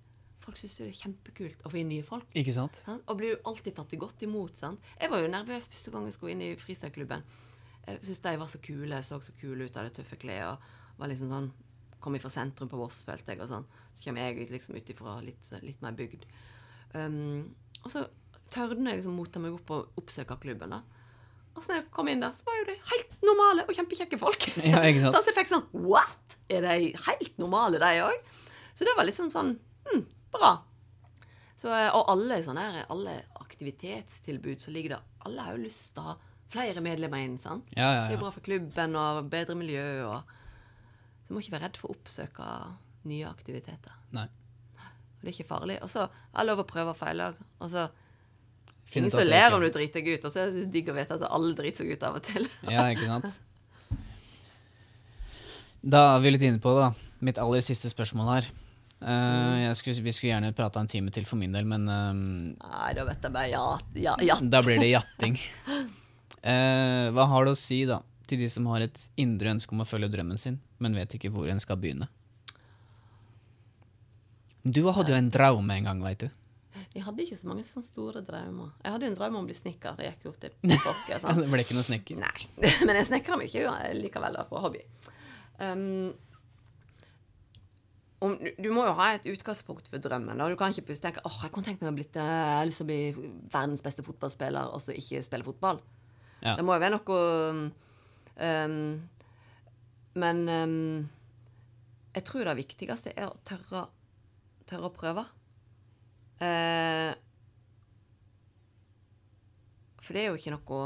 folk 0.46 0.60
syns 0.60 0.78
det 0.78 0.86
er 0.86 1.00
kjempekult 1.00 1.66
å 1.66 1.72
få 1.74 1.82
inn 1.82 1.90
nye 1.90 2.06
folk. 2.06 2.30
Ikke 2.38 2.54
sant? 2.54 2.78
Sant? 2.86 3.04
Og 3.10 3.18
blir 3.20 3.34
jo 3.34 3.42
alltid 3.50 3.76
tatt 3.80 3.96
godt 4.00 4.22
imot. 4.28 4.56
Sant? 4.60 4.84
Jeg 5.02 5.12
var 5.12 5.24
jo 5.24 5.32
nervøs 5.34 5.70
første 5.72 5.94
gang 5.94 6.06
jeg 6.06 6.16
skulle 6.18 6.36
inn 6.36 6.44
i 6.46 6.54
freestyleklubben. 6.62 7.26
Jeg 7.86 8.02
syntes 8.02 8.24
de 8.26 8.34
var 8.42 8.52
så 8.52 8.62
kule, 8.66 9.02
så 9.06 9.20
så 9.22 9.34
kule 9.40 9.68
ut 9.68 9.78
av 9.78 9.88
det 9.88 9.96
tøffe 9.98 10.20
klær. 10.22 10.54
Og 10.54 11.02
var 11.02 11.12
liksom 11.12 11.32
sånn, 11.32 11.50
kom 12.06 12.18
fra 12.22 12.32
sentrum 12.34 12.70
på 12.72 12.80
Voss, 12.80 13.02
følte 13.08 13.34
jeg. 13.34 13.42
og 13.44 13.52
sånn. 13.52 13.66
Så 13.96 14.06
kommer 14.06 14.28
jeg 14.30 14.50
liksom 14.54 14.78
ut 14.78 14.92
ifra 14.94 15.18
litt, 15.26 15.50
litt 15.66 15.82
mer 15.84 15.96
bygd. 15.98 16.28
Um, 16.96 17.56
og 17.84 17.90
så 17.92 18.06
tørde 18.54 18.78
jeg 18.80 19.02
liksom 19.02 19.18
motta 19.18 19.42
meg 19.42 19.56
opp 19.58 19.74
og 19.74 20.00
oppsøke 20.00 20.38
klubben. 20.44 20.76
da. 20.78 20.84
Og 21.56 21.64
så 21.64 21.72
når 21.72 21.80
jeg 21.80 21.88
kom 21.96 22.10
inn 22.12 22.24
der, 22.24 22.36
så 22.36 22.46
var 22.48 22.58
jo 22.60 22.68
de 22.68 22.76
helt 22.92 23.18
normale 23.26 23.64
og 23.66 23.76
kjempekjekke 23.78 24.20
folk. 24.20 24.48
Ja, 24.60 24.84
ikke 24.84 25.06
sant? 25.06 25.18
Så 25.24 25.32
jeg 25.32 25.38
fikk 25.40 25.52
sånn 25.54 25.68
What? 25.88 26.36
Er 26.52 26.66
de 26.68 26.92
helt 27.08 27.38
normale, 27.42 27.80
de 27.82 28.04
òg? 28.04 28.32
Så 28.76 28.88
det 28.88 28.96
var 28.98 29.08
liksom 29.08 29.32
sånn 29.34 29.54
hm, 29.88 30.04
Bra. 30.36 30.52
Så, 31.56 31.72
eh, 31.72 31.88
og 31.96 32.12
alle 32.12 32.42
sånne 32.44 32.84
alle 32.92 33.14
aktivitetstilbud 33.40 34.60
som 34.66 34.76
ligger 34.76 34.98
der, 34.98 35.06
alle 35.24 35.46
har 35.46 35.56
jo 35.56 35.64
lyst 35.64 35.94
til 35.96 36.04
å 36.04 36.10
ha 36.12 36.18
flere 36.52 36.84
medlemmer 36.84 37.24
inn. 37.24 37.38
sant? 37.40 37.72
Ja, 37.72 37.88
ja, 37.88 38.02
Det 38.10 38.18
er 38.18 38.24
bra 38.26 38.34
for 38.36 38.44
klubben 38.46 38.98
og 39.00 39.30
bedre 39.32 39.56
miljø. 39.56 39.88
og 40.10 40.35
Så 41.26 41.32
du 41.32 41.36
må 41.36 41.42
ikke 41.42 41.56
være 41.56 41.66
redd 41.66 41.78
for 41.82 41.90
å 41.90 41.96
oppsøke 41.98 42.48
nye 43.10 43.30
aktiviteter. 43.30 43.94
Nei. 44.14 44.28
Og 44.78 45.24
det 45.24 45.32
er 45.32 45.34
ikke 45.34 45.48
farlig. 45.50 45.80
Og 45.82 45.90
så 45.90 46.04
er 46.06 46.38
det 46.38 46.46
lov 46.52 46.62
å 46.62 46.66
prøve 46.70 46.94
og 46.94 47.00
feile. 47.00 47.32
Og 47.58 47.72
så 47.74 47.88
Ingen 48.94 49.10
som 49.10 49.26
ler 49.26 49.56
om 49.56 49.64
du 49.64 49.72
driter 49.74 50.06
deg 50.06 50.20
ut, 50.20 50.28
og 50.28 50.32
så 50.32 50.44
er 50.44 50.52
det 50.54 50.68
digg 50.72 50.92
å 50.92 50.94
vite 50.96 51.18
at 51.18 51.24
alle 51.26 51.56
driter 51.58 51.82
seg 51.82 51.98
ut 51.98 52.04
av 52.06 52.20
og 52.20 52.28
til. 52.28 52.46
Ja, 52.70 52.86
ikke 52.94 53.08
sant? 53.10 53.34
Da 55.82 56.04
er 56.14 56.22
vi 56.22 56.36
litt 56.36 56.46
inne 56.46 56.62
på 56.62 56.76
det, 56.78 56.86
da. 56.86 57.10
Mitt 57.26 57.42
aller 57.42 57.66
siste 57.66 57.90
spørsmål 57.90 58.30
her. 58.30 58.52
Uh, 59.02 59.74
skulle, 59.76 60.06
vi 60.06 60.14
skulle 60.14 60.36
gjerne 60.36 60.54
prata 60.56 60.80
en 60.80 60.90
time 60.90 61.12
til 61.14 61.26
for 61.28 61.42
min 61.42 61.54
del, 61.54 61.66
men 61.68 61.90
eh, 61.92 62.14
Nei, 62.62 62.94
da 62.96 63.04
vet 63.10 63.26
jeg 63.26 63.34
bare 63.36 63.50
ja, 63.52 63.66
ja, 64.00 64.14
jatt. 64.24 64.46
da 64.54 64.62
blir 64.66 64.80
det 64.80 64.94
jatting. 64.94 65.36
Uh, 65.66 67.10
hva 67.18 67.28
har 67.34 67.50
du 67.50 67.52
å 67.52 67.60
si 67.60 67.84
da 67.90 68.00
til 68.30 68.40
de 68.42 68.50
som 68.52 68.66
har 68.72 68.86
et 68.86 69.02
indre 69.22 69.52
ønske 69.56 69.74
om 69.76 69.82
å 69.84 69.88
følge 69.88 70.10
drømmen 70.14 70.38
sin, 70.42 70.60
men 70.80 70.96
vet 70.98 71.14
ikke 71.18 71.32
hvor 71.34 71.50
en 71.52 71.60
skal 71.64 71.78
begynne? 71.82 72.08
Du 74.66 74.82
hadde 74.90 75.12
jo 75.14 75.18
en 75.20 75.30
drøm 75.30 75.70
en 75.70 75.86
gang, 75.92 76.02
veit 76.02 76.24
du. 76.26 76.30
Jeg 76.96 77.04
hadde 77.04 77.22
ikke 77.26 77.38
så 77.38 77.48
mange 77.50 77.64
sånne 77.68 77.86
store 77.86 78.22
drømmer. 78.26 78.70
Jeg 78.86 78.94
hadde 78.94 79.06
jo 79.06 79.12
en 79.12 79.18
drøm 79.20 79.36
om 79.38 79.44
å 79.44 79.50
bli 79.50 79.56
snekker. 79.58 79.98
Det 80.00 80.08
gikk 80.08 80.24
jo 80.30 80.32
til 80.42 80.54
folket. 80.86 81.20
Sånn. 81.22 81.42
Det 81.44 81.50
ble 81.52 81.66
ikke 81.66 81.76
noe 81.78 81.86
snekker. 81.86 82.22
Nei. 82.22 82.48
Men 82.88 82.98
jeg 83.02 83.10
snekrer 83.12 83.42
mye 83.42 83.74
likevel 84.00 84.38
da, 84.40 84.46
på 84.50 84.62
hobby. 84.64 84.82
Um, 85.60 86.14
om, 88.26 88.34
du- 88.40 88.72
må 88.74 88.88
jo 88.88 88.96
ha 88.98 89.10
et 89.18 89.28
utgangspunkt 89.30 89.92
for 89.92 90.02
drømmen. 90.02 90.40
da. 90.40 90.48
Du 90.50 90.56
kan 90.60 90.72
ikke 90.74 90.88
plutselig 90.88 91.10
tenke 91.12 91.26
åh, 91.28 91.38
jeg 91.44 91.54
kunne 91.54 91.68
tenkt 91.70 91.84
meg 91.84 91.92
å 91.94 91.98
bli, 92.00 92.08
jeg 92.16 92.56
har 92.56 92.66
lyst 92.72 92.82
til 92.82 92.88
å 92.88 92.90
bli 92.90 93.30
verdens 93.54 93.84
beste 93.86 94.06
fotballspiller 94.08 94.72
og 94.74 94.82
så 94.82 94.96
ikke 94.96 95.22
spille 95.28 95.46
fotball. 95.46 95.84
Ja. 96.42 96.56
Det 96.58 96.66
må 96.66 96.74
jo 96.80 96.82
være 96.88 96.96
noe 96.96 97.20
um, 98.38 99.10
Men 100.16 100.50
um, 100.50 101.10
jeg 102.16 102.24
tror 102.28 102.48
det 102.48 102.58
viktigste 102.62 103.12
er 103.16 103.28
å 103.28 103.38
tørre, 103.48 103.88
tørre 104.70 104.90
å 104.90 104.96
prøve. 104.96 105.26
Uh, 106.40 107.12
for 110.04 110.16
det 110.16 110.22
er 110.22 110.30
jo 110.30 110.38
ikke 110.38 110.52
noe 110.52 110.80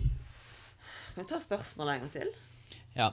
Kan 0.00 1.20
vi 1.20 1.26
ta 1.28 1.40
spørsmålet 1.42 1.94
en 1.94 2.04
gang 2.06 2.12
til? 2.14 2.30
Ja. 2.96 3.10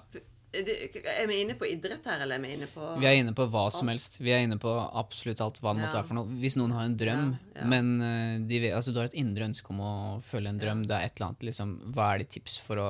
Er 0.53 0.63
Er 0.63 1.27
vi 1.27 1.41
inne 1.41 1.55
på 1.59 1.67
idrett 1.67 2.05
her, 2.07 2.21
eller 2.23 2.35
er 2.37 2.41
vi 2.41 2.53
inne 2.55 2.67
på 2.71 2.85
Vi 3.01 3.05
er 3.05 3.17
inne 3.19 3.33
på 3.35 3.45
hva 3.51 3.65
som 3.71 3.89
helst. 3.91 4.17
Vi 4.23 4.31
er 4.31 4.45
inne 4.45 4.57
på 4.57 4.71
absolutt 4.95 5.41
alt 5.43 5.59
hva 5.59 5.73
det 5.75 5.81
måtte 5.83 5.91
Ja. 5.93 6.01
være 6.01 6.07
for 6.07 6.15
noe. 6.15 6.37
Hvis 6.39 6.55
noen 6.57 6.71
har 6.71 6.85
en 6.87 6.95
drøm, 6.97 7.31
Ja, 7.55 7.61
ja. 7.61 7.65
men 7.67 8.01
eh, 8.01 8.39
de 8.47 8.71
altså, 8.71 8.93
du 8.93 8.99
har 8.99 9.05
et 9.11 9.13
indre 9.19 9.43
ønske 9.43 9.69
om 9.69 9.79
å 9.83 10.21
følge 10.23 10.47
en 10.49 10.59
drøm, 10.59 10.85
det 10.87 10.95
er 10.95 11.05
et 11.05 11.17
eller 11.19 11.27
annet 11.27 11.43
liksom, 11.49 11.75
Hva 11.93 12.13
er 12.13 12.17
ditt 12.23 12.29
tips 12.37 12.57
for 12.59 12.77
å 12.77 12.89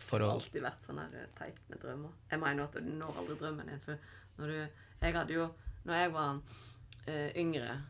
for 0.00 0.18
Det 0.18 0.26
har 0.30 0.34
alltid 0.40 0.62
vært 0.62 0.86
sånn 0.86 0.98
her 0.98 1.14
eh, 1.20 1.26
teit 1.38 1.58
med 1.68 1.80
drømmer. 1.82 2.10
Jeg 2.30 2.40
mener 2.40 2.62
at 2.64 2.72
du 2.72 2.80
når 2.80 3.20
aldri 3.20 3.36
drømmen 3.42 3.66
din. 3.66 3.80
For 3.84 3.98
når 4.38 4.46
du 4.48 4.68
Jeg 5.02 5.14
hadde 5.14 5.32
jo 5.32 5.50
Når 5.84 5.94
jeg 5.94 6.12
var 6.12 6.40
uh, 7.08 7.30
yngre, 7.36 7.82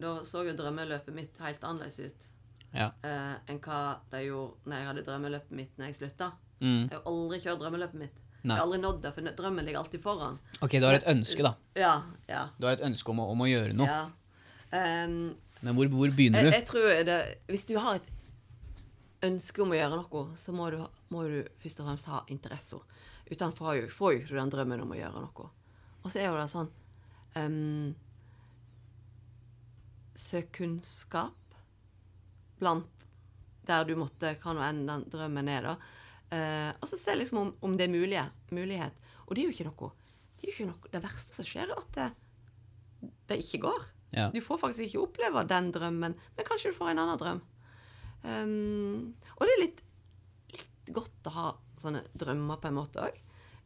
da 0.00 0.12
så 0.24 0.44
jo 0.46 0.52
drømmeløpet 0.56 1.14
mitt 1.14 1.38
helt 1.38 1.62
annerledes 1.62 1.98
ut 2.00 2.28
Ja. 2.74 2.90
eh, 3.04 3.34
enn 3.48 3.58
hva 3.60 4.00
det 4.10 4.26
gjorde 4.26 4.54
når 4.66 4.76
jeg 4.76 4.86
hadde 4.86 5.04
drømmeløpet 5.04 5.50
mitt 5.50 5.78
når 5.78 5.86
jeg 5.86 5.94
slutta. 6.00 6.32
Mm. 6.60 6.88
Jeg 6.90 6.98
har 6.98 7.02
aldri 7.06 7.38
kjørt 7.40 7.58
drømmeløpet 7.60 7.94
mitt. 8.00 8.18
Nei. 8.42 8.56
Jeg 8.56 8.58
har 8.58 8.66
aldri 8.66 8.80
nådd 8.82 9.02
det, 9.04 9.12
for 9.14 9.34
drømmen 9.38 9.64
ligger 9.68 9.78
alltid 9.84 10.02
foran. 10.02 10.38
Ok, 10.60 10.72
du 10.82 10.86
har 10.88 10.96
et 10.98 11.06
ønske, 11.06 11.44
da. 11.46 11.52
Ja, 11.78 11.92
ja, 12.26 12.48
Du 12.58 12.66
har 12.66 12.74
et 12.74 12.82
ønske 12.88 13.12
om 13.12 13.20
å, 13.22 13.28
om 13.30 13.44
å 13.44 13.46
gjøre 13.50 13.76
noe. 13.78 13.86
ja. 13.86 14.02
Um, 14.72 15.34
Men 15.60 15.76
hvor, 15.76 15.86
hvor 15.92 16.10
begynner 16.16 16.46
jeg, 16.46 16.48
du? 16.48 16.54
jeg 16.56 16.64
tror 16.64 16.86
det 17.04 17.16
Hvis 17.52 17.66
du 17.68 17.74
har 17.76 17.98
et 18.00 18.06
ønske 19.28 19.60
om 19.62 19.70
å 19.70 19.76
gjøre 19.76 19.98
noe, 20.00 20.22
så 20.40 20.54
må 20.56 20.70
du, 20.72 20.78
må 21.12 21.26
du 21.28 21.42
først 21.62 21.82
og 21.82 21.86
fremst 21.90 22.08
ha 22.10 22.22
interesse. 22.32 22.80
Utenfor 23.30 23.58
får 23.58 23.76
jo, 23.82 23.90
får 23.92 24.14
jo 24.16 24.22
du 24.30 24.32
den 24.40 24.50
drømmen 24.50 24.80
om 24.82 24.94
å 24.94 24.98
gjøre 24.98 25.22
noe. 25.22 25.50
Og 26.02 26.08
så 26.10 26.18
er 26.22 26.30
jo 26.32 26.40
det 26.40 26.48
sånn 26.50 26.72
um, 27.36 27.92
Søk 30.18 30.50
kunnskap 30.58 31.54
blant 32.60 32.88
der 33.66 33.84
du 33.86 33.94
måtte 33.98 34.34
Hva 34.42 34.52
nå 34.56 34.62
enn 34.66 34.82
den 34.88 35.04
drømmen 35.12 35.48
er, 35.50 35.68
da. 35.68 35.76
Eh, 36.32 36.70
og 36.80 36.88
så 36.88 36.96
se 36.96 37.14
liksom 37.18 37.40
om, 37.42 37.50
om 37.60 37.74
det 37.76 37.86
er 37.86 37.92
mulige, 37.92 38.24
mulighet. 38.54 38.96
Og 39.26 39.34
det 39.36 39.42
er 39.42 39.50
jo 39.50 39.54
ikke 39.54 39.68
noe 39.68 39.90
Det 40.38 40.46
er 40.46 40.48
jo 40.48 40.54
ikke 40.54 40.68
noe 40.70 40.92
Det 40.92 41.02
verste 41.04 41.36
som 41.36 41.46
skjer, 41.46 41.72
er 41.72 41.80
at 41.80 41.98
det, 41.98 43.10
det 43.28 43.40
ikke 43.44 43.64
går. 43.66 43.88
Ja. 44.12 44.28
Du 44.32 44.40
får 44.44 44.60
faktisk 44.60 44.86
ikke 44.86 45.06
oppleve 45.06 45.44
den 45.48 45.70
drømmen, 45.72 46.14
men 46.36 46.46
kanskje 46.48 46.72
du 46.72 46.76
får 46.76 46.92
en 46.92 47.02
annen 47.02 47.20
drøm. 47.20 47.40
Um, 48.22 49.14
og 49.34 49.48
det 49.48 49.54
er 49.54 49.62
litt, 49.62 49.80
litt 50.52 50.92
godt 50.94 51.30
å 51.30 51.32
ha 51.34 51.46
sånne 51.82 52.04
drømmer 52.14 52.60
på 52.60 52.68
en 52.68 52.76
måte 52.76 53.02
òg. 53.02 53.16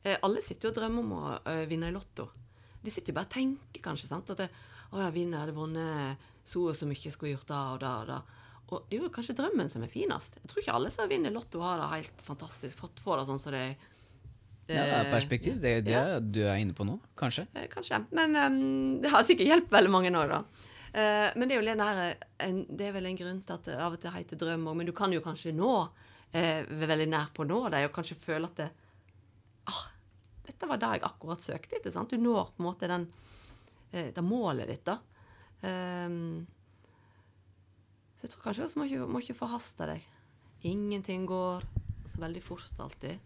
Uh, 0.07 0.15
alle 0.15 0.45
sitter 0.45 0.69
jo 0.69 0.73
og 0.73 0.79
drømmer 0.79 1.03
om 1.03 1.17
å 1.19 1.35
uh, 1.35 1.65
vinne 1.69 1.91
i 1.91 1.95
Lotto. 1.95 2.29
De 2.81 2.95
sitter 2.95 3.11
jo 3.11 3.19
bare 3.19 3.29
og 3.29 3.35
tenker 3.35 3.85
kanskje 3.85 4.11
sant? 4.13 4.31
at 4.33 4.45
det, 4.45 4.49
å, 4.93 5.03
jeg 5.03 5.17
vinner, 5.19 5.41
jeg 5.41 5.45
hadde 5.49 5.59
vunnet 5.59 6.31
så 6.47 6.69
og 6.71 6.79
så 6.79 6.87
mye, 6.87 7.11
skulle 7.11 7.35
gjort 7.35 7.51
da 7.51 7.61
og 7.75 7.83
da 7.83 7.93
og 8.05 8.11
da. 8.13 8.21
Og 8.67 8.87
det 8.91 8.97
er 8.97 9.05
jo 9.05 9.13
kanskje 9.15 9.37
drømmen 9.39 9.69
som 9.71 9.85
er 9.87 9.91
finest. 9.91 10.39
Jeg 10.43 10.51
tror 10.51 10.63
ikke 10.63 10.79
alle 10.79 10.91
som 10.91 11.11
vinner 11.11 11.35
Lotto, 11.35 11.61
har 11.63 11.79
det 11.79 11.91
helt 11.93 12.25
fantastisk. 12.27 12.75
Fått 12.79 13.03
for 13.03 13.21
det 13.21 13.29
sånn 13.29 13.39
som 13.43 13.55
det 13.55 13.67
Ja, 14.67 14.83
eh, 14.83 15.11
perspektiv. 15.13 15.61
Det 15.63 15.75
er 15.77 15.85
det 15.87 15.95
ja. 15.95 16.19
du 16.19 16.41
er 16.43 16.59
inne 16.59 16.75
på 16.75 16.87
nå, 16.87 16.97
kanskje. 17.19 17.47
Eh, 17.55 17.69
Kanskje. 17.71 18.01
Men 18.11 18.35
um, 18.35 18.57
det 19.03 19.13
har 19.13 19.23
sikkert 19.27 19.53
hjulpet 19.53 19.77
veldig 19.77 19.93
mange 19.95 20.11
nå, 20.11 20.25
da. 20.33 20.41
Uh, 20.97 21.29
men 21.37 21.47
det 21.47 21.55
er 21.55 21.61
jo 21.61 21.69
den 21.69 21.85
der, 21.85 22.27
en, 22.43 22.59
det 22.67 22.89
er 22.89 22.97
vel 22.97 23.07
en 23.07 23.21
grunn 23.21 23.45
til 23.47 23.55
at 23.55 23.69
det 23.69 23.79
av 23.79 23.95
og 23.95 24.03
til 24.03 24.17
heter 24.17 24.41
drøm 24.43 24.67
òg. 24.67 24.81
Men 24.81 24.91
du 24.91 24.95
kan 24.97 25.15
jo 25.15 25.23
kanskje 25.23 25.55
nå, 25.55 25.75
uh, 25.87 26.61
veldig 26.83 27.11
nær 27.13 27.31
på 27.37 27.47
å 27.47 27.51
nå 27.53 27.61
det, 27.71 27.85
og 27.87 27.95
kanskje 27.95 28.19
føle 28.19 28.51
at 28.51 28.65
det 28.65 28.71
ah, 29.71 29.85
Dette 30.47 30.67
var 30.67 30.79
det 30.83 30.91
jeg 30.97 31.07
akkurat 31.07 31.47
søkte 31.47 31.79
etter. 31.79 31.95
sant? 31.95 32.11
Du 32.11 32.19
når 32.19 32.51
på 32.57 32.65
en 32.65 32.67
måte 32.67 32.91
den, 32.91 33.07
uh, 33.95 34.09
det 34.11 34.27
målet 34.27 34.75
ditt, 34.75 34.89
da. 34.91 34.99
Ehm, 35.65 36.47
så 38.27 38.33
jeg 38.33 38.35
tror 38.41 38.47
kanskje 38.49 38.65
også 38.65 38.79
må 38.81 38.85
ikke, 38.89 39.07
må 39.07 39.21
ikke 39.23 39.39
forhaste 39.39 39.87
deg. 39.87 40.07
Ingenting 40.67 41.27
går 41.31 41.63
så 42.11 42.19
veldig 42.19 42.41
fort 42.43 42.81
alltid. 42.83 43.21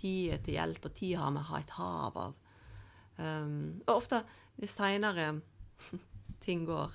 Tid 0.00 0.32
er 0.34 0.40
til 0.42 0.56
hjelp, 0.56 0.86
og 0.88 0.94
tid 0.96 1.12
har 1.20 1.30
vi 1.30 1.44
ha 1.46 1.60
et 1.60 1.74
hav 1.76 2.16
av. 2.18 2.32
Um, 3.22 3.52
og 3.86 3.92
ofte 4.00 4.22
dess 4.58 4.74
seinere 4.74 5.28
ting 6.44 6.64
går, 6.66 6.90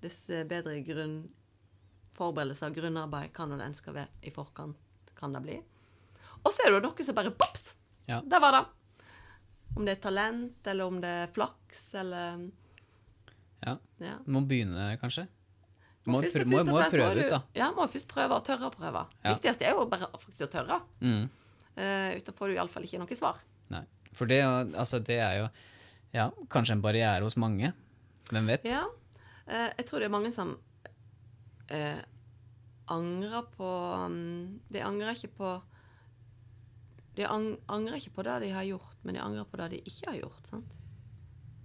dess 0.00 0.22
bedre 0.48 0.78
grunn 0.86 1.18
forberedelse 2.16 2.70
og 2.70 2.80
grunnarbeid 2.80 3.34
kan 3.36 3.52
det 3.52 3.60
en 3.60 3.76
skal 3.76 3.98
være 3.98 4.24
i 4.24 4.32
forkant, 4.32 5.12
kan 5.20 5.36
det 5.36 5.44
bli. 5.44 5.60
Og 6.46 6.48
så 6.48 6.64
er 6.64 6.72
det 6.72 6.80
jo 6.80 7.04
som 7.04 7.18
bare 7.18 7.34
bops! 7.36 7.74
Ja. 8.08 8.22
Der 8.24 8.40
var 8.40 8.56
det. 8.56 8.64
Om 9.76 9.84
det 9.84 9.98
er 9.98 10.00
talent, 10.00 10.60
eller 10.64 10.88
om 10.88 11.00
det 11.02 11.12
er 11.26 11.32
flaks, 11.34 11.90
eller 11.92 12.46
Ja. 13.66 13.76
ja. 14.00 14.16
Du 14.24 14.32
må 14.32 14.46
begynne, 14.48 14.94
kanskje. 14.96 15.26
Må, 16.06 16.20
Først 16.22 16.36
og 16.36 16.42
prø 16.46 16.50
må, 16.52 16.64
må 16.70 16.80
prøve 16.90 17.14
du- 17.14 17.20
ut, 17.24 17.30
da. 17.32 17.40
Ja, 17.58 17.70
må 17.74 17.86
først 17.90 18.06
prøve, 18.08 18.36
og 18.36 18.44
tørre 18.46 18.68
å 18.68 18.72
prøve. 18.74 19.06
Ja. 19.24 19.34
viktigste 19.34 19.66
er 19.66 19.72
jo 19.74 19.86
bare 19.90 20.06
faktisk 20.12 20.46
å 20.46 20.50
tørre. 20.52 20.80
Mm. 21.00 21.24
Uh, 21.76 22.10
uten 22.16 22.34
får 22.36 22.48
du 22.48 22.54
iallfall 22.56 22.84
ikke 22.86 23.00
noe 23.02 23.16
svar. 23.18 23.40
Nei. 23.74 23.82
For 24.16 24.26
det, 24.30 24.38
altså, 24.46 25.00
det 25.04 25.18
er 25.20 25.40
jo 25.42 25.48
ja, 26.14 26.30
kanskje 26.48 26.72
en 26.78 26.82
barriere 26.84 27.22
hos 27.26 27.36
mange. 27.36 27.72
Hvem 28.30 28.46
vet? 28.46 28.64
Ja. 28.70 28.84
Uh, 29.46 29.68
jeg 29.76 29.86
tror 29.86 30.00
det 30.00 30.06
er 30.08 30.14
mange 30.14 30.32
som 30.32 30.54
uh, 31.70 32.00
angrer 32.88 33.42
på 33.56 33.68
um, 34.06 34.60
De 34.70 34.80
angrer 34.82 35.14
ikke 35.14 35.32
på 35.36 35.50
De 37.16 37.24
ang 37.26 37.56
angrer 37.72 37.98
ikke 37.98 38.14
på 38.18 38.24
det 38.26 38.40
de 38.46 38.50
har 38.54 38.66
gjort, 38.68 38.96
men 39.02 39.14
de 39.16 39.20
angrer 39.24 39.44
på 39.48 39.56
det 39.62 39.70
de 39.76 39.78
ikke 39.88 40.10
har 40.10 40.18
gjort. 40.20 40.50
sant? 40.50 40.72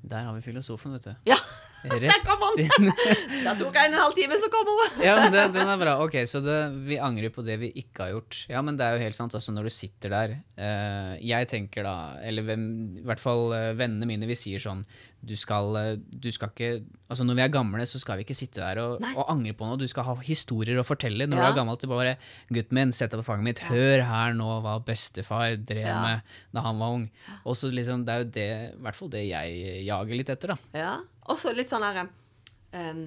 Der 0.01 0.23
har 0.25 0.33
vi 0.33 0.41
filosofen, 0.41 0.93
vet 0.95 1.03
du. 1.09 1.15
Ja, 1.29 1.35
der 1.83 2.21
kom 2.25 2.43
han! 2.45 2.91
da 3.45 3.53
tok 3.57 3.73
jeg 3.79 3.89
en 3.91 3.97
halv 3.99 4.15
time, 4.17 4.37
så 4.41 4.49
kom 4.53 4.67
hun! 4.69 4.79
Ja, 5.07 5.15
men 5.23 5.33
det, 5.33 5.45
den 5.55 5.69
er 5.73 5.79
bra. 5.81 5.95
Ok, 6.05 6.19
så 6.29 6.41
det, 6.45 6.57
vi 6.87 6.99
angrer 7.01 7.31
på 7.33 7.43
det 7.45 7.57
vi 7.61 7.71
ikke 7.81 8.05
har 8.05 8.11
gjort. 8.15 8.41
Ja, 8.51 8.61
men 8.65 8.77
det 8.77 8.85
er 8.85 8.97
jo 8.97 9.03
helt 9.05 9.17
sant. 9.17 9.33
Altså, 9.37 9.53
når 9.55 9.69
du 9.69 9.73
sitter 9.73 10.13
der 10.13 10.35
eh, 10.61 11.13
Jeg 11.25 11.47
tenker 11.51 11.85
da, 11.87 11.95
eller 12.21 12.45
hvem, 12.45 12.65
i 13.01 13.05
hvert 13.07 13.21
fall 13.23 13.49
eh, 13.57 13.71
vennene 13.79 14.05
mine, 14.09 14.27
vi 14.29 14.37
sier 14.37 14.61
sånn 14.61 14.83
Du 15.21 15.33
skal, 15.37 15.71
eh, 15.79 15.91
du 15.97 16.29
skal 16.33 16.51
ikke 16.53 16.69
Altså, 17.11 17.25
når 17.27 17.39
vi 17.39 17.43
er 17.45 17.51
gamle, 17.53 17.85
så 17.89 17.99
skal 18.01 18.19
vi 18.21 18.25
ikke 18.27 18.37
sitte 18.37 18.61
der 18.61 18.79
og, 18.83 19.01
og 19.11 19.25
angre 19.33 19.51
på 19.57 19.67
noe. 19.67 19.79
Du 19.81 19.87
skal 19.89 20.05
ha 20.07 20.13
historier 20.23 20.77
å 20.79 20.85
fortelle. 20.87 21.25
Når 21.27 21.37
Ja. 21.41 21.47
du 21.49 21.51
er 21.51 21.57
gammel, 21.59 21.79
til 21.81 21.91
bare 21.91 22.13
Gutten 22.53 22.77
min, 22.77 22.93
sett 22.95 23.11
deg 23.11 23.19
på 23.23 23.27
fanget 23.33 23.47
mitt. 23.49 23.63
Hør 23.67 24.05
her 24.07 24.37
nå 24.37 24.59
hva 24.63 24.77
bestefar 24.85 25.57
drev 25.59 25.81
Ja. 25.89 25.97
med 26.05 26.21
da 26.55 26.63
han 26.69 26.79
var 26.79 26.95
ung. 26.95 27.09
Og 27.43 27.57
så 27.59 27.67
liksom, 27.73 28.05
det 28.07 28.13
er 28.13 28.23
jo 28.23 28.29
det, 28.37 28.47
i 28.77 28.83
hvert 28.85 28.95
fall 29.01 29.11
det 29.11 29.25
jeg 29.27 29.83
jager 29.89 30.15
litt 30.21 30.31
etter, 30.31 30.53
da. 30.55 30.77
Ja. 30.77 30.93
Og 31.29 31.37
så 31.39 31.51
litt 31.53 31.69
sånn 31.69 31.83
her 31.85 32.01
um, 32.05 33.03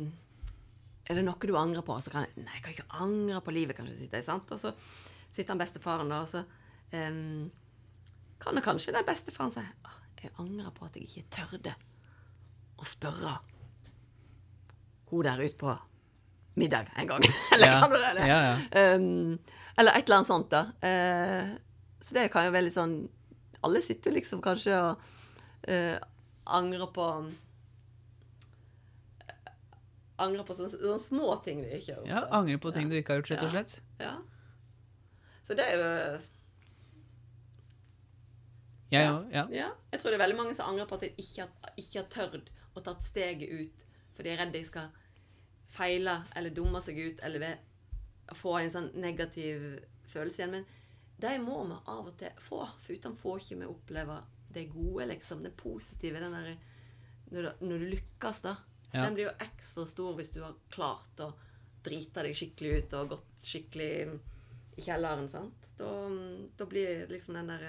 Er 1.08 1.18
det 1.18 1.24
noe 1.26 1.38
du 1.40 1.56
angrer 1.58 1.82
på? 1.86 1.96
Så 2.04 2.12
kan 2.14 2.26
jeg 2.26 2.44
Nei, 2.44 2.54
jeg 2.58 2.62
kan 2.64 2.74
ikke 2.76 3.00
angre 3.04 3.40
på 3.44 3.54
livet, 3.56 3.76
kanskje, 3.78 3.96
sitter 4.04 4.20
jeg, 4.20 4.28
sant? 4.28 4.50
Og 4.54 4.60
så 4.60 4.74
sitter 5.34 5.50
han 5.54 5.62
bestefaren 5.62 6.12
da, 6.12 6.20
og 6.22 6.30
så 6.30 6.44
um, 6.94 7.50
kan 8.44 8.54
det 8.58 8.62
kanskje 8.66 8.94
den 8.94 9.06
bestefaren 9.08 9.52
si 9.54 9.64
Jeg 10.22 10.32
angrer 10.40 10.70
på 10.76 10.86
at 10.86 10.94
jeg 10.96 11.08
ikke 11.08 11.26
tørde 11.40 11.74
å 12.80 12.86
spørre 12.88 13.34
hun 15.10 15.22
der 15.26 15.42
ute 15.44 15.58
på 15.60 15.74
middag 16.58 16.88
en 16.98 17.06
gang. 17.10 17.24
eller 17.54 17.66
Ja. 17.68 17.74
kan 17.82 17.90
du 17.92 17.98
det? 17.98 18.24
Ja, 18.26 18.38
ja. 18.46 18.54
Um, 18.96 19.38
eller 19.78 19.92
et 19.98 20.06
eller 20.06 20.16
annet 20.20 20.30
sånt, 20.30 20.50
da. 20.54 20.62
Uh, 20.82 21.52
så 22.02 22.14
det 22.16 22.28
kan 22.32 22.46
jo 22.46 22.52
være 22.54 22.66
litt 22.68 22.76
sånn 22.76 22.96
Alle 23.64 23.80
sitter 23.82 24.10
jo 24.12 24.18
liksom 24.18 24.42
kanskje 24.44 24.74
og 24.76 25.04
uh, 25.68 25.96
angrer 26.56 26.90
på 26.94 27.06
Angrer 30.22 30.46
på 30.46 30.54
sånne, 30.54 30.70
sånne 30.70 31.00
små 31.02 31.32
ting 31.42 31.62
du 31.64 31.68
ikke 31.68 31.94
har 31.96 32.00
gjort. 32.00 32.10
ja 32.12 32.20
angre 32.38 32.58
på 32.62 32.70
ting 32.74 32.90
du 32.90 32.94
ikke 32.96 33.14
har 33.16 33.22
gjort, 33.22 33.30
rett 33.34 33.42
og 33.42 33.50
slett. 33.50 33.72
Ja. 33.98 34.12
Så 35.44 35.56
det 35.58 35.66
er 35.66 35.80
jo 35.80 36.20
Ja. 38.94 39.24
Ja. 39.32 39.46
Ja. 39.50 39.70
Jeg 39.90 40.00
tror 40.00 40.12
det 40.12 40.20
er 40.20 40.24
veldig 40.26 40.38
mange 40.38 40.54
som 40.54 40.68
angrer 40.70 40.86
på 40.86 40.94
at 40.94 41.06
de 41.06 41.10
ikke 41.18 41.42
har, 41.42 41.72
ikke 41.76 41.98
har 41.98 42.10
tørt 42.12 42.52
å 42.74 42.82
tatt 42.84 43.02
steget 43.02 43.50
ut. 43.50 43.86
For 44.14 44.22
de 44.22 44.30
er 44.30 44.38
redd 44.38 44.52
de 44.54 44.62
skal 44.66 44.92
feile 45.74 46.20
eller 46.36 46.54
dumme 46.54 46.78
seg 46.84 46.98
ut 47.00 47.22
eller 47.26 47.56
få 48.38 48.58
en 48.60 48.70
sånn 48.70 48.92
negativ 49.02 49.80
følelse 50.12 50.42
igjen. 50.44 50.54
Men 50.60 50.68
de 51.24 51.32
må 51.42 51.64
vi 51.66 51.80
av 51.90 52.06
og 52.06 52.14
til 52.20 52.30
få, 52.42 52.60
for 52.84 52.94
uten 52.94 53.16
får 53.18 53.42
ikke 53.42 53.58
vi 53.64 53.70
oppleve 53.72 54.20
det 54.54 54.68
gode, 54.70 55.08
liksom. 55.10 55.42
Det 55.42 55.56
positive. 55.58 56.20
Den 56.22 56.36
der, 56.36 56.54
når, 57.32 57.42
du, 57.42 57.66
når 57.66 57.82
du 57.82 57.86
lykkes, 57.96 58.44
da. 58.46 58.54
Ja. 58.94 59.02
Den 59.02 59.16
blir 59.16 59.26
jo 59.26 59.34
ekstra 59.42 59.86
stor 59.90 60.14
hvis 60.14 60.30
du 60.30 60.38
har 60.44 60.54
klart 60.70 61.18
å 61.24 61.32
drite 61.84 62.22
deg 62.22 62.36
skikkelig 62.38 62.76
ut 62.76 62.92
og 63.00 63.08
gått 63.16 63.48
skikkelig 63.48 63.88
i 64.78 64.84
kjelleren. 64.86 65.26
sant? 65.28 65.66
Da, 65.78 65.88
da 66.56 66.66
blir 66.70 67.08
liksom 67.10 67.34
den 67.34 67.50
der 67.50 67.64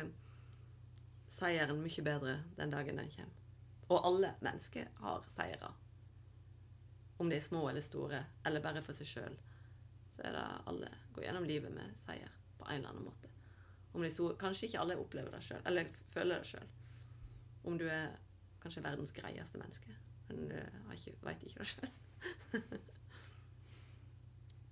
seieren 1.34 1.82
mye 1.82 2.06
bedre 2.06 2.36
den 2.60 2.72
dagen 2.72 3.02
den 3.02 3.10
kommer. 3.16 3.42
Og 3.90 4.06
alle 4.06 4.32
mennesker 4.46 4.88
har 5.02 5.26
seire. 5.34 5.72
Om 7.18 7.30
de 7.30 7.40
er 7.40 7.44
små 7.44 7.64
eller 7.70 7.82
store, 7.82 8.22
eller 8.46 8.62
bare 8.62 8.86
for 8.86 8.98
seg 8.98 9.10
sjøl. 9.10 9.36
Så 10.14 10.24
er 10.30 10.38
det 10.38 10.46
alle 10.70 10.94
går 11.16 11.26
gjennom 11.26 11.50
livet 11.50 11.74
med 11.74 11.98
seier 12.06 12.32
på 12.60 12.70
en 12.70 12.78
eller 12.80 12.94
annen 12.94 13.10
måte. 13.10 13.32
Store, 14.12 14.36
Kanskje 14.38 14.68
ikke 14.68 14.82
alle 14.84 14.98
opplever 15.00 15.32
det 15.32 15.42
sjøl, 15.46 15.62
eller 15.66 15.90
føler 16.14 16.42
det 16.42 16.50
sjøl. 16.54 16.72
Om 17.66 17.78
du 17.80 17.86
er 17.90 18.12
kanskje 18.62 18.84
verdens 18.84 19.14
greieste 19.16 19.58
menneske, 19.62 19.94
men 20.30 20.38
det 20.52 20.64
har 20.66 20.94
ikke, 20.98 21.14
veit 21.26 21.42
ikke 21.46 21.60
det 21.62 21.70
sjøl. 21.72 21.90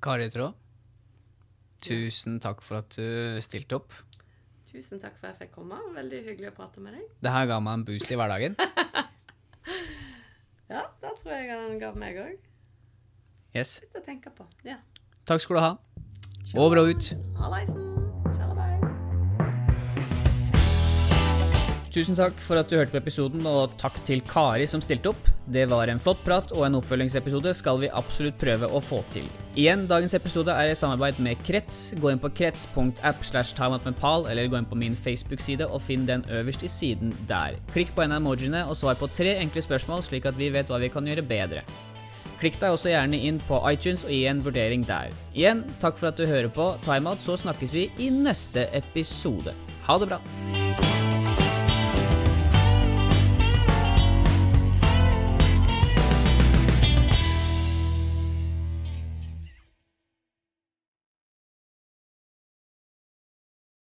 Kari 0.04 0.28
Trå, 0.34 0.48
tusen 1.84 2.40
takk 2.44 2.60
for 2.66 2.76
at 2.82 2.90
du 2.98 3.06
stilte 3.46 3.74
opp. 3.80 3.92
Tusen 4.74 4.98
takk 5.00 5.16
for 5.20 5.30
at 5.30 5.38
jeg 5.38 5.48
fikk 5.48 5.54
komme. 5.60 5.78
Veldig 5.94 6.20
hyggelig 6.26 6.50
å 6.50 6.56
prate 6.58 6.82
med 6.84 6.92
deg. 6.98 7.06
Det 7.24 7.32
her 7.36 7.46
ga 7.52 7.58
meg 7.62 7.74
en 7.80 7.86
boost 7.92 8.10
i 8.12 8.20
hverdagen. 8.20 8.54
Ja, 10.74 10.82
da 11.04 11.10
tror 11.20 11.36
jeg 11.36 11.52
han 11.52 11.76
ga 11.78 11.92
meg 11.94 12.16
òg. 12.18 12.38
Yes. 13.54 13.76
Litt 13.84 14.00
å 14.02 14.04
tenke 14.08 14.34
på. 14.34 14.48
Ja. 14.66 14.80
Takk 15.30 15.44
skal 15.46 15.60
du 15.60 15.66
ha. 15.68 15.74
Over 16.58 16.82
og 16.82 16.96
ut. 16.96 17.14
Hallaisen. 17.38 17.93
Tusen 21.94 22.18
takk 22.18 22.40
for 22.41 22.57
at 22.57 22.72
du 22.72 22.74
hørte 22.80 22.90
på 22.95 22.98
episoden, 23.03 23.44
og 23.45 23.76
takk 23.78 23.99
til 24.07 24.24
Kari 24.26 24.65
som 24.65 24.82
stilte 24.82 25.11
opp. 25.11 25.28
Det 25.53 25.68
var 25.70 25.91
en 25.91 25.99
flott 26.02 26.24
prat, 26.26 26.49
og 26.56 26.65
en 26.65 26.80
oppfølgingsepisode 26.80 27.53
skal 27.53 27.84
vi 27.84 27.91
absolutt 27.94 28.40
prøve 28.41 28.65
å 28.65 28.82
få 28.82 29.03
til. 29.14 29.28
Igjen, 29.53 29.84
dagens 29.86 30.15
episode 30.18 30.56
er 30.57 30.72
i 30.72 30.80
samarbeid 30.80 31.22
med 31.22 31.44
Krets. 31.45 31.91
Gå 32.02 32.10
inn 32.10 32.22
på 32.24 32.32
krets.app 32.34 33.22
slash 33.22 33.53
timeoutmepal, 33.60 34.26
eller 34.32 34.49
gå 34.49 34.57
inn 34.57 34.70
på 34.72 34.80
min 34.80 34.98
Facebook-side 34.98 35.68
og 35.70 35.84
finn 35.86 36.07
den 36.10 36.26
øverst 36.34 36.65
i 36.65 36.72
siden 36.72 37.14
der. 37.30 37.60
Klikk 37.76 37.94
på 37.94 38.07
en 38.07 38.18
av 38.18 38.24
emojiene 38.24 38.65
og 38.65 38.80
svar 38.80 38.98
på 38.98 39.11
tre 39.14 39.38
enkle 39.44 39.61
spørsmål, 39.61 40.02
slik 40.07 40.26
at 40.26 40.40
vi 40.40 40.49
vet 40.56 40.74
hva 40.74 40.82
vi 40.82 40.90
kan 40.90 41.06
gjøre 41.06 41.28
bedre. 41.30 41.61
Klikk 42.41 42.57
deg 42.57 42.74
også 42.74 42.90
gjerne 42.90 43.22
inn 43.22 43.38
på 43.45 43.61
iTunes 43.70 44.02
og 44.07 44.11
gi 44.11 44.26
en 44.32 44.41
vurdering 44.44 44.82
der. 44.90 45.14
Igjen, 45.38 45.61
takk 45.78 46.02
for 46.02 46.10
at 46.10 46.18
du 46.18 46.26
hører 46.26 46.49
på 46.49 46.74
Timeout, 46.90 47.22
så 47.22 47.38
snakkes 47.45 47.78
vi 47.78 47.88
i 48.02 48.10
neste 48.10 48.65
episode. 48.82 49.53
Ha 49.86 50.02
det 50.02 50.10
bra! 50.10 51.03